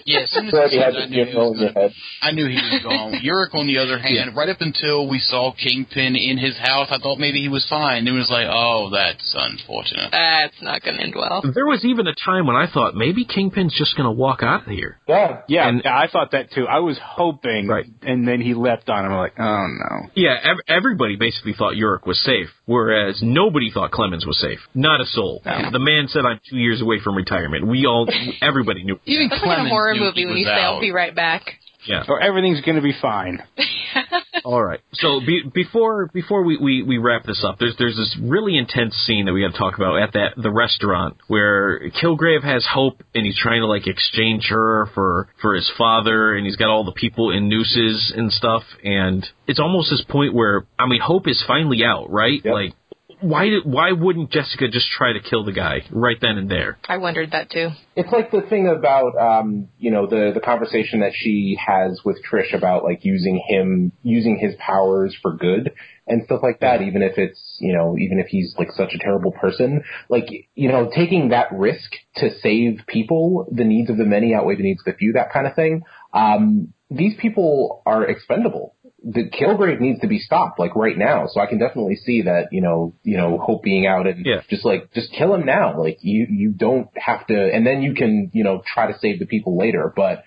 Yeah, 0.04 0.20
as 0.20 0.30
soon 0.32 0.48
as 0.48 0.54
Already 0.54 0.76
he 0.76 0.82
had 0.82 0.94
said, 0.94 1.02
I 1.02 1.06
the 1.06 1.12
knew 1.12 1.24
he 1.26 1.34
was 1.36 1.52
in 1.52 1.60
your 1.60 1.72
gonna- 1.72 1.80
head. 1.80 1.92
I 2.22 2.30
knew 2.32 2.46
he 2.48 2.54
was 2.56 2.80
gone. 2.82 3.12
Urich, 3.24 3.54
on 3.54 3.66
the 3.66 3.78
other 3.78 3.98
hand, 3.98 4.34
right 4.36 4.48
up 4.48 4.60
until 4.60 5.08
we 5.08 5.18
saw 5.18 5.52
Kingpin 5.52 6.16
in 6.16 6.38
his 6.38 6.56
house, 6.56 6.88
I 6.90 6.98
thought 6.98 7.18
maybe 7.18 7.40
he 7.42 7.48
was 7.48 7.66
fine. 7.68 8.06
It 8.08 8.12
was 8.12 8.28
like, 8.30 8.46
oh, 8.50 8.90
that's 8.90 9.34
unfortunate. 9.36 10.10
That's 10.10 10.56
not 10.62 10.82
going 10.82 10.96
to 10.96 11.02
end 11.02 11.14
well. 11.14 11.42
There 11.54 11.66
was 11.66 11.84
even 11.84 12.06
a 12.06 12.14
time 12.14 12.46
when 12.46 12.56
I 12.56 12.66
thought 12.72 12.94
maybe 12.94 13.24
Kingpin's 13.24 13.76
just 13.76 13.96
going 13.96 14.06
to 14.08 14.12
walk 14.12 14.42
out 14.42 14.62
of 14.62 14.68
here. 14.72 14.98
Yeah. 15.06 15.42
Yeah, 15.48 15.68
And- 15.68 15.82
I 15.86 16.08
thought 16.08 16.32
that 16.32 16.50
too. 16.52 16.66
I 16.66 16.80
was 16.80 16.98
hoping, 17.02 17.68
Right. 17.68 17.86
and 18.02 18.26
then 18.26 18.40
he 18.40 18.54
leapt 18.54 18.88
on 18.88 19.04
him. 19.04 19.12
I'm 19.12 19.18
like, 19.18 19.34
oh 19.38 19.66
no. 19.68 20.08
Yeah, 20.14 20.36
ev- 20.42 20.64
everybody 20.66 21.16
basically 21.16 21.52
thought 21.56 21.76
Urich 21.78 22.06
was 22.06 22.22
safe, 22.24 22.48
whereas 22.66 23.20
nobody 23.22 23.70
thought 23.70 23.90
Clemens 23.90 24.26
was 24.26 24.40
safe. 24.40 24.58
Not 24.74 25.00
a 25.00 25.06
soul. 25.06 25.42
The 25.44 25.78
man 25.78 26.08
said, 26.08 26.24
"I'm 26.24 26.40
two 26.48 26.58
years 26.58 26.80
away 26.80 27.00
from 27.02 27.14
retirement." 27.16 27.66
We 27.66 27.86
all, 27.86 28.08
everybody 28.42 28.84
knew. 28.84 28.98
Even 29.06 29.28
That's 29.28 29.44
like 29.44 29.60
in 29.60 29.66
a 29.66 29.68
horror 29.68 29.94
movie 29.94 30.26
when 30.26 30.36
you 30.36 30.44
say, 30.44 30.50
I'll 30.50 30.80
be 30.80 30.92
right 30.92 31.14
back. 31.14 31.58
Yeah. 31.88 32.04
Or 32.08 32.20
everything's 32.20 32.60
gonna 32.60 32.82
be 32.82 32.94
fine. 33.00 33.42
All 34.44 34.62
right. 34.62 34.80
So 34.92 35.20
be, 35.20 35.42
before 35.52 36.10
before 36.12 36.44
we, 36.44 36.56
we, 36.58 36.82
we 36.82 36.98
wrap 36.98 37.24
this 37.24 37.44
up, 37.46 37.58
there's 37.58 37.74
there's 37.78 37.96
this 37.96 38.16
really 38.20 38.56
intense 38.56 38.94
scene 39.06 39.26
that 39.26 39.32
we 39.32 39.42
got 39.42 39.52
to 39.52 39.58
talk 39.58 39.76
about 39.76 40.00
at 40.00 40.12
that 40.12 40.34
the 40.36 40.50
restaurant 40.50 41.16
where 41.26 41.90
Kilgrave 41.90 42.44
has 42.44 42.66
Hope 42.72 43.02
and 43.14 43.26
he's 43.26 43.38
trying 43.38 43.62
to 43.62 43.66
like 43.66 43.86
exchange 43.86 44.46
her 44.50 44.86
for 44.94 45.28
for 45.40 45.54
his 45.54 45.70
father 45.76 46.34
and 46.34 46.46
he's 46.46 46.56
got 46.56 46.68
all 46.68 46.84
the 46.84 46.92
people 46.92 47.30
in 47.30 47.48
nooses 47.48 48.12
and 48.16 48.32
stuff 48.32 48.62
and 48.84 49.26
it's 49.46 49.58
almost 49.58 49.90
this 49.90 50.04
point 50.08 50.34
where 50.34 50.66
I 50.78 50.86
mean 50.86 51.00
Hope 51.00 51.26
is 51.26 51.42
finally 51.46 51.82
out, 51.84 52.10
right? 52.10 52.40
Yep. 52.44 52.52
Like 52.52 52.74
why 53.20 53.46
did 53.46 53.64
why 53.64 53.92
wouldn't 53.92 54.30
Jessica 54.30 54.68
just 54.68 54.90
try 54.90 55.12
to 55.12 55.20
kill 55.20 55.44
the 55.44 55.52
guy 55.52 55.82
right 55.90 56.16
then 56.20 56.38
and 56.38 56.50
there? 56.50 56.78
I 56.88 56.98
wondered 56.98 57.32
that 57.32 57.50
too. 57.50 57.70
It's 57.96 58.10
like 58.12 58.30
the 58.30 58.42
thing 58.42 58.68
about 58.68 59.16
um, 59.18 59.68
you 59.78 59.90
know, 59.90 60.06
the 60.06 60.32
the 60.34 60.40
conversation 60.40 61.00
that 61.00 61.12
she 61.14 61.58
has 61.64 62.00
with 62.04 62.18
Trish 62.30 62.54
about 62.54 62.84
like 62.84 63.04
using 63.04 63.42
him 63.48 63.92
using 64.02 64.38
his 64.38 64.54
powers 64.58 65.16
for 65.20 65.36
good 65.36 65.72
and 66.06 66.24
stuff 66.24 66.40
like 66.42 66.60
that, 66.60 66.82
even 66.82 67.02
if 67.02 67.18
it's 67.18 67.56
you 67.60 67.74
know, 67.74 67.96
even 67.98 68.18
if 68.18 68.26
he's 68.28 68.54
like 68.58 68.70
such 68.72 68.94
a 68.94 68.98
terrible 68.98 69.32
person. 69.32 69.82
Like, 70.08 70.28
you 70.54 70.68
know, 70.68 70.90
taking 70.94 71.30
that 71.30 71.48
risk 71.52 71.92
to 72.16 72.30
save 72.40 72.80
people, 72.86 73.46
the 73.50 73.64
needs 73.64 73.90
of 73.90 73.96
the 73.96 74.04
many 74.04 74.34
outweigh 74.34 74.56
the 74.56 74.62
needs 74.62 74.80
of 74.80 74.92
the 74.92 74.98
few, 74.98 75.12
that 75.14 75.32
kind 75.32 75.46
of 75.46 75.54
thing. 75.54 75.82
Um, 76.12 76.72
these 76.90 77.14
people 77.20 77.82
are 77.84 78.04
expendable. 78.04 78.74
The 79.10 79.30
Kilgrave 79.30 79.80
needs 79.80 80.00
to 80.00 80.06
be 80.06 80.18
stopped, 80.18 80.58
like 80.60 80.76
right 80.76 80.96
now. 80.98 81.28
So 81.28 81.40
I 81.40 81.46
can 81.46 81.58
definitely 81.58 81.96
see 81.96 82.22
that, 82.22 82.48
you 82.52 82.60
know, 82.60 82.92
you 83.04 83.16
know, 83.16 83.38
Hope 83.38 83.62
being 83.62 83.86
out 83.86 84.06
and 84.06 84.26
Yeah. 84.26 84.42
just 84.50 84.66
like 84.66 84.92
just 84.92 85.10
kill 85.12 85.34
him 85.34 85.46
now. 85.46 85.80
Like 85.80 85.96
you 86.02 86.26
you 86.28 86.50
don't 86.50 86.88
have 86.96 87.26
to, 87.28 87.34
and 87.54 87.66
then 87.66 87.80
you 87.82 87.94
can, 87.94 88.30
you 88.34 88.44
know, 88.44 88.60
try 88.74 88.92
to 88.92 88.98
save 88.98 89.18
the 89.18 89.26
people 89.26 89.56
later. 89.56 89.90
But 89.96 90.24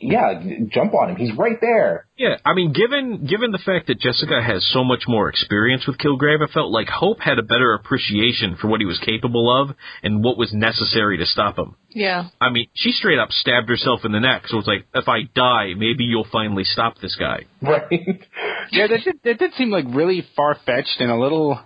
yeah, 0.00 0.42
jump 0.72 0.92
on 0.94 1.10
him. 1.10 1.16
He's 1.16 1.36
right 1.36 1.56
there. 1.60 2.06
Yeah, 2.16 2.36
I 2.44 2.54
mean, 2.54 2.72
given 2.72 3.26
given 3.26 3.52
the 3.52 3.58
fact 3.64 3.86
that 3.86 4.00
Jessica 4.00 4.42
has 4.42 4.68
so 4.72 4.82
much 4.84 5.04
more 5.06 5.28
experience 5.28 5.86
with 5.86 5.98
Kilgrave, 5.98 6.46
I 6.46 6.52
felt 6.52 6.72
like 6.72 6.88
Hope 6.88 7.20
had 7.20 7.38
a 7.38 7.42
better 7.42 7.74
appreciation 7.74 8.56
for 8.60 8.68
what 8.68 8.80
he 8.80 8.86
was 8.86 8.98
capable 8.98 9.62
of 9.62 9.76
and 10.02 10.22
what 10.22 10.36
was 10.36 10.52
necessary 10.52 11.18
to 11.18 11.26
stop 11.26 11.58
him. 11.58 11.76
Yeah. 11.90 12.28
I 12.40 12.50
mean, 12.50 12.66
she 12.74 12.90
straight 12.90 13.18
up 13.18 13.30
stabbed 13.30 13.68
herself 13.68 14.00
in 14.04 14.12
the 14.12 14.20
neck, 14.20 14.44
so 14.48 14.58
it's 14.58 14.66
like, 14.66 14.86
if 14.94 15.08
I 15.08 15.22
die, 15.34 15.74
maybe 15.76 16.04
you'll 16.04 16.26
finally 16.30 16.64
stop 16.64 16.98
this 17.00 17.16
guy. 17.16 17.44
Right. 17.62 17.90
Yeah, 18.70 18.88
that 18.88 19.00
did, 19.04 19.20
that 19.24 19.38
did 19.38 19.54
seem 19.54 19.70
like 19.70 19.86
really 19.88 20.26
far 20.36 20.54
fetched 20.66 21.00
and 21.00 21.10
a 21.10 21.16
little. 21.16 21.58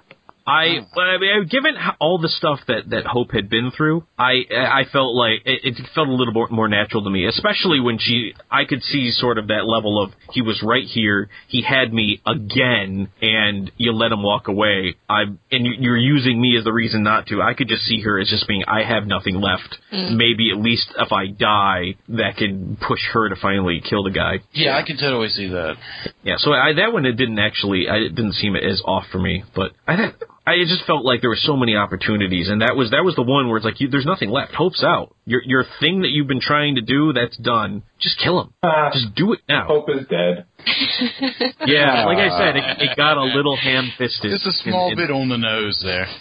I, 0.49 0.79
hmm. 0.81 0.99
I 0.99 1.19
mean, 1.19 1.47
given 1.49 1.75
all 2.01 2.19
the 2.19 2.29
stuff 2.29 2.61
that 2.69 2.89
that 2.91 3.05
Hope 3.07 3.33
had 3.33 3.49
been 3.51 3.71
through, 3.77 4.05
I 4.19 4.33
I 4.51 4.83
felt 4.93 5.15
like 5.15 5.43
it, 5.45 5.61
it 5.79 5.87
felt 5.95 6.09
a 6.09 6.13
little 6.13 6.33
more, 6.35 6.49
more 6.51 6.69
natural 6.69 7.05
to 7.05 7.11
me, 7.11 7.27
especially 7.27 7.81
when 7.81 7.99
she, 7.99 8.33
I 8.51 8.65
could 8.65 8.83
see 8.83 9.11
sort 9.13 9.39
of 9.39 9.49
that 9.49 9.65
level 9.67 10.03
of 10.03 10.13
he 10.33 10.43
was 10.43 10.63
right 10.63 10.85
here, 10.87 11.29
he 11.49 11.63
had 11.63 11.93
me 11.93 12.21
again, 12.27 13.09
and 13.21 13.71
you 13.77 13.93
let 13.93 14.13
him 14.13 14.23
walk 14.23 14.49
away. 14.49 14.95
I 15.09 15.23
and 15.51 15.67
you- 15.67 15.77
you're 15.79 15.97
using 15.99 16.41
me 16.41 16.57
as 16.57 16.65
the 16.65 16.73
reason 16.73 17.03
not 17.03 17.27
to. 17.29 17.43
I 17.43 17.55
could 17.55 17.69
just 17.69 17.83
see 17.85 18.01
her 18.03 18.19
as 18.19 18.29
just 18.29 18.49
being, 18.49 18.65
I 18.67 18.83
have 18.83 19.07
nothing 19.07 19.41
left. 19.41 19.77
Hmm. 19.91 20.17
Maybe 20.17 20.51
at 20.51 20.59
least 20.59 20.89
if 20.99 21.13
I 21.13 21.27
die, 21.29 21.95
that 22.09 22.37
can 22.37 22.77
push 22.81 23.01
her 23.13 23.29
to 23.29 23.37
finally 23.37 23.81
kill 23.89 24.03
the 24.03 24.11
guy. 24.11 24.41
Yeah, 24.53 24.77
I 24.77 24.83
can 24.83 24.97
totally 24.97 25.29
see 25.29 25.49
that. 25.49 25.77
Yeah, 26.23 26.35
so 26.39 26.53
I, 26.53 26.73
that 26.75 26.93
one 26.93 27.05
it 27.07 27.13
didn't 27.13 27.39
actually, 27.39 27.89
I, 27.89 27.97
it 27.97 28.15
didn't 28.15 28.33
seem 28.35 28.57
as 28.57 28.81
off 28.85 29.05
for 29.13 29.19
me, 29.19 29.45
but 29.55 29.73
I 29.87 29.97
think 29.97 30.15
I 30.49 30.65
just 30.67 30.85
felt 30.87 31.05
like 31.05 31.21
there 31.21 31.31
were 31.31 31.37
so 31.37 31.57
many 31.57 31.77
opportunities, 31.77 32.49
and 32.49 32.63
that 32.63 32.75
was 32.75 32.91
that 32.91 33.05
was 33.05 33.15
the 33.15 33.23
one 33.23 33.49
where 33.49 33.59
it's 33.59 33.65
like 33.65 33.81
you, 33.81 33.89
there's 33.89 34.07
nothing 34.07 34.31
left. 34.31 34.55
Hope's 34.55 34.83
out. 34.83 35.15
Your 35.27 35.43
your 35.45 35.65
thing 35.81 36.03
that 36.03 36.09
you've 36.09 36.27
been 36.27 36.41
trying 36.41 36.77
to 36.77 36.81
do, 36.81 37.13
that's 37.13 37.37
done. 37.37 37.83
Just 38.01 38.19
kill 38.19 38.41
him. 38.41 38.55
Uh, 38.63 38.91
Just 38.93 39.15
do 39.15 39.33
it 39.35 39.41
now. 39.49 39.67
Hope 39.67 39.89
is 39.91 40.07
dead. 40.09 40.47
Yeah, 41.67 42.05
like 42.07 42.19
I 42.19 42.31
said, 42.39 42.57
it, 42.57 42.65
it 42.91 42.97
got 42.97 43.17
a 43.17 43.25
little 43.25 43.57
ham 43.57 43.91
fisted. 43.99 44.31
Just 44.33 44.47
a 44.47 44.53
small 44.53 44.95
bit 44.97 45.11
on 45.11 45.29
the 45.29 45.39
nose 45.39 45.81
there. 45.85 46.07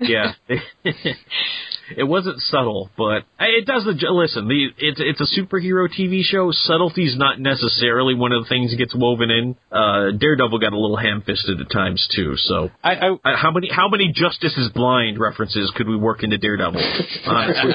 Yeah. 0.00 0.32
It 1.96 2.02
wasn't 2.02 2.40
subtle, 2.40 2.90
but 2.98 3.22
it 3.38 3.64
does 3.64 3.84
the 3.84 3.92
listen. 4.10 4.48
The 4.48 4.70
it's 4.76 5.00
it's 5.00 5.20
a 5.20 5.40
superhero 5.40 5.86
TV 5.88 6.22
show. 6.24 6.50
Subtlety's 6.50 7.16
not 7.16 7.38
necessarily 7.38 8.14
one 8.16 8.32
of 8.32 8.42
the 8.42 8.48
things 8.48 8.72
that 8.72 8.76
gets 8.76 8.92
woven 8.92 9.30
in. 9.30 9.56
Uh, 9.70 10.10
Daredevil 10.18 10.58
got 10.58 10.72
a 10.72 10.78
little 10.78 10.96
ham-fisted 10.96 11.60
at 11.60 11.70
times 11.70 12.08
too. 12.14 12.34
So 12.38 12.70
I, 12.82 12.94
I 12.96 13.08
Uh, 13.12 13.36
how 13.36 13.52
many 13.52 13.68
how 13.70 13.88
many 13.88 14.10
Justice 14.12 14.56
is 14.58 14.68
Blind 14.70 15.20
references 15.20 15.72
could 15.76 15.86
we 15.86 15.96
work 15.96 16.24
into 16.24 16.38
Daredevil? 16.38 16.82
Honestly. 17.26 17.72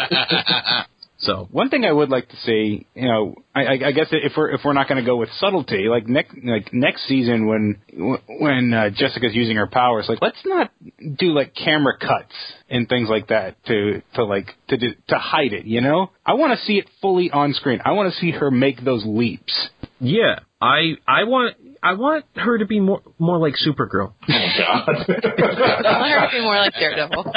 So 1.21 1.47
One 1.51 1.69
thing 1.69 1.85
I 1.85 1.91
would 1.91 2.09
like 2.09 2.27
to 2.29 2.35
see, 2.45 2.87
you 2.95 3.07
know, 3.07 3.35
I, 3.53 3.61
I, 3.61 3.71
I 3.87 3.91
guess 3.91 4.07
if 4.11 4.33
we're 4.35 4.51
if 4.51 4.61
we're 4.65 4.73
not 4.73 4.87
going 4.87 5.03
to 5.03 5.05
go 5.07 5.17
with 5.17 5.29
subtlety, 5.39 5.87
like 5.87 6.07
next 6.07 6.35
like 6.43 6.73
next 6.73 7.07
season 7.07 7.47
when 7.47 7.79
when 8.39 8.73
uh, 8.73 8.89
Jessica's 8.89 9.33
using 9.33 9.57
her 9.57 9.67
powers, 9.67 10.05
like 10.09 10.19
let's 10.21 10.41
not 10.45 10.71
do 11.19 11.27
like 11.27 11.53
camera 11.53 11.97
cuts 11.99 12.33
and 12.69 12.89
things 12.89 13.07
like 13.09 13.27
that 13.27 13.63
to 13.65 14.01
to 14.15 14.23
like 14.23 14.47
to 14.69 14.77
do, 14.77 14.87
to 15.09 15.15
hide 15.15 15.53
it. 15.53 15.65
You 15.65 15.81
know, 15.81 16.11
I 16.25 16.33
want 16.33 16.57
to 16.57 16.65
see 16.65 16.73
it 16.79 16.85
fully 17.01 17.29
on 17.31 17.53
screen. 17.53 17.81
I 17.85 17.91
want 17.91 18.11
to 18.13 18.19
see 18.19 18.31
her 18.31 18.49
make 18.49 18.83
those 18.83 19.03
leaps. 19.05 19.69
yeah, 19.99 20.39
I 20.59 20.93
I 21.07 21.25
want 21.25 21.55
I 21.83 21.93
want 21.93 22.25
her 22.35 22.57
to 22.57 22.65
be 22.65 22.79
more 22.79 23.01
more 23.19 23.37
like 23.37 23.55
Supergirl. 23.55 24.13
Oh 24.27 24.47
God. 24.57 24.89
I 25.07 25.99
want 25.99 26.11
her 26.11 26.27
to 26.27 26.31
be 26.31 26.41
more 26.41 26.55
like 26.57 26.73
Daredevil. 26.73 27.33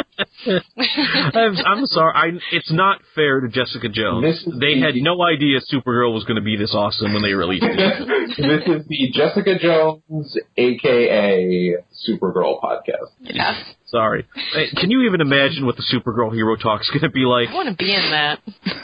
I'm, 0.47 1.57
I'm 1.57 1.87
sorry. 1.87 2.12
I, 2.14 2.26
it's 2.53 2.72
not 2.72 3.01
fair 3.14 3.41
to 3.41 3.49
Jessica 3.49 3.89
Jones. 3.89 4.24
This 4.24 4.45
They 4.61 4.74
the- 4.74 4.80
had 4.80 4.95
no 4.97 5.22
idea 5.24 5.61
Supergirl 5.72 6.12
was 6.12 6.24
going 6.24 6.37
to 6.37 6.43
be 6.43 6.57
this 6.57 6.74
awesome 6.74 7.12
when 7.12 7.22
they 7.22 7.32
released 7.35 7.64
it. 7.66 8.37
this 8.39 8.66
is 8.82 8.87
the 8.89 9.11
Jessica 9.12 9.59
Jones, 9.59 10.37
aka 10.57 11.76
Supergirl 12.09 12.61
podcast. 12.61 13.11
Yeah. 13.20 13.55
Sorry. 13.87 14.26
Hey, 14.53 14.66
Can 14.76 14.91
you 14.91 15.03
even 15.03 15.20
imagine 15.20 15.66
what 15.66 15.76
the 15.76 15.85
Supergirl 15.85 16.35
Hero 16.35 16.57
Talk 16.57 16.80
is 16.80 16.89
going 16.91 17.03
to 17.03 17.11
be 17.11 17.20
like? 17.20 17.49
I 17.51 17.55
want 17.55 17.68
to 17.68 17.76
be 17.76 17.95
in 17.95 18.11
that. 18.11 18.41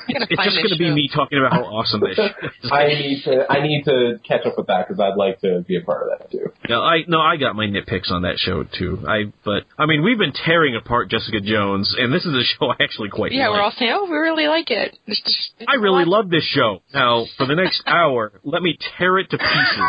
It's 0.09 0.45
just 0.45 0.57
going 0.57 0.69
to 0.71 0.79
be 0.79 0.91
me 0.93 1.11
talking 1.13 1.39
about 1.39 1.53
how 1.53 1.65
awesome 1.65 2.01
this 2.01 2.17
is. 2.17 2.71
I 2.71 2.87
need 2.89 3.23
to 3.25 3.45
I 3.51 3.61
need 3.63 3.83
to 3.87 4.21
catch 4.27 4.47
up 4.47 4.57
with 4.57 4.69
that 4.69 4.87
because 4.87 5.01
I'd 5.01 5.17
like 5.17 5.41
to 5.41 5.65
be 5.67 5.77
a 5.79 5.81
part 5.81 6.05
of 6.07 6.19
that 6.19 6.31
too. 6.31 6.53
No, 6.69 6.81
I 6.83 6.99
no, 7.09 7.19
I 7.21 7.37
got 7.39 7.57
my 7.57 7.67
nitpicks 7.67 8.11
on 8.13 8.23
that 8.23 8.39
show 8.39 8.63
too. 8.63 9.03
I 9.09 9.33
but 9.45 9.65
I 9.77 9.87
mean, 9.87 10.05
we've 10.05 10.19
been 10.19 10.33
tearing 10.33 10.77
apart 10.77 11.09
Jessica 11.11 11.40
Jones, 11.45 11.95
and 11.99 12.13
this 12.13 12.25
is 12.27 12.35
a 12.35 12.43
show 12.59 12.69
I 12.71 12.77
actually 12.83 13.09
quite 13.11 13.33
Yeah, 13.33 13.49
like. 13.49 13.57
we're 13.59 13.63
all 13.63 13.71
saying, 13.77 13.93
oh, 13.95 14.05
we 14.11 14.17
really 14.17 14.47
like 14.49 14.71
it. 14.71 14.97
It's 15.07 15.21
just- 15.23 15.53
it's 15.59 15.69
I 15.69 15.75
really 15.75 16.05
lot. 16.05 16.25
love 16.25 16.31
this 16.31 16.45
show. 16.45 16.83
Now, 16.95 17.27
for 17.37 17.47
the 17.47 17.55
next 17.55 17.83
hour, 17.87 18.33
let 18.45 18.63
me 18.63 18.77
tear 18.99 19.19
it 19.19 19.31
to 19.31 19.39
pieces. 19.39 19.83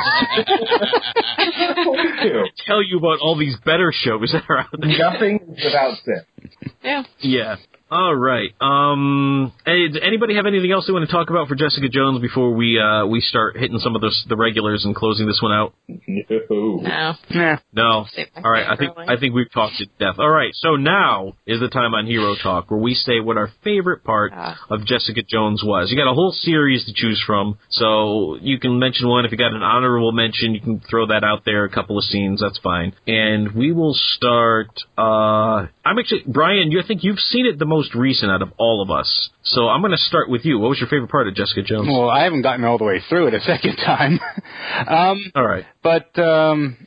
Tell 2.67 2.81
you 2.83 2.97
about 2.97 3.19
all 3.21 3.37
these 3.37 3.55
better 3.65 3.91
shows 3.93 4.31
that 4.33 4.43
are 4.49 4.59
out 4.59 4.67
there. 4.77 4.97
Nothing 4.97 5.39
is 5.57 5.63
without 5.65 5.97
sin. 6.03 6.21
Yeah. 6.83 7.03
Yeah. 7.19 7.55
All 7.91 8.15
right. 8.15 8.51
Um. 8.61 9.51
Hey, 9.65 9.89
does 9.89 10.01
anybody 10.01 10.35
have 10.35 10.45
anything 10.45 10.71
else 10.71 10.87
they 10.87 10.93
want 10.93 11.05
to 11.05 11.11
talk 11.11 11.29
about 11.29 11.49
for 11.49 11.55
Jessica 11.55 11.89
Jones 11.89 12.21
before 12.21 12.53
we 12.53 12.79
uh 12.79 13.05
we 13.05 13.19
start 13.19 13.57
hitting 13.57 13.79
some 13.79 13.95
of 13.97 14.01
the 14.01 14.09
the 14.29 14.37
regulars 14.37 14.85
and 14.85 14.95
closing 14.95 15.27
this 15.27 15.41
one 15.43 15.51
out? 15.51 15.73
No. 16.07 16.23
No. 16.47 17.13
Nah. 17.29 17.57
No. 17.73 18.05
All 18.43 18.49
right. 18.49 18.65
I 18.65 18.77
think. 18.77 18.93
I 18.97 19.17
think 19.19 19.35
we've 19.35 19.51
talked 19.51 19.75
to 19.79 19.87
death. 19.99 20.15
All 20.19 20.29
right. 20.29 20.51
So 20.53 20.77
now 20.77 21.33
is 21.45 21.59
the 21.59 21.67
time 21.67 21.93
on 21.93 22.05
Hero 22.05 22.35
Talk 22.41 22.71
where 22.71 22.79
we 22.79 22.93
say 22.93 23.19
what 23.19 23.35
our 23.35 23.49
favorite 23.61 24.05
part 24.05 24.31
Ah. 24.33 24.57
of 24.69 24.85
Jessica 24.85 25.21
Jones 25.27 25.61
was. 25.61 25.91
You 25.91 25.97
got 25.97 26.09
a 26.09 26.13
whole 26.15 26.31
series 26.31 26.85
to 26.85 26.93
choose 26.93 27.21
from, 27.27 27.57
so 27.71 28.37
you 28.41 28.57
can 28.57 28.79
mention 28.79 29.09
one. 29.09 29.25
If 29.25 29.33
you 29.33 29.37
got 29.37 29.51
an 29.51 29.63
honorable 29.63 30.13
mention, 30.13 30.55
you 30.55 30.61
can 30.61 30.79
throw 30.89 31.07
that 31.07 31.25
out 31.25 31.43
there. 31.43 31.65
A 31.65 31.69
couple 31.69 31.97
of 31.97 32.05
scenes, 32.05 32.39
that's 32.41 32.57
fine. 32.59 32.93
And 33.05 33.51
we 33.51 33.73
will 33.73 33.95
start. 34.15 34.69
Uh, 34.97 35.67
I'm 35.83 35.99
actually 35.99 36.23
Brian. 36.25 36.71
You 36.71 36.79
I 36.81 36.87
think 36.87 37.03
you've 37.03 37.19
seen 37.19 37.45
it 37.45 37.59
the 37.59 37.65
most 37.65 37.80
recent 37.95 38.31
out 38.31 38.41
of 38.41 38.49
all 38.57 38.81
of 38.81 38.91
us. 38.91 39.29
So 39.43 39.67
I'm 39.67 39.81
going 39.81 39.91
to 39.91 39.97
start 39.97 40.29
with 40.29 40.45
you. 40.45 40.59
What 40.59 40.69
was 40.69 40.79
your 40.79 40.89
favorite 40.89 41.09
part 41.09 41.27
of 41.27 41.35
Jessica 41.35 41.63
Jones? 41.63 41.87
Well, 41.89 42.09
I 42.09 42.23
haven't 42.23 42.41
gotten 42.41 42.63
all 42.65 42.77
the 42.77 42.83
way 42.83 43.01
through 43.09 43.27
it 43.27 43.33
a 43.33 43.41
second 43.41 43.75
time. 43.77 44.19
um, 44.87 45.31
all 45.35 45.45
right. 45.45 45.65
but 45.83 46.17
um, 46.19 46.77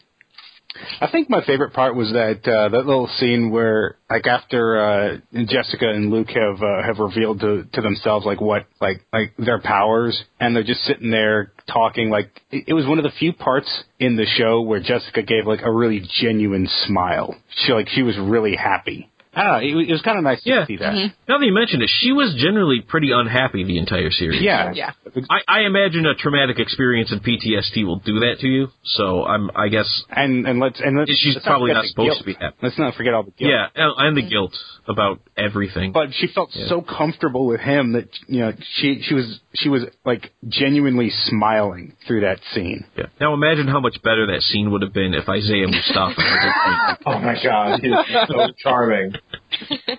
I 1.00 1.08
think 1.10 1.30
my 1.30 1.44
favorite 1.44 1.72
part 1.72 1.94
was 1.94 2.10
that 2.12 2.46
uh, 2.48 2.68
that 2.68 2.86
little 2.86 3.06
scene 3.18 3.50
where, 3.50 3.96
like, 4.10 4.26
after 4.26 4.76
uh, 4.76 5.16
Jessica 5.46 5.88
and 5.88 6.10
Luke 6.10 6.28
have 6.30 6.62
uh, 6.62 6.82
have 6.82 6.98
revealed 6.98 7.40
to 7.40 7.64
to 7.72 7.80
themselves 7.80 8.26
like 8.26 8.40
what 8.40 8.66
like 8.80 9.04
like 9.12 9.34
their 9.38 9.60
powers, 9.60 10.20
and 10.40 10.54
they're 10.54 10.64
just 10.64 10.82
sitting 10.82 11.10
there 11.10 11.52
talking. 11.68 12.10
Like, 12.10 12.42
it, 12.50 12.64
it 12.68 12.74
was 12.74 12.86
one 12.86 12.98
of 12.98 13.04
the 13.04 13.12
few 13.18 13.32
parts 13.32 13.84
in 14.00 14.16
the 14.16 14.26
show 14.26 14.62
where 14.62 14.80
Jessica 14.80 15.22
gave 15.22 15.46
like 15.46 15.62
a 15.62 15.70
really 15.70 16.02
genuine 16.20 16.68
smile. 16.86 17.36
She 17.64 17.72
like 17.72 17.88
she 17.88 18.02
was 18.02 18.18
really 18.18 18.56
happy. 18.56 19.10
I. 19.36 19.62
It, 19.62 19.74
was- 19.74 19.88
it 19.88 19.92
was 19.92 20.02
kind 20.02 20.18
of 20.18 20.24
nice 20.24 20.40
Yeah. 20.44 20.60
to 20.60 20.66
see 20.66 20.76
that. 20.78 20.92
Mm-hmm. 20.92 21.14
Now 21.28 21.38
that 21.38 21.44
you 21.46 21.52
mention 21.54 21.82
it, 21.82 21.90
she 22.00 22.12
was 22.12 22.34
generally 22.38 22.80
pretty 22.80 23.10
unhappy 23.12 23.64
the 23.64 23.78
entire 23.78 24.10
series. 24.10 24.42
Yeah. 24.42 24.72
Yeah. 24.72 24.92
I, 25.30 25.40
I 25.48 25.60
imagine 25.66 26.06
a 26.06 26.14
traumatic 26.14 26.58
experience 26.58 27.12
in 27.12 27.20
PTSD 27.20 27.84
will 27.86 27.98
do 28.00 28.20
that 28.20 28.36
to 28.40 28.46
you. 28.48 28.68
So 28.84 29.24
I'm, 29.24 29.50
I 29.56 29.68
guess, 29.68 29.88
And 30.10 30.46
and 30.46 30.58
let's 30.60 30.80
and 30.80 30.98
let's 30.98 31.10
She's 31.18 31.34
let's 31.34 31.46
probably 31.46 31.70
forget 31.70 31.76
not 31.82 31.86
supposed 31.86 32.06
guilt. 32.08 32.18
to 32.18 32.24
be 32.24 32.34
happy. 32.34 32.56
Let's 32.62 32.78
not 32.78 32.94
forget 32.94 33.14
all 33.14 33.22
the 33.22 33.30
guilt. 33.32 33.50
yeah, 33.50 33.66
and, 33.74 33.94
and 33.98 34.16
the 34.16 34.22
mm-hmm. 34.22 34.30
guilt 34.30 34.54
about 34.88 35.20
everything. 35.36 35.92
But 35.92 36.08
she 36.12 36.26
felt 36.34 36.50
so 36.52 36.82
comfortable 36.82 37.46
with 37.46 37.60
him 37.60 37.92
that 37.92 38.08
you 38.26 38.40
know 38.40 38.52
she 38.76 39.00
she 39.02 39.14
was 39.14 39.40
she 39.54 39.68
was 39.68 39.82
like 40.04 40.32
genuinely 40.48 41.10
smiling 41.10 41.94
through 42.06 42.22
that 42.22 42.40
scene. 42.52 42.84
yeah. 42.96 43.06
Now 43.20 43.34
imagine 43.34 43.66
how 43.68 43.80
much 43.80 44.02
better 44.02 44.26
that 44.28 44.42
scene 44.42 44.70
would 44.72 44.82
have 44.82 44.92
been 44.92 45.14
if 45.14 45.28
Isaiah 45.28 45.66
Mustafa 45.68 46.14
was 46.18 46.96
Oh 47.06 47.18
my 47.18 47.36
God, 47.42 47.80
he's 47.80 47.92
so 48.28 48.48
charming. 48.62 49.14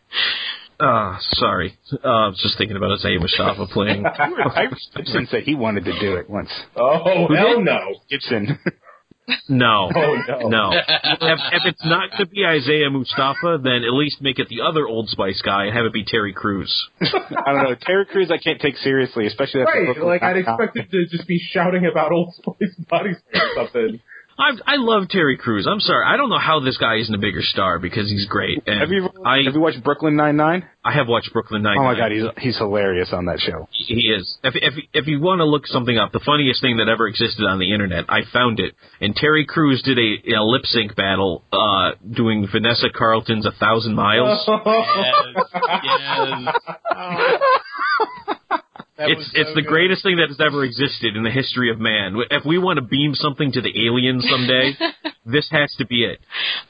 Ah, 0.77 1.17
sorry. 1.21 1.77
Uh, 2.03 2.05
I 2.05 2.27
was 2.27 2.39
just 2.43 2.57
thinking 2.57 2.75
about 2.75 2.91
Isaiah 2.91 3.17
Mustafa 3.17 3.65
playing. 3.67 4.03
Tyrese 4.19 4.75
Gibson 4.93 5.25
said 5.31 5.43
he 5.43 5.55
wanted 5.55 5.85
to 5.85 5.97
do 6.01 6.15
it 6.17 6.29
once. 6.29 6.49
Oh 6.75 7.27
Who 7.29 7.33
hell 7.33 7.55
did? 7.55 7.63
no! 7.65 7.79
Gibson. 8.09 8.59
No. 9.47 9.89
Oh 9.95 10.15
no! 10.27 10.49
No. 10.49 10.71
if, 10.73 11.39
if 11.53 11.61
it's 11.65 11.85
not 11.85 12.11
to 12.19 12.27
be 12.27 12.45
Isaiah 12.45 12.89
Mustafa, 12.89 13.57
then 13.63 13.83
at 13.87 13.93
least 13.93 14.21
make 14.21 14.37
it 14.37 14.49
the 14.49 14.61
other 14.61 14.85
Old 14.85 15.07
Spice 15.09 15.41
guy 15.43 15.65
and 15.67 15.73
have 15.77 15.85
it 15.85 15.93
be 15.93 16.03
Terry 16.05 16.33
Crews. 16.33 16.89
I 17.01 17.53
don't 17.53 17.63
know. 17.63 17.75
Terry 17.81 18.05
Crews 18.05 18.29
I 18.29 18.37
can't 18.37 18.59
take 18.59 18.75
seriously, 18.77 19.25
especially 19.27 19.61
after 19.61 19.79
Right, 19.79 19.85
Brooklyn 19.85 20.07
like 20.07 20.23
I'd 20.23 20.37
expect 20.37 20.75
him 20.77 20.87
to 20.91 21.05
just 21.07 21.25
be 21.25 21.39
shouting 21.39 21.85
about 21.89 22.11
Old 22.11 22.35
Spice 22.35 22.75
body 22.89 23.11
or 23.33 23.41
something. 23.55 24.01
I 24.37 24.51
I 24.65 24.75
love 24.77 25.07
Terry 25.09 25.37
Crews. 25.37 25.67
I'm 25.69 25.79
sorry. 25.79 26.05
I 26.05 26.17
don't 26.17 26.29
know 26.29 26.39
how 26.39 26.59
this 26.59 26.77
guy 26.77 26.95
isn't 26.97 27.13
a 27.13 27.17
bigger 27.17 27.41
star 27.41 27.79
because 27.79 28.09
he's 28.09 28.25
great. 28.27 28.63
And 28.67 28.81
Have 28.81 28.89
you 28.89 29.09
I 29.25 29.43
have 29.45 29.53
you 29.53 29.61
watched 29.61 29.81
Brooklyn 29.83 30.15
Nine 30.17 30.35
Nine? 30.35 30.67
I 30.83 30.93
have 30.93 31.07
watched 31.07 31.31
Brooklyn 31.31 31.63
Nine. 31.63 31.77
Oh 31.79 31.83
my 31.83 31.95
god, 31.95 32.11
he's 32.11 32.25
he's 32.37 32.57
hilarious 32.57 33.09
on 33.13 33.25
that 33.25 33.39
show. 33.39 33.69
He 33.71 34.11
is. 34.17 34.37
If 34.43 34.55
if 34.55 34.73
if 34.93 35.07
you 35.07 35.21
want 35.21 35.39
to 35.39 35.45
look 35.45 35.65
something 35.67 35.97
up, 35.97 36.11
the 36.11 36.19
funniest 36.25 36.61
thing 36.61 36.77
that 36.77 36.89
ever 36.89 37.07
existed 37.07 37.45
on 37.45 37.59
the 37.59 37.71
internet, 37.73 38.05
I 38.09 38.21
found 38.33 38.59
it. 38.59 38.75
And 38.99 39.15
Terry 39.15 39.45
Crews 39.45 39.81
did 39.83 39.97
a, 39.97 40.35
a 40.35 40.43
lip 40.43 40.65
sync 40.65 40.95
battle, 40.95 41.43
uh, 41.53 41.91
doing 42.11 42.47
Vanessa 42.51 42.87
Carlton's 42.93 43.45
"A 43.45 43.51
Thousand 43.51 43.95
Miles." 43.95 44.49
yes. 45.83 46.55
That 48.97 49.09
it's 49.09 49.25
so 49.25 49.41
it's 49.41 49.53
the 49.55 49.61
good. 49.61 49.67
greatest 49.67 50.03
thing 50.03 50.17
that 50.17 50.29
has 50.29 50.39
ever 50.39 50.63
existed 50.63 51.17
in 51.17 51.23
the 51.23 51.29
history 51.29 51.69
of 51.69 51.79
man. 51.79 52.15
If 52.31 52.45
we 52.45 52.57
want 52.57 52.77
to 52.77 52.81
beam 52.81 53.13
something 53.13 53.51
to 53.51 53.61
the 53.61 53.87
aliens 53.87 54.25
someday, 54.29 54.71
this 55.25 55.49
has 55.51 55.73
to 55.79 55.85
be 55.85 56.05
it. 56.05 56.19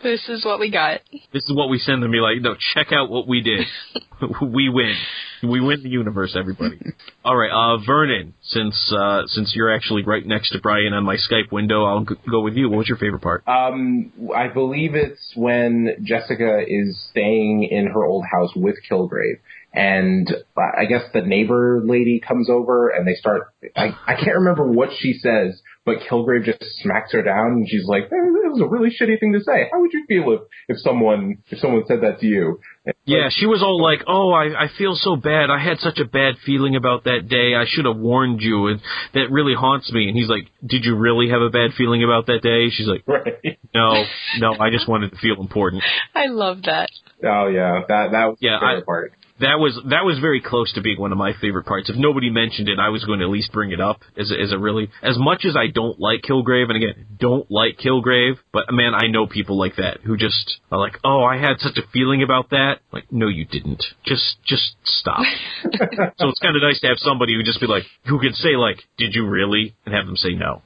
This 0.01 0.27
is 0.27 0.43
what 0.43 0.59
we 0.59 0.71
got. 0.71 1.01
This 1.33 1.43
is 1.43 1.55
what 1.55 1.69
we 1.69 1.77
send 1.77 2.01
them. 2.01 2.11
Be 2.11 2.17
like, 2.17 2.41
no, 2.41 2.55
check 2.73 2.87
out 2.91 3.11
what 3.11 3.27
we 3.27 3.41
did. 3.41 3.67
we 4.41 4.69
win. 4.69 4.95
We 5.43 5.61
win 5.61 5.83
the 5.83 5.89
universe, 5.89 6.35
everybody. 6.35 6.79
All 7.23 7.35
right, 7.35 7.51
uh, 7.51 7.77
Vernon. 7.85 8.33
Since 8.41 8.91
uh, 8.91 9.23
since 9.27 9.53
you're 9.55 9.71
actually 9.71 10.03
right 10.03 10.25
next 10.25 10.49
to 10.51 10.59
Brian 10.59 10.93
on 10.93 11.03
my 11.03 11.17
Skype 11.17 11.51
window, 11.51 11.85
I'll 11.85 12.05
g- 12.05 12.15
go 12.29 12.41
with 12.41 12.55
you. 12.55 12.69
What 12.69 12.79
was 12.79 12.87
your 12.87 12.97
favorite 12.97 13.21
part? 13.21 13.43
Um, 13.47 14.11
I 14.35 14.47
believe 14.47 14.95
it's 14.95 15.33
when 15.35 15.97
Jessica 16.03 16.63
is 16.67 16.99
staying 17.11 17.67
in 17.69 17.85
her 17.87 18.03
old 18.03 18.23
house 18.31 18.49
with 18.55 18.77
Kilgrave, 18.89 19.39
and 19.75 20.27
I 20.57 20.85
guess 20.85 21.01
the 21.13 21.21
neighbor 21.21 21.81
lady 21.83 22.21
comes 22.25 22.49
over 22.49 22.89
and 22.89 23.05
they 23.07 23.13
start. 23.15 23.47
I 23.75 23.95
I 24.07 24.15
can't 24.15 24.37
remember 24.37 24.65
what 24.65 24.89
she 24.97 25.13
says, 25.13 25.61
but 25.85 25.97
Kilgrave 26.09 26.45
just 26.45 26.63
smacks 26.81 27.11
her 27.13 27.21
down, 27.21 27.47
and 27.53 27.67
she's 27.69 27.85
like, 27.85 28.03
eh, 28.05 28.09
"That 28.09 28.51
was 28.51 28.61
a 28.61 28.67
really 28.67 28.89
shitty 28.89 29.19
thing 29.19 29.33
to 29.33 29.41
say. 29.43 29.69
How 29.71 29.81
would 29.81 29.91
you 29.93 30.05
feel 30.07 30.31
if 30.33 30.41
if 30.69 30.77
someone 30.81 31.37
if 31.49 31.59
someone 31.59 31.83
said 31.87 32.01
that 32.01 32.19
to 32.21 32.25
you?" 32.25 32.59
And 32.85 32.95
Yeah, 33.05 33.29
she 33.29 33.45
was 33.47 33.61
all 33.61 33.81
like, 33.81 34.03
"Oh, 34.07 34.31
I, 34.31 34.63
I 34.65 34.67
feel 34.77 34.95
so 34.95 35.15
bad. 35.15 35.49
I 35.49 35.59
had 35.59 35.79
such 35.79 35.99
a 35.99 36.05
bad 36.05 36.35
feeling 36.45 36.75
about 36.75 37.03
that 37.03 37.27
day. 37.27 37.55
I 37.55 37.65
should 37.67 37.85
have 37.85 37.97
warned 37.97 38.41
you, 38.41 38.67
and 38.67 38.79
that 39.13 39.29
really 39.29 39.55
haunts 39.55 39.91
me." 39.91 40.07
And 40.07 40.15
he's 40.17 40.29
like, 40.29 40.45
"Did 40.65 40.85
you 40.85 40.95
really 40.95 41.29
have 41.29 41.41
a 41.41 41.49
bad 41.49 41.71
feeling 41.77 42.03
about 42.03 42.27
that 42.27 42.41
day?" 42.41 42.69
She's 42.69 42.87
like, 42.87 43.03
Right. 43.07 43.57
"No, 43.73 44.03
no, 44.39 44.53
I 44.59 44.69
just 44.69 44.87
wanted 44.87 45.11
to 45.11 45.17
feel 45.17 45.39
important." 45.41 45.83
I 46.15 46.27
love 46.27 46.63
that. 46.63 46.89
Oh 47.23 47.47
yeah, 47.47 47.81
that 47.87 48.11
that 48.11 48.25
was 48.27 48.37
Yeah, 48.39 48.57
the 48.59 48.65
I- 48.65 48.81
part. 48.85 49.13
That 49.41 49.59
was 49.59 49.77
that 49.89 50.05
was 50.05 50.17
very 50.19 50.39
close 50.39 50.71
to 50.73 50.81
being 50.81 50.99
one 50.99 51.11
of 51.11 51.17
my 51.17 51.33
favorite 51.41 51.65
parts. 51.65 51.89
If 51.89 51.97
nobody 51.97 52.29
mentioned 52.29 52.69
it, 52.69 52.79
I 52.79 52.87
was 52.87 53.03
going 53.03 53.19
to 53.19 53.25
at 53.25 53.31
least 53.31 53.51
bring 53.51 53.71
it 53.71 53.81
up 53.81 53.99
as 54.17 54.31
a, 54.31 54.41
as 54.41 54.53
a 54.53 54.57
really 54.57 54.89
as 55.03 55.17
much 55.17 55.43
as 55.43 55.57
I 55.57 55.67
don't 55.67 55.99
like 55.99 56.21
Kilgrave, 56.21 56.69
and 56.69 56.77
again 56.77 57.05
don't 57.19 57.49
like 57.51 57.77
Kilgrave, 57.77 58.35
but 58.53 58.71
man, 58.71 58.93
I 58.95 59.07
know 59.07 59.27
people 59.27 59.57
like 59.57 59.75
that 59.75 59.99
who 60.05 60.15
just 60.15 60.59
are 60.71 60.79
like, 60.79 60.97
"Oh, 61.03 61.23
I 61.23 61.37
had 61.37 61.59
such 61.59 61.77
a 61.77 61.87
feeling 61.91 62.23
about 62.23 62.51
that." 62.51 62.79
Like, 62.93 63.11
no, 63.11 63.27
you 63.27 63.43
didn't. 63.43 63.83
Just 64.05 64.37
just 64.45 64.77
stop. 64.85 65.25
so 65.63 66.29
it's 66.29 66.39
kind 66.39 66.55
of 66.55 66.61
nice 66.61 66.79
to 66.79 66.87
have 66.87 66.97
somebody 66.99 67.35
who 67.35 67.43
just 67.43 67.59
be 67.59 67.67
like, 67.67 67.83
who 68.05 68.19
can 68.19 68.33
say 68.33 68.55
like, 68.55 68.83
"Did 68.97 69.15
you 69.15 69.27
really?" 69.27 69.75
and 69.85 69.93
have 69.93 70.05
them 70.05 70.15
say 70.15 70.33
no. 70.33 70.61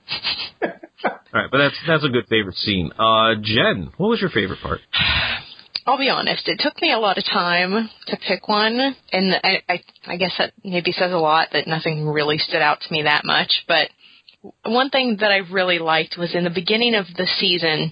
All 0.62 1.12
right, 1.34 1.50
but 1.52 1.58
that's 1.58 1.76
that's 1.88 2.04
a 2.04 2.10
good 2.10 2.28
favorite 2.30 2.58
scene. 2.58 2.92
Uh, 3.00 3.34
Jen, 3.42 3.92
what 3.98 4.10
was 4.10 4.22
your 4.22 4.30
favorite 4.30 4.60
part? 4.62 4.82
I'll 5.90 5.98
be 5.98 6.10
honest, 6.10 6.48
it 6.48 6.60
took 6.60 6.80
me 6.84 6.94
a 6.94 7.00
lot 7.00 7.18
of 7.18 7.26
time 7.26 7.90
to 8.06 8.18
pick 8.28 8.48
one, 8.48 8.96
and 9.12 9.34
I, 9.44 9.64
I, 9.68 9.84
I 10.06 10.18
guess 10.18 10.34
that 10.38 10.54
maybe 10.64 10.92
says 10.92 11.12
a 11.12 11.18
lot 11.18 11.48
that 11.54 11.66
nothing 11.66 12.08
really 12.08 12.38
stood 12.38 12.62
out 12.62 12.82
to 12.82 12.94
me 12.94 13.02
that 13.02 13.26
much. 13.26 13.64
But 13.68 13.90
one 14.64 14.92
thing 14.92 15.18
that 15.20 15.32
I 15.32 15.38
really 15.38 15.80
liked 15.80 16.16
was 16.16 16.36
in 16.36 16.44
the 16.44 16.52
beginning 16.52 16.94
of 16.94 17.08
the 17.18 17.26
season, 17.40 17.92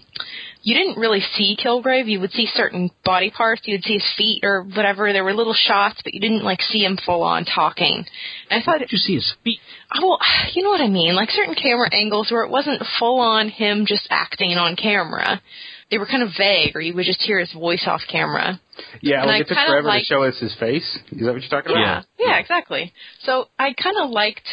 you 0.62 0.76
didn't 0.76 1.00
really 1.00 1.22
see 1.22 1.58
Kilgrave. 1.58 2.08
You 2.08 2.20
would 2.20 2.34
see 2.34 2.46
certain 2.54 2.92
body 3.04 3.32
parts. 3.32 3.64
You 3.66 3.74
would 3.74 3.84
see 3.84 3.96
his 3.96 4.14
feet 4.16 4.44
or 4.44 4.62
whatever. 4.62 5.12
There 5.12 5.24
were 5.24 5.34
little 5.34 5.56
shots, 5.56 6.00
but 6.04 6.14
you 6.14 6.20
didn't 6.20 6.44
like 6.44 6.62
see 6.62 6.84
him 6.86 7.00
full 7.04 7.24
on 7.24 7.46
talking. 7.46 8.06
And 8.52 8.62
I 8.62 8.64
thought, 8.64 8.78
Did 8.78 8.92
you 8.92 9.00
see 9.00 9.16
his 9.16 9.34
feet? 9.44 9.60
oh, 9.96 10.08
well, 10.08 10.20
you 10.54 10.62
know 10.62 10.70
what 10.70 10.82
I 10.82 10.88
mean? 10.88 11.16
Like 11.16 11.32
certain 11.32 11.56
camera 11.56 11.90
angles 11.92 12.30
where 12.30 12.44
it 12.44 12.52
wasn't 12.52 12.84
full 13.00 13.20
on 13.20 13.50
him 13.50 13.88
just 13.88 14.08
acting 14.12 14.52
on 14.52 14.76
camera. 14.76 15.42
They 15.90 15.98
were 15.98 16.06
kind 16.06 16.22
of 16.24 16.30
vague, 16.38 16.76
or 16.76 16.82
you 16.82 16.94
would 16.96 17.06
just 17.06 17.22
hear 17.22 17.40
his 17.40 17.52
voice 17.54 17.84
off 17.88 18.02
camera. 18.12 18.60
Yeah, 19.02 19.22
And 19.22 19.28
like 19.28 19.36
I 19.36 19.40
it 19.40 19.48
took 19.48 19.58
kinda 19.58 19.72
forever 19.72 19.88
like- 19.88 20.02
to 20.02 20.06
show 20.06 20.24
us 20.24 20.38
his 20.38 20.54
face. 20.56 21.00
Is 21.12 21.26
that 21.26 21.34
what 21.34 21.42
you're 21.42 21.50
talking 21.50 21.72
about? 21.72 22.06
Yeah, 22.20 22.26
yeah, 22.28 22.38
exactly. 22.40 22.94
So 23.24 23.48
I 23.58 23.74
kind 23.74 23.96
of 23.98 24.10
liked 24.10 24.46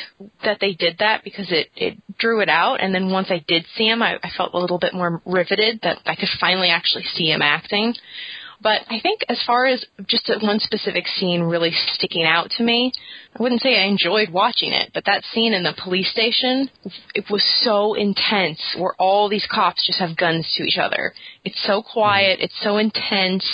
that 0.45 0.61
they 0.61 0.73
did 0.75 0.99
that 0.99 1.25
because 1.25 1.51
it 1.51 1.71
it 1.77 1.99
drew 2.19 2.41
it 2.41 2.49
out, 2.49 2.81
and 2.81 2.95
then 2.95 3.11
once 3.11 3.31
I 3.31 3.45
did 3.49 3.67
see 3.77 3.89
him, 3.89 4.01
I, 4.03 4.19
I 4.23 4.31
felt 4.37 4.55
a 4.55 4.59
little 4.59 4.79
bit 4.79 4.95
more 4.95 5.21
riveted 5.27 5.81
that 5.83 5.99
I 6.07 6.15
could 6.15 6.29
finally 6.41 6.71
actually 6.71 7.05
see 7.05 7.31
him 7.31 7.43
acting. 7.43 7.95
But 8.65 8.81
I 8.89 8.99
think 8.99 9.21
as 9.29 9.39
far 9.47 9.67
as 9.67 9.85
just 10.07 10.31
one 10.41 10.59
specific 10.59 11.07
scene 11.07 11.43
really 11.43 11.71
sticking 11.93 12.25
out 12.25 12.51
to 12.53 12.63
me, 12.65 12.93
I 13.39 13.43
wouldn't 13.43 13.61
say 13.61 13.79
I 13.79 13.85
enjoyed 13.85 14.31
watching 14.31 14.73
it, 14.73 14.91
but 14.95 15.05
that 15.05 15.23
scene 15.35 15.53
in 15.53 15.65
the 15.65 15.75
police 15.85 16.11
station, 16.11 16.71
it 17.15 17.27
was 17.29 17.45
so 17.63 17.93
intense 17.93 18.59
where 18.79 18.95
all 18.99 19.29
these 19.29 19.47
cops 19.53 19.87
just 19.87 19.99
have 19.99 20.17
guns 20.17 20.51
to 20.57 20.65
each 20.65 20.79
other. 20.79 21.13
It's 21.45 21.63
so 21.67 21.83
quiet, 21.83 22.39
it's 22.41 22.59
so 22.63 22.79
intense. 22.79 23.47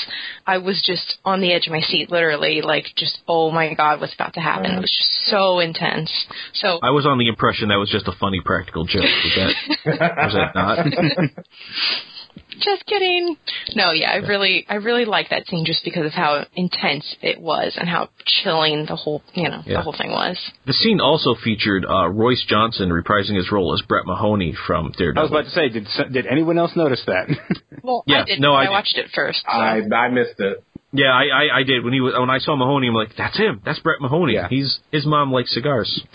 I 0.47 0.59
was 0.59 0.81
just 0.87 1.19
on 1.25 1.41
the 1.41 1.53
edge 1.53 1.67
of 1.67 1.73
my 1.73 1.81
seat, 1.81 2.13
literally, 2.13 2.63
like 2.63 2.85
just, 2.97 3.19
oh 3.27 3.51
my 3.51 3.75
god, 3.75 4.01
what's 4.01 4.15
about 4.15 4.35
to 4.35 4.41
happen? 4.41 4.71
It 4.71 4.81
was 4.81 4.97
just 4.97 5.29
so 5.29 5.59
intense. 5.59 6.13
So 6.55 6.79
I 6.85 6.91
was 6.91 7.05
on 7.05 7.19
the 7.19 7.27
impression 7.27 7.71
that 7.71 7.79
was 7.81 7.91
just 7.91 8.07
a 8.07 8.13
funny 8.21 8.41
practical 8.45 8.85
joke. 8.85 9.03
Was 9.03 9.35
that, 9.35 10.17
was 10.17 10.35
that 10.35 10.55
not? 10.55 10.87
just 12.61 12.87
kidding. 12.87 13.37
No, 13.75 13.93
yeah, 13.93 14.11
I 14.11 14.17
really, 14.17 14.65
I 14.69 14.77
really 14.77 15.05
like 15.05 15.31
that 15.31 15.47
scene 15.47 15.65
just 15.65 15.83
because 15.85 16.07
of 16.07 16.13
how 16.13 16.45
intense 16.55 17.17
it 17.23 17.41
was 17.41 17.77
and 17.79 17.89
how 17.89 18.11
chilling 18.25 18.87
the 18.87 18.97
whole, 18.97 19.23
you 19.35 19.49
know, 19.49 19.63
Yeah. 19.67 19.79
the 19.79 19.83
whole 19.83 19.95
thing 19.97 20.11
was. 20.11 20.39
The 20.67 20.73
scene 20.73 21.01
also 21.01 21.35
featured 21.35 21.85
uh, 21.85 22.09
Royce 22.09 22.45
Johnson 22.49 22.91
reprising 22.91 23.37
his 23.37 23.51
role 23.51 23.75
as 23.75 23.83
Brett 23.87 24.07
Mahoney 24.07 24.55
from 24.67 24.93
Daredevil. 24.97 25.19
I 25.21 25.23
was 25.23 25.31
about 25.31 25.45
to 25.45 25.51
say, 25.51 25.69
did 25.69 26.13
did 26.13 26.27
anyone 26.27 26.59
else 26.59 26.73
notice 26.77 27.03
that? 27.07 27.29
Well, 27.83 28.05
Yeah, 28.07 28.21
I 28.23 28.25
did. 28.25 28.41
no, 28.41 28.53
I 28.53 28.61
I, 28.61 28.65
did. 28.65 28.71
watched 28.73 28.99
it 28.99 29.07
first. 29.15 29.41
So. 29.51 29.59
I 29.59 29.81
I 29.95 30.09
missed 30.11 30.39
it. 30.39 30.63
Yeah, 30.93 31.07
I, 31.13 31.23
I 31.33 31.59
I 31.61 31.63
did 31.63 31.83
when 31.83 31.93
he 31.95 32.01
was 32.01 32.13
when 32.19 32.29
I 32.29 32.39
saw 32.41 32.57
Mahoney. 32.57 32.89
I'm 32.89 32.95
like, 32.95 33.11
that's 33.17 33.39
him. 33.39 33.63
That's 33.65 33.79
Brett 33.79 34.01
Mahoney. 34.03 34.35
Yeah. 34.35 34.49
He's 34.51 34.81
his 34.93 35.07
mom 35.07 35.33
likes 35.33 35.55
cigars. 35.55 35.89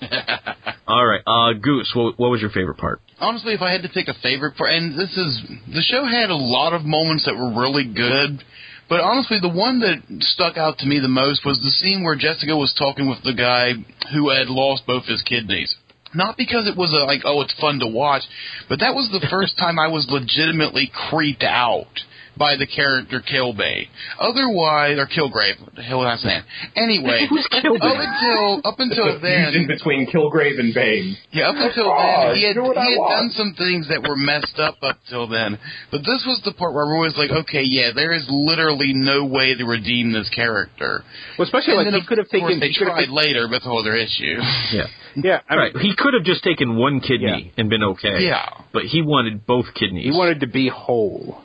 All 0.86 1.04
right, 1.04 1.22
uh, 1.26 1.52
Goose. 1.54 1.92
What, 1.94 2.18
what 2.18 2.30
was 2.30 2.40
your 2.40 2.50
favorite 2.50 2.78
part? 2.78 3.00
honestly, 3.20 3.54
if 3.54 3.62
I 3.62 3.72
had 3.72 3.82
to 3.82 3.88
pick 3.88 4.08
a 4.08 4.14
favorite 4.22 4.56
part, 4.56 4.70
and 4.70 4.98
this 4.98 5.16
is 5.16 5.42
the 5.72 5.82
show 5.82 6.04
had 6.04 6.30
a 6.30 6.36
lot 6.36 6.72
of 6.72 6.84
moments 6.84 7.24
that 7.26 7.36
were 7.36 7.60
really 7.60 7.84
good, 7.84 8.42
but 8.88 9.00
honestly, 9.00 9.38
the 9.40 9.48
one 9.48 9.80
that 9.80 10.02
stuck 10.22 10.56
out 10.56 10.78
to 10.78 10.86
me 10.86 11.00
the 11.00 11.08
most 11.08 11.44
was 11.44 11.58
the 11.58 11.70
scene 11.70 12.04
where 12.04 12.14
Jessica 12.14 12.56
was 12.56 12.74
talking 12.78 13.08
with 13.08 13.22
the 13.24 13.34
guy 13.34 13.72
who 14.12 14.30
had 14.30 14.48
lost 14.48 14.86
both 14.86 15.06
his 15.06 15.22
kidneys. 15.22 15.74
Not 16.14 16.36
because 16.36 16.68
it 16.68 16.76
was 16.76 16.92
a, 16.92 17.04
like, 17.04 17.22
oh, 17.24 17.42
it's 17.42 17.54
fun 17.60 17.80
to 17.80 17.88
watch, 17.88 18.22
but 18.68 18.80
that 18.80 18.94
was 18.94 19.10
the 19.10 19.26
first 19.28 19.58
time 19.58 19.78
I 19.78 19.88
was 19.88 20.06
legitimately 20.08 20.90
creeped 21.10 21.42
out 21.42 21.90
by 22.38 22.56
the 22.56 22.66
character 22.66 23.20
Kilbay. 23.20 23.86
Otherwise, 24.20 24.98
or 24.98 25.06
Kilgrave. 25.06 25.60
What 25.62 25.74
the 25.74 25.82
hell 25.82 25.98
was 25.98 26.20
I 26.20 26.28
saying? 26.28 26.42
Anyway, 26.76 27.26
Kilgrave? 27.52 27.80
up 27.80 27.96
until 28.00 28.60
up 28.64 28.78
until 28.78 29.06
the 29.14 29.20
fusion 29.20 29.66
then, 29.66 29.76
between 29.76 30.06
Kilgrave 30.10 30.58
and 30.60 30.74
Bane. 30.74 31.16
yeah, 31.32 31.48
up 31.50 31.56
until 31.56 31.86
Oh, 31.88 32.28
then, 32.28 32.36
he 32.36 32.46
had, 32.46 32.54
do 32.54 32.62
what 32.62 32.76
I 32.78 32.84
he 32.84 32.90
had 32.92 33.08
done 33.08 33.30
some 33.32 33.54
things 33.56 33.88
that 33.88 34.02
were 34.02 34.16
messed 34.16 34.58
up 34.58 34.76
up 34.82 34.98
till 35.08 35.28
then. 35.28 35.58
But 35.90 35.98
this 36.04 36.24
was 36.26 36.40
the 36.44 36.52
part 36.52 36.74
where 36.74 36.86
Roy 36.86 37.06
was 37.08 37.16
like, 37.16 37.30
okay, 37.46 37.62
yeah, 37.64 37.92
there 37.94 38.12
is 38.12 38.26
literally 38.28 38.92
no 38.94 39.24
way 39.24 39.54
to 39.54 39.64
redeem 39.64 40.12
this 40.12 40.28
character. 40.34 41.04
well, 41.38 41.46
especially 41.46 41.74
And 41.74 41.84
like 41.84 41.92
then, 41.92 42.00
he 42.00 42.06
could 42.06 42.18
have 42.18 42.28
course, 42.28 42.42
taken. 42.52 42.60
they 42.60 42.68
he 42.68 42.78
could 42.78 42.88
tried 42.88 43.08
later, 43.08 43.46
but 43.48 43.60
that's 43.62 43.66
a 43.66 43.68
whole 43.68 43.80
other 43.80 43.94
issue. 43.96 44.36
Yeah, 44.72 44.86
Yeah, 45.16 45.40
I 45.48 45.54
mean, 45.54 45.58
right. 45.72 45.76
He 45.80 45.94
could 45.96 46.12
have 46.12 46.24
just 46.24 46.44
taken 46.44 46.76
one 46.76 47.00
kidney 47.00 47.52
and 47.56 47.70
been 47.70 47.82
okay. 47.96 48.20
Yeah. 48.26 48.44
but 48.72 48.82
he 48.82 49.00
wanted 49.00 49.46
both 49.46 49.66
kidneys. 49.74 50.12
he 50.12 50.18
wanted 50.18 50.40
to 50.40 50.46
be 50.46 50.68
whole. 50.68 51.40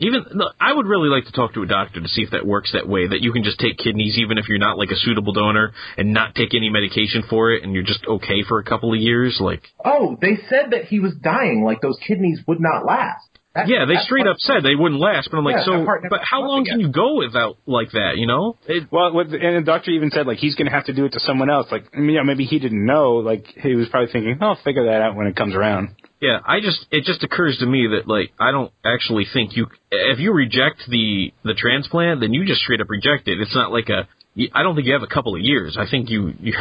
Even 0.00 0.24
look, 0.32 0.54
I 0.60 0.72
would 0.72 0.86
really 0.86 1.08
like 1.08 1.24
to 1.24 1.32
talk 1.32 1.54
to 1.54 1.62
a 1.62 1.66
doctor 1.66 2.00
to 2.00 2.08
see 2.08 2.22
if 2.22 2.30
that 2.30 2.46
works 2.46 2.72
that 2.72 2.88
way. 2.88 3.06
That 3.08 3.20
you 3.20 3.32
can 3.32 3.42
just 3.44 3.58
take 3.58 3.78
kidneys 3.78 4.18
even 4.18 4.38
if 4.38 4.48
you're 4.48 4.58
not 4.58 4.78
like 4.78 4.90
a 4.90 4.96
suitable 4.96 5.32
donor 5.32 5.72
and 5.96 6.12
not 6.12 6.34
take 6.34 6.54
any 6.54 6.70
medication 6.70 7.22
for 7.28 7.52
it, 7.52 7.62
and 7.62 7.72
you're 7.72 7.82
just 7.82 8.04
okay 8.06 8.42
for 8.46 8.58
a 8.58 8.64
couple 8.64 8.92
of 8.92 9.00
years. 9.00 9.38
Like, 9.40 9.62
Oh, 9.84 10.16
they 10.20 10.36
said 10.48 10.70
that 10.72 10.84
he 10.86 11.00
was 11.00 11.14
dying, 11.22 11.64
like 11.64 11.80
those 11.80 11.98
kidneys 12.06 12.40
would 12.46 12.60
not 12.60 12.84
last. 12.84 13.26
That- 13.54 13.68
yeah, 13.68 13.84
they 13.84 13.96
straight 13.96 14.26
up 14.26 14.36
said 14.38 14.62
they 14.62 14.74
wouldn't 14.74 15.00
last. 15.00 15.28
But 15.30 15.36
I'm 15.36 15.44
like, 15.44 15.56
Yeah, 15.56 15.64
so, 15.64 15.72
that 15.78 15.84
part 15.84 16.02
never 16.02 16.16
but 16.16 16.24
how 16.24 16.38
came 16.38 16.44
up 16.44 16.48
long 16.48 16.64
can 16.64 16.80
you 16.80 16.88
go 16.90 17.16
without 17.18 17.58
like 17.66 17.90
that? 17.92 18.16
You 18.16 18.26
know? 18.26 18.56
It, 18.66 18.88
Well, 18.90 19.12
what, 19.12 19.26
and 19.26 19.56
the 19.56 19.62
doctor 19.64 19.90
even 19.90 20.10
said 20.10 20.26
like 20.26 20.38
he's 20.38 20.54
going 20.54 20.66
to 20.66 20.72
have 20.72 20.86
to 20.86 20.94
do 20.94 21.04
it 21.04 21.12
to 21.12 21.20
someone 21.20 21.50
else. 21.50 21.66
Like, 21.70 21.84
I 21.94 21.98
mean, 21.98 22.16
yeah, 22.16 22.22
maybe 22.22 22.44
he 22.44 22.58
didn't 22.58 22.84
know. 22.86 23.16
Like, 23.16 23.44
he 23.62 23.74
was 23.74 23.88
probably 23.90 24.10
thinking, 24.10 24.38
"Oh, 24.40 24.46
I'll 24.46 24.58
figure 24.64 24.86
that 24.86 25.02
out 25.02 25.16
when 25.16 25.26
it 25.26 25.36
comes 25.36 25.54
around." 25.54 25.90
Yeah, 26.22 26.38
I 26.46 26.60
just 26.60 26.86
it 26.92 27.04
just 27.04 27.22
occurs 27.24 27.58
to 27.58 27.66
me 27.66 27.88
that 27.88 28.06
like 28.06 28.32
I 28.38 28.52
don't 28.52 28.70
actually 28.84 29.26
think 29.32 29.56
you 29.56 29.66
if 29.90 30.20
you 30.20 30.32
reject 30.32 30.82
the 30.88 31.32
the 31.42 31.54
transplant 31.54 32.20
then 32.20 32.32
you 32.32 32.46
just 32.46 32.60
straight 32.62 32.80
up 32.80 32.88
reject 32.88 33.26
it. 33.26 33.40
It's 33.40 33.54
not 33.56 33.72
like 33.72 33.88
a 33.88 34.08
you- 34.34 34.48
I 34.54 34.62
don't 34.62 34.74
think 34.76 34.86
you 34.86 34.92
have 34.94 35.02
a 35.02 35.08
couple 35.12 35.34
of 35.34 35.40
years. 35.42 35.76
I 35.76 35.84
think 35.90 36.08
you 36.10 36.32
you 36.40 36.54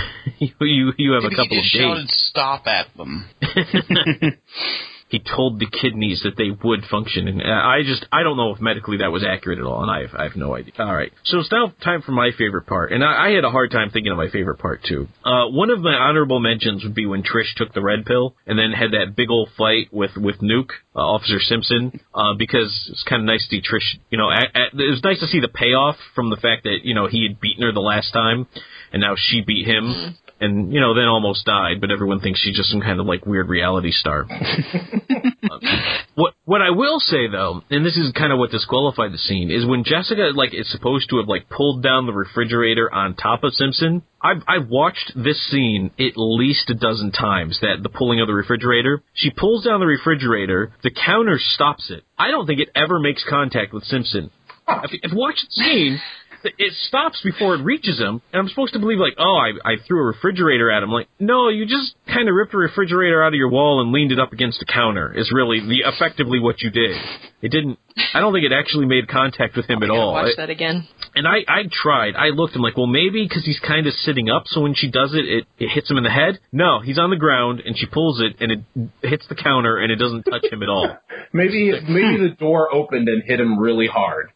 you 0.61 0.93
you 0.97 1.11
have 1.13 1.23
Maybe 1.23 1.35
a 1.35 1.37
couple 1.37 1.57
of 1.59 1.63
just 1.63 1.73
days. 1.75 1.81
shouted, 1.83 2.09
"Stop 2.09 2.65
at 2.65 2.87
them!" 2.97 3.25
he 5.11 5.19
told 5.19 5.59
the 5.59 5.67
kidneys 5.67 6.21
that 6.23 6.37
they 6.37 6.51
would 6.63 6.85
function, 6.89 7.27
and 7.27 7.41
uh, 7.41 7.45
I 7.45 7.83
just 7.83 8.05
I 8.13 8.23
don't 8.23 8.37
know 8.37 8.55
if 8.55 8.61
medically 8.61 8.97
that 8.97 9.11
was 9.11 9.25
accurate 9.27 9.59
at 9.59 9.65
all, 9.65 9.83
and 9.83 9.91
I 9.91 10.01
have, 10.07 10.15
I 10.17 10.23
have 10.23 10.37
no 10.37 10.55
idea. 10.55 10.71
All 10.79 10.95
right, 10.95 11.11
so 11.25 11.39
it's 11.39 11.51
now 11.51 11.73
time 11.83 12.01
for 12.01 12.13
my 12.13 12.31
favorite 12.37 12.65
part, 12.65 12.93
and 12.93 13.03
I, 13.03 13.27
I 13.27 13.29
had 13.31 13.43
a 13.43 13.51
hard 13.51 13.71
time 13.71 13.89
thinking 13.91 14.13
of 14.13 14.17
my 14.17 14.29
favorite 14.29 14.59
part 14.59 14.83
too. 14.87 15.09
Uh, 15.25 15.47
one 15.49 15.69
of 15.69 15.81
my 15.81 15.93
honorable 15.93 16.39
mentions 16.39 16.85
would 16.85 16.95
be 16.95 17.05
when 17.05 17.23
Trish 17.23 17.53
took 17.57 17.73
the 17.73 17.81
red 17.81 18.05
pill 18.05 18.35
and 18.47 18.57
then 18.57 18.71
had 18.71 18.91
that 18.91 19.13
big 19.17 19.29
old 19.29 19.49
fight 19.57 19.89
with 19.91 20.15
with 20.15 20.37
Nuke, 20.39 20.71
uh, 20.95 20.99
Officer 20.99 21.39
Simpson, 21.39 21.99
uh, 22.15 22.33
because 22.39 22.71
it's 22.89 23.03
kind 23.03 23.21
of 23.21 23.25
nice 23.25 23.45
to 23.49 23.57
see 23.57 23.61
Trish. 23.61 23.99
You 24.09 24.17
know, 24.17 24.31
at, 24.31 24.55
at, 24.55 24.79
it 24.79 24.91
was 24.91 25.03
nice 25.03 25.19
to 25.19 25.27
see 25.27 25.41
the 25.41 25.49
payoff 25.49 25.97
from 26.15 26.29
the 26.29 26.37
fact 26.37 26.63
that 26.63 26.79
you 26.83 26.95
know 26.95 27.07
he 27.07 27.27
had 27.27 27.41
beaten 27.41 27.63
her 27.63 27.73
the 27.73 27.81
last 27.81 28.13
time, 28.13 28.47
and 28.93 29.01
now 29.01 29.15
she 29.17 29.41
beat 29.41 29.67
him. 29.67 30.15
And 30.41 30.73
you 30.73 30.81
know, 30.81 30.95
then 30.95 31.05
almost 31.05 31.45
died, 31.45 31.79
but 31.79 31.91
everyone 31.91 32.19
thinks 32.19 32.39
she's 32.39 32.57
just 32.57 32.69
some 32.69 32.81
kind 32.81 32.99
of 32.99 33.05
like 33.05 33.25
weird 33.25 33.47
reality 33.47 33.91
star. 33.91 34.25
What 36.15 36.33
what 36.43 36.61
I 36.61 36.71
will 36.71 36.99
say 36.99 37.27
though, 37.31 37.61
and 37.69 37.85
this 37.85 37.95
is 37.95 38.11
kind 38.11 38.33
of 38.33 38.39
what 38.39 38.51
disqualified 38.51 39.13
the 39.13 39.17
scene, 39.17 39.49
is 39.49 39.65
when 39.65 39.85
Jessica 39.85 40.31
like 40.35 40.53
is 40.53 40.69
supposed 40.69 41.09
to 41.09 41.17
have 41.17 41.27
like 41.27 41.49
pulled 41.49 41.81
down 41.81 42.05
the 42.05 42.13
refrigerator 42.13 42.93
on 42.93 43.15
top 43.15 43.43
of 43.43 43.53
Simpson. 43.53 44.03
I've 44.21 44.43
I've 44.47 44.67
watched 44.67 45.13
this 45.15 45.41
scene 45.49 45.91
at 45.97 46.13
least 46.17 46.69
a 46.69 46.73
dozen 46.73 47.11
times. 47.11 47.59
That 47.61 47.81
the 47.81 47.89
pulling 47.89 48.19
of 48.19 48.27
the 48.27 48.33
refrigerator. 48.33 49.01
She 49.13 49.31
pulls 49.31 49.63
down 49.63 49.79
the 49.79 49.85
refrigerator. 49.85 50.73
The 50.83 50.91
counter 50.91 51.39
stops 51.39 51.89
it. 51.89 52.03
I 52.17 52.29
don't 52.29 52.45
think 52.45 52.59
it 52.59 52.69
ever 52.75 52.99
makes 52.99 53.23
contact 53.27 53.73
with 53.73 53.83
Simpson. 53.85 54.31
If, 54.67 54.91
if 54.91 55.11
you 55.11 55.17
watch 55.17 55.35
the 55.41 55.63
scene, 55.63 56.01
it 56.43 56.73
stops 56.87 57.21
before 57.23 57.55
it 57.55 57.63
reaches 57.63 57.99
him, 57.99 58.21
and 58.31 58.39
I'm 58.39 58.47
supposed 58.47 58.73
to 58.73 58.79
believe 58.79 58.99
like, 58.99 59.15
oh, 59.17 59.37
I, 59.37 59.73
I 59.73 59.75
threw 59.87 60.01
a 60.01 60.05
refrigerator 60.07 60.71
at 60.71 60.83
him. 60.83 60.89
Like, 60.89 61.07
no, 61.19 61.49
you 61.49 61.65
just 61.65 61.95
kind 62.13 62.27
of 62.29 62.35
ripped 62.35 62.53
a 62.53 62.57
refrigerator 62.57 63.23
out 63.23 63.29
of 63.29 63.33
your 63.35 63.49
wall 63.49 63.81
and 63.81 63.91
leaned 63.91 64.11
it 64.11 64.19
up 64.19 64.33
against 64.33 64.59
the 64.59 64.65
counter. 64.65 65.11
Is 65.17 65.31
really 65.33 65.59
the 65.59 65.83
effectively 65.87 66.39
what 66.39 66.61
you 66.61 66.69
did. 66.69 66.95
It 67.41 67.49
didn't. 67.49 67.79
I 68.13 68.19
don't 68.19 68.33
think 68.33 68.45
it 68.45 68.51
actually 68.53 68.85
made 68.85 69.07
contact 69.07 69.55
with 69.55 69.67
him 69.69 69.79
at 69.81 69.85
I 69.85 69.87
gotta 69.87 69.99
all. 69.99 70.13
watch 70.13 70.27
It- 70.27 70.37
that 70.37 70.49
again. 70.49 70.87
and 71.15 71.27
I, 71.27 71.37
I 71.47 71.63
tried. 71.71 72.15
I 72.15 72.27
looked. 72.27 72.55
I'm 72.55 72.61
like, 72.61 72.77
well, 72.77 72.87
maybe 72.87 73.23
because 73.27 73.43
he's 73.45 73.59
kind 73.59 73.87
of 73.87 73.93
sitting 73.93 74.29
up, 74.29 74.43
so 74.47 74.61
when 74.61 74.75
she 74.75 74.89
does 74.91 75.13
it, 75.13 75.25
it, 75.27 75.45
it 75.59 75.69
hits 75.69 75.89
him 75.89 75.97
in 75.97 76.03
the 76.03 76.09
head. 76.11 76.39
No, 76.51 76.79
he's 76.81 76.99
on 76.99 77.09
the 77.09 77.15
ground, 77.17 77.61
and 77.65 77.75
she 77.77 77.85
pulls 77.87 78.21
it, 78.21 78.35
and 78.39 78.51
it 78.51 78.59
hits 79.07 79.25
the 79.27 79.35
counter, 79.35 79.77
and 79.77 79.91
it 79.91 79.95
doesn't 79.97 80.23
touch 80.23 80.45
him 80.51 80.61
at 80.63 80.69
all. 80.69 80.95
Maybe 81.33 81.71
maybe 81.87 82.17
the 82.27 82.35
door 82.37 82.73
opened 82.75 83.07
and 83.07 83.23
hit 83.25 83.39
him 83.39 83.57
really 83.57 83.87
hard. 83.87 84.31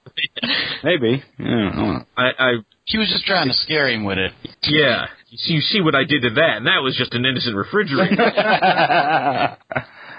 Maybe. 0.84 1.22
Yeah, 1.38 1.46
I 1.46 1.76
don't 1.76 1.76
know. 1.76 2.06
I, 2.16 2.24
I 2.40 2.52
She 2.86 2.98
was 2.98 3.10
just 3.10 3.26
trying 3.26 3.48
to 3.50 3.54
scare 3.54 3.90
him 3.90 4.06
with 4.06 4.18
it. 4.18 4.32
yeah. 4.64 5.08
See, 5.38 5.54
you 5.54 5.62
see 5.62 5.82
what 5.82 5.96
I 5.96 6.04
did 6.04 6.22
to 6.24 6.30
that, 6.32 6.58
and 6.58 6.68
that 6.68 6.82
was 6.82 6.96
just 6.98 7.14
an 7.14 7.26
innocent 7.26 7.56
refrigerator. 7.64 8.22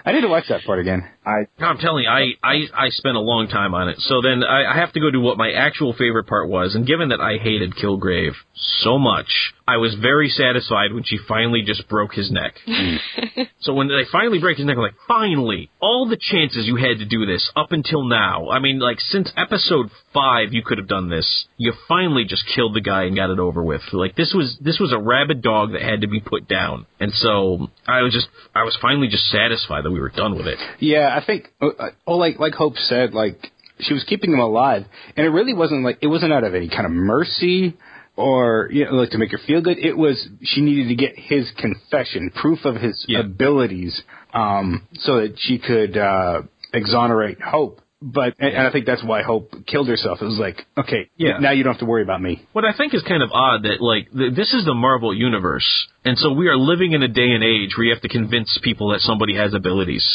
I 0.04 0.12
need 0.12 0.20
to 0.20 0.28
watch 0.28 0.44
that 0.48 0.64
part 0.64 0.78
again. 0.78 1.08
I 1.26 1.46
No, 1.58 1.66
I'm 1.66 1.78
telling 1.78 2.04
you, 2.04 2.08
I, 2.08 2.34
I, 2.42 2.86
I 2.86 2.88
spent 2.90 3.16
a 3.16 3.20
long 3.20 3.48
time 3.48 3.74
on 3.74 3.88
it. 3.88 3.98
So 3.98 4.22
then 4.22 4.44
I, 4.44 4.72
I 4.72 4.76
have 4.76 4.92
to 4.92 5.00
go 5.00 5.10
to 5.10 5.18
what 5.18 5.36
my 5.36 5.50
actual 5.50 5.92
favorite 5.92 6.28
part 6.28 6.48
was. 6.48 6.74
And 6.74 6.86
given 6.86 7.08
that 7.08 7.20
I 7.20 7.38
hated 7.42 7.74
Kilgrave 7.74 8.32
so 8.54 8.96
much, 8.96 9.26
I 9.68 9.78
was 9.78 9.96
very 10.00 10.28
satisfied 10.28 10.92
when 10.92 11.02
she 11.02 11.18
finally 11.26 11.62
just 11.62 11.88
broke 11.88 12.14
his 12.14 12.30
neck. 12.30 12.54
so 13.60 13.74
when 13.74 13.88
they 13.88 14.04
finally 14.12 14.38
break 14.38 14.58
his 14.58 14.66
neck, 14.66 14.76
I'm 14.76 14.82
like, 14.82 14.94
finally! 15.08 15.70
All 15.80 16.08
the 16.08 16.16
chances 16.16 16.66
you 16.66 16.76
had 16.76 16.98
to 16.98 17.04
do 17.04 17.26
this 17.26 17.50
up 17.56 17.72
until 17.72 18.04
now. 18.04 18.48
I 18.50 18.60
mean, 18.60 18.78
like, 18.78 19.00
since 19.00 19.32
episode 19.36 19.90
five, 20.14 20.52
you 20.52 20.62
could 20.62 20.78
have 20.78 20.86
done 20.86 21.10
this. 21.10 21.46
You 21.56 21.72
finally 21.88 22.24
just 22.24 22.44
killed 22.54 22.74
the 22.74 22.80
guy 22.80 23.04
and 23.04 23.16
got 23.16 23.30
it 23.30 23.40
over 23.40 23.62
with. 23.62 23.82
Like, 23.92 24.14
this 24.14 24.32
was, 24.32 24.56
this 24.60 24.78
was 24.78 24.92
a 24.92 24.98
rabid 24.98 25.42
dog 25.42 25.72
that 25.72 25.82
had 25.82 26.02
to 26.02 26.08
be 26.08 26.20
put 26.20 26.46
down. 26.46 26.86
And 27.00 27.12
so 27.12 27.68
I 27.86 28.02
was 28.02 28.12
just, 28.12 28.28
I 28.54 28.62
was 28.62 28.78
finally 28.80 29.08
just 29.08 29.24
satisfied 29.30 29.84
that 29.84 29.90
we 29.90 30.00
were 30.00 30.10
done 30.10 30.36
with 30.36 30.46
it. 30.46 30.58
Yeah, 30.78 31.15
I 31.18 31.24
think, 31.24 31.48
uh, 31.60 31.66
uh, 31.68 31.90
oh, 32.06 32.16
like 32.16 32.38
like 32.38 32.54
Hope 32.54 32.76
said, 32.76 33.14
like 33.14 33.38
she 33.80 33.92
was 33.94 34.04
keeping 34.04 34.32
him 34.32 34.38
alive, 34.40 34.82
and 35.16 35.26
it 35.26 35.30
really 35.30 35.54
wasn't 35.54 35.82
like 35.84 35.98
it 36.02 36.06
wasn't 36.08 36.32
out 36.32 36.44
of 36.44 36.54
any 36.54 36.68
kind 36.68 36.86
of 36.86 36.92
mercy 36.92 37.76
or 38.16 38.68
you 38.72 38.84
know 38.84 38.92
like 38.92 39.10
to 39.10 39.18
make 39.18 39.30
her 39.30 39.40
feel 39.46 39.60
good. 39.60 39.78
It 39.78 39.96
was 39.96 40.16
she 40.42 40.61
needed 40.61 40.88
to 40.88 40.95
get 40.95 41.12
his 41.18 41.50
confession, 41.58 42.30
proof 42.42 42.64
of 42.64 42.76
his 42.76 43.04
Yeah. 43.08 43.20
abilities, 43.20 44.00
um, 44.34 44.82
so 44.95 45.20
that 45.20 45.34
she 45.38 45.58
could 45.58 45.96
uh, 45.96 46.42
exonerate 46.72 47.41
Hope. 47.41 47.80
But 48.03 48.34
and, 48.38 48.53
and 48.53 48.66
I 48.66 48.70
think 48.72 48.84
that's 48.84 49.03
why 49.03 49.22
Hope 49.22 49.54
killed 49.66 49.88
herself. 49.88 50.18
It 50.20 50.26
was 50.26 50.38
like, 50.38 50.66
okay, 50.76 51.08
Yeah. 51.16 51.38
now 51.41 51.53
you 51.53 51.64
don't 51.64 51.72
have 51.72 51.80
to 51.80 51.86
worry 51.86 52.03
about 52.03 52.20
me. 52.20 52.46
What 52.53 52.64
I 52.66 52.72
think 52.76 52.92
is 52.95 53.03
kind 53.03 53.22
of 53.22 53.30
odd 53.32 53.62
that 53.64 53.80
like 53.80 54.12
th- 54.16 54.34
this 54.34 54.53
is 54.53 54.64
the 54.66 54.74
Marvel 54.74 55.14
universe, 55.14 55.66
and 56.04 56.16
so 56.18 56.32
we 56.32 56.49
are 56.49 56.57
living 56.58 56.92
in 56.92 57.03
a 57.03 57.08
day 57.08 57.30
and 57.36 57.42
age 57.42 57.70
where 57.76 57.86
you 57.86 57.92
have 57.95 58.03
to 58.03 58.08
convince 58.08 58.58
people 58.62 58.91
that 58.92 59.00
somebody 59.00 59.34
has 59.36 59.54
abilities. 59.54 60.07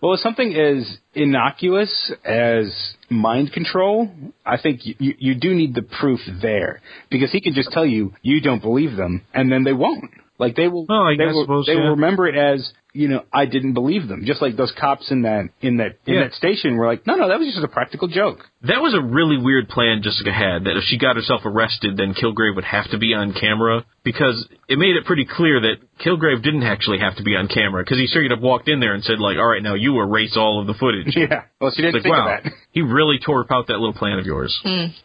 Well, 0.00 0.12
with 0.12 0.20
something 0.20 0.54
as 0.54 0.96
innocuous 1.14 2.12
as 2.24 2.94
mind 3.10 3.52
control, 3.52 4.08
I 4.46 4.56
think 4.56 4.86
you, 4.86 4.94
you, 4.98 5.14
you 5.18 5.34
do 5.34 5.54
need 5.54 5.74
the 5.74 5.82
proof 5.82 6.20
there 6.40 6.80
because 7.10 7.32
he 7.32 7.40
can 7.40 7.54
just 7.54 7.72
tell 7.72 7.84
you 7.84 8.14
you 8.22 8.40
don't 8.40 8.62
believe 8.62 8.96
them, 8.96 9.22
and 9.34 9.50
then 9.50 9.64
they 9.64 9.72
won't. 9.72 10.10
Like 10.38 10.54
they 10.56 10.68
will, 10.68 10.86
I 10.88 11.16
they 11.18 11.26
will, 11.26 11.42
suppose, 11.42 11.66
they 11.66 11.72
yeah. 11.74 11.80
will 11.80 11.90
remember 11.90 12.26
it 12.28 12.36
as 12.36 12.72
you 12.94 13.08
know 13.08 13.24
I 13.32 13.46
didn't 13.46 13.74
believe 13.74 14.06
them. 14.06 14.22
Just 14.24 14.40
like 14.40 14.56
those 14.56 14.72
cops 14.78 15.10
in 15.10 15.22
that 15.22 15.50
in 15.60 15.78
that 15.78 15.98
in 16.06 16.14
Yeah. 16.14 16.22
that 16.24 16.34
station 16.34 16.76
were 16.76 16.86
like, 16.86 17.06
no, 17.08 17.16
no, 17.16 17.28
that 17.28 17.38
was 17.40 17.48
just 17.52 17.64
a 17.64 17.68
practical 17.68 18.06
joke. 18.06 18.38
That 18.62 18.80
was 18.80 18.94
a 18.94 19.02
really 19.02 19.36
weird 19.36 19.68
plan 19.68 20.00
Jessica 20.02 20.32
had. 20.32 20.64
That 20.64 20.76
if 20.76 20.84
she 20.84 20.96
got 20.96 21.16
herself 21.16 21.42
arrested, 21.44 21.96
then 21.96 22.14
Kilgrave 22.14 22.54
would 22.54 22.64
have 22.64 22.88
to 22.92 22.98
be 22.98 23.14
on 23.14 23.32
camera 23.34 23.84
because 24.04 24.46
it 24.68 24.78
made 24.78 24.94
it 24.96 25.04
pretty 25.06 25.26
clear 25.26 25.60
that 25.60 25.76
Kilgrave 26.04 26.42
didn't 26.42 26.62
actually 26.62 27.00
have 27.00 27.16
to 27.16 27.22
be 27.24 27.34
on 27.34 27.48
camera 27.48 27.82
because 27.82 27.98
he 27.98 28.06
straight 28.06 28.30
up 28.30 28.40
walked 28.40 28.68
in 28.68 28.78
there 28.80 28.94
and 28.94 29.02
said 29.02 29.18
like, 29.18 29.38
"All 29.38 29.46
right, 29.46 29.62
now 29.62 29.74
you 29.74 29.98
erase 30.00 30.36
all 30.36 30.60
of 30.60 30.66
the 30.68 30.74
footage." 30.74 31.14
Yeah. 31.16 31.44
Well, 31.60 31.72
she 31.74 31.82
didn't 31.82 31.94
like, 31.94 32.02
think 32.04 32.14
wow, 32.14 32.36
of 32.38 32.44
that. 32.44 32.52
he 32.70 32.82
really 32.82 33.18
tore 33.18 33.40
apart 33.42 33.66
that 33.66 33.74
little 33.80 33.92
plan 33.92 34.20
of 34.20 34.24
yours. 34.26 34.56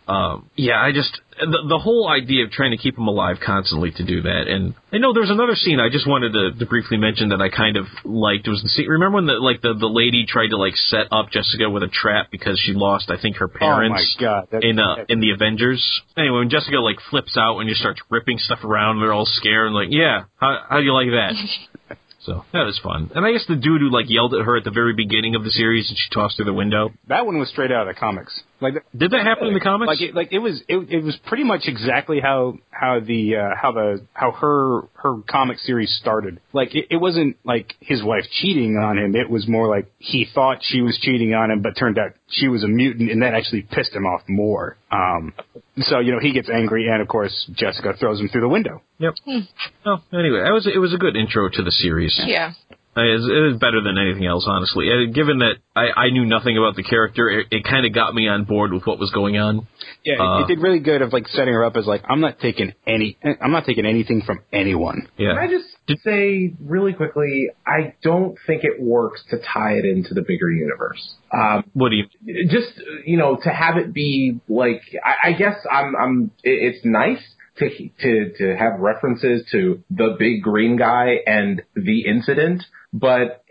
Um, 0.08 0.50
yeah, 0.56 0.80
I 0.80 0.92
just 0.94 1.20
the, 1.46 1.76
the 1.76 1.80
whole 1.80 2.10
idea 2.10 2.46
of 2.46 2.52
trying 2.52 2.72
to 2.72 2.78
keep 2.78 2.98
him 2.98 3.08
alive 3.08 3.38
constantly 3.44 3.92
to 3.92 4.04
do 4.04 4.22
that, 4.24 4.48
and 4.48 4.74
I 4.92 4.98
know 4.98 5.14
there's 5.14 5.30
another 5.30 5.56
scene 5.56 5.80
I 5.80 5.90
just 5.90 6.08
wanted 6.08 6.34
to, 6.34 6.60
to 6.60 6.66
briefly 6.66 6.98
mention 6.98 7.30
that 7.30 7.42
I 7.42 7.50
kind 7.50 7.78
of 7.78 7.86
liked. 8.04 8.48
It 8.48 8.50
was 8.50 8.62
the 8.62 8.70
scene. 8.70 8.88
Remember 8.88 9.16
when 9.16 9.26
the 9.26 9.34
like 9.34 9.62
the 9.62 9.74
the 9.74 9.88
lady 9.90 10.26
tried 10.28 10.50
to 10.50 10.58
like 10.58 10.76
set 10.76 11.08
up 11.12 11.32
Jessica 11.32 11.70
with 11.70 11.84
a 11.84 11.88
trap 11.88 12.28
because 12.32 12.60
she 12.60 12.74
lost, 12.74 13.10
I 13.10 13.20
think, 13.20 13.38
her 13.38 13.48
parents 13.48 14.16
Oh 14.20 14.24
my 14.24 14.28
god. 14.28 14.48
That, 14.52 14.64
in 14.64 14.80
uh 14.80 15.06
in 15.10 15.20
the 15.20 15.32
Avengers. 15.32 15.84
Anyway, 16.18 16.40
when 16.40 16.50
Jessica 16.50 16.78
like 16.80 16.98
flips 17.10 17.38
out 17.38 17.60
and 17.60 17.68
just 17.70 17.82
starts 17.82 18.02
ripping 18.10 18.38
stuff 18.38 18.64
around, 18.64 19.00
they're 19.00 19.14
all 19.14 19.26
scared 19.26 19.68
and 19.68 19.76
like, 19.76 19.90
yeah, 19.90 20.26
how 20.38 20.60
how 20.70 20.78
do 20.78 20.84
you 20.84 20.94
like 20.94 21.10
that? 21.10 21.98
so 22.26 22.46
that 22.54 22.64
was 22.64 22.80
fun. 22.84 23.12
And 23.16 23.26
I 23.26 23.32
guess 23.32 23.46
the 23.48 23.56
dude 23.56 23.82
who 23.82 23.90
like 23.90 24.10
yelled 24.10 24.34
at 24.34 24.46
her 24.46 24.58
at 24.58 24.64
the 24.64 24.72
very 24.72 24.94
beginning 24.94 25.36
of 25.36 25.44
the 25.44 25.52
series 25.52 25.90
and 25.90 25.98
she 25.98 26.10
tossed 26.14 26.38
through 26.38 26.46
the 26.46 26.54
window. 26.54 26.92
that 27.08 27.26
one 27.26 27.38
was 27.40 27.50
straight 27.50 27.72
out 27.72 27.88
of 27.88 27.94
the 27.96 28.00
comics. 28.00 28.42
Like 28.64 28.76
Did 28.96 29.12
that 29.12 29.24
happen 29.24 29.48
in 29.48 29.54
the 29.54 29.60
comics? 29.60 29.88
like 29.88 30.02
it, 30.02 30.16
like 30.16 30.32
it 30.32 30.40
was 30.40 30.62
it, 30.68 30.78
it 30.90 31.04
was 31.04 31.18
pretty 31.28 31.44
much 31.44 31.64
exactly 31.66 32.20
how 32.22 32.56
how 32.72 33.00
the 33.00 33.36
uh, 33.36 33.56
how 33.62 33.72
the 33.74 34.06
how 34.14 34.32
her 34.32 34.82
her 34.94 35.22
comic 35.30 35.60
series 35.60 35.96
started. 36.00 36.40
Like 36.54 36.74
it, 36.74 36.88
it 36.90 36.98
wasn't 36.98 37.38
like 37.44 37.74
his 37.80 38.04
wife 38.04 38.24
cheating 38.42 38.78
on 38.78 38.98
him. 38.98 39.16
It 39.16 39.30
was 39.30 39.48
more 39.48 39.68
like 39.68 39.92
he 40.00 40.26
thought 40.34 40.60
she 40.62 40.82
was 40.82 40.98
cheating 41.02 41.34
on 41.34 41.52
him, 41.52 41.62
but 41.62 41.78
turned 41.78 42.00
out 42.00 42.14
she 42.30 42.48
was 42.48 42.64
a 42.64 42.68
mutant, 42.68 43.12
and 43.12 43.22
that 43.22 43.34
actually 43.34 43.64
pissed 43.64 43.94
him 43.94 44.06
off 44.06 44.22
more. 44.28 44.78
Um, 44.92 45.34
so 45.78 46.00
you 46.00 46.12
know 46.12 46.20
he 46.20 46.32
gets 46.34 46.50
angry, 46.50 46.88
and 46.88 47.02
of 47.02 47.08
course 47.08 47.50
Jessica 47.54 47.94
throws 48.00 48.20
him 48.20 48.30
through 48.30 48.42
the 48.42 48.50
window. 48.50 48.82
Yep. 49.00 49.14
Oh, 49.86 49.98
anyway, 50.14 50.42
that 50.44 50.54
was 50.54 50.66
it 50.74 50.80
was 50.80 50.94
a 50.94 50.98
good 50.98 51.16
intro 51.18 51.50
to 51.50 51.64
the 51.64 51.72
series. 51.72 52.20
Yeah. 52.26 52.54
It 52.96 53.20
is, 53.20 53.26
it 53.26 53.54
is 53.56 53.60
better 53.60 53.82
than 53.82 53.98
anything 53.98 54.26
else, 54.28 54.46
honestly. 54.48 54.88
Uh, 54.92 55.12
given 55.12 55.40
that 55.40 55.56
I, 55.76 55.88
I 56.08 56.10
knew 56.12 56.26
nothing 56.26 56.58
about 56.58 56.76
the 56.76 56.84
character, 56.84 57.30
it, 57.30 57.48
it 57.50 57.64
kind 57.64 57.86
of 57.88 57.94
got 57.94 58.14
me 58.14 58.28
on 58.28 58.44
board 58.44 58.72
with 58.72 58.86
what 58.86 59.00
was 59.00 59.10
going 59.12 59.38
on. 59.38 59.68
Yeah, 60.06 60.22
Uh, 60.22 60.40
it, 60.40 60.44
it 60.44 60.48
did 60.56 60.60
really 60.62 60.80
good 60.80 61.02
of 61.02 61.12
like 61.12 61.28
setting 61.30 61.54
her 61.54 61.66
up 61.66 61.76
as 61.76 61.88
like 61.88 62.04
I'm 62.08 62.22
not 62.22 62.40
taking 62.40 62.74
any 62.86 63.18
I'm 63.42 63.52
not 63.52 63.66
taking 63.66 63.86
anything 63.86 64.22
from 64.26 64.40
anyone. 64.52 65.08
Yeah. 65.18 65.30
Can 65.34 65.38
I 65.40 65.48
just 65.48 65.66
Did- 65.88 66.00
say 66.04 66.54
really 66.64 66.94
quickly, 66.94 67.48
I 67.66 67.96
don't 68.04 68.38
think 68.46 68.64
it 68.64 68.82
works 68.82 69.24
to 69.32 69.38
tie 69.40 69.74
it 69.74 69.86
into 69.86 70.14
the 70.14 70.22
bigger 70.22 70.52
universe. 70.52 71.16
Um, 71.34 71.64
What 71.74 71.90
do 71.90 71.96
you? 71.96 72.48
just 72.50 72.80
you 73.06 73.18
know 73.18 73.38
to 73.44 73.50
have 73.50 73.78
it 73.78 73.92
be 73.94 74.40
like 74.48 74.82
I, 75.04 75.30
I 75.30 75.34
guess 75.34 75.56
I'm 75.72 75.96
I'm 75.96 76.32
it- 76.44 76.76
it's 76.76 76.86
nice 76.86 77.24
to 77.58 77.70
to 78.02 78.32
to 78.38 78.56
have 78.56 78.80
references 78.80 79.48
to 79.52 79.84
the 79.90 80.16
big 80.20 80.42
green 80.44 80.76
guy 80.78 81.18
and 81.28 81.62
the 81.76 82.06
incident, 82.08 82.64
but 82.94 83.44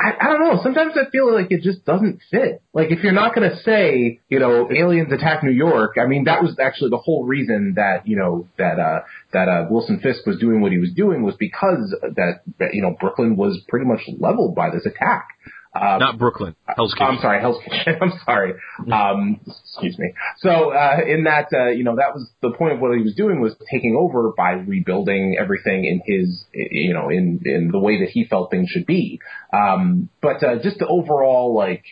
I, 0.00 0.12
I 0.20 0.28
don't 0.28 0.40
know. 0.40 0.60
Sometimes 0.62 0.94
I 0.96 1.10
feel 1.10 1.32
like 1.32 1.48
it 1.50 1.62
just 1.62 1.84
doesn't 1.84 2.20
fit. 2.30 2.62
Like 2.72 2.90
if 2.90 3.02
you're 3.02 3.12
not 3.12 3.34
going 3.34 3.50
to 3.50 3.56
say 3.58 4.20
you 4.28 4.38
know 4.38 4.68
aliens 4.72 5.12
attack 5.12 5.42
New 5.42 5.52
York, 5.52 5.96
I 6.00 6.06
mean 6.06 6.24
that 6.24 6.42
was 6.42 6.56
actually 6.58 6.90
the 6.90 6.98
whole 6.98 7.24
reason 7.24 7.74
that 7.76 8.06
you 8.06 8.16
know 8.16 8.48
that 8.56 8.78
uh 8.78 9.00
that 9.32 9.48
uh 9.48 9.66
Wilson 9.68 10.00
Fisk 10.00 10.24
was 10.24 10.38
doing 10.38 10.60
what 10.60 10.72
he 10.72 10.78
was 10.78 10.92
doing 10.92 11.22
was 11.22 11.34
because 11.38 11.94
that 12.02 12.40
that, 12.58 12.74
you 12.74 12.82
know 12.82 12.96
Brooklyn 12.98 13.36
was 13.36 13.60
pretty 13.68 13.86
much 13.86 14.00
leveled 14.18 14.54
by 14.54 14.70
this 14.70 14.86
attack. 14.86 15.28
Uh, 15.74 15.98
Not 15.98 16.18
Brooklyn. 16.18 16.56
Hell's 16.76 16.94
Kitchen. 16.94 17.06
I'm 17.06 17.18
sorry, 17.20 17.40
Hell's 17.40 17.62
Kitchen. 17.62 17.98
I'm 18.02 18.12
sorry. 18.24 18.54
Um, 18.90 19.40
excuse 19.46 19.98
me. 19.98 20.12
So 20.38 20.72
uh, 20.72 20.98
in 21.06 21.24
that, 21.24 21.48
uh, 21.52 21.68
you 21.68 21.84
know, 21.84 21.96
that 21.96 22.14
was 22.14 22.28
the 22.42 22.50
point 22.50 22.72
of 22.74 22.80
what 22.80 22.96
he 22.96 23.02
was 23.02 23.14
doing 23.14 23.40
was 23.40 23.54
taking 23.70 23.96
over 23.98 24.32
by 24.36 24.52
rebuilding 24.52 25.36
everything 25.38 25.84
in 25.84 26.00
his, 26.04 26.44
you 26.52 26.94
know, 26.94 27.10
in 27.10 27.40
in 27.44 27.70
the 27.70 27.78
way 27.78 28.00
that 28.00 28.08
he 28.08 28.24
felt 28.24 28.50
things 28.50 28.70
should 28.70 28.86
be. 28.86 29.20
Um, 29.52 30.08
but 30.22 30.42
uh, 30.42 30.56
just 30.62 30.78
the 30.78 30.86
overall 30.86 31.54
like 31.54 31.84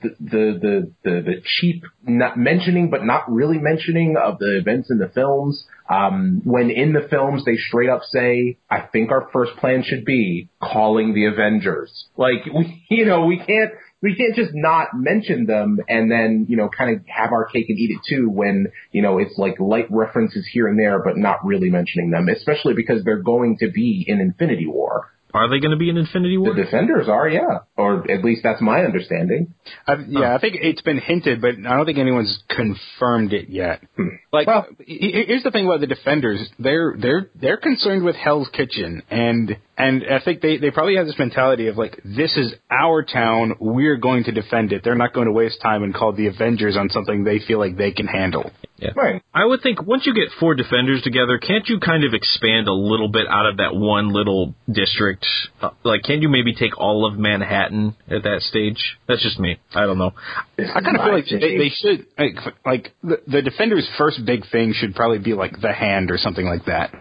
the 0.00 0.10
the 0.20 0.58
the 0.60 0.92
the, 1.04 1.22
the 1.22 1.34
cheap 1.44 1.84
not 2.02 2.38
mentioning 2.38 2.90
but 2.90 3.04
not 3.04 3.30
really 3.30 3.58
mentioning 3.58 4.16
of 4.16 4.38
the 4.38 4.58
events 4.58 4.90
in 4.90 4.98
the 4.98 5.08
films. 5.08 5.66
Um, 5.88 6.42
when 6.44 6.70
in 6.70 6.92
the 6.92 7.06
films 7.08 7.44
they 7.44 7.56
straight 7.56 7.88
up 7.88 8.02
say, 8.04 8.58
"I 8.70 8.80
think 8.80 9.10
our 9.10 9.28
first 9.32 9.56
plan 9.56 9.82
should 9.82 10.04
be 10.04 10.48
calling 10.60 11.14
the 11.14 11.26
Avengers." 11.26 12.06
Like 12.16 12.44
we, 12.46 12.84
you 12.90 13.06
know, 13.06 13.24
we 13.24 13.38
can't 13.38 13.72
we 14.02 14.14
can't 14.14 14.34
just 14.34 14.52
not 14.54 14.88
mention 14.94 15.46
them 15.46 15.78
and 15.88 16.10
then 16.10 16.46
you 16.48 16.56
know 16.56 16.68
kind 16.68 16.94
of 16.94 17.04
have 17.06 17.32
our 17.32 17.46
cake 17.46 17.66
and 17.68 17.78
eat 17.78 17.90
it 17.90 18.00
too 18.08 18.28
when 18.28 18.68
you 18.92 19.02
know 19.02 19.18
it's 19.18 19.36
like 19.38 19.58
light 19.58 19.86
references 19.90 20.46
here 20.52 20.68
and 20.68 20.78
there 20.78 21.02
but 21.02 21.16
not 21.16 21.44
really 21.44 21.70
mentioning 21.70 22.10
them, 22.10 22.28
especially 22.28 22.74
because 22.74 23.02
they're 23.04 23.22
going 23.22 23.56
to 23.58 23.70
be 23.70 24.04
in 24.06 24.20
Infinity 24.20 24.66
War. 24.66 25.10
Are 25.38 25.48
they 25.48 25.60
going 25.60 25.70
to 25.70 25.76
be 25.76 25.88
in 25.88 25.96
Infinity 25.96 26.36
War? 26.38 26.54
The 26.54 26.62
Defenders 26.64 27.08
are, 27.08 27.28
yeah, 27.28 27.60
or 27.76 28.10
at 28.10 28.24
least 28.24 28.42
that's 28.42 28.60
my 28.60 28.80
understanding. 28.84 29.54
I, 29.86 29.94
yeah, 30.06 30.34
I 30.34 30.38
think 30.40 30.56
it's 30.60 30.82
been 30.82 30.98
hinted, 30.98 31.40
but 31.40 31.50
I 31.66 31.76
don't 31.76 31.86
think 31.86 31.98
anyone's 31.98 32.42
confirmed 32.48 33.32
it 33.32 33.48
yet. 33.48 33.80
Hmm. 33.96 34.08
Like, 34.32 34.46
Well- 34.46 34.66
he- 34.84 34.98
he- 34.98 35.24
here's 35.26 35.42
the 35.42 35.50
thing 35.50 35.66
about 35.66 35.80
the 35.80 35.86
defenders: 35.86 36.48
they're 36.58 36.94
they're 36.98 37.30
they're 37.34 37.56
concerned 37.56 38.04
with 38.04 38.16
Hell's 38.16 38.48
Kitchen, 38.50 39.02
and 39.10 39.56
and 39.76 40.04
I 40.10 40.18
think 40.20 40.40
they 40.40 40.58
they 40.58 40.70
probably 40.70 40.96
have 40.96 41.06
this 41.06 41.18
mentality 41.18 41.68
of 41.68 41.76
like, 41.78 42.00
this 42.04 42.36
is 42.36 42.54
our 42.70 43.02
town, 43.04 43.54
we're 43.60 43.96
going 43.96 44.24
to 44.24 44.32
defend 44.32 44.72
it. 44.72 44.82
They're 44.84 44.94
not 44.96 45.12
going 45.14 45.26
to 45.26 45.32
waste 45.32 45.60
time 45.62 45.82
and 45.82 45.94
call 45.94 46.12
the 46.12 46.26
Avengers 46.26 46.76
on 46.76 46.90
something 46.90 47.24
they 47.24 47.38
feel 47.38 47.58
like 47.58 47.76
they 47.76 47.92
can 47.92 48.06
handle. 48.06 48.50
Right. 48.94 49.22
I 49.34 49.44
would 49.44 49.62
think 49.62 49.82
once 49.82 50.06
you 50.06 50.14
get 50.14 50.28
four 50.38 50.54
defenders 50.54 51.02
together, 51.02 51.38
can't 51.38 51.68
you 51.68 51.80
kind 51.80 52.04
of 52.04 52.14
expand 52.14 52.68
a 52.68 52.72
little 52.72 53.08
bit 53.08 53.26
out 53.28 53.46
of 53.46 53.56
that 53.58 53.74
one 53.74 54.12
little 54.12 54.54
district? 54.70 55.26
Uh, 55.60 55.70
like, 55.84 56.02
can't 56.02 56.22
you 56.22 56.28
maybe 56.28 56.54
take 56.54 56.78
all 56.78 57.06
of 57.06 57.18
Manhattan 57.18 57.96
at 58.08 58.22
that 58.22 58.42
stage? 58.42 58.98
That's 59.06 59.22
just 59.22 59.38
me. 59.38 59.58
I 59.74 59.86
don't 59.86 59.98
know. 59.98 60.12
I 60.58 60.80
kind 60.80 60.96
of 60.96 61.04
feel 61.04 61.14
like 61.14 61.24
they, 61.28 61.58
they 61.58 61.70
should 61.70 62.06
like, 62.18 62.36
like 62.64 62.94
the, 63.02 63.20
the 63.26 63.42
defenders' 63.42 63.88
first 63.98 64.24
big 64.24 64.42
thing 64.50 64.74
should 64.74 64.94
probably 64.94 65.18
be 65.18 65.34
like 65.34 65.60
the 65.60 65.72
hand 65.72 66.10
or 66.10 66.18
something 66.18 66.46
like 66.46 66.64
that. 66.66 66.94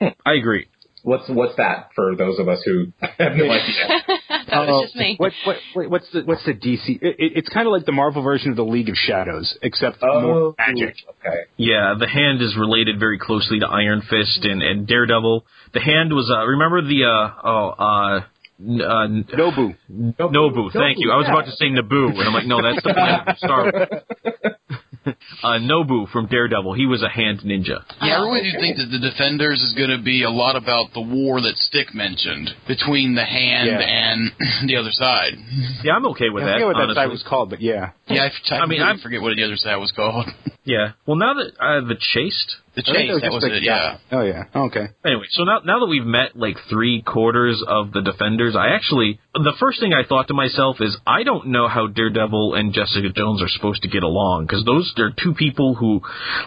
I 0.00 0.32
agree. 0.32 0.66
What's 1.02 1.28
what's 1.28 1.56
that 1.56 1.90
for 1.94 2.14
those 2.14 2.38
of 2.38 2.48
us 2.48 2.62
who 2.64 2.92
have 3.00 3.32
no 3.36 3.50
idea? 3.50 4.00
that 4.50 4.66
was 4.66 4.84
just 4.84 4.96
me. 4.96 5.14
What, 5.18 5.32
what, 5.44 5.56
what 5.74 5.90
what's 5.90 6.10
the 6.12 6.22
what's 6.22 6.44
the 6.44 6.52
DC? 6.52 6.88
It, 7.02 7.16
it, 7.18 7.32
it's 7.36 7.48
kind 7.48 7.66
of 7.66 7.72
like 7.72 7.86
the 7.86 7.92
Marvel 7.92 8.22
version 8.22 8.50
of 8.50 8.56
the 8.56 8.64
League 8.64 8.88
of 8.88 8.96
Shadows, 8.96 9.56
except 9.62 10.02
more 10.02 10.54
magic. 10.58 10.96
Okay. 11.08 11.40
Yeah, 11.56 11.94
the 11.98 12.08
hand 12.08 12.42
is 12.42 12.56
related 12.58 12.98
very 12.98 13.18
closely 13.18 13.60
to 13.60 13.66
Iron 13.66 14.02
Fist 14.02 14.44
and, 14.44 14.62
and 14.62 14.86
Daredevil. 14.86 15.44
The 15.72 15.80
hand 15.80 16.12
was, 16.12 16.30
uh, 16.30 16.44
remember 16.46 16.82
the, 16.82 17.04
uh, 17.04 17.48
oh, 17.48 17.68
uh, 17.78 18.20
uh, 18.60 19.04
n- 19.04 19.24
Nobu. 19.32 19.76
Nobu, 19.90 20.72
thank 20.72 20.98
you. 20.98 21.10
I 21.12 21.16
was 21.16 21.26
about 21.28 21.46
to 21.46 21.52
say 21.52 21.66
Naboo, 21.66 22.10
and 22.18 22.22
I'm 22.22 22.34
like, 22.34 22.46
no, 22.46 22.60
that's 22.62 22.82
the 22.82 22.92
planet 22.92 23.24
from 23.24 23.36
Star 23.38 23.72
Wars. 23.72 24.80
uh, 25.42 25.58
Nobu 25.60 26.10
from 26.10 26.26
Daredevil, 26.26 26.74
he 26.74 26.86
was 26.86 27.02
a 27.02 27.08
hand 27.08 27.40
ninja. 27.40 27.80
Yeah, 28.02 28.18
I 28.18 28.22
really 28.22 28.50
do 28.50 28.58
think 28.60 28.76
that 28.78 28.88
the 28.90 28.98
Defenders 28.98 29.60
is 29.62 29.74
going 29.74 29.90
to 29.90 30.02
be 30.02 30.22
a 30.24 30.30
lot 30.30 30.56
about 30.56 30.92
the 30.94 31.00
war 31.00 31.40
that 31.40 31.56
Stick 31.56 31.94
mentioned 31.94 32.50
between 32.68 33.14
the 33.14 33.24
hand 33.24 33.68
Yeah. 33.68 33.80
and 33.80 34.30
the 34.68 34.76
other 34.76 34.90
side. 34.92 35.34
Yeah, 35.82 35.94
I'm 35.94 36.06
okay 36.08 36.28
with 36.30 36.44
I 36.44 36.46
that. 36.46 36.52
forget 36.54 36.66
what 36.66 36.86
that 36.86 36.94
side 36.94 37.10
was 37.10 37.24
called, 37.28 37.50
but 37.50 37.60
yeah. 37.60 37.90
Yeah, 38.08 38.28
I, 38.28 38.54
I, 38.54 38.58
I 38.58 38.66
mean, 38.66 38.78
really 38.80 38.82
I'm- 38.84 38.98
forget 39.02 39.22
what 39.22 39.34
the 39.36 39.44
other 39.44 39.56
side 39.56 39.76
was 39.76 39.92
called. 39.92 40.26
Yeah. 40.64 40.92
Well, 41.06 41.16
now 41.16 41.34
that 41.34 41.52
uh, 41.58 41.80
the 41.88 41.96
Chaste, 41.98 42.56
The 42.84 42.90
I 42.90 42.94
think 42.94 43.10
chase, 43.10 43.20
that 43.20 43.26
just 43.26 43.34
was 43.34 43.42
like- 43.44 43.52
it, 43.52 43.62
yeah. 43.62 43.98
Oh 44.12 44.22
yeah. 44.22 44.44
Okay. 44.54 44.86
Anyway, 45.04 45.24
so 45.30 45.44
now 45.44 45.60
now 45.64 45.80
that 45.80 45.86
we've 45.86 46.04
met 46.06 46.36
like 46.36 46.56
three 46.68 47.02
quarters 47.02 47.62
of 47.66 47.92
the 47.92 48.02
defenders, 48.02 48.56
I 48.56 48.68
actually 48.74 49.18
the 49.34 49.54
first 49.60 49.78
thing 49.80 49.92
I 49.94 50.04
thought 50.06 50.28
to 50.28 50.34
myself 50.34 50.76
is 50.80 50.96
I 51.06 51.22
don't 51.22 51.48
know 51.48 51.68
how 51.68 51.86
Daredevil 51.86 52.54
and 52.54 52.72
Jessica 52.74 53.10
Jones 53.14 53.42
are 53.42 53.48
supposed 53.48 53.82
to 53.82 53.88
get 53.88 54.02
along 54.02 54.46
because 54.46 54.64
those 54.64 54.92
are 54.98 55.10
two 55.12 55.34
people 55.34 55.74
who, 55.74 56.00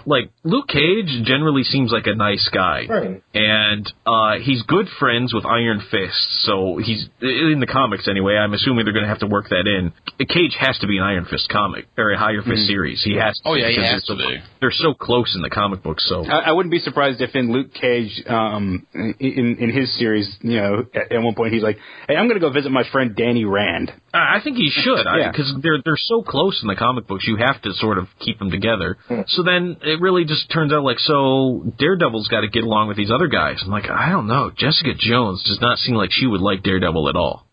like 0.05 0.31
Luke 0.43 0.68
Cage, 0.68 1.23
generally 1.23 1.64
seems 1.64 1.91
like 1.91 2.07
a 2.07 2.15
nice 2.15 2.47
guy, 2.53 2.85
Right. 2.89 3.23
and 3.34 3.93
uh, 4.05 4.39
he's 4.43 4.61
good 4.64 4.88
friends 4.99 5.34
with 5.34 5.45
Iron 5.45 5.81
Fist. 5.89 6.43
So 6.43 6.77
he's 6.84 7.07
in 7.22 7.60
the 7.60 7.68
comics 7.72 8.07
anyway. 8.10 8.35
I'm 8.35 8.53
assuming 8.53 8.84
they're 8.85 8.93
going 8.93 9.05
to 9.05 9.10
have 9.10 9.19
to 9.19 9.27
work 9.27 9.47
that 9.49 9.65
in. 9.68 9.93
Cage 10.27 10.55
has 10.60 10.77
to 10.80 10.88
be 10.88 10.97
an 10.97 11.03
Iron 11.03 11.26
Fist 11.26 11.47
comic 11.49 11.85
or 11.97 12.11
a 12.11 12.19
Iron 12.19 12.43
Fist 12.43 12.68
series. 12.68 13.01
He 13.03 13.15
has. 13.15 13.39
To 13.39 13.49
Oh, 13.49 13.53
yeah, 13.55 13.69
he 13.69 13.76
has 13.77 13.91
they're 13.91 13.99
to 13.99 14.05
so- 14.23 14.30
be. 14.30 14.38
They're 14.60 14.72
so 14.72 14.93
close 14.93 15.34
in 15.35 15.41
the 15.41 15.49
comic 15.49 15.84
books. 15.84 16.03
So 16.07 16.22
I, 16.29 16.49
I 16.49 16.51
wouldn't 16.51 16.71
be 16.71 16.79
surprised 16.79 17.21
if 17.21 17.35
in 17.35 17.51
Luke 17.51 17.73
Cage, 17.73 18.23
um, 18.27 18.85
in 18.93 19.57
in 19.59 19.69
his 19.71 19.97
series, 19.97 20.27
you 20.41 20.57
know, 20.57 20.85
at, 20.93 21.11
at 21.11 21.21
one 21.21 21.35
point 21.35 21.53
he's 21.53 21.63
like, 21.63 21.77
"Hey, 22.07 22.15
I'm 22.15 22.27
going 22.27 22.39
to 22.39 22.45
go 22.45 22.51
visit 22.51 22.71
my 22.71 22.83
friend 22.91 23.15
Danny 23.15 23.45
Rand." 23.45 23.91
I 24.13 24.37
I 24.37 24.41
think 24.43 24.57
he 24.57 24.69
should, 24.69 25.05
Yeah. 25.05 25.31
because 25.31 25.53
they're 25.61 25.79
they're 25.83 25.97
so 25.97 26.21
close 26.21 26.59
in 26.61 26.67
the 26.67 26.75
comic 26.75 27.07
books. 27.07 27.25
You 27.27 27.37
have 27.37 27.61
to 27.63 27.73
sort 27.73 27.97
of 27.97 28.07
keep 28.19 28.39
them 28.39 28.51
together. 28.51 28.97
So 29.27 29.43
then 29.43 29.77
it 29.81 29.99
really 30.01 30.25
just 30.25 30.51
turns 30.51 30.71
out 30.73 30.83
like 30.83 30.99
so 30.99 31.63
Daredevil's 31.77 32.27
got 32.27 32.41
to 32.41 32.47
get 32.49 32.63
along 32.63 32.87
with 32.87 32.97
these 32.97 33.11
other 33.11 33.27
guys. 33.27 33.61
I'm 33.63 33.71
like, 33.71 33.89
I 33.89 34.09
don't 34.09 34.27
know. 34.27 34.51
Jessica 34.55 34.91
Jones 34.97 35.43
does 35.43 35.59
not 35.61 35.77
seem 35.79 35.95
like 35.95 36.11
she 36.11 36.25
would 36.27 36.41
like 36.41 36.63
Daredevil 36.63 37.09
at 37.09 37.15
all. 37.15 37.47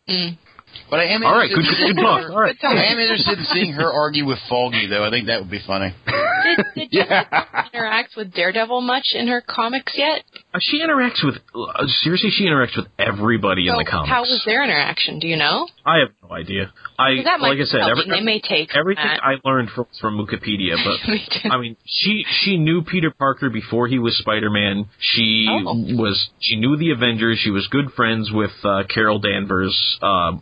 But 0.90 1.00
I 1.00 1.04
am 1.14 1.22
All 1.24 1.34
right, 1.36 1.50
interested 1.50 1.76
good- 1.78 1.90
in 1.90 1.96
good 1.96 2.02
talk. 2.02 2.30
All 2.30 2.40
right. 2.40 2.56
I 2.62 2.84
am 2.92 2.98
interested 2.98 3.38
in 3.38 3.44
seeing 3.44 3.72
her 3.74 3.92
argue 3.92 4.26
with 4.26 4.38
Foggy, 4.48 4.86
though. 4.88 5.04
I 5.04 5.10
think 5.10 5.26
that 5.28 5.40
would 5.40 5.50
be 5.50 5.60
funny. 5.66 5.94
Did, 6.40 6.64
did 6.74 6.90
Jessica 6.90 7.68
interact 7.74 8.14
with 8.16 8.32
Daredevil 8.32 8.80
much 8.80 9.08
in 9.14 9.28
her 9.28 9.42
comics 9.46 9.92
yet? 9.96 10.24
Uh, 10.54 10.58
she 10.60 10.80
interacts 10.80 11.22
with 11.24 11.36
uh, 11.54 11.86
seriously. 12.02 12.30
She 12.30 12.44
interacts 12.46 12.76
with 12.76 12.86
everybody 12.98 13.68
in 13.68 13.76
the 13.76 13.84
comics. 13.84 14.08
How 14.08 14.22
was 14.22 14.42
their 14.46 14.64
interaction? 14.64 15.18
Do 15.18 15.28
you 15.28 15.36
know? 15.36 15.68
I 15.84 15.98
have 15.98 16.08
no 16.22 16.34
idea. 16.34 16.72
I 17.00 17.16
'Cause 17.16 17.24
that 17.24 17.40
might 17.40 17.48
like 17.50 17.58
I 17.60 17.64
said, 17.64 17.80
help 17.80 17.90
every, 17.98 18.04
me. 18.10 18.16
They 18.18 18.24
may 18.24 18.40
take 18.40 18.76
everything 18.76 19.04
that. 19.04 19.24
I 19.24 19.36
learned 19.44 19.70
from 19.70 19.86
from 20.00 20.18
Wikipedia, 20.18 20.76
but 20.84 21.50
I 21.52 21.58
mean, 21.58 21.76
she 21.86 22.24
she 22.42 22.56
knew 22.58 22.82
Peter 22.82 23.10
Parker 23.10 23.48
before 23.50 23.88
he 23.88 23.98
was 23.98 24.16
Spider 24.18 24.50
Man. 24.50 24.86
She 24.98 25.46
Oh. 25.50 25.74
was 25.96 26.30
she 26.40 26.56
knew 26.56 26.76
the 26.76 26.90
Avengers. 26.90 27.38
She 27.42 27.50
was 27.50 27.66
good 27.68 27.92
friends 27.96 28.30
with 28.32 28.52
uh, 28.64 28.82
Carol 28.88 29.18
Danvers, 29.18 29.74
uh, 30.02 30.32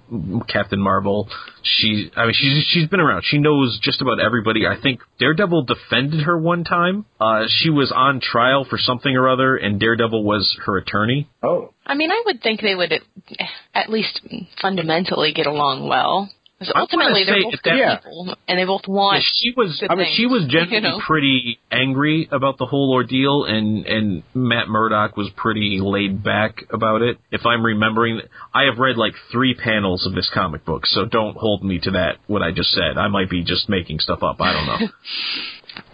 Captain 0.48 0.80
Marvel. 0.80 1.28
She 1.62 2.10
I 2.16 2.24
mean 2.24 2.34
she's 2.34 2.64
she's 2.68 2.88
been 2.88 3.00
around. 3.00 3.22
She 3.24 3.38
knows 3.38 3.78
just 3.82 4.00
about 4.02 4.20
everybody. 4.20 4.66
I 4.66 4.80
think 4.80 5.00
Daredevil 5.18 5.64
defended 5.64 6.22
her 6.22 6.36
one 6.38 6.64
time. 6.64 7.04
Uh, 7.20 7.44
she 7.48 7.70
was 7.70 7.92
on 7.94 8.20
trial 8.20 8.64
for 8.68 8.78
something 8.78 9.14
or 9.16 9.28
other, 9.28 9.56
and 9.56 9.78
Daredevil 9.80 10.24
was 10.24 10.56
her 10.66 10.76
attorney. 10.78 11.28
Oh, 11.42 11.72
I 11.86 11.94
mean, 11.94 12.10
I 12.10 12.22
would 12.26 12.42
think 12.42 12.60
they 12.60 12.74
would 12.74 12.92
at- 12.92 13.02
at 13.74 13.90
least 13.90 14.20
fundamentally 14.60 15.32
get 15.32 15.46
along 15.46 15.88
well. 15.88 16.30
'Cause 16.60 16.72
ultimately, 16.74 17.22
they're 17.22 17.40
both 17.44 17.62
good 17.62 17.76
Yeah. 17.78 17.96
people, 17.98 18.34
and 18.48 18.58
they 18.58 18.64
both 18.64 18.88
want. 18.88 19.18
Yeah, 19.18 19.28
she 19.32 19.52
was. 19.56 19.80
I 19.88 19.94
mean, 19.94 20.06
things, 20.06 20.16
she 20.16 20.26
was 20.26 20.44
generally 20.48 20.74
you 20.74 20.80
know? 20.80 20.98
pretty 20.98 21.60
angry 21.70 22.28
about 22.32 22.58
the 22.58 22.66
whole 22.66 22.92
ordeal, 22.92 23.44
and 23.44 23.86
and 23.86 24.22
Matt 24.34 24.68
Murdock 24.68 25.16
was 25.16 25.30
pretty 25.36 25.78
laid 25.80 26.24
back 26.24 26.64
about 26.72 27.02
it. 27.02 27.18
If 27.30 27.46
I'm 27.46 27.64
remembering, 27.64 28.22
I 28.52 28.64
have 28.64 28.78
read 28.80 28.96
like 28.96 29.14
three 29.30 29.54
panels 29.54 30.04
of 30.04 30.14
this 30.14 30.28
comic 30.34 30.64
book, 30.64 30.84
so 30.86 31.04
don't 31.04 31.36
hold 31.36 31.62
me 31.62 31.78
to 31.78 31.92
that. 31.92 32.16
What 32.26 32.42
I 32.42 32.50
just 32.50 32.72
said, 32.72 32.98
I 32.98 33.06
might 33.06 33.30
be 33.30 33.44
just 33.44 33.68
making 33.68 34.00
stuff 34.00 34.24
up. 34.24 34.40
I 34.40 34.52
don't 34.52 34.66
know. 34.66 34.88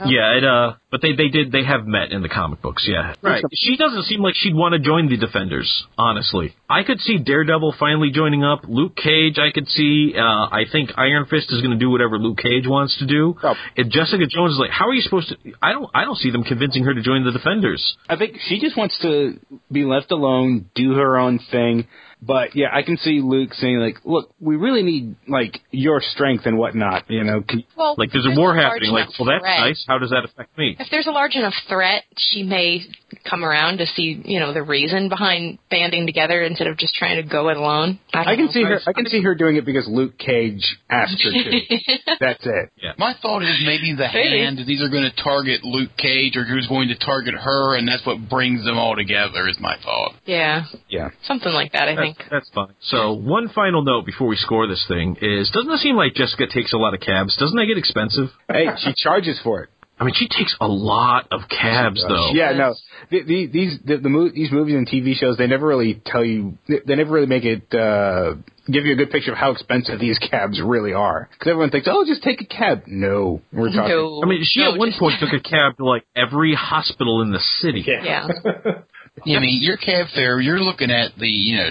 Yeah, 0.07 0.37
it, 0.39 0.45
uh, 0.45 0.75
but 0.91 1.03
they 1.03 1.13
they 1.13 1.29
did 1.29 1.53
they 1.53 1.65
have 1.65 1.87
met 1.87 2.13
in 2.13 2.23
the 2.23 2.29
comic 2.29 2.63
books. 2.63 2.87
Yeah, 2.89 3.15
right. 3.23 3.43
She 3.53 3.77
doesn't 3.77 4.05
seem 4.05 4.21
like 4.21 4.35
she'd 4.37 4.55
want 4.55 4.75
to 4.75 4.79
join 4.79 5.09
the 5.09 5.17
Defenders. 5.17 5.69
Honestly, 5.99 6.55
I 6.69 6.83
could 6.83 7.01
see 7.01 7.19
Daredevil 7.19 7.75
finally 7.79 8.11
joining 8.11 8.45
up. 8.45 8.61
Luke 8.69 8.97
Cage, 8.97 9.39
I 9.39 9.51
could 9.53 9.69
see. 9.69 10.15
Uh, 10.17 10.21
I 10.21 10.65
think 10.71 10.91
Iron 10.97 11.27
Fist 11.27 11.51
is 11.51 11.61
going 11.61 11.73
to 11.73 11.79
do 11.79 11.91
whatever 11.91 12.19
Luke 12.19 12.39
Cage 12.39 12.67
wants 12.67 12.99
to 12.99 13.07
do. 13.07 13.37
Oh. 13.43 13.55
If 13.77 13.89
Jessica 13.89 14.27
Jones 14.27 14.53
is 14.53 14.59
like, 14.59 14.71
how 14.71 14.89
are 14.89 14.95
you 14.95 15.03
supposed 15.03 15.29
to? 15.29 15.37
I 15.63 15.73
don't 15.73 15.91
I 15.95 16.05
don't 16.05 16.19
see 16.19 16.31
them 16.31 16.45
convincing 16.45 16.85
her 16.85 16.95
to 16.95 17.03
join 17.03 17.25
the 17.25 17.33
Defenders. 17.33 17.97
I 18.09 18.17
think 18.17 18.37
she 18.49 18.61
just 18.61 18.77
wants 18.77 18.99
to 19.03 19.39
be 19.71 19.85
left 19.85 20.11
alone, 20.11 20.71
do 20.75 20.93
her 20.95 21.19
own 21.19 21.41
thing. 21.51 21.87
But 22.27 22.55
yeah, 22.57 22.69
I 22.73 22.83
can 22.83 22.97
see 22.97 23.21
Luke 23.23 23.53
saying 23.55 23.79
like, 23.79 23.97
"Look, 24.05 24.31
we 24.41 24.57
really 24.57 24.83
need 24.83 25.17
like 25.29 25.61
your 25.71 26.01
strength 26.01 26.47
and 26.47 26.57
whatnot." 26.57 27.05
You 27.11 27.25
know, 27.25 27.43
can, 27.43 27.65
well, 27.77 27.95
Like, 27.99 28.13
there's 28.13 28.27
a 28.27 28.39
war 28.39 28.55
large 28.55 28.63
happening. 28.63 28.91
Like, 28.93 29.09
well, 29.19 29.29
that's 29.29 29.43
threat- 29.43 29.61
nice. 29.61 29.85
How 29.87 29.99
does 29.99 30.11
that 30.11 30.25
affect 30.25 30.57
me? 30.57 30.77
If 30.79 30.89
there's 30.91 31.07
a 31.07 31.11
large 31.13 31.35
enough 31.35 31.55
threat, 31.69 32.05
she 32.17 32.43
may 32.43 32.83
come 33.29 33.45
around 33.45 33.79
to 33.79 33.87
see, 33.87 34.21
you 34.25 34.41
know, 34.41 34.53
the 34.53 34.63
reason 34.63 35.09
behind 35.09 35.59
banding 35.71 36.07
together 36.07 36.43
instead 36.43 36.67
of 36.67 36.77
just 36.79 36.95
trying 36.95 37.17
to 37.23 37.29
go 37.29 37.49
it 37.49 37.57
alone. 37.57 37.99
I, 38.13 38.21
I 38.33 38.37
can 38.37 38.47
know. 38.47 38.53
see 38.53 38.63
her. 38.65 38.81
I 38.87 38.93
can 38.93 39.07
see 39.07 39.23
her 39.23 39.35
doing 39.35 39.57
it 39.57 39.65
because 39.65 39.87
Luke 39.89 40.19
Cage 40.19 40.65
asked 40.91 41.23
her 41.23 41.31
to. 41.31 41.61
That's 42.21 42.45
it. 42.45 42.71
My 42.99 43.15
thought 43.21 43.43
is 43.43 43.61
maybe 43.65 43.93
the 43.95 44.09
Maybe. 44.13 44.39
hand 44.41 44.59
is 44.59 44.69
either 44.69 44.89
going 44.89 45.05
to 45.11 45.23
target 45.23 45.65
Luke 45.65 45.91
Cage 45.97 46.37
or 46.37 46.45
who's 46.45 46.67
going 46.69 46.89
to 46.89 46.97
target 46.99 47.35
her, 47.35 47.77
and 47.77 47.87
that's 47.89 48.05
what 48.07 48.29
brings 48.29 48.65
them 48.65 48.79
all 48.79 48.95
together. 48.97 49.49
Is 49.49 49.59
my 49.61 49.77
thought. 49.83 50.15
Yeah, 50.27 50.65
Yeah. 50.89 51.11
something 51.25 51.53
like 51.53 51.73
that. 51.73 51.89
I 51.89 51.97
think. 51.97 52.14
That's, 52.19 52.31
that's 52.31 52.51
fine. 52.55 52.75
So 52.81 53.13
one 53.15 53.49
final 53.49 53.83
note 53.85 54.07
before 54.07 54.27
we 54.29 54.37
score 54.37 54.67
this 54.67 54.85
thing 54.89 55.17
is: 55.21 55.51
doesn't 55.51 55.71
it 55.71 55.79
seem 55.79 55.97
like 55.97 56.15
Jessica 56.15 56.47
takes 56.53 56.73
a 56.73 56.77
lot 56.79 56.95
of 56.95 57.01
cabs? 57.01 57.37
Doesn't 57.37 57.57
that 57.57 57.67
get 57.67 57.79
expensive? 57.79 58.29
Hey, 58.49 58.67
she 58.79 58.93
charges 58.97 59.41
for 59.43 59.63
it. 59.63 59.71
I 59.97 60.03
mean, 60.03 60.15
she 60.17 60.27
takes 60.27 60.57
a 60.61 60.67
lot 60.67 61.29
of 61.31 61.43
cabs, 61.49 62.05
though. 62.07 62.31
Yeah, 62.33 62.51
no. 62.53 62.75
The, 63.13 63.23
the, 63.23 63.47
these 63.47 63.79
the, 63.85 63.99
the 63.99 64.09
mo- 64.09 64.29
these 64.29 64.51
movies 64.51 64.75
and 64.75 64.89
TV 64.89 65.15
shows 65.15 65.37
they 65.37 65.47
never 65.47 65.69
really 65.69 66.03
tell 66.05 66.25
you. 66.25 66.59
They, 66.67 66.81
they 66.85 66.97
never 66.97 67.13
really 67.13 67.29
make 67.29 67.45
it 67.45 67.73
uh, 67.73 68.35
give 68.67 68.87
you 68.87 68.95
a 68.95 68.97
good 68.97 69.11
picture 69.13 69.31
of 69.31 69.39
how 69.39 69.53
expensive 69.53 70.01
these 70.01 70.19
cabs 70.19 70.61
really 70.61 70.93
are. 70.95 71.29
Because 71.33 71.49
everyone 71.49 71.71
thinks, 71.71 71.87
oh, 71.89 72.05
just 72.05 72.25
take 72.25 72.41
a 72.41 72.45
cab. 72.45 72.83
No, 72.89 73.41
we're 73.53 73.69
talking. 73.71 73.89
No, 73.95 74.21
I 74.25 74.27
mean, 74.27 74.43
she 74.43 74.63
no, 74.65 74.73
at 74.73 74.79
one 74.81 74.89
just- 74.89 74.99
point 74.99 75.15
took 75.21 75.33
a 75.33 75.41
cab 75.41 75.77
to 75.77 75.85
like 75.85 76.05
every 76.17 76.57
hospital 76.57 77.23
in 77.23 77.31
the 77.31 77.41
city. 77.61 77.85
Yeah. 77.87 78.27
I 79.25 79.39
mean, 79.39 79.63
your 79.63 79.77
cab 79.77 80.09
fare, 80.13 80.41
you're 80.41 80.59
looking 80.59 80.91
at 80.91 81.13
the 81.17 81.29
you 81.29 81.57
know 81.59 81.71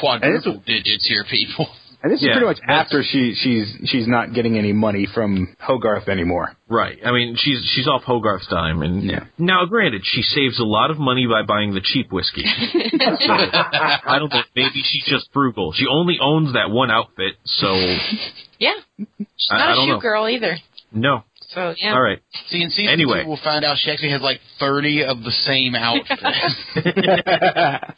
quadruple 0.00 0.62
digits 0.66 1.06
here, 1.08 1.24
people. 1.30 1.66
And 2.02 2.12
this 2.12 2.20
Yeah, 2.20 2.32
is 2.32 2.34
pretty 2.36 2.46
much 2.46 2.58
after 2.68 3.02
she 3.02 3.34
she's 3.34 3.66
she's 3.88 4.06
not 4.06 4.34
getting 4.34 4.58
any 4.58 4.74
money 4.74 5.06
from 5.14 5.56
Hogarth 5.58 6.06
anymore. 6.06 6.54
Right. 6.68 6.98
I 7.02 7.12
mean, 7.12 7.34
she's 7.38 7.64
she's 7.74 7.88
off 7.88 8.02
Hogarth's 8.02 8.46
dime, 8.48 8.82
and 8.82 9.02
Yeah. 9.04 9.24
now, 9.38 9.64
granted, 9.64 10.02
she 10.04 10.20
saves 10.20 10.60
a 10.60 10.64
lot 10.64 10.90
of 10.90 10.98
money 10.98 11.26
by 11.26 11.42
buying 11.44 11.72
the 11.72 11.80
cheap 11.80 12.12
whiskey. 12.12 12.44
so 12.44 13.32
I 13.32 14.16
don't 14.18 14.30
know. 14.30 14.42
Maybe 14.54 14.82
she's 14.84 15.04
just 15.06 15.30
frugal. 15.32 15.72
She 15.72 15.86
only 15.90 16.18
owns 16.20 16.52
that 16.52 16.70
one 16.70 16.90
outfit, 16.90 17.36
so 17.44 17.72
Yeah. 18.58 18.74
She's 18.98 19.48
I- 19.50 19.56
not 19.56 19.68
I 19.68 19.72
a 19.72 19.74
don't 19.76 19.86
shoe 19.86 19.92
know. 19.94 20.00
girl 20.00 20.28
either. 20.28 20.58
no. 20.92 21.24
So 21.54 21.72
yeah. 21.78 21.92
All 21.94 22.02
right. 22.02 22.18
See, 22.48 22.62
in 22.62 22.68
season 22.70 22.92
Anyway. 22.92 23.22
two, 23.22 23.28
we'll 23.28 23.38
find 23.42 23.64
out 23.64 23.78
she 23.78 23.90
actually 23.90 24.10
has 24.10 24.20
like 24.20 24.40
30 24.60 25.04
of 25.04 25.22
the 25.22 25.30
same 25.30 25.74
outfit. 25.74 26.18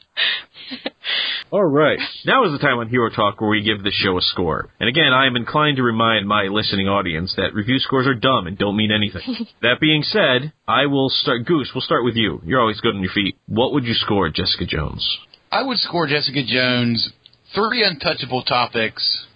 All 1.50 1.64
right. 1.64 1.98
Now 2.24 2.44
is 2.44 2.52
the 2.52 2.58
time 2.58 2.78
on 2.78 2.88
Hero 2.88 3.10
Talk 3.10 3.40
where 3.40 3.50
we 3.50 3.62
give 3.62 3.82
the 3.82 3.92
show 3.92 4.18
a 4.18 4.20
score. 4.20 4.68
And 4.80 4.88
again, 4.88 5.12
I 5.12 5.26
am 5.26 5.36
inclined 5.36 5.76
to 5.76 5.82
remind 5.82 6.26
my 6.26 6.44
listening 6.44 6.88
audience 6.88 7.34
that 7.36 7.54
review 7.54 7.78
scores 7.78 8.06
are 8.06 8.14
dumb 8.14 8.46
and 8.46 8.58
don't 8.58 8.76
mean 8.76 8.90
anything. 8.90 9.46
that 9.62 9.80
being 9.80 10.02
said, 10.02 10.52
I 10.66 10.86
will 10.86 11.08
start. 11.08 11.46
Goose, 11.46 11.70
we'll 11.74 11.82
start 11.82 12.04
with 12.04 12.16
you. 12.16 12.40
You're 12.44 12.60
always 12.60 12.80
good 12.80 12.94
on 12.94 13.02
your 13.02 13.12
feet. 13.12 13.36
What 13.46 13.72
would 13.72 13.84
you 13.84 13.94
score 13.94 14.28
Jessica 14.28 14.66
Jones? 14.66 15.18
I 15.52 15.62
would 15.62 15.78
score 15.78 16.06
Jessica 16.06 16.42
Jones 16.44 17.10
three 17.54 17.84
untouchable 17.84 18.42
topics 18.42 19.26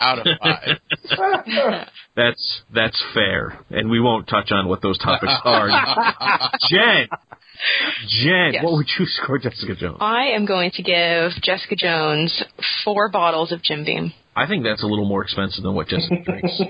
out 0.00 0.18
of 0.18 0.26
five. 0.42 1.88
That's 2.16 2.62
that's 2.74 3.00
fair, 3.14 3.60
and 3.70 3.88
we 3.88 4.00
won't 4.00 4.26
touch 4.26 4.50
on 4.50 4.66
what 4.66 4.82
those 4.82 4.98
topics 4.98 5.32
are. 5.44 5.68
Jen, 6.68 7.06
Jen, 8.08 8.52
Yes. 8.54 8.64
what 8.64 8.72
would 8.74 8.88
you 8.98 9.06
score 9.22 9.38
Jessica 9.38 9.74
Jones? 9.74 9.98
I 10.00 10.28
am 10.28 10.46
going 10.46 10.70
to 10.74 10.82
give 10.82 11.32
Jessica 11.42 11.76
Jones 11.76 12.42
four 12.84 13.08
bottles 13.10 13.52
of 13.52 13.62
Jim 13.62 13.84
Beam. 13.84 14.12
I 14.36 14.46
think 14.46 14.62
that's 14.62 14.84
a 14.84 14.86
little 14.86 15.04
more 15.08 15.22
expensive 15.24 15.64
than 15.64 15.74
what 15.74 15.88
Jessica 15.88 16.14
drinks. 16.24 16.60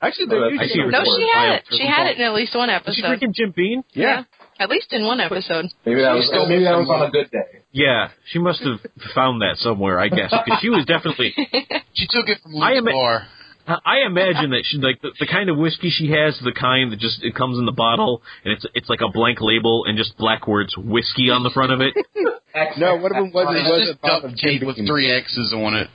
Actually, 0.00 0.58
I 0.60 0.66
see 0.66 0.78
usually- 0.78 0.90
No, 0.92 1.00
Report 1.00 1.18
she 1.20 1.28
had 1.32 1.46
bio 1.48 1.54
it. 1.56 1.64
She 1.70 1.86
had 1.86 2.06
it 2.06 2.16
in 2.18 2.22
at 2.24 2.34
least 2.34 2.54
one 2.54 2.70
Is 2.70 2.74
she 2.94 3.02
episode. 3.02 3.06
drinking 3.08 3.32
Jim 3.34 3.52
Beam? 3.56 3.82
yeah. 3.92 4.22
At 4.58 4.70
least 4.70 4.90
in 4.94 5.04
one 5.04 5.20
episode. 5.20 5.66
maybe 5.84 6.00
that 6.00 6.14
was 6.14 6.30
maybe 6.48 6.64
that 6.64 6.78
was 6.78 6.88
on 6.88 7.02
a 7.08 7.10
good 7.10 7.30
day. 7.30 7.60
Yeah, 7.72 8.08
she 8.32 8.38
must 8.38 8.62
have 8.62 8.78
found 9.14 9.42
that 9.42 9.56
somewhere, 9.58 10.00
I 10.00 10.08
guess, 10.08 10.32
because 10.32 10.60
she 10.62 10.70
was 10.70 10.86
definitely. 10.86 11.34
She 11.92 12.06
took 12.08 12.28
it 12.28 12.38
from 12.42 12.62
I 12.62 12.72
Luke's 12.74 12.88
am- 12.88 12.92
bar. 12.94 13.26
I 13.66 14.06
imagine 14.06 14.50
that 14.50 14.62
she 14.64 14.78
like 14.78 15.02
the, 15.02 15.10
the 15.18 15.26
kind 15.26 15.50
of 15.50 15.58
whiskey 15.58 15.90
she 15.90 16.10
has, 16.10 16.38
the 16.42 16.52
kind 16.52 16.92
that 16.92 17.00
just 17.00 17.22
it 17.22 17.34
comes 17.34 17.58
in 17.58 17.66
the 17.66 17.72
bottle 17.72 18.22
and 18.44 18.52
it's 18.52 18.66
it's 18.74 18.88
like 18.88 19.00
a 19.00 19.10
blank 19.10 19.38
label 19.40 19.84
and 19.86 19.98
just 19.98 20.16
black 20.16 20.46
words 20.46 20.74
whiskey 20.76 21.30
on 21.30 21.42
the 21.42 21.50
front 21.50 21.72
of 21.72 21.80
it. 21.80 21.94
No, 22.78 22.96
one 22.96 23.14
of 23.14 23.22
them 23.22 23.32
was 23.34 23.54
it 23.54 23.68
was 23.68 23.90
a 23.90 23.98
bottle 24.00 24.30
duct 24.30 24.32
of 24.32 24.38
tape 24.38 24.62
with 24.64 24.76
three 24.76 25.12
X's 25.12 25.52
on 25.52 25.74
it. 25.74 25.88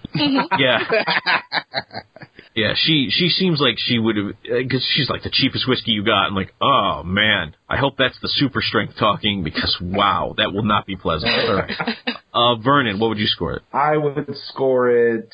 Yeah. 0.60 0.78
Yeah, 2.54 2.74
she 2.76 3.10
she 3.10 3.30
seems 3.30 3.62
like 3.62 3.76
she 3.78 3.98
would 3.98 4.18
have 4.18 4.34
because 4.44 4.86
she's 4.94 5.10
like 5.10 5.24
the 5.24 5.30
cheapest 5.32 5.68
whiskey 5.70 5.92
you 5.92 6.04
got. 6.04 6.26
I'm 6.28 6.36
like, 6.36 6.54
oh 6.62 7.02
man, 7.04 7.56
I 7.70 7.78
hope 7.78 7.96
that's 7.98 8.20
the 8.22 8.28
super 8.28 8.62
strength 8.62 8.96
talking 9.00 9.44
because 9.44 9.78
wow, 9.82 10.34
that 10.36 10.52
will 10.52 10.64
not 10.64 10.86
be 10.86 10.98
pleasant. 10.98 11.32
All 11.50 11.56
right, 11.56 11.98
uh, 12.34 12.56
Vernon, 12.58 13.00
what 13.00 13.08
would 13.08 13.20
you 13.20 13.28
score 13.28 13.54
it? 13.54 13.62
I 13.72 13.96
would 13.96 14.36
score 14.50 14.90
it 14.90 15.34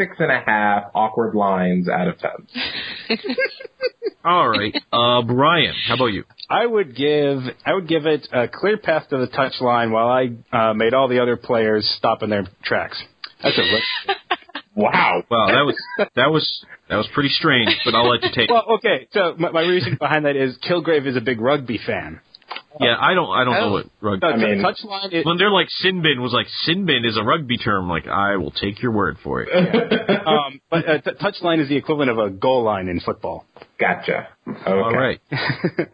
six 0.00 0.16
and 0.18 0.32
a 0.32 0.40
half 0.40 0.84
awkward 0.94 1.34
lines 1.34 1.88
out 1.88 2.08
of 2.08 2.18
ten. 2.18 3.18
All 4.24 4.48
right, 4.48 4.74
uh, 4.92 5.22
Brian, 5.22 5.74
how 5.86 5.94
about 5.94 6.06
you? 6.06 6.24
I 6.48 6.64
would 6.66 6.96
give 6.96 7.38
I 7.64 7.74
would 7.74 7.88
give 7.88 8.06
it 8.06 8.26
a 8.32 8.48
clear 8.48 8.78
path 8.78 9.08
to 9.10 9.18
the 9.18 9.26
touchline 9.28 9.90
while 9.90 10.08
I 10.08 10.30
uh, 10.56 10.74
made 10.74 10.94
all 10.94 11.08
the 11.08 11.22
other 11.22 11.36
players 11.36 11.90
stop 11.98 12.22
in 12.22 12.30
their 12.30 12.46
tracks. 12.64 13.02
That's 13.42 13.58
a 13.58 13.62
look. 13.62 14.16
Wow. 14.76 15.24
Wow, 15.28 15.46
that 15.48 15.66
was 15.66 15.76
that 16.14 16.30
was 16.30 16.64
that 16.88 16.96
was 16.96 17.08
pretty 17.12 17.28
strange, 17.30 17.70
but 17.84 17.94
I'll 17.94 18.08
let 18.08 18.22
you 18.22 18.30
take. 18.30 18.48
it. 18.48 18.52
well, 18.52 18.76
okay. 18.76 19.08
So 19.12 19.34
my, 19.36 19.50
my 19.50 19.62
reason 19.62 19.96
behind 19.98 20.24
that 20.24 20.36
is 20.36 20.56
Kilgrave 20.58 21.06
is 21.06 21.16
a 21.16 21.20
big 21.20 21.40
rugby 21.40 21.78
fan. 21.84 22.20
Yeah, 22.78 22.94
I 23.00 23.14
don't 23.14 23.28
I 23.30 23.44
don't 23.44 23.54
know 23.54 23.72
what 23.72 23.86
rugby. 24.00 24.26
I 24.26 24.36
mean- 24.36 24.62
touchline 24.62 25.12
is 25.12 25.24
When 25.26 25.38
they're 25.38 25.50
like 25.50 25.68
Sinbin 25.84 26.20
was 26.20 26.32
like 26.32 26.46
Sinbin 26.68 27.04
is 27.04 27.16
a 27.16 27.24
rugby 27.24 27.58
term. 27.58 27.88
Like 27.88 28.06
I 28.06 28.36
will 28.36 28.52
take 28.52 28.80
your 28.80 28.92
word 28.92 29.16
for 29.24 29.42
it. 29.42 29.48
um, 30.26 30.60
but 30.70 30.88
uh, 30.88 30.98
t- 31.00 31.10
touchline 31.20 31.60
is 31.60 31.68
the 31.68 31.76
equivalent 31.76 32.10
of 32.10 32.18
a 32.18 32.30
goal 32.30 32.62
line 32.62 32.86
in 32.88 33.00
football. 33.00 33.44
Gotcha. 33.78 34.28
Okay. 34.46 34.60
All 34.70 34.92
right. 34.94 35.20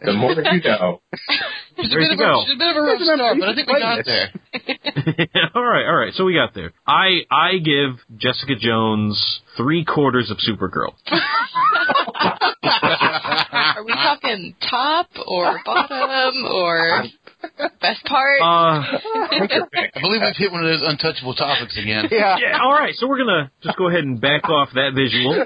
The 0.06 0.12
more 0.12 0.32
you 0.32 0.60
know. 0.62 1.00
She's 1.78 1.92
a 1.92 1.96
bit 1.96 2.12
of 2.12 2.18
go. 2.18 2.40
a, 2.40 2.44
she's 2.46 2.54
a 2.54 2.58
bit 2.58 2.68
of 2.68 2.76
a 2.76 2.82
rough 2.82 3.00
start, 3.00 3.36
but 3.40 3.48
I 3.48 3.54
think 3.54 3.68
we 3.68 3.78
got 3.80 4.04
there. 4.04 4.30
all 5.54 5.64
right, 5.64 5.86
all 5.86 5.96
right. 5.96 6.12
So 6.14 6.24
we 6.24 6.34
got 6.34 6.54
there. 6.54 6.72
I 6.86 7.20
I 7.30 7.58
give 7.58 7.98
Jessica 8.16 8.54
Jones 8.58 9.40
three 9.56 9.84
quarters 9.84 10.30
of 10.30 10.38
Supergirl. 10.38 10.94
Are 12.62 13.84
we 13.84 13.92
talking 13.92 14.54
top 14.70 15.08
or 15.26 15.60
bottom 15.64 16.34
or 16.52 16.65
best 17.80 18.04
part? 18.04 18.40
Uh, 18.40 18.44
I 19.24 20.00
believe 20.00 20.20
we've 20.22 20.36
hit 20.36 20.52
one 20.52 20.64
of 20.64 20.70
those 20.70 20.82
untouchable 20.88 21.34
topics 21.34 21.78
again. 21.78 22.08
Yeah. 22.10 22.36
yeah. 22.40 22.58
All 22.62 22.72
right. 22.72 22.94
So 22.96 23.06
we're 23.06 23.18
gonna 23.18 23.50
just 23.62 23.76
go 23.76 23.88
ahead 23.88 24.04
and 24.04 24.20
back 24.20 24.48
off 24.48 24.70
that 24.74 24.92
visual, 24.94 25.44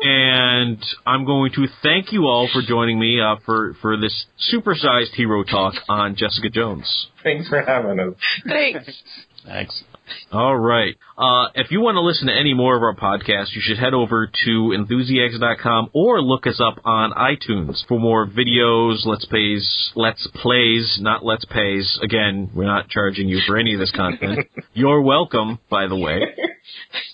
and 0.00 0.82
I'm 1.06 1.24
going 1.24 1.52
to 1.52 1.66
thank 1.82 2.12
you 2.12 2.26
all 2.26 2.48
for 2.52 2.62
joining 2.66 2.98
me 2.98 3.20
uh, 3.20 3.36
for 3.44 3.74
for 3.82 3.96
this 3.96 4.26
supersized 4.52 5.14
hero 5.14 5.42
talk 5.44 5.74
on 5.88 6.16
Jessica 6.16 6.50
Jones. 6.50 7.08
Thanks 7.22 7.48
for 7.48 7.60
having 7.62 7.98
us. 8.00 8.14
Thanks. 8.46 9.02
Thanks. 9.44 9.84
All 10.32 10.56
right. 10.56 10.96
Uh, 11.16 11.48
if 11.54 11.70
you 11.70 11.80
want 11.80 11.96
to 11.96 12.00
listen 12.00 12.26
to 12.28 12.34
any 12.34 12.54
more 12.54 12.76
of 12.76 12.82
our 12.82 12.94
podcasts, 12.94 13.54
you 13.54 13.60
should 13.60 13.78
head 13.78 13.94
over 13.94 14.30
to 14.44 14.72
enthusiasts.com 14.72 15.90
or 15.92 16.20
look 16.20 16.46
us 16.46 16.60
up 16.60 16.80
on 16.84 17.12
iTunes 17.12 17.84
for 17.86 17.98
more 17.98 18.26
videos, 18.26 19.04
let's 19.04 19.24
plays, 19.26 19.92
let's 19.94 20.26
plays, 20.34 20.98
not 21.00 21.24
let's 21.24 21.44
pays. 21.44 21.98
Again, 22.02 22.50
we're 22.54 22.66
not 22.66 22.88
charging 22.88 23.28
you 23.28 23.40
for 23.46 23.56
any 23.56 23.74
of 23.74 23.80
this 23.80 23.92
content. 23.92 24.46
You're 24.74 25.02
welcome, 25.02 25.58
by 25.70 25.86
the 25.86 25.96
way. 25.96 26.20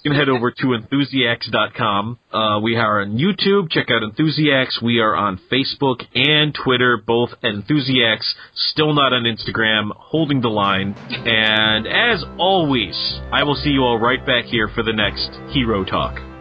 You 0.03 0.11
can 0.11 0.19
head 0.19 0.29
over 0.29 0.51
to 0.51 0.75
enthusiasts.com. 0.75 2.19
Uh, 2.33 2.61
we 2.63 2.77
are 2.77 3.03
on 3.03 3.19
YouTube. 3.19 3.71
Check 3.71 3.91
out 3.91 4.03
Enthusiasts. 4.03 4.81
We 4.83 4.99
are 5.01 5.15
on 5.15 5.41
Facebook 5.51 6.05
and 6.15 6.55
Twitter, 6.55 6.97
both 6.97 7.31
at 7.43 7.55
Enthusiasts. 7.55 8.35
Still 8.55 8.95
not 8.95 9.13
on 9.13 9.25
Instagram. 9.25 9.91
Holding 9.95 10.41
the 10.41 10.49
line. 10.49 10.95
And 10.97 11.87
as 11.87 12.25
always, 12.39 13.21
I 13.33 13.45
will 13.45 13.57
see 13.57 13.71
you 13.71 13.83
all 13.83 13.99
right 13.99 14.25
back 14.25 14.45
here 14.47 14.69
for 14.69 14.83
the 14.83 14.93
next 14.93 15.31
Hero 15.55 15.85
Talk. 15.85 16.32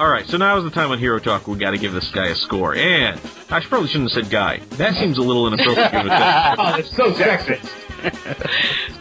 All 0.00 0.08
right. 0.08 0.26
So 0.26 0.38
now 0.38 0.56
is 0.56 0.64
the 0.64 0.70
time 0.70 0.90
on 0.92 0.98
Hero 0.98 1.18
Talk. 1.18 1.46
We 1.46 1.58
got 1.58 1.72
to 1.72 1.78
give 1.78 1.92
this 1.92 2.10
guy 2.10 2.28
a 2.28 2.34
score. 2.34 2.74
And 2.74 3.20
I 3.50 3.60
probably 3.60 3.88
shouldn't 3.88 4.10
have 4.14 4.24
said 4.24 4.32
guy. 4.32 4.60
That 4.78 4.94
seems 4.94 5.18
a 5.18 5.20
little 5.20 5.46
inappropriate. 5.46 5.90
Oh, 6.56 6.76
that's 6.76 6.96
so 6.96 7.12
sexist. 7.12 7.68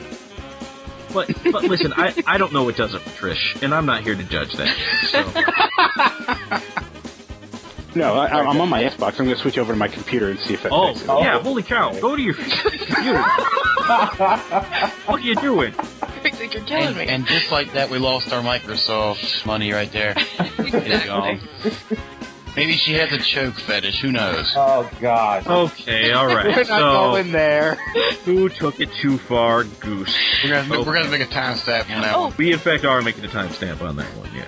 But 1.11 1.27
but 1.51 1.63
listen, 1.63 1.91
I 1.93 2.13
I 2.27 2.37
don't 2.37 2.53
know 2.53 2.63
what 2.63 2.75
does 2.75 2.93
it 2.93 2.99
for 3.01 3.09
Trish, 3.09 3.63
and 3.63 3.73
I'm 3.73 3.87
not 3.87 4.03
here 4.03 4.13
to 4.13 4.23
judge 4.23 4.53
that. 4.53 4.75
So. 5.09 5.23
No, 7.95 8.13
I, 8.13 8.27
I'm 8.27 8.61
on 8.61 8.69
my 8.69 8.83
Xbox. 8.83 9.13
I'm 9.19 9.25
going 9.25 9.35
to 9.35 9.37
switch 9.37 9.57
over 9.57 9.73
to 9.73 9.77
my 9.77 9.87
computer 9.87 10.29
and 10.29 10.39
see 10.39 10.53
if 10.53 10.61
that 10.61 10.71
Oh 10.71 10.89
fixes 10.89 11.07
yeah! 11.07 11.41
Holy 11.41 11.63
cow! 11.63 11.91
Go 11.99 12.15
to 12.15 12.21
your 12.21 12.35
computer. 12.35 13.23
what 15.07 15.19
are 15.19 15.19
you 15.19 15.33
doing? 15.33 15.73
Like 16.23 16.53
you're 16.53 16.63
killing 16.63 16.87
And, 16.87 16.97
me. 16.97 17.07
and 17.07 17.25
just 17.25 17.51
like 17.51 17.73
that, 17.73 17.89
we 17.89 17.97
lost 17.97 18.31
our 18.33 18.41
Microsoft 18.41 19.45
money 19.45 19.71
right 19.71 19.91
there. 19.91 20.15
It's. 20.59 21.77
Maybe 22.55 22.73
she 22.73 22.93
has 22.93 23.11
a 23.13 23.19
choke 23.19 23.53
fetish. 23.55 24.01
Who 24.01 24.11
knows? 24.11 24.51
Oh 24.55 24.89
God. 24.99 25.47
Okay, 25.47 26.11
all 26.11 26.25
right. 26.27 26.45
We're 26.55 26.55
not 26.55 26.65
so 26.67 26.79
going 27.11 27.31
there. 27.31 27.75
who 28.25 28.49
took 28.49 28.79
it 28.81 28.89
too 29.01 29.17
far? 29.17 29.63
Goose. 29.63 30.13
We're 30.43 30.61
gonna 30.67 30.79
we're 30.83 30.93
gonna 30.93 31.09
make 31.09 31.21
a 31.21 31.25
timestamp 31.25 31.89
on 31.95 32.01
that 32.01 32.15
Oh. 32.15 32.21
one. 32.23 32.33
We 32.37 32.51
in 32.51 32.59
fact 32.59 32.83
are 32.85 33.01
making 33.01 33.23
a 33.23 33.29
timestamp 33.29 33.81
on 33.81 33.95
that 33.97 34.07
one. 34.17 34.29
Yeah. 34.35 34.47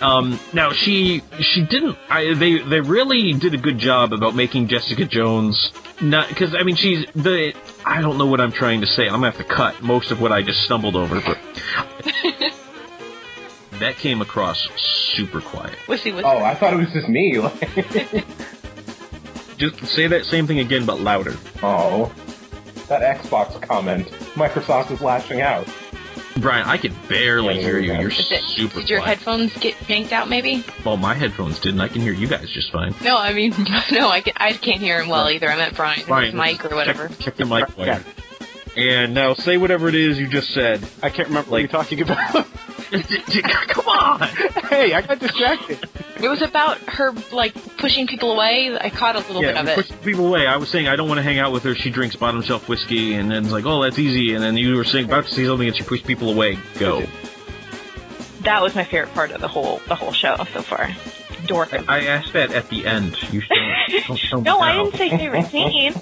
Um, 0.00 0.38
now 0.52 0.72
she 0.72 1.22
she 1.40 1.64
didn't. 1.64 1.96
I, 2.10 2.34
they 2.34 2.58
they 2.58 2.80
really 2.80 3.32
did 3.32 3.54
a 3.54 3.58
good 3.58 3.78
job 3.78 4.12
about 4.12 4.34
making 4.34 4.68
Jessica 4.68 5.06
Jones 5.06 5.72
not 6.00 6.28
because 6.28 6.54
I 6.54 6.62
mean 6.62 6.76
she's 6.76 7.06
the 7.14 7.54
I 7.84 8.02
don't 8.02 8.18
know 8.18 8.26
what 8.26 8.40
I'm 8.40 8.52
trying 8.52 8.82
to 8.82 8.86
say. 8.86 9.06
I'm 9.06 9.20
gonna 9.20 9.30
have 9.30 9.38
to 9.38 9.44
cut 9.44 9.82
most 9.82 10.10
of 10.10 10.20
what 10.20 10.32
I 10.32 10.42
just 10.42 10.62
stumbled 10.62 10.96
over, 10.96 11.20
but 11.20 11.38
that 13.80 13.96
came 13.96 14.20
across 14.20 14.68
super 14.76 15.40
quiet. 15.40 15.78
Wissy, 15.86 16.12
wissy. 16.12 16.24
Oh, 16.24 16.42
I 16.42 16.54
thought 16.54 16.74
it 16.74 16.76
was 16.76 16.92
just 16.92 17.08
me. 17.08 17.38
Just 19.56 19.86
say 19.86 20.06
that 20.06 20.26
same 20.26 20.46
thing 20.46 20.58
again, 20.58 20.84
but 20.84 21.00
louder. 21.00 21.34
oh, 21.62 22.12
that 22.88 23.00
Xbox 23.18 23.58
comment. 23.62 24.06
Microsoft 24.34 24.90
is 24.90 25.00
lashing 25.00 25.40
out. 25.40 25.66
Brian, 26.40 26.66
I 26.68 26.76
could 26.76 26.92
barely 27.08 27.60
hear 27.60 27.78
you. 27.78 27.94
You're 27.94 28.10
Is 28.10 28.30
it- 28.30 28.42
super 28.44 28.80
did 28.80 28.90
your 28.90 29.00
quiet. 29.00 29.18
headphones 29.18 29.56
get 29.56 29.74
yanked 29.88 30.12
out? 30.12 30.28
Maybe. 30.28 30.62
well, 30.84 30.96
my 30.96 31.14
headphones 31.14 31.58
didn't. 31.60 31.80
I 31.80 31.88
can 31.88 32.02
hear 32.02 32.12
you 32.12 32.26
guys 32.26 32.50
just 32.50 32.70
fine. 32.70 32.94
No, 33.02 33.16
I 33.16 33.32
mean, 33.32 33.54
no, 33.92 34.08
I, 34.08 34.20
can, 34.20 34.34
I 34.36 34.52
can't 34.52 34.80
hear 34.80 35.00
him 35.00 35.08
well 35.08 35.28
either. 35.30 35.48
I 35.50 35.56
meant 35.56 35.74
Brian, 35.76 36.02
Brian, 36.06 36.26
his 36.26 36.34
mic 36.34 36.64
or 36.70 36.74
whatever. 36.76 37.08
Check, 37.08 37.18
check 37.20 37.36
the 37.36 37.46
mic 37.46 37.66
Yeah. 37.78 38.02
And 38.76 39.14
now 39.14 39.32
say 39.34 39.56
whatever 39.56 39.88
it 39.88 39.94
is 39.94 40.18
you 40.18 40.28
just 40.28 40.52
said. 40.52 40.86
I 41.02 41.08
can't 41.08 41.28
remember 41.28 41.50
Like- 41.50 41.72
what 41.72 41.90
you're 41.90 41.98
talking 41.98 42.02
about. 42.02 42.46
Come 43.68 43.88
on! 43.88 44.20
hey, 44.68 44.92
I 44.94 45.02
got 45.02 45.18
distracted. 45.18 45.88
It 46.20 46.28
was 46.28 46.40
about 46.42 46.78
her 46.88 47.12
like 47.32 47.54
pushing 47.78 48.06
people 48.06 48.32
away. 48.32 48.76
I 48.80 48.90
caught 48.90 49.16
a 49.16 49.18
little 49.20 49.42
Yeah, 49.42 49.52
bit 49.52 49.64
we 49.64 49.70
of 49.70 49.76
push 49.76 49.90
it. 49.90 50.02
people 50.02 50.26
away. 50.28 50.46
I 50.46 50.56
was 50.56 50.68
saying 50.68 50.86
I 50.88 50.96
don't 50.96 51.08
want 51.08 51.18
to 51.18 51.22
hang 51.22 51.38
out 51.38 51.52
with 51.52 51.62
her. 51.64 51.74
She 51.74 51.90
drinks 51.90 52.16
bottom 52.16 52.42
shelf 52.42 52.68
whiskey, 52.68 53.14
and 53.14 53.30
then 53.30 53.44
it's 53.44 53.52
like, 53.52 53.66
oh, 53.66 53.82
that's 53.82 53.98
easy. 53.98 54.34
And 54.34 54.42
then 54.42 54.56
you 54.56 54.76
were 54.76 54.84
saying 54.84 55.06
about 55.06 55.26
to 55.26 55.34
say 55.34 55.44
something, 55.44 55.66
and 55.66 55.76
she 55.76 55.82
pushed 55.82 56.06
people 56.06 56.30
away. 56.30 56.58
Go. 56.78 57.02
That 58.42 58.62
was 58.62 58.74
my 58.76 58.84
favorite 58.84 59.12
part 59.12 59.32
of 59.32 59.40
the 59.40 59.48
whole 59.48 59.80
the 59.88 59.94
whole 59.96 60.12
show 60.12 60.36
so 60.52 60.62
far. 60.62 60.88
Dorcas. 61.46 61.84
I 61.88 62.06
asked 62.06 62.32
that 62.32 62.52
at 62.52 62.68
the 62.70 62.86
end. 62.86 63.16
You 63.32 63.42
don't, 63.48 64.06
don't 64.06 64.20
tell 64.20 64.38
me 64.40 64.44
no, 64.44 64.58
I 64.60 64.72
didn't 64.76 64.96
say 64.96 65.10
favorite 65.10 65.46
scene. 65.50 65.94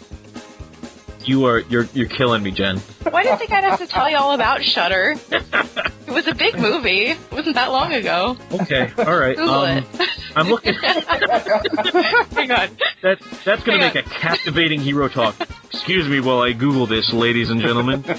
You 1.25 1.47
are 1.47 1.61
you're 1.61 1.89
you're 1.95 2.09
killing 2.09 2.43
me, 2.43 2.51
Jen. 2.51 2.79
Why 3.11 3.23
did 3.23 3.31
you 3.33 3.39
think 3.39 3.51
I'd 3.53 3.65
have 3.65 3.79
to 3.79 3.87
tell 3.87 4.11
you 4.11 4.17
all 4.17 4.33
about 4.33 4.63
Shutter? 4.63 5.17
It 5.31 6.11
was 6.13 6.27
a 6.29 6.35
big 6.35 6.59
movie. 6.59 7.07
It 7.07 7.19
wasn't 7.33 7.55
that 7.57 7.71
long 7.73 7.93
ago. 7.93 8.37
Okay, 8.53 8.93
all 8.99 9.17
right. 9.19 9.37
Google 9.37 9.55
Um, 9.55 9.79
it. 9.79 10.09
I'm 10.37 10.49
looking. 10.49 10.75
Hang 10.83 12.51
on. 12.51 12.69
That 13.03 13.19
that's 13.45 13.65
gonna 13.65 13.79
Hang 13.79 13.95
make 13.95 13.95
a 13.97 14.03
captivating 14.03 14.81
hero 14.81 15.09
talk. 15.09 15.35
Excuse 15.73 16.07
me 16.09 16.21
while 16.21 16.41
I 16.41 16.53
Google 16.53 16.87
this, 16.87 17.13
ladies 17.13 17.51
and 17.51 17.61
gentlemen. 17.61 18.05